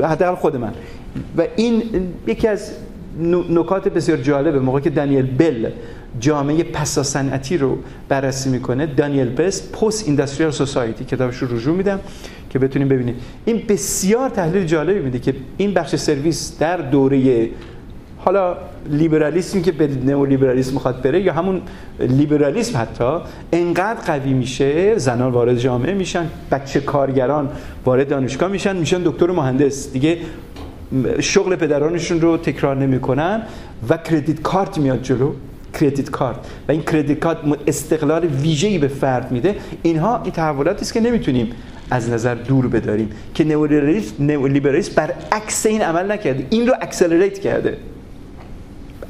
حداقل 0.00 0.34
خود 0.34 0.56
من. 0.56 0.72
و 1.38 1.42
این 1.56 1.82
یکی 2.26 2.48
از 2.48 2.70
نکات 3.50 3.88
بسیار 3.88 4.18
جالبه 4.18 4.60
موقع 4.60 4.80
که 4.80 4.90
دانیل 4.90 5.26
بل 5.26 5.70
جامعه 6.20 6.62
پسا 6.62 7.02
صنعتی 7.02 7.56
رو 7.56 7.78
بررسی 8.08 8.50
می‌کنه 8.50 8.86
دانیل 8.86 9.28
بست 9.28 9.72
پست 9.72 10.06
اینداستریال 10.08 10.50
سوسایتی 10.50 11.04
کتابش 11.04 11.36
رو 11.36 11.56
رجوع 11.56 11.76
میدم 11.76 12.00
که 12.50 12.58
بتونیم 12.58 12.88
ببینیم. 12.88 13.16
این 13.44 13.62
بسیار 13.68 14.28
تحلیل 14.28 14.64
جالبی 14.64 15.00
میده 15.00 15.18
که 15.18 15.34
این 15.56 15.74
بخش 15.74 15.96
سرویس 15.96 16.58
در 16.58 16.76
دوره 16.76 17.48
حالا 18.24 18.56
لیبرالیسم 18.90 19.62
که 19.62 19.72
به 19.72 19.88
نئولیبرالیسم 20.04 20.72
می‌خواد 20.72 21.02
بره 21.02 21.20
یا 21.20 21.32
همون 21.32 21.62
لیبرالیسم 22.00 22.78
حتی 22.78 23.18
انقدر 23.52 24.00
قوی 24.06 24.32
میشه 24.32 24.98
زنان 24.98 25.32
وارد 25.32 25.58
جامعه 25.58 25.94
میشن 25.94 26.26
بچه 26.50 26.80
کارگران 26.80 27.48
وارد 27.84 28.08
دانشگاه 28.08 28.48
میشن 28.48 28.76
میشن 28.76 29.02
دکتر 29.04 29.26
مهندس. 29.26 29.92
دیگه 29.92 30.18
شغل 31.20 31.56
پدرانشون 31.56 32.20
رو 32.20 32.36
تکرار 32.36 32.76
نمی‌کنن 32.76 33.42
و 33.88 33.96
credit 33.96 34.42
card 34.42 34.78
میاد 34.78 35.02
جلو 35.02 35.32
credit 35.80 36.10
card. 36.10 36.36
و 36.68 36.72
این 36.72 36.82
credit 36.82 37.18
card 37.18 37.38
استقلال 37.66 38.24
ویژه‌ای 38.24 38.78
به 38.78 38.88
فرد 38.88 39.32
میده. 39.32 39.56
اینها 39.82 40.20
این 40.22 40.32
تحولاتی 40.32 40.80
است 40.80 40.94
که 40.94 41.00
نمی‌تونیم 41.00 41.50
از 41.90 42.10
نظر 42.10 42.34
دور 42.34 42.68
بداریم 42.68 43.10
که 43.34 43.44
نئولیبرالیسم 44.18 44.92
برعکس 44.96 45.66
این 45.66 45.82
عمل 45.82 46.12
نکرده. 46.12 46.46
این 46.50 46.66
رو 46.66 46.74
accelerate 46.80 47.38
کرده. 47.38 47.76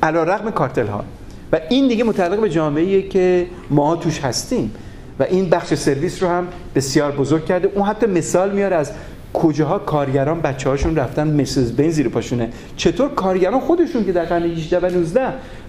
علی 0.05 0.19
رغم 0.19 0.51
کارتل 0.51 0.87
ها 0.87 1.05
و 1.53 1.61
این 1.71 1.89
دیگه 1.89 2.05
متعلق 2.05 2.41
به 2.41 2.51
جامعه 2.51 3.03
که 3.03 3.47
ما 3.71 3.97
توش 3.97 4.21
هستیم. 4.21 4.71
و 5.19 5.23
این 5.23 5.51
بخش 5.51 5.75
سرویس 5.75 6.23
رو 6.23 6.29
هم 6.29 6.49
بسیار 6.75 7.13
بزرگ 7.13 7.45
کرده. 7.45 7.71
اون 7.75 7.85
حتی 7.85 8.07
مثال 8.07 8.53
میاره 8.53 8.77
از 8.77 8.93
کجاها 9.33 9.79
کارگران 9.79 10.41
بچه 10.41 10.69
هاشون 10.69 10.97
رفتن 10.97 11.41
مسز 11.41 11.73
بین 11.73 11.91
زیر 11.91 12.09
پاشونه. 12.09 12.49
چطور 12.77 13.09
کارگران 13.09 13.61
خودشون 13.61 14.05
که 14.05 14.13
در 14.13 14.25
قرن 14.25 14.43
18 14.43 14.79
و 14.79 14.91
19 14.91 15.21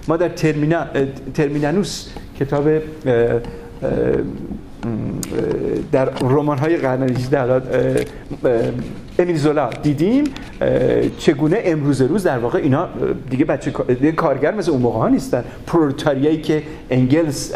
ما 0.07 0.18
در 0.18 0.30
ترمینا، 0.30 0.86
ترمینانوس 1.34 2.07
کتاب 2.40 2.70
در 5.91 6.06
رمان 6.06 6.57
های 6.57 6.78
قرن 6.78 7.10
18 7.10 7.62
امیل 9.19 9.39
دیدیم 9.83 10.23
چگونه 11.17 11.61
امروز 11.63 12.01
روز 12.01 12.23
در 12.23 12.37
واقع 12.37 12.59
اینا 12.59 12.87
دیگه 13.29 13.45
بچه 13.45 13.71
کارگر 14.11 14.55
مثل 14.55 14.71
اون 14.71 14.81
موقع 14.81 14.99
ها 14.99 15.09
نیستن. 15.09 15.43
پرولتاریایی 15.67 16.41
که 16.41 16.63
انگلس 16.89 17.55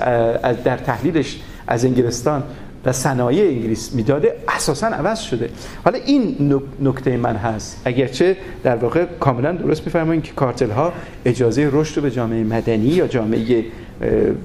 در 0.64 0.78
تحلیلش 0.78 1.40
از 1.68 1.86
انگلستان 1.86 2.44
و 2.86 2.92
صنایع 2.92 3.48
انگلیس 3.48 3.94
می‌داده 3.94 4.36
اساسا 4.48 4.88
عوض 4.88 5.20
شده. 5.20 5.50
حالا 5.86 6.00
این 6.06 6.54
نکته 6.82 7.18
من 7.18 7.36
هست. 7.36 7.82
اگرچه 7.86 8.38
در 8.64 8.76
واقع 8.76 9.06
کاملا 9.20 9.52
درست 9.52 9.86
میفرمایید 9.86 10.24
که 10.24 10.32
کارتل 10.36 10.70
ها 10.70 10.94
اجازه 11.26 11.70
رشد 11.72 11.96
رو 11.96 12.02
به 12.02 12.12
جامعه 12.12 12.44
مدنی 12.44 12.88
یا 12.88 13.08
جامعه 13.08 13.66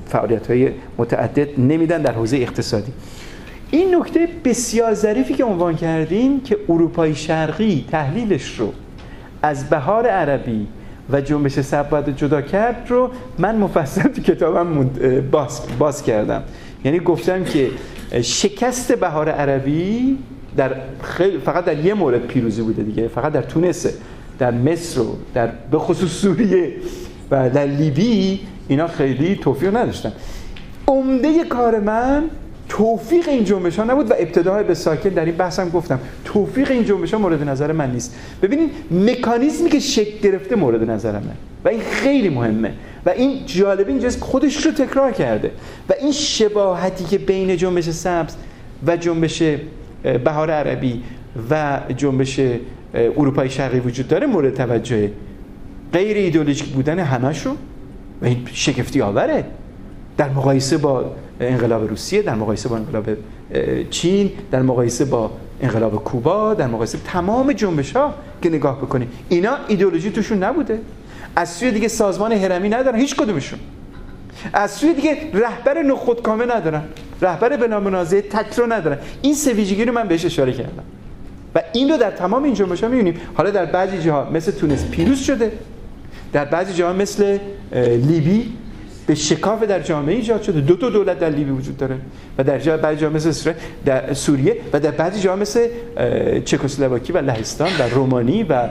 فعالیت 0.07 0.47
های 0.47 0.71
متعدد 0.99 1.61
نمیدن 1.61 2.03
در 2.03 2.13
حوزه 2.13 2.37
اقتصادی. 2.37 2.93
این 3.75 3.95
نکته 3.95 4.29
بسیار 4.45 4.95
ظریفی 4.95 5.35
که 5.35 5.45
عنوان 5.45 5.77
کردین 5.77 6.43
که 6.43 6.59
اروپای 6.69 7.15
شرقی 7.15 7.85
تحلیلش 7.91 8.59
رو 8.59 8.73
از 9.43 9.71
بهار 9.71 10.07
عربی 10.07 10.67
و 11.11 11.21
جنبش 11.21 11.61
سب 11.61 12.17
جدا 12.17 12.43
کرد 12.43 12.87
رو 12.89 13.11
من 13.39 13.57
مفصل 13.57 14.03
تو 14.03 14.23
کتابم 14.23 14.91
باز, 15.31 15.61
باز 15.79 16.03
کردم. 16.03 16.43
یعنی 16.85 17.01
گفتم 17.01 17.45
که 17.45 17.71
شکست 18.23 18.93
بهار 18.93 19.29
عربی 19.29 20.19
در 20.57 20.71
خیلی 21.03 21.39
فقط 21.39 21.65
در 21.65 21.85
یه 21.85 21.95
مورد 21.95 22.27
پیروزی 22.27 22.63
بوده 22.63 22.83
دیگه 22.83 23.09
فقط 23.09 23.33
در 23.33 23.43
تونس 23.43 23.87
در 24.39 24.51
مصر 24.51 25.01
و 25.01 25.17
در 25.35 25.47
به 25.71 25.79
خصوص 25.79 26.11
سوریه 26.11 26.73
و 27.31 27.51
در 27.51 27.67
لیبی 27.67 28.41
اینا 28.69 28.87
خیلی 28.87 29.37
توفیق 29.37 29.77
نداشتن. 29.77 30.13
عمده 30.89 31.45
کار 31.45 31.81
من 31.81 32.25
توفیق 32.69 33.29
این 33.29 33.45
جنبش 33.45 33.79
ها 33.79 33.85
نبود 33.85 34.11
و 34.11 34.15
ابتدای 34.19 34.65
به 34.65 34.75
ساکن 34.75 35.09
در 35.09 35.25
این 35.25 35.37
بحثم 35.37 35.71
گفتم. 35.71 35.99
توفیق 36.25 36.71
این 36.71 36.85
جنبش 36.85 37.15
ها 37.15 37.21
مورد 37.21 37.49
نظر 37.49 37.73
من 37.73 37.93
نیست. 37.93 38.17
ببینید 38.43 38.71
مکانیزمی 38.91 39.71
که 39.71 39.79
شکل 39.79 40.19
گرفته 40.29 40.57
مورد 40.57 40.91
نظر 40.91 41.13
من. 41.13 41.35
و 41.65 41.69
این 41.69 41.81
خیلی 41.81 42.29
مهمه. 42.29 42.73
و 43.07 43.11
این 43.11 43.47
جالبه 43.47 43.93
اینجاست 43.93 44.21
خودش 44.21 44.67
رو 44.67 44.73
تکرار 44.73 45.13
کرده. 45.13 45.51
و 45.89 45.93
این 46.01 46.13
شباهتی 46.13 47.05
که 47.05 47.19
بین 47.19 47.57
جنبش 47.57 47.91
سبز 47.91 48.35
و 48.87 48.97
جنبش 48.97 49.43
بهار 50.25 50.51
عربی 50.51 51.03
و 51.51 51.81
جنبش 51.97 52.41
اروپای 52.95 53.51
شرقی 53.51 53.81
وجود 53.81 54.09
داره 54.09 54.27
مورد 54.27 54.55
توجه 54.55 55.11
غیر 55.93 56.17
ایدئولوژیک 56.17 56.69
بودن 56.69 56.99
همشون 56.99 57.57
و 58.23 58.27
این 58.27 58.49
شگفتی 58.53 59.01
آوره. 59.01 59.45
در 60.17 60.29
مقایسه 60.29 60.79
با 60.79 61.13
انقلاب 61.41 61.89
روسیه 61.89 62.23
در 62.23 62.35
مقایسه 62.35 62.69
با 62.69 62.77
انقلاب 62.77 63.09
چین 63.91 64.31
در 64.51 64.63
مقایسه 64.63 65.05
با 65.05 65.31
انقلاب 65.61 66.05
کوبا 66.05 66.55
در 66.55 66.67
مقایسه 66.67 66.99
تمام 67.05 67.53
جنبش 67.53 67.97
ها 67.97 68.15
که 68.43 68.49
نگاه 68.49 68.79
بکنید 68.79 69.09
اینا 69.29 69.57
ایدئولوژی 69.69 70.11
توشون 70.11 70.43
نبوده. 70.43 70.81
از 71.37 71.51
سوی 71.51 71.71
دیگه 71.71 71.89
سازمان 71.89 72.33
هرمی 72.33 72.69
ندارن 72.69 72.99
هیچ 72.99 73.17
کدومشون. 73.17 73.59
از 74.53 74.71
سوی 74.71 74.95
دیگه 74.95 75.17
رهبر 75.35 75.83
نخودکامه 75.83 76.47
ندارن. 76.47 76.83
رهبر 77.23 77.57
به 77.57 77.69
نام 77.69 77.89
نازه 77.89 78.23
تک 78.23 78.55
رو 78.59 78.73
ندارن. 78.73 78.99
این 79.23 79.35
سه 79.35 79.53
ویژگی 79.53 79.85
رو 79.85 79.93
من 79.93 80.09
بهش 80.09 80.25
اشاره 80.25 80.53
کردم. 80.53 80.83
و 81.55 81.63
این 81.73 81.91
رو 81.91 81.97
در 81.97 82.11
تمام 82.11 82.45
این 82.45 82.55
جنبش 82.55 82.85
ها 82.85 82.91
می‌بینیم. 82.91 83.21
حالا 83.35 83.51
در 83.51 83.65
بعضی 83.65 83.99
جاها 83.99 84.31
مثل 84.31 84.53
تونس 84.53 84.85
پیروز 84.85 85.19
شده. 85.19 85.53
در 86.33 86.45
بعضی 86.45 86.73
جاها 86.73 86.93
مثل 86.93 87.39
لیبی 88.09 88.53
به 89.07 89.15
شکاف 89.15 89.63
در 89.63 89.81
جامعه 89.81 90.15
ایجاد 90.15 90.43
شده. 90.43 90.61
دو 90.61 90.77
تا 90.77 90.91
دولت 90.91 91.19
در 91.19 91.31
لیبی 91.31 91.51
وجود 91.51 91.77
داره 91.77 91.97
و 92.39 92.45
در 92.45 92.59
جای 92.59 92.77
بعضی 92.77 93.01
جا 93.01 93.11
مثل 93.11 93.53
در 93.85 94.15
سوریه 94.15 94.57
و 94.73 94.81
در 94.81 94.91
بعضی 94.91 95.21
جا 95.21 95.37
مثل 95.37 95.69
چکسلواکی 96.45 97.13
و 97.13 97.19
لهستان 97.19 97.71
و 97.79 97.83
رومانی 97.83 98.43
و 98.43 98.69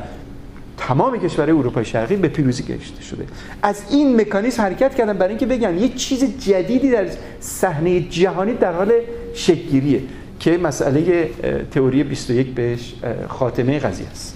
تمام 0.77 1.19
کشورهای 1.19 1.57
اروپای 1.57 1.85
شرقی 1.85 2.15
به 2.15 2.27
پیروزی 2.27 2.64
کشیده 2.64 3.01
شده. 3.01 3.26
از 3.64 3.81
این 3.91 4.22
مکانیزم 4.22 4.61
حرکت 4.61 4.95
کردن 4.95 5.14
برای 5.14 5.30
اینکه 5.30 5.45
بگن 5.45 5.77
یه 5.77 5.89
چیز 5.89 6.38
جدیدی 6.39 6.91
در 6.91 7.07
صحنه 7.39 8.01
جهانی 8.01 8.53
در 8.53 8.73
حال 8.73 8.91
شکلگیریه 9.34 10.01
که 10.39 10.57
مسئله 10.57 11.30
تئوری 11.72 12.03
21 12.03 12.47
بهش 12.47 12.93
خاتمه 13.27 13.80
قضیه 13.80 14.07
است. 14.07 14.35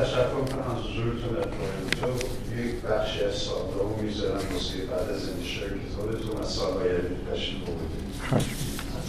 تشکر 0.00 0.44
کنم 0.50 0.76
از 0.76 0.82
حضورتون 0.82 1.32
در 1.34 1.48
تورنتو 1.54 2.26
یک 2.58 2.74
بخشی 2.82 3.24
از 3.24 3.34
سالها 3.34 3.80
رو 3.80 4.02
می‌ذارم 4.02 4.34
واسه 4.52 4.76
بعد 4.90 5.08
از 5.16 5.28
انتشار 5.28 5.68
کتابتون 5.84 6.42
از 6.42 6.48
سالهای 6.48 6.90
تشریف 7.32 7.58
بودید 7.58 8.02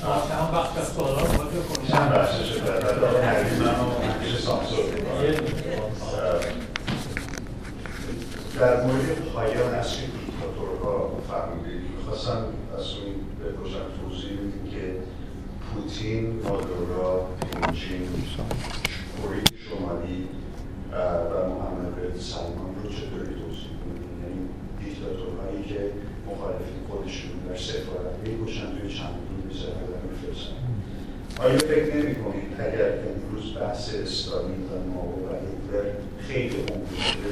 هم 0.03 0.52
بخش 0.57 0.78
از 0.78 0.88
سوالا 0.88 1.22
رو 1.22 1.38
باید 1.38 1.52
بکنیم 1.52 1.88
چند 1.91 2.11
بخشش 2.11 2.57
بعد 2.57 2.84
من 2.84 2.99
رو 3.02 3.91
همیشه 4.14 4.38
سانسور 4.38 4.84
در 8.64 8.84
مورد 8.84 9.15
پایان 9.34 9.73
اصلی 9.73 10.06
دیکتاتورها 10.06 11.22
فرمودید. 11.27 11.81
می‌خواستم 11.98 12.41
از 12.77 12.85
اون 12.98 13.15
بپرسم 13.40 13.85
توضیح 13.99 14.31
بدیم 14.31 14.65
که 14.73 14.84
پوتین، 15.68 16.26
مادورا، 16.44 17.27
پینچین، 17.40 18.02
کره 19.18 19.44
شمالی 19.65 20.27
و 21.30 21.34
محمد 21.49 21.95
بن 21.95 22.19
سلمان 22.19 22.72
رو 22.84 22.90
چطوری 22.90 23.34
توضیح 23.41 23.73
می‌دید 23.85 24.14
یعنی 24.22 24.41
دیکتاتورهایی 24.81 25.64
که 25.72 25.80
مخالفین 26.30 26.81
خودشون 26.90 27.31
در 27.49 27.57
سفارت 27.57 28.14
میگوشن 28.26 28.68
توی 28.76 28.90
چند 28.98 29.18
می‌زنن 29.48 29.88
و 29.91 29.95
میفرستن. 30.10 30.57
آیا 31.40 31.57
فکر 31.57 31.95
نمی 31.95 32.15
کنید 32.15 32.53
اگر 32.60 32.90
امروز 33.10 33.57
بحث 33.60 33.95
استالین 33.95 34.64
و 34.69 34.73
ماو 34.94 35.14
و 35.26 35.30
هیتلر 35.44 35.91
خیلی 36.27 36.56
عمق 36.56 36.94
شده 37.11 37.30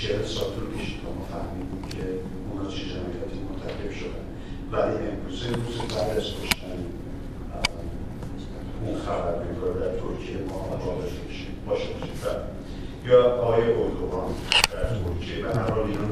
چهل 0.00 0.24
سال 0.24 0.44
طول 0.54 0.78
کشید 0.78 1.00
ما 1.04 1.26
فهمیدیم 1.32 1.82
که 1.90 2.04
اونا 2.50 2.70
چه 2.70 2.82
جمعیتی 2.92 3.38
مرتکب 3.48 3.92
شدن. 4.00 4.24
ولی 4.72 5.08
امروز 5.08 5.42
روز 5.42 5.78
بعد 5.94 6.16
از 6.16 6.24
کشتن 6.24 6.78
اون 8.84 8.98
خبرنگار 8.98 9.72
در 9.80 9.92
ترکیه 10.00 10.36
ما 10.48 10.54
واقع 10.54 11.02
باشه 11.66 11.86
باشیم 11.96 12.08
یا 13.06 13.34
آقای 13.34 13.62
اردوغان 13.62 14.34
در 14.72 14.84
ترکیه. 14.88 15.44
به 15.44 15.48
هر 15.48 15.70
حال 15.70 15.86
اینا 15.86 16.08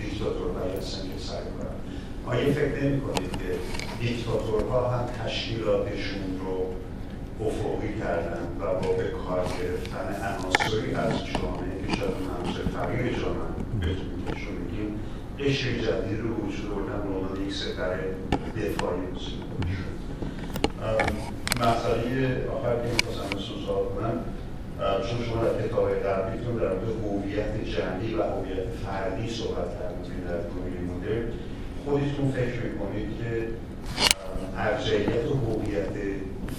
دیکتاتور 0.00 0.50
هستن 0.78 1.02
که 1.02 1.18
سعی 1.18 1.44
کنن 1.58 1.74
آیا 2.26 2.54
فکر 2.54 2.82
نمی 2.82 3.00
کنید 3.00 3.32
که 3.32 3.58
دیکتاتورها 4.00 4.88
هم 4.88 5.06
تشکیلاتشون 5.06 6.40
رو 6.40 6.66
افقی 7.46 7.98
کردن 7.98 8.46
و 8.60 8.64
با 8.64 8.92
به 8.92 9.04
کار 9.04 9.44
گرفتن 9.60 10.06
عناصری 10.24 10.94
از 10.94 11.26
جامعه 11.26 11.73
عناصر 11.92 12.62
فقیر 12.76 13.12
جامعه 13.12 13.54
بتونیم 13.80 14.24
بهشون 14.26 14.54
بگیم 14.54 15.00
قشر 15.38 15.70
جدید 15.70 16.20
رو 16.20 16.28
وجود 16.34 16.70
بردن 16.74 17.08
به 17.08 17.14
عنوان 17.14 17.46
یک 17.46 17.54
سپر 17.54 17.96
دفاعی 18.56 19.00
مسلم 19.14 19.54
مسئله 21.60 22.46
آخر 22.56 22.76
که 22.76 22.88
می‌خواستم 22.94 23.36
به 23.36 23.42
سوزار 23.42 23.84
کنم 23.94 24.24
چون 24.78 25.24
شما 25.26 25.44
در 25.44 25.66
کتاب 25.66 25.90
قبلیتون 25.90 26.56
در 26.56 26.68
مورد 26.68 26.88
هویت 27.04 27.64
جمعی 27.64 28.14
و 28.14 28.22
هویت 28.22 28.68
فردی 28.84 29.30
صحبت 29.30 29.68
کردید 29.78 30.24
در 30.26 30.36
دنیای 30.36 30.84
مدرن 30.90 31.24
خودتون 31.84 32.32
فکر 32.32 32.62
می‌کنید 32.62 33.08
که 33.18 33.48
ارجعیت 34.56 35.26
و 35.30 35.34
هویت 35.34 35.94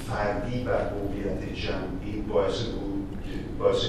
فردی 0.09 0.63
و 0.63 0.69
هویت 0.69 1.55
جمعی 1.55 2.21
باعث 2.29 2.63
بود 2.63 3.17
باعث 3.59 3.81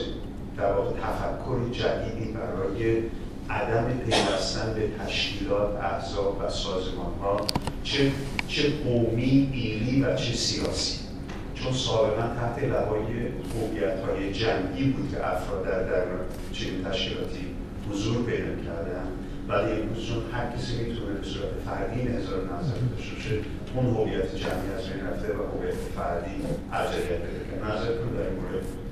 در 0.58 0.72
واقع 0.72 0.90
تفکر 0.90 1.68
جدیدی 1.72 2.32
برای 2.32 3.02
عدم 3.50 3.98
پیوستن 3.98 4.74
به 4.74 4.88
تشکیلات 5.04 5.76
احزاب 5.76 6.40
و 6.44 6.50
سازمان 6.50 7.14
ها 7.22 7.46
چه 7.82 8.12
چه 8.48 8.62
قومی 8.84 9.50
ایلی 9.52 10.02
و 10.02 10.14
چه 10.14 10.34
سیاسی. 10.34 10.98
چون 11.54 11.72
سابقا 11.72 12.22
تحت 12.22 12.64
لوای 12.64 13.06
هویت 13.54 14.00
های 14.00 14.32
جمعی 14.32 14.84
بود 14.84 15.10
که 15.10 15.28
افراد 15.32 15.64
در 15.64 15.82
در 15.82 16.04
چنین 16.52 16.84
تشکیلاتی 16.84 17.46
حضور 17.90 18.22
پیدا 18.22 18.62
کردن. 18.64 19.06
ولی 19.48 19.72
امروز 19.72 20.06
چون 20.06 20.22
هر 20.32 20.56
کسی 20.56 20.76
می‌تونه 20.76 21.14
به 21.14 21.26
صورت 21.26 21.48
فردی 21.66 22.02
نظر 22.02 22.36
نظر 22.36 22.78
داشته 22.96 23.14
باشه. 23.14 23.40
اون 23.74 23.86
هویت 23.86 24.36
جمعی 24.36 24.70
از 24.76 24.88
بین 24.88 25.06
رفته 25.06 25.28
و 25.28 25.58
هویت 25.58 25.74
فردی 25.74 26.36
ارجحیت 26.72 27.20
پیدا 27.20 27.66
نظرتون 27.66 28.08
در 28.08 28.30
مورد 28.30 28.85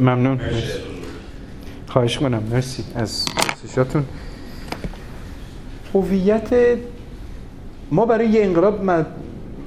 ممنون. 0.00 0.40
خواهش 1.86 2.18
کنم 2.18 2.42
مرسی 2.50 2.84
از 2.94 3.24
پرسشاتون. 3.36 4.04
هویت 5.94 6.48
ما 7.90 8.06
برای 8.06 8.28
یه 8.28 8.44
انقلاب 8.44 8.90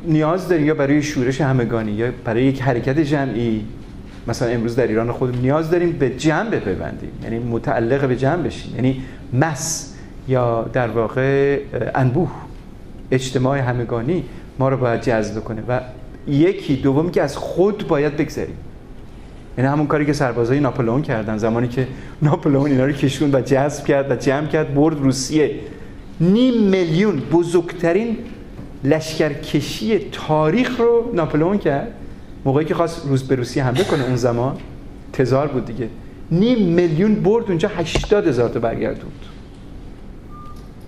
نیاز 0.06 0.48
داریم 0.48 0.66
یا 0.66 0.74
برای 0.74 1.04
شورش 1.04 1.42
همگانی 1.42 1.92
یا 1.92 2.12
برای 2.26 2.44
یک 2.44 2.62
حرکت 2.62 3.00
جمعی 3.00 3.66
مثلا 4.28 4.48
امروز 4.48 4.76
در 4.76 4.88
ایران 4.88 5.12
خود 5.12 5.38
نیاز 5.38 5.70
داریم 5.72 5.92
به 5.92 6.10
جمع 6.10 6.50
بپیوندیم. 6.50 7.12
یعنی 7.24 7.40
متعلق 7.40 8.08
به 8.08 8.16
جمع 8.16 8.44
بشیم. 8.44 8.76
یعنی 8.76 9.04
مس 9.34 9.94
یا 10.28 10.70
در 10.74 10.88
واقع 10.88 11.60
انبوه 11.96 12.32
اجتماع 13.12 13.60
همگانی 13.60 14.24
ما 14.60 14.70
رو 14.70 14.78
باید 14.78 15.02
جذب 15.02 15.44
کنه. 15.44 15.64
و 15.68 15.80
یکی 16.28 16.76
دومی 16.76 17.12
که 17.12 17.22
از 17.22 17.38
خود 17.38 17.88
باید 17.88 18.18
بگذریم. 18.18 18.58
یعنی 19.58 19.70
همون 19.70 19.88
کاری 19.88 20.06
که 20.06 20.14
سربازای 20.14 20.60
ناپلئون 20.60 21.02
کردن. 21.02 21.38
زمانی 21.38 21.68
که 21.68 21.88
ناپلئون 22.22 22.72
اینا 22.72 22.86
رو 22.86 22.92
کشون 22.92 23.36
و 23.36 23.42
جذب 23.42 23.86
کرد 23.86 24.12
و 24.12 24.16
جمع 24.16 24.48
کرد 24.48 24.74
برد 24.74 25.00
روسیه. 25.00 25.52
نیم 26.20 26.64
میلیون 26.64 27.16
بزرگترین 27.16 28.18
لشکرکشی 28.84 30.00
تاریخ 30.12 30.80
رو 30.80 31.12
ناپلئون 31.14 31.58
کرد. 31.58 31.88
موقعی 32.46 32.66
که 32.66 32.74
خواست 32.74 33.08
روز 33.08 33.24
به 33.24 33.36
روسیه 33.36 33.64
حمله 33.64 33.84
کنه 33.84 34.04
اون 34.04 34.16
زمان 34.16 34.58
تزار 35.14 35.48
بود 35.48 35.66
دیگه. 35.66 35.88
نیم 36.32 36.68
میلیون 36.68 37.16
برد 37.16 37.46
اونجا 37.48 37.70
80 37.70 38.28
هزار 38.28 38.50
تا 38.50 38.60
برگردوند. 38.60 39.12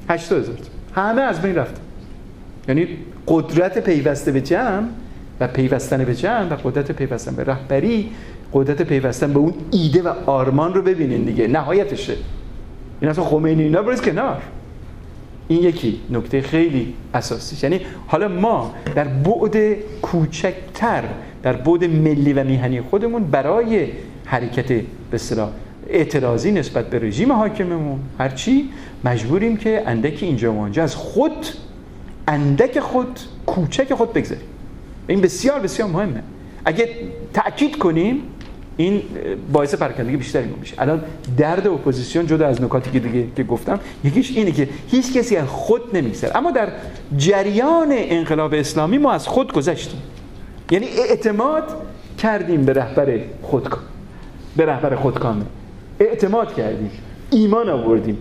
80 0.10 0.42
هزار 0.42 0.56
همه 0.96 1.22
از 1.22 1.42
بین 1.42 1.56
رفت 1.56 1.82
یعنی 2.68 2.88
قدرت 3.28 3.80
پیوسته 3.80 4.32
به 4.32 4.42
جمع 4.42 4.88
و 5.40 5.48
پیوستن 5.48 6.06
به 6.06 6.16
جمع 6.16 6.54
و 6.54 6.56
قدرت 6.64 6.92
پیوستن 6.92 7.36
به 7.36 7.44
رهبری 7.44 8.12
قدرت 8.54 8.82
پیوستن 8.82 9.34
به 9.34 9.40
اون 9.40 9.54
ایده 9.72 10.02
و 10.02 10.14
آرمان 10.26 10.74
رو 10.74 10.82
ببینین 10.82 11.24
دیگه. 11.24 11.48
نهایتشه. 11.48 12.16
این 13.02 13.10
اصلا 13.10 13.24
خمینی 13.24 13.64
اینا 13.64 13.82
بریز 13.82 14.02
کنار. 14.02 14.42
این 15.48 15.64
یکی 15.64 16.00
نکته 16.10 16.42
خیلی 16.42 16.94
اساسی 17.14 17.58
یعنی 17.64 17.82
حالا 18.08 18.28
ما 18.28 18.74
در 18.96 19.04
بعد 19.04 19.58
کوچکتر 20.02 21.04
در 21.44 21.54
بعد 21.54 21.84
ملی 21.84 22.34
و 22.34 22.44
میهنی 22.44 22.82
خودمون 22.82 23.24
برای 23.24 23.88
حرکت 24.26 24.68
به 24.68 24.86
اصطلاح 25.14 25.50
اعتراضی 25.90 26.52
نسبت 26.52 26.90
به 26.90 27.00
رژیم 27.00 27.32
حاکممون 27.32 28.00
هرچی 28.20 28.70
مجبوریم 29.04 29.58
که 29.58 29.84
اندک 29.86 30.20
اینجا 30.22 30.54
و 30.54 30.60
آنجا 30.60 30.84
از 30.84 30.96
خود 30.96 31.46
اندک 32.28 32.80
خود 32.80 33.20
کوچک 33.46 33.94
خود 33.94 34.14
بگذاریم. 34.14 34.46
این 35.08 35.22
بسیار 35.22 35.60
بسیار 35.60 35.90
مهمه. 35.90 36.24
اگه 36.66 36.90
تاکید 37.34 37.78
کنیم 37.78 38.22
این 38.78 39.02
باعث 39.54 39.76
پراکندگی 39.76 40.18
بیشتری 40.18 40.50
میشه. 40.60 40.76
الان 40.82 41.04
درد 41.38 41.68
اپوزیسیون 41.68 42.28
جدا 42.28 42.48
از 42.48 42.62
نکاتی 42.62 42.92
که 42.92 43.00
دیگه 43.00 43.28
که 43.36 43.44
گفتم 43.44 43.80
یکیش 44.04 44.38
اینه 44.38 44.52
که 44.52 44.70
هیچ 44.88 45.14
کسی 45.14 45.36
از 45.36 45.48
خود 45.48 45.98
نمیگذره. 45.98 46.38
اما 46.38 46.52
در 46.52 46.68
جریان 47.18 47.88
انقلاب 47.92 48.54
اسلامی 48.54 48.98
ما 48.98 49.12
از 49.12 49.28
خود 49.28 49.54
گذشتیم. 49.54 50.02
یعنی 50.72 50.86
اعتماد 51.10 51.64
کردیم 52.18 52.66
به 52.66 52.74
رهبر 52.74 53.20
خود 53.42 53.76
به 54.58 54.66
رهبر 54.66 54.96
خودکامه 54.96 55.46
اعتماد 56.00 56.56
کردیم. 56.56 56.92
ایمان 57.32 57.70
آوردیم. 57.70 58.18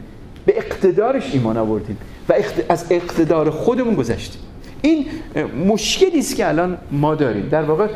به 0.46 0.54
اقتدارش 0.56 1.30
ایمان 1.32 1.56
آوردیم. 1.56 1.98
و 2.28 2.34
از 2.68 2.86
اقتدار 2.90 3.50
خودمون 3.50 3.94
گذشتیم. 3.94 4.42
این 4.82 5.06
مشکلی 5.66 6.18
است 6.18 6.36
که 6.36 6.48
الان 6.48 6.78
ما 6.90 7.14
داریم. 7.14 7.48
در 7.48 7.62
واقع 7.62 7.86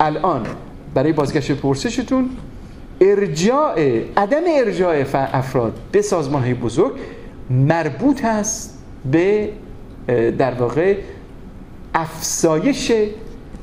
الان 0.00 0.46
برای 0.94 1.12
بازگشت 1.12 1.52
پرسشتون 1.52 2.30
ارجاع 3.00 3.80
عدم 4.16 4.42
ارجاع 4.48 5.04
افراد 5.14 5.78
به 5.92 6.02
سازمان 6.02 6.42
های 6.42 6.54
بزرگ 6.54 6.92
مربوط 7.50 8.24
هست 8.24 8.78
به 9.10 9.48
در 10.38 10.54
واقع 10.54 10.96
افسایش 11.94 12.92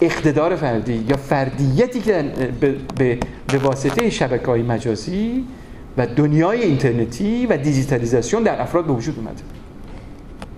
اقتدار 0.02 0.56
فردی 0.56 1.06
یا 1.10 1.18
فردیتی 1.18 2.00
که 2.02 2.32
به, 2.62 2.76
به, 2.98 3.18
به 3.48 3.58
واسطه 3.58 4.10
شبکه 4.10 4.46
های 4.46 4.62
مجازی 4.62 5.46
و 5.98 6.08
دنیای 6.08 6.64
اینترنتی 6.64 7.46
و 7.46 7.58
دیجیتالیزاسیون 7.58 8.44
در 8.44 8.62
افراد 8.62 8.86
به 8.86 8.94
وجود 8.94 9.16
اومده. 9.18 9.42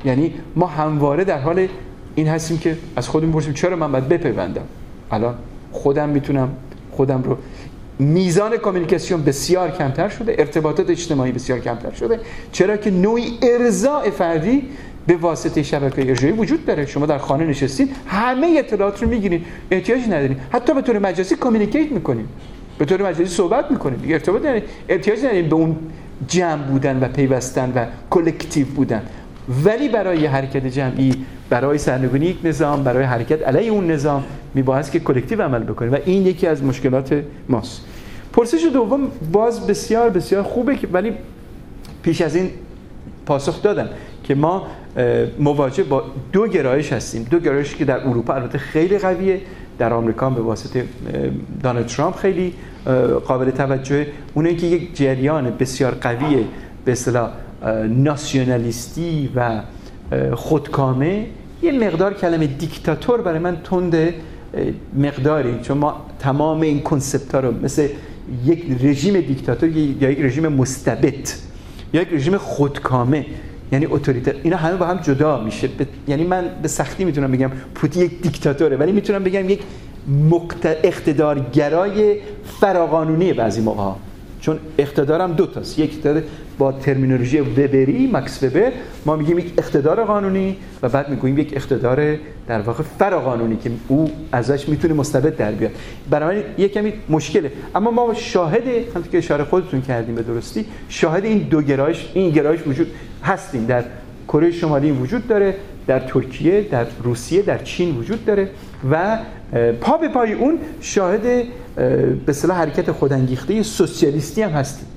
یعنی 0.05 0.33
ما 0.55 0.67
همواره 0.67 1.23
در 1.23 1.39
حال 1.39 1.67
این 2.15 2.27
هستیم 2.27 2.57
که 2.57 2.77
از 2.95 3.07
خودمون 3.07 3.33
پرسیم 3.33 3.53
چرا 3.53 3.75
من 3.75 3.91
باید 3.91 4.07
بپیوندم؟ 4.07 4.65
الان 5.11 5.35
خودم 5.71 6.09
می‌تونم 6.09 6.49
خودم 6.91 7.23
رو 7.23 7.37
میزان 7.99 8.57
کامیکاسیون 8.57 9.23
بسیار 9.23 9.71
کمتر 9.71 10.09
شده 10.09 10.35
ارتباطات 10.39 10.89
اجتماعی 10.89 11.31
بسیار 11.31 11.59
کمتر 11.59 11.91
شده. 11.91 12.19
چرا 12.51 12.77
که 12.77 12.91
نوعی 12.91 13.37
ارضاء 13.41 14.09
فردی 14.09 14.63
به 15.07 15.15
واسطه 15.15 15.63
شبکه 15.63 16.31
وجود 16.31 16.65
داره. 16.65 16.85
شما 16.85 17.05
در 17.05 17.17
خانه 17.17 17.45
نشستین 17.45 17.89
همه 18.07 18.55
اطلاعات 18.59 19.03
رو 19.03 19.09
می‌گیرین 19.09 19.41
احتیاجی 19.71 20.07
ندارین. 20.07 20.37
حتی 20.51 20.73
به 20.73 20.81
طور 20.81 20.99
مجازی 20.99 21.35
communicate 21.35 21.91
می‌کنین. 21.91 22.25
به 22.77 22.85
طور 22.85 23.01
مجازی 23.01 23.25
صحبت 23.25 23.71
می‌کنین. 23.71 23.99
دیگه 23.99 24.13
ارتباط 24.13 24.41
ندارین. 24.41 24.63
احتیاج 24.89 25.19
ندارین 25.19 25.49
به 25.49 25.55
اون 25.55 25.75
جمع 26.27 26.63
بودن 26.63 27.03
و 27.03 27.07
پیوستن 27.07 27.73
و 27.75 27.85
collective 28.09 28.67
بودن. 28.67 29.01
ولی 29.65 29.89
برای 29.89 30.25
حرکت 30.25 30.65
جمعی 30.67 31.13
برای 31.49 31.77
سرنگونی 31.77 32.25
یک 32.25 32.37
نظام 32.43 32.83
برای 32.83 33.03
حرکت 33.03 33.47
علیه 33.47 33.71
اون 33.71 33.91
نظام 33.91 34.23
میباید 34.53 34.89
که 34.89 34.99
collective 34.99 35.41
عمل 35.41 35.63
بکنیم 35.63 35.93
و 35.93 35.97
این 36.05 36.25
یکی 36.25 36.47
از 36.47 36.63
مشکلات 36.63 37.23
ماست. 37.49 37.81
پرسش 38.33 38.69
دوم 38.73 39.07
باز 39.31 39.67
بسیار 39.67 40.09
بسیار 40.09 40.43
خوبه 40.43 40.75
که 40.75 40.87
ولی 40.87 41.13
پیش 42.03 42.21
از 42.21 42.35
این 42.35 42.49
پاسخ 43.25 43.61
دادم 43.61 43.89
که 44.23 44.35
ما 44.35 44.67
مواجه 45.39 45.83
با 45.83 46.03
دو 46.31 46.47
گرایش 46.47 46.93
هستیم. 46.93 47.27
دو 47.31 47.39
گرایشی 47.39 47.77
که 47.77 47.85
در 47.85 48.07
اروپا 48.07 48.33
البته 48.33 48.57
خیلی 48.57 48.97
قویه. 48.97 49.41
در 49.77 49.93
آمریکا 49.93 50.29
به 50.29 50.41
واسطه 50.41 50.85
دانالد 51.63 51.85
ترامپ 51.85 52.15
خیلی 52.15 52.53
قابل 53.25 53.51
توجه 53.51 54.07
اونه 54.33 54.55
که 54.55 54.67
یک 54.67 54.95
جریان 54.95 55.53
بسیار 55.59 55.91
قوی 56.01 56.45
به 56.85 56.91
اصطلاح 56.91 57.29
ناسیونالیستی 57.89 59.29
و 59.35 59.61
خودکامه 60.35 61.25
یه 61.61 61.71
مقدار 61.71 62.13
کلمه 62.13 62.47
دیکتاتور 62.47 63.21
برای 63.21 63.39
من 63.39 63.57
تند 63.63 64.13
مقداری. 64.95 65.59
چون 65.61 65.77
ما 65.77 66.05
تمام 66.19 66.61
این 66.61 66.81
کنسپت 66.81 67.35
ها 67.35 67.41
رو 67.41 67.63
مثل 67.63 67.87
یک 68.45 68.65
رژیم 68.83 69.21
دیکتاتور 69.21 69.69
یا 69.69 70.09
یک 70.11 70.19
رژیم 70.21 70.47
مستبد 70.47 71.29
یا 71.93 72.01
یک 72.01 72.07
رژیم 72.11 72.37
خودکامه 72.37 73.25
یعنی 73.71 73.85
اتوریتر. 73.85 74.35
اینا 74.43 74.57
همه 74.57 74.75
با 74.75 74.85
هم 74.85 74.97
جدا 74.97 75.43
میشه. 75.43 75.69
یعنی 76.07 76.23
من 76.23 76.45
به 76.61 76.67
سختی 76.67 77.05
می‌تونم 77.05 77.31
بگم 77.31 77.51
پوتی 77.75 77.99
یک 77.99 78.21
دیکتاتوره 78.21 78.77
ولی 78.77 78.91
می‌تونم 78.91 79.23
بگم 79.23 79.49
یک 79.49 79.59
مقت... 80.31 80.77
اقتدارگرای 80.83 82.17
فراقانونی 82.59 83.33
بعضی 83.33 83.61
موقع 83.61 83.91
چون 84.41 84.59
اقتدارم 84.77 85.33
دو 85.33 85.45
تاست. 85.45 85.79
یک 85.79 85.93
اقتدار 85.93 86.23
با 86.57 86.71
ترمینولوژی 86.71 87.39
وبری 87.39 88.09
مکس 88.13 88.43
وبر. 88.43 88.71
ما 89.05 89.15
میگیم 89.15 89.39
یک 89.39 89.53
اقتدار 89.57 90.03
قانونی 90.03 90.57
و 90.81 90.89
بعد 90.89 91.09
می‌گوییم 91.09 91.37
یک 91.37 91.53
اقتدار 91.55 92.15
در 92.47 92.61
واقع 92.61 92.83
فراقانونی 92.83 93.57
که 93.57 93.71
او 93.87 94.11
ازش 94.31 94.69
می‌تونه 94.69 94.93
مستبد 94.93 95.37
در 95.37 95.51
بیاد. 95.51 95.71
برای 96.09 96.43
من 96.57 96.67
کمی 96.67 96.93
مشکله. 97.09 97.51
اما 97.75 97.91
ما 97.91 98.13
شاهد 98.13 98.67
همونطور 98.67 99.11
که 99.11 99.17
اشاره 99.17 99.43
خودتون 99.43 99.81
کردیم 99.81 100.15
به 100.15 100.23
درستی 100.23 100.65
شاهد 100.89 101.25
این 101.25 101.37
دو 101.37 101.61
گرایش 101.61 102.11
این 102.13 102.29
گرایش 102.29 102.59
وجود 102.67 102.87
هستیم. 103.23 103.65
در 103.65 103.83
کره 104.27 104.51
شمالی 104.51 104.91
وجود 104.91 105.27
داره 105.27 105.55
در 105.87 105.99
ترکیه 105.99 106.67
در 106.71 106.85
روسیه 107.03 107.41
در 107.41 107.57
چین 107.57 107.97
وجود 107.97 108.25
داره 108.25 108.49
و 108.91 109.17
پا 109.81 109.97
به 109.97 110.07
پای 110.07 110.33
اون 110.33 110.59
شاهد 110.81 111.43
به 112.25 112.33
صلاح 112.33 112.57
حرکت 112.57 112.91
خودانگیخته 112.91 113.63
سوسیالیستی 113.63 114.41
هم 114.41 114.49
هستیم 114.49 114.87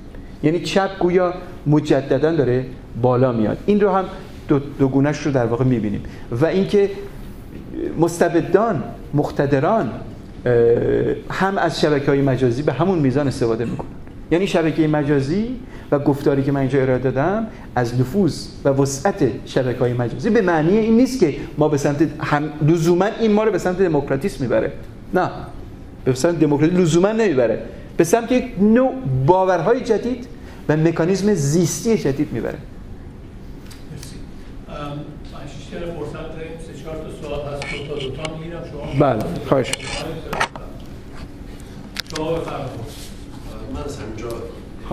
یعنی 0.43 0.61
چپ 0.61 0.99
گویا 0.99 1.35
مجددا 1.67 2.37
داره 2.37 2.65
بالا 3.03 3.33
میاد. 3.33 3.59
این 3.67 3.81
رو 3.81 3.91
هم 3.91 4.05
دو, 4.49 4.59
دو 4.59 4.89
گونش 4.89 5.19
رو 5.19 5.33
در 5.33 5.47
واقع 5.47 5.65
می‌بینیم. 5.65 6.03
و 6.33 6.47
اینکه 6.47 6.91
مستبدان 7.99 8.83
مقتدران 9.15 9.91
هم 11.31 11.59
از 11.59 11.81
شبکه 11.81 12.07
های 12.07 12.23
مجازی 12.23 12.63
به 12.63 12.73
همون 12.73 12.99
میزان 12.99 13.29
استفاده 13.29 13.65
می‌کنن. 13.65 13.89
یعنی 14.31 14.47
شبکه 14.47 14.89
مجازی 14.89 15.57
و 15.95 15.99
گفتاری 15.99 16.43
که 16.43 16.53
من 16.53 16.61
اینجا 16.61 16.83
ارائه 16.83 16.99
دادم 16.99 17.47
از 17.77 18.01
نفوذ 18.01 18.47
و 18.65 18.69
وسعت 18.69 19.31
شبکه 19.47 19.79
های 19.79 19.93
مجازی. 19.93 20.31
به 20.31 20.41
معنی 20.43 20.79
این 20.79 20.97
نیست 20.97 21.21
که 21.21 21.37
ما 21.59 21.69
به 21.69 21.77
سمت 21.77 22.09
هم 22.21 22.53
لزوما 22.63 23.05
این 23.21 23.33
ما 23.33 23.45
رو 23.45 23.53
به 23.53 23.59
سمت 23.59 23.79
دموکراتیسم 23.79 24.45
می‌بره. 24.45 24.73
نه. 25.15 25.31
به 26.05 26.15
سمت 26.15 26.39
دموکراسی 26.39 26.75
لزوما 26.75 27.13
نمی‌بره. 27.13 27.63
به 27.97 28.05
سمت 28.05 28.33
یک 28.33 28.45
نوع 28.61 28.93
باورهای 29.27 29.81
جدید 29.81 30.27
و 30.69 30.77
مکانیزم 30.77 31.35
زیستی 31.35 31.99
جدید 31.99 32.33
می‌بره. 32.33 32.59
بله. 39.01 39.25
خواهش. 39.47 39.73
شما 42.17 42.33
بفرمایید. 42.33 42.84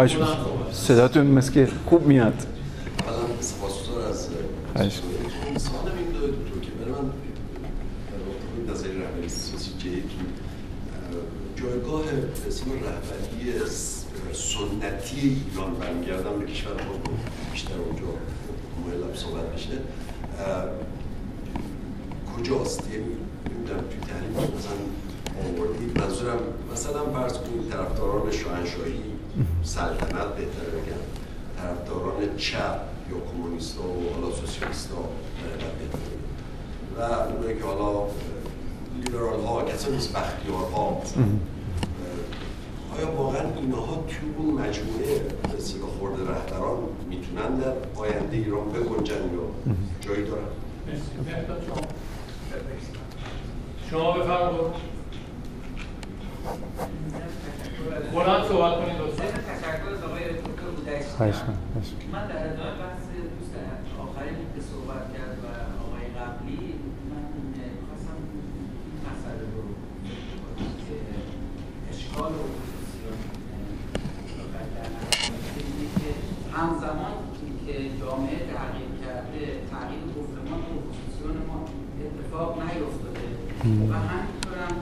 خواهش 0.01 0.17
صداتون 0.71 1.27
مثل 1.27 1.51
که 1.51 1.67
خوب 1.85 2.07
میاد. 2.07 2.33
خواهش. 4.73 5.01
جایگاه 11.55 12.03
اسم 12.47 12.65
رهبری 12.71 13.59
سنتی 14.33 15.41
ایران 15.51 15.73
برمیگردم 15.73 16.39
به 16.39 16.45
کشور 16.45 16.71
خود 16.71 17.09
بیشتر 17.51 17.73
اونجا 17.73 18.07
مهلم 18.85 19.15
صحبت 19.15 19.53
بشه 19.55 19.77
کجاست 22.37 22.83
نمی‌دونم 22.87 23.79
توی 23.79 24.43
مثلا 24.57 24.77
آوردید 25.49 25.97
منظورم 25.99 26.39
مثلا 26.73 27.05
فرض 27.13 27.33
کنید 27.33 27.69
طرفداران 27.71 28.31
شاهنشاهی 28.31 29.10
سلطنت 29.63 30.35
بهتر 30.35 30.69
بگم 30.75 31.01
طرفداران 31.57 32.37
چپ 32.37 32.79
یا 33.11 33.17
کمونیست 33.31 33.77
و 33.77 33.81
حالا 33.81 34.35
سوسیالیست 34.35 34.89
ها 34.91 35.09
و 36.97 37.01
اونایی 37.01 37.57
که 37.59 37.65
حالا 37.65 38.07
لیبرال 39.03 39.39
ها 39.39 39.63
کسانی 39.63 39.95
نیست 39.95 40.13
بختیار 40.13 40.71
ها. 40.75 41.01
آیا 42.97 43.11
واقعا 43.11 43.41
اینها 43.55 44.03
توی 44.07 44.29
اون 44.37 44.53
مجموعه 44.53 45.21
مثل 45.57 45.79
خورده 45.99 46.23
رهبران 46.31 46.77
می‌تونن 47.09 47.59
در 47.59 47.73
آینده 47.95 48.37
ایران 48.37 48.71
بگنجن 48.71 49.13
یا 49.15 49.75
جایی 50.01 50.25
دارن؟ 50.25 50.43
شما 53.89 54.11
بفرمایید. 54.11 55.00
بلند 58.13 58.43
صحبت 58.49 58.73
کنید 58.79 58.97
دوستان 58.97 59.27
تشکر 59.27 59.89
از 59.95 60.03
آقای 60.03 60.23
دکتر 60.23 60.69
بودشتی 60.75 62.07
من 62.11 62.27
در 62.27 62.39
ادامه 62.47 62.75
بحث 62.81 63.03
دوست 63.39 63.53
آخرین 64.05 64.37
که 64.55 64.61
صحبت 64.71 65.03
کرد 65.13 65.37
و 65.43 65.47
آقای 65.85 66.05
قبلی 66.19 66.73
من 67.09 67.23
خواستم 67.87 68.17
این 68.33 68.97
مسئله 69.07 69.45
رو 69.55 69.63
که 70.85 70.97
اشکال 71.91 72.31
و 72.31 72.43
که 75.99 76.09
همزمان 76.57 77.13
که 77.65 77.73
جامعه 77.99 78.37
تغییر 78.53 78.91
کرده 79.03 79.43
تغییر 79.71 80.03
گفتمان 80.17 80.61
و 80.61 80.71
اپوزیسیون 80.77 81.37
ما 81.47 81.65
اتفاق 82.05 82.61
نیفتاده. 82.61 83.27
و 83.91 83.93
همینطورم 83.93 84.75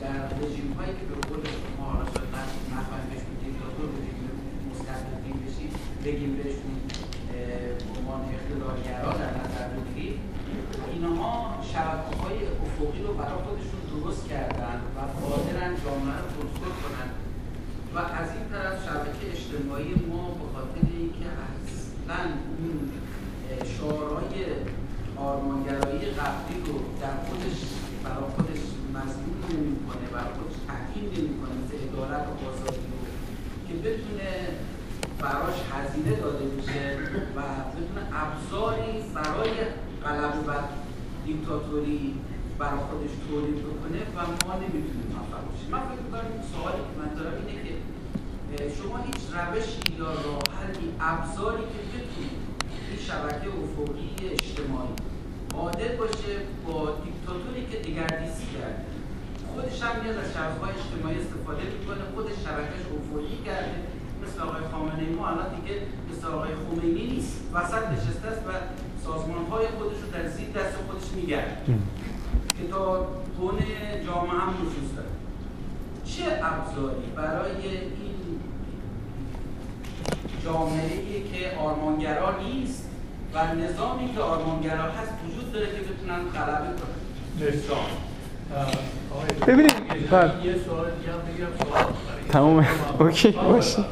در 0.00 0.24
رژیم 0.40 0.68
هایی 0.76 0.92
که 0.98 1.04
به 1.10 1.16
قول 1.28 1.42
شما 1.62 1.84
حالا 1.90 2.04
شاید 2.14 2.34
نخواهیم 2.74 3.06
بهشون 3.10 3.34
دیکتاتور 3.44 3.88
رژیم 3.96 4.30
مستقیم 4.70 5.38
بشیم 5.44 5.70
بگیم 6.04 6.32
بهشون 6.38 6.74
عنوان 7.96 8.20
اقتدارگرا 8.34 9.10
در 9.22 9.32
نظر 9.42 9.66
بگیریم 9.74 10.16
اینها 10.92 11.32
شبکه 11.72 12.14
های 12.22 12.38
افقی 12.64 13.00
رو 13.06 13.12
برای 13.20 13.40
خودشون 13.46 13.80
درست 13.92 14.28
کردن 14.28 14.78
و 14.96 14.98
قادرن 15.20 15.72
جامعه 15.82 16.18
رو 16.22 16.28
کنترل 16.36 16.74
کنن 16.82 17.08
و 17.94 17.98
از 18.20 18.28
این 18.36 18.46
طرف 18.52 18.76
شبکه 18.86 19.24
اجتماعی 19.34 19.94
ما 20.10 20.22
به 20.40 20.46
خاطر 20.54 20.84
اینکه 20.98 21.26
اصلا 21.44 22.20
اون 22.58 22.76
شعارهای 23.72 24.36
آرمانگرایی 25.16 26.04
قبلی 26.20 26.58
رو 26.66 26.76
در 27.02 27.16
خودش 27.26 27.58
برای 28.04 28.28
خودش 28.36 28.62
مضمون 28.96 29.38
نمی‌کنه 29.50 30.06
برای 30.14 30.32
خودش 30.38 30.56
تحکیم 30.68 31.06
نمی‌کنه 31.16 31.52
مثل 31.60 31.74
عدالت 31.86 32.24
و 32.28 32.32
آزادی 32.48 32.86
رو 32.92 32.98
که 33.66 33.74
بتونه 33.84 34.30
براش 35.18 35.56
هزینه 35.72 36.12
داده 36.22 36.44
میشه 36.44 36.82
و 37.36 37.40
بتونه 37.74 38.02
ابزاری 38.22 38.92
برای 39.14 39.54
غلبه 40.04 40.40
بر 40.48 40.64
دیکتاتوری 41.26 42.14
برای 42.58 42.80
خودش 42.88 43.12
تولید 43.28 43.58
بکنه 43.68 44.00
و 44.16 44.18
ما 44.46 44.54
نمی‌تونیم 44.62 45.08
موفق 45.14 45.42
باشیم 45.48 45.68
من 45.70 45.82
فکر 45.88 46.02
می‌کنم 46.04 46.26
این 46.32 46.42
سوالی 46.52 46.82
که 46.88 46.94
من 47.00 47.10
دارم 47.18 47.36
اینه 47.40 47.62
که 47.62 47.74
شما 48.78 48.96
هیچ 49.06 49.22
روشی 49.34 49.82
یا 49.98 50.10
راه 50.24 50.42
حلی 50.58 50.86
ابزاری 51.00 51.64
که 51.72 51.80
بتونید 51.92 52.38
این 52.90 52.98
شبکه 53.08 53.48
افقی 53.62 54.28
اجتماعی 54.36 54.94
عادل 55.54 55.93
باشه 56.04 56.32
با 56.66 56.78
دیکتاتوری 57.04 57.62
که 57.70 57.78
دیگردیسی 57.86 58.46
کرده. 58.54 58.84
خودش 59.52 59.82
هم 59.82 59.94
میاد 60.00 60.16
از 60.22 60.28
شبکه‌های 60.36 60.72
اجتماعی 60.80 61.18
استفاده 61.22 61.62
می‌کنه 61.74 62.02
خودش 62.14 62.36
شبکهش 62.46 62.84
افقی 62.96 63.38
کرده. 63.46 63.76
مثل 64.22 64.38
آقای 64.46 64.64
خامنه 64.72 65.04
ما 65.16 65.28
الان 65.28 65.48
دیگه 65.56 65.74
مثل 66.10 66.26
آقای 66.26 66.52
خمینی 66.64 67.06
نیست. 67.14 67.34
وسط 67.54 67.84
نشسته 67.94 68.28
است 68.32 68.42
و 68.48 68.50
سازمانهای 69.04 69.66
خودش 69.76 69.98
رو 70.02 70.08
در 70.14 70.26
زیر 70.28 70.48
دست 70.48 70.74
خودش 70.86 71.08
میگرده. 71.16 71.56
که 72.56 72.68
تا 72.70 73.00
بن 73.38 73.58
جامعه 74.06 74.40
هم 74.40 74.48
نفوذ 74.48 74.90
داره. 74.96 75.12
چه 76.04 76.24
ابزاری 76.42 77.06
برای 77.16 77.50
این 77.50 78.40
جامعه 80.44 81.22
که 81.32 81.56
آرمانگرا 81.58 82.38
نیست؟ 82.38 82.83
و 83.34 83.54
نظامی 83.54 84.14
که 84.14 84.20
آرمانگرا 84.20 84.82
هست 84.82 85.12
وجود 85.28 85.52
داره 85.52 85.66
که 85.66 85.72
بتونن 85.72 86.18
غلبه 86.34 86.66
کنن. 86.80 86.94
ببینید 89.46 89.72
یه 89.72 90.54
سوال 90.66 90.86
دیگه 90.90 91.12
هم 91.12 91.18
بگیرم 91.32 91.48
سوال 91.58 91.84
تمومه 92.30 92.66
اوکی 92.98 93.30
باشه. 93.30 93.84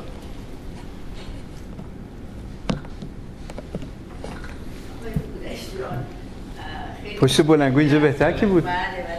پشت 7.21 7.43
بلنگو 7.43 7.79
اینجا 7.79 7.99
بهتر 7.99 8.33
که 8.33 8.47
بود؟ 8.47 8.69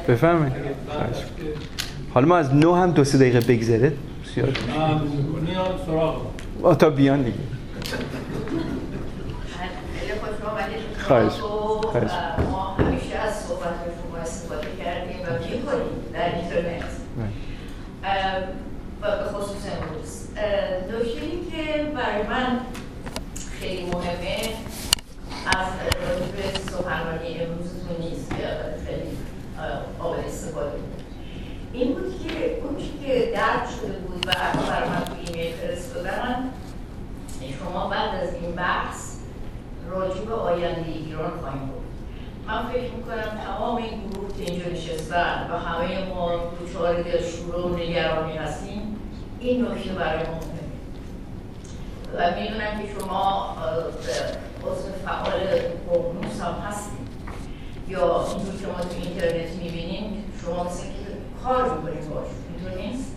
بفهمه 0.07 0.51
حالا 2.13 2.27
ما 2.27 2.37
از 2.37 2.55
نو 2.55 2.75
هم 2.75 2.91
دو 2.91 3.03
سه 3.03 3.17
دقیقه 3.17 3.39
بگذره. 3.39 3.93
بسیار. 4.23 4.47
میان 5.41 5.65
سراغ. 5.85 6.77
تا 6.77 6.89
بیان 6.89 7.21
دیگه. 7.21 7.37
خواهش. 11.03 11.33
خواهش. 11.33 12.11
ما 12.51 12.75
همیشه 12.79 13.15
از 13.15 13.35
صحبت 13.35 13.73
شما 14.03 14.17
استفاده 14.21 14.67
کردیم 14.83 15.19
و 15.19 15.29
می‌کنیم 15.33 16.13
در 16.13 16.35
اینترنت. 16.35 16.83
و 19.01 19.17
به 19.17 19.23
خصوص 19.23 19.61
امروز. 19.73 20.27
نکته 20.89 21.51
که 21.51 21.83
برای 21.83 22.23
من 22.27 22.59
خیلی 23.59 23.85
مهمه 23.85 24.37
از 25.45 25.67
راجب 26.01 26.57
سخنرانی 26.71 27.39
امروزتون 27.39 27.97
نیست 27.99 28.29
که 28.29 28.35
خیلی 28.85 29.17
قابل 29.99 30.19
استفاده 30.27 30.69
بود. 30.69 31.03
این 31.73 31.93
بود 31.93 32.27
که 32.27 32.61
اون 32.63 32.75
که 33.03 33.31
درد 33.35 33.69
شده 33.79 33.97
بود 33.99 34.27
و 34.27 34.31
برای 34.67 34.89
من 34.89 35.03
تو 35.05 35.13
ایمیل 35.25 35.53
فرستادن 35.53 36.49
شما 37.59 37.87
بعد 37.87 38.15
از 38.23 38.33
این 38.33 38.51
بحث 38.51 39.02
راجع 39.93 40.21
به 40.21 40.33
آینده 40.33 40.91
ایران 40.91 41.31
خواهیم 41.41 41.65
بود 41.65 41.83
من 42.47 42.67
فکر 42.71 42.91
می‌کنم 42.93 43.39
تمام 43.45 43.75
این 43.75 44.09
گروه 44.09 44.37
که 44.37 44.51
اینجا 44.51 44.69
نشستن 44.69 45.49
و 45.51 45.57
همه 45.57 46.09
ما 46.09 46.31
دچار 46.35 47.01
دلشوره 47.01 47.59
و 47.59 47.75
نگرانی 47.75 48.37
هستیم 48.37 48.81
این 49.39 49.65
نکته 49.65 49.93
برای 49.93 50.23
ما 50.23 50.33
مهمه. 50.33 50.63
و 52.17 52.39
می‌دونم 52.39 52.81
که 52.81 52.99
شما 52.99 53.55
عضو 54.63 54.89
فعال 55.05 55.39
قرنوس 55.89 56.41
هم 56.41 56.53
هستیم 56.67 57.07
یا 57.87 58.25
اینجور 58.27 58.55
که 58.61 58.67
ما 58.67 58.79
تو 58.79 58.95
اینترنت 59.03 59.51
می‌بینیم 59.63 60.23
شما 60.41 60.63
مثل 60.63 60.83
که 60.83 61.43
کار 61.43 61.63
می‌کنیم 61.63 62.09
باش 62.09 62.27
اینطور 62.49 62.85
نیست؟ 62.85 63.15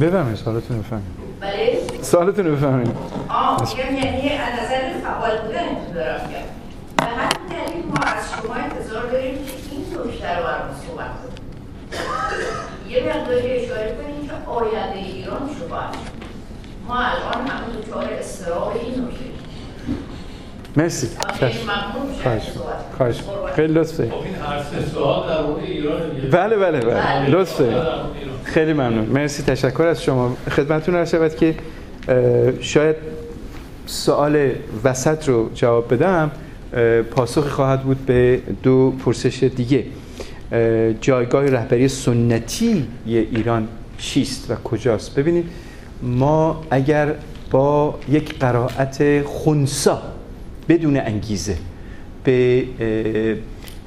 بفهمید 0.00 0.36
سوالتون 0.36 0.76
رو 0.76 0.82
بفهمید 0.82 1.21
بله؟ 1.42 1.78
سوالتون 2.02 2.46
رو 2.46 2.56
بفهمید 2.56 2.96
آه 3.28 3.78
یعنی 3.78 4.28
از 4.28 4.52
نظر 4.64 5.00
فعال 5.04 5.38
بودن 5.38 5.94
دارم 5.94 6.20
میگم. 6.28 6.42
به 6.96 7.04
همین 7.04 7.64
دلیل 7.66 7.84
ما 7.86 8.02
از 8.04 8.24
شما 8.32 8.54
انتظار 8.54 9.06
داریم 9.12 9.34
که 9.34 9.52
این 9.70 9.84
نکته 9.84 10.36
رو 10.38 10.44
برام 10.44 10.68
صحبت 10.86 11.06
کنیم. 11.06 11.32
یه 12.88 13.02
مقداری 13.16 13.52
اشاره 13.64 13.96
کنیم 14.02 14.28
که 14.28 14.50
آینده 14.50 14.98
ایران 14.98 15.48
چه 15.58 15.66
باید 15.66 16.12
ما 16.88 16.96
الان 16.98 17.46
همون 17.48 17.80
دچار 17.80 18.04
استراب 18.18 18.72
این 18.84 19.04
نکته 19.04 19.24
مرسی. 20.76 21.08
خواهش 22.22 22.44
خواهش 22.96 23.20
خیلی 23.56 23.72
لطفه. 23.72 24.10
خب 24.10 24.14
این 24.24 24.34
هر 24.34 24.62
سه 24.62 24.86
سوال 24.94 25.28
در 25.28 25.42
مورد 25.42 25.64
ایران 25.64 26.00
بله 26.32 26.56
بله 26.56 26.80
بله. 26.80 27.30
لطفه. 27.30 27.82
خیلی 28.44 28.72
ممنون. 28.72 29.04
مرسی 29.04 29.42
تشکر 29.42 29.82
از 29.82 30.02
شما. 30.02 30.36
خدمتتون 30.50 30.94
عرض 30.94 31.10
شود 31.10 31.36
که 31.36 31.54
شاید 32.60 32.96
سوال 33.86 34.50
وسط 34.84 35.28
رو 35.28 35.50
جواب 35.54 35.94
بدم. 35.94 36.30
پاسخ 37.10 37.48
خواهد 37.48 37.82
بود 37.82 38.06
به 38.06 38.40
دو 38.62 38.94
پرسش 39.04 39.42
دیگه. 39.42 39.84
جایگاه 41.00 41.46
رهبری 41.46 41.88
سنتی 41.88 42.86
ایران 43.06 43.68
چیست 43.98 44.50
و 44.50 44.54
کجاست؟ 44.54 45.14
ببینید 45.14 45.44
ما 46.02 46.64
اگر 46.70 47.14
با 47.50 47.98
یک 48.08 48.38
قرائت 48.38 49.22
خونسا 49.22 50.02
بدون 50.68 50.96
انگیزه 50.96 51.56
به 52.24 52.64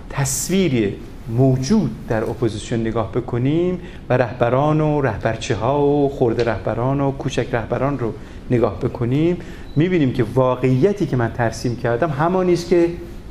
تصویر 0.09 0.93
موجود 1.29 2.07
در 2.07 2.23
اپوزیسیون 2.23 2.81
نگاه 2.81 3.11
بکنیم 3.11 3.79
و 4.09 4.17
رهبران 4.17 4.81
و 4.81 5.01
رهبرچه 5.01 5.55
ها 5.55 5.87
و 5.87 6.09
خورده 6.09 6.43
رهبران 6.43 7.01
و 7.01 7.11
کوچک 7.11 7.47
رهبران 7.51 7.99
رو 7.99 8.13
نگاه 8.51 8.79
بکنیم 8.79 9.37
می‌بینیم 9.75 10.13
که 10.13 10.25
واقعیتی 10.35 11.05
که 11.05 11.17
من 11.17 11.31
ترسیم 11.31 11.75
کردم 11.75 12.09
همانی 12.09 12.53
است 12.53 12.69
که 12.69 12.87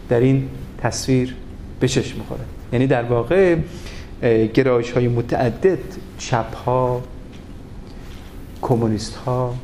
در 0.09 0.21
این 0.21 0.49
تصویر 0.79 1.35
به 1.81 1.89
چشم 1.89 2.19
می‌خوره. 2.19 2.41
یعنی 2.73 2.87
در 2.87 3.03
واقع 3.03 3.57
گرایش 4.55 4.91
های 4.91 5.09
متعدد 5.09 5.79
چپ 6.19 6.55
ها 6.55 7.03
کمونیست 8.63 9.15
ها 9.17 9.55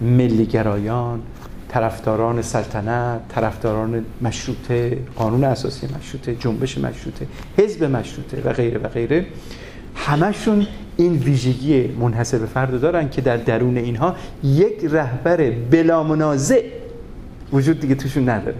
ملیگرایان 0.00 1.20
طرفداران 1.68 2.42
سلطنت 2.42 3.20
طرفداران 3.28 4.04
مشروطه 4.22 4.98
قانون 5.16 5.44
اساسی 5.44 5.86
مشروطه 5.98 6.34
جنبش 6.34 6.78
مشروطه 6.78 7.26
حزب 7.58 7.84
مشروطه 7.84 8.42
و 8.44 8.52
غیره 8.52 8.78
و 8.78 8.88
غیره. 8.88 9.26
همشون 9.94 10.66
این 10.96 11.12
ویژگی 11.12 11.86
منحصر 11.86 12.38
به 12.38 12.46
فرد 12.46 12.80
دارن 12.80 13.08
که 13.10 13.20
در 13.20 13.36
درون 13.36 13.76
اینها 13.76 14.16
یک 14.44 14.84
رهبر 14.84 15.50
بلا 15.50 16.02
منازع 16.02 16.62
وجود 17.52 17.80
دیگه 17.80 17.94
توشون 17.94 18.28
نداره. 18.28 18.56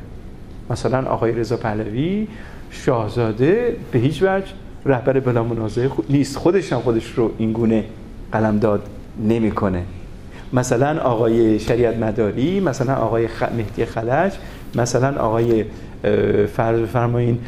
مثلا 0.71 1.09
آقای 1.09 1.33
رضا 1.33 1.57
پهلوی 1.57 2.29
شاهزاده 2.71 3.77
به 3.93 3.99
هیچ 3.99 4.23
وجه 4.23 4.47
رهبر 4.87 5.21
بلا 5.21 5.45
منازعه 5.45 5.91
نیست. 6.11 6.37
خودش 6.37 6.73
هم 6.73 6.81
خودش 6.81 7.13
رو 7.13 7.31
این 7.39 7.53
گونه 7.53 7.85
قلمداد 8.33 8.83
نمی‌کنه. 9.29 9.83
مثلا 10.53 11.01
آقای 11.01 11.59
شریعت 11.59 11.97
مداری 11.97 12.61
مثلا 12.61 12.95
آقای 12.95 13.29
خ... 13.29 13.43
مهدی 13.43 13.85
خلج 13.85 14.33
مثلا 14.75 15.23
آقای 15.23 15.65
فرض 16.47 16.81
فرمایین 16.81 17.39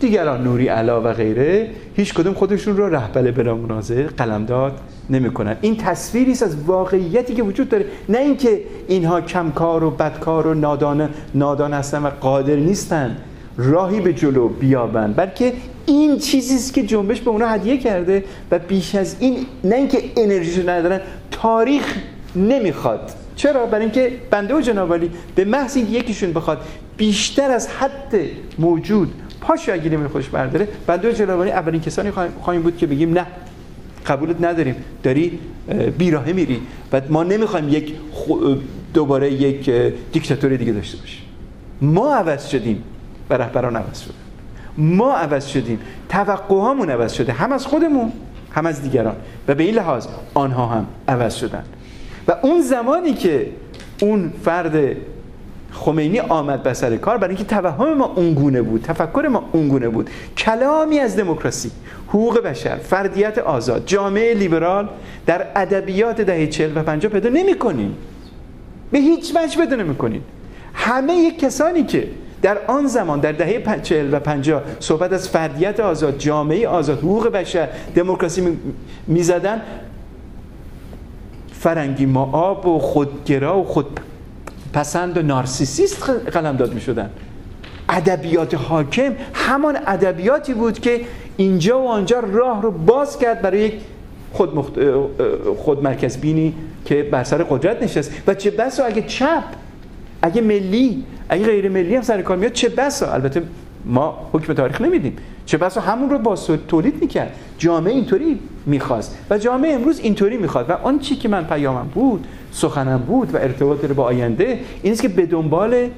دیگران 0.00 0.44
نوری 0.44 0.68
علا 0.68 1.00
و 1.00 1.12
غیره 1.12 1.70
هیچ 1.94 2.14
کدوم 2.14 2.34
خودشون 2.34 2.76
رو 2.76 2.94
رهبر 2.94 3.30
بلا 3.30 3.54
منازعه 3.54 4.06
قلمداد 4.06 4.72
نمی‌کنن. 5.10 5.56
این 5.60 5.76
تصویری 5.76 6.32
است 6.32 6.42
از 6.42 6.56
واقعیتی 6.56 7.34
که 7.34 7.42
وجود 7.42 7.68
داره. 7.68 7.84
نه 8.08 8.18
اینکه 8.18 8.60
اینها 8.88 9.20
کمکار 9.20 9.84
و 9.84 9.90
بدکار 9.90 10.46
و 10.46 10.54
نادان 10.54 11.08
نادان 11.34 11.72
هستن 11.72 12.02
و 12.02 12.10
قادر 12.20 12.56
نیستن. 12.56 13.16
راهی 13.56 14.00
به 14.00 14.12
جلو 14.12 14.48
بیابن. 14.48 15.12
بلکه 15.12 15.52
این 15.88 16.18
چیزی 16.18 16.54
است 16.54 16.74
که 16.74 16.82
جنبش 16.82 17.20
به 17.20 17.30
اونا 17.30 17.48
هدیه 17.48 17.78
کرده 17.78 18.24
و 18.50 18.58
بیش 18.58 18.94
از 18.94 19.16
این 19.20 19.46
نه 19.64 19.74
اینکه 19.74 20.02
انرژیشو 20.16 20.70
ندارن 20.70 21.00
تاریخ 21.30 21.96
نمی‌خواد. 22.36 23.10
چرا؟ 23.36 23.66
برای 23.66 23.84
اینکه 23.84 24.12
بنده 24.30 24.54
و 24.54 24.60
جنابالی 24.60 25.10
به 25.34 25.44
محض 25.44 25.76
اینکه 25.76 25.92
یکیشون 25.92 26.32
بخواد 26.32 26.58
بیشتر 26.96 27.50
از 27.50 27.68
حد 27.68 28.14
موجود 28.58 29.12
پاشو 29.40 29.72
اگه 29.72 29.90
نمی 29.90 30.08
خوش 30.08 30.28
برداره 30.28 30.68
بنده 30.86 31.08
و 31.08 31.12
جنابالی 31.12 31.50
اولین 31.50 31.80
کسانی 31.80 32.10
خواهیم 32.42 32.62
بود 32.62 32.76
که 32.76 32.86
بگیم 32.86 33.12
نه 33.18 33.26
قبولت 34.06 34.36
نداریم. 34.40 34.74
داری 35.02 35.38
بیراهه 35.98 36.32
میری 36.32 36.60
و 36.92 37.00
ما 37.08 37.22
نمی‌خوایم 37.22 37.68
یک 37.68 37.94
دوباره 38.94 39.32
یک 39.32 39.70
دیکتاتوری 40.12 40.56
دیگه 40.56 40.72
داشته 40.72 40.98
باشیم. 40.98 41.22
ما 41.80 42.14
عوض 42.14 42.46
شدیم 42.48 42.82
و 43.30 43.34
رهبران 43.34 43.76
عوض 43.76 44.00
شده 44.00 44.27
ما 44.78 45.12
عوض 45.12 45.46
شدیم. 45.46 45.80
توقعهامون 46.08 46.90
عوض 46.90 47.12
شده. 47.12 47.32
هم 47.32 47.52
از 47.52 47.66
خودمون 47.66 48.12
هم 48.52 48.66
از 48.66 48.82
دیگران. 48.82 49.16
و 49.48 49.54
به 49.54 49.64
این 49.64 49.74
لحاظ 49.74 50.06
آنها 50.34 50.66
هم 50.66 50.86
عوض 51.08 51.34
شدن. 51.34 51.64
و 52.28 52.34
اون 52.42 52.60
زمانی 52.60 53.14
که 53.14 53.46
اون 54.02 54.32
فرد 54.44 54.96
خمینی 55.72 56.20
آمد 56.20 56.62
به 56.62 56.74
سر 56.74 56.96
کار 56.96 57.16
برای 57.16 57.36
اینکه 57.36 57.54
توهم 57.54 57.94
ما 57.94 58.04
اونگونه 58.04 58.62
بود 58.62 58.82
تفکر 58.82 59.28
ما 59.30 59.48
اونگونه 59.52 59.88
بود 59.88 60.10
کلامی 60.36 60.98
از 60.98 61.16
دموکراسی 61.16 61.70
حقوق 62.08 62.40
بشر 62.40 62.76
فردیت 62.76 63.38
آزاد 63.38 63.82
جامعه 63.86 64.34
لیبرال 64.34 64.88
در 65.26 65.46
ادبیات 65.56 66.20
دهه 66.20 66.46
40 66.46 66.78
و 66.78 66.82
50 66.82 67.12
پیدا 67.12 67.28
نمی‌کنیم. 67.28 67.96
به 68.90 68.98
هیچ 68.98 69.36
وجه 69.36 69.56
پیدا 69.56 69.76
نمی‌کنید 69.76 70.22
همه 70.74 71.30
کسانی 71.30 71.82
که 71.84 72.08
در 72.42 72.58
آن 72.66 72.86
زمان 72.86 73.20
در 73.20 73.32
دهه 73.32 73.80
40 73.82 74.14
و 74.14 74.18
50 74.18 74.62
صحبت 74.80 75.12
از 75.12 75.28
فردیت 75.28 75.80
آزاد 75.80 76.18
جامعه 76.18 76.68
آزاد 76.68 76.98
حقوق 76.98 77.28
بشر 77.28 77.68
دموکراسی 77.94 78.58
می‌زدن. 79.06 79.60
فرنگی 81.52 82.06
معاب 82.06 82.66
و 82.66 82.78
خودگرا 82.78 83.58
و 83.58 83.64
خود 83.64 84.00
پسند 84.72 85.18
و 85.18 85.22
نارسیسیست 85.22 86.10
قلم 86.10 86.56
داد 86.56 86.74
می 86.74 86.80
شدن 86.80 87.10
ادبیات 87.88 88.54
حاکم 88.54 89.12
همان 89.34 89.78
ادبیاتی 89.86 90.54
بود 90.54 90.80
که 90.80 91.00
اینجا 91.36 91.80
و 91.80 91.88
آنجا 91.88 92.20
راه 92.20 92.62
رو 92.62 92.70
باز 92.70 93.18
کرد 93.18 93.42
برای 93.42 93.60
یک 93.60 93.74
خود, 94.32 94.56
مخت... 94.56 94.72
خود 95.56 95.82
مرکز 95.82 96.16
بینی 96.16 96.54
که 96.84 97.02
بر 97.02 97.24
سر 97.24 97.42
قدرت 97.42 97.82
نشست. 97.82 98.12
و 98.26 98.34
چه 98.34 98.50
بسا 98.50 98.84
اگه 98.84 99.02
چپ 99.02 99.44
اگه 100.22 100.40
ملی 100.40 101.04
اگه 101.28 101.44
غیر 101.44 101.68
ملی 101.68 101.96
هم 101.96 102.02
سر 102.02 102.22
کار 102.22 102.36
میاد 102.36 102.52
چه 102.52 102.68
بسا؟ 102.68 103.12
البته 103.12 103.42
ما 103.84 104.30
حکم 104.32 104.52
تاریخ 104.52 104.80
نمیدیم. 104.80 105.16
چه 105.46 105.58
بسا 105.58 105.80
همون 105.80 106.10
رو 106.10 106.18
با 106.18 106.36
تولید 106.68 107.00
می‌کرد. 107.00 107.32
جامعه 107.58 107.94
اینطوری 107.94 108.38
می‌خواست. 108.66 109.18
و 109.30 109.38
جامعه 109.38 109.72
امروز 109.72 110.00
اینطوری 110.00 110.36
می‌خواد. 110.36 110.70
و 110.70 110.72
آن 110.72 110.98
چی 110.98 111.16
که 111.16 111.28
من 111.28 111.44
پیامم 111.44 111.86
بود 111.94 112.26
سخنم 112.52 112.98
بود 112.98 113.34
و 113.34 113.36
ارتباط 113.36 113.84
با 113.84 114.04
آینده 114.04 114.58
این 114.82 114.92
است 114.92 115.02
که 115.02 115.08
به 115.08 115.26
دنبال 115.26 115.88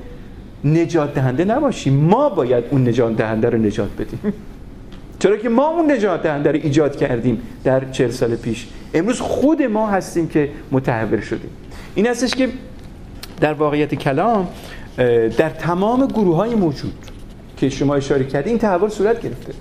نجات 0.65 1.15
دهنده 1.15 1.45
نباشیم. 1.45 1.95
ما 1.95 2.29
باید 2.29 2.65
اون 2.71 2.89
نجات 2.89 3.17
دهنده 3.17 3.51
رو 3.51 3.59
نجات 3.59 3.91
بدیم. 3.99 4.21
چرا 5.21 5.37
که 5.37 5.49
ما 5.49 5.69
اون 5.69 5.91
نجات 5.91 6.23
دهنده 6.23 6.53
رو 6.53 6.59
ایجاد 6.63 6.97
کردیم 6.97 7.43
در 7.65 7.91
چهل 7.91 8.11
سال 8.11 8.37
پیش. 8.37 8.67
امروز 8.95 9.21
خود 9.21 9.63
ما 9.63 9.87
هستیم 9.87 10.29
که 10.29 10.51
متحول 10.73 11.21
شدیم. 11.21 11.51
این 11.95 12.07
هستش 12.07 12.35
که 12.35 12.49
در 13.41 13.53
واقعیت 13.53 13.95
کلام 13.95 14.49
در 15.37 15.51
تمام 15.51 16.07
گروه 16.07 16.37
های 16.37 16.55
موجود 16.55 16.95
که 17.57 17.69
شما 17.69 17.95
اشاره 17.95 18.25
کردید 18.25 18.49
این 18.49 18.59
تحول 18.59 18.89
صورت 18.89 19.23
گرفته. 19.23 19.53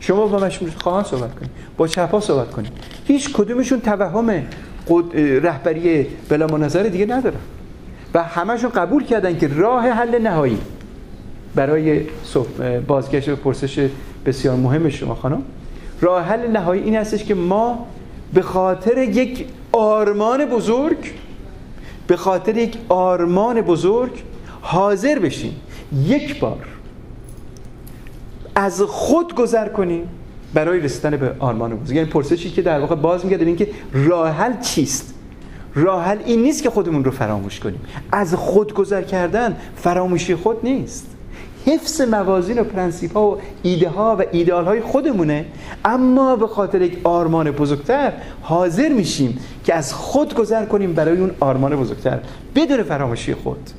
شما 0.00 0.26
با 0.26 0.38
مشمول 0.38 0.70
خواهان 0.70 1.04
صحبت 1.04 1.34
کنید 1.34 1.50
با 1.76 1.88
چپا 1.88 2.20
صحبت 2.20 2.50
کنید 2.50 2.72
هیچ 3.04 3.32
کدومشون 3.32 3.80
توهم 3.80 4.42
رهبری 5.42 6.06
بلا 6.28 6.46
منظر 6.46 6.82
دیگه 6.82 7.06
ندارن. 7.06 7.40
و 8.14 8.22
همشون 8.22 8.70
قبول 8.70 9.04
کردن 9.04 9.38
که 9.38 9.48
راه 9.48 9.88
حل 9.88 10.18
نهایی 10.18 10.58
برای 11.54 12.00
بازگشت 12.86 13.28
و 13.28 13.36
پرسش 13.36 13.88
بسیار 14.26 14.56
مهم 14.56 14.88
شما 14.88 15.14
خانم 15.14 15.42
راه 16.00 16.24
حل 16.24 16.50
نهایی 16.50 16.82
این 16.82 16.96
هستش 16.96 17.24
که 17.24 17.34
ما 17.34 17.86
به 18.34 18.42
خاطر 18.42 18.98
یک 18.98 19.46
آرمان 19.72 20.44
بزرگ 20.44 20.96
به 22.06 22.16
خاطر 22.16 22.56
یک 22.56 22.76
آرمان 22.88 23.60
بزرگ 23.60 24.12
حاضر 24.64 25.18
بشیم. 25.18 25.56
یک 26.06 26.40
بار 26.40 26.66
از 28.54 28.82
خود 28.82 29.34
گذر 29.34 29.68
کنیم 29.68 30.08
برای 30.54 30.80
رسیدن 30.80 31.16
به 31.16 31.34
آرمان 31.38 31.76
بزرگ 31.76 31.96
یعنی 31.96 32.08
پرسشی 32.08 32.50
که 32.50 32.62
در 32.62 32.80
واقع 32.80 32.94
باز 32.94 33.24
میگه 33.24 33.38
این 33.38 33.56
که 33.56 33.68
راه 33.92 34.28
حل 34.28 34.60
چیست؟ 34.60 35.14
راه 35.74 36.04
حل 36.04 36.18
این 36.24 36.42
نیست 36.42 36.62
که 36.62 36.70
خودمون 36.70 37.04
رو 37.04 37.10
فراموش 37.10 37.60
کنیم. 37.60 37.80
از 38.12 38.34
خود 38.34 38.74
گذر 38.74 39.02
کردن 39.02 39.56
فراموشی 39.76 40.34
خود 40.34 40.56
نیست. 40.62 41.06
حفظ 41.66 42.00
موازین 42.00 42.58
و 42.58 42.64
پرنسیپ 42.64 43.12
ها 43.12 43.30
و 43.30 43.38
ایده 43.62 43.88
ها 43.88 44.16
و 44.16 44.24
ایدال 44.32 44.64
های 44.64 44.80
خودمونه. 44.80 45.44
اما 45.84 46.36
به 46.36 46.46
خاطر 46.46 46.82
یک 46.82 46.98
آرمان 47.04 47.50
بزرگتر 47.50 48.12
حاضر 48.42 48.88
میشیم 48.88 49.38
که 49.64 49.74
از 49.74 49.94
خود 49.94 50.34
گذر 50.34 50.64
کنیم 50.64 50.92
برای 50.92 51.18
اون 51.18 51.30
آرمان 51.40 51.76
بزرگتر 51.76 52.18
بدون 52.54 52.82
فراموشی 52.82 53.34
خود. 53.34 53.70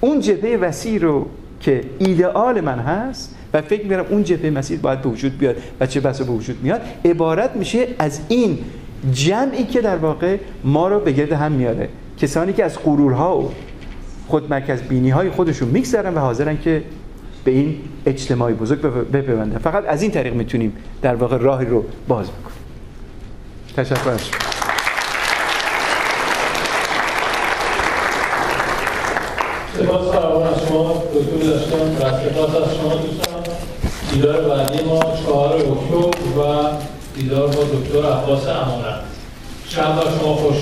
اون 0.00 0.20
جبهه 0.20 0.56
وسیع 0.56 1.00
رو 1.00 1.26
که 1.60 1.80
ایدئال 1.98 2.60
من 2.60 2.78
هست 2.78 3.34
و 3.54 3.62
فکر 3.62 3.82
می‌کنم 3.82 4.04
اون 4.10 4.24
جبهه 4.24 4.50
مسیر 4.50 4.80
باید 4.80 5.02
به 5.02 5.08
وجود 5.08 5.38
بیاد 5.38 5.56
و 5.80 5.86
چه 5.86 6.00
بسا 6.00 6.24
به 6.24 6.30
وجود 6.30 6.58
میاد 6.62 6.80
عبارت 7.04 7.56
میشه 7.56 7.86
از 7.98 8.20
این 8.28 8.58
جمعی 9.12 9.64
که 9.64 9.80
در 9.80 9.96
واقع 9.96 10.36
ما 10.64 10.88
رو 10.88 11.00
به 11.00 11.12
گرد 11.12 11.32
هم 11.32 11.52
میاره. 11.52 11.88
کسانی 12.18 12.52
که 12.52 12.64
از 12.64 12.78
غرورها 12.78 13.38
و 13.40 13.50
خود 14.28 14.50
مرکز 14.50 14.82
بینی 14.82 15.10
های 15.10 15.30
خودشون 15.30 15.68
میگذرن 15.68 16.14
و 16.14 16.18
حاضرن 16.18 16.58
که 16.58 16.82
به 17.44 17.50
این 17.50 17.76
اجتماعی 18.06 18.54
بزرگ 18.54 18.80
بپیوندن. 19.12 19.58
فقط 19.58 19.84
از 19.88 20.02
این 20.02 20.10
طریق 20.10 20.34
می‌تونیم 20.34 20.76
در 21.02 21.14
واقع 21.14 21.36
راهی 21.36 21.66
رو 21.66 21.84
باز 22.08 22.26
بکنیم. 22.26 22.58
تشکر 23.76 24.10
از 24.10 24.20
سپاس 29.78 30.12
فراوان 30.12 30.54
از 30.54 30.68
شما 30.68 31.02
دکتر 31.14 31.46
داشتم 31.46 31.76
و 31.78 32.28
سپاس 32.28 32.50
از 32.56 32.76
شما 32.76 32.94
دوستان 32.94 33.42
دیدار 34.12 34.48
بعدی 34.48 34.84
ما 34.84 35.00
چهار 35.00 35.56
اکتبر 35.56 36.40
و 36.40 36.42
دیدار 37.18 37.46
با 37.46 37.64
دکتر 37.64 37.98
عباس 37.98 38.48
امانت. 38.48 39.00
شب 39.68 40.00
شما 40.20 40.34
خوش. 40.34 40.56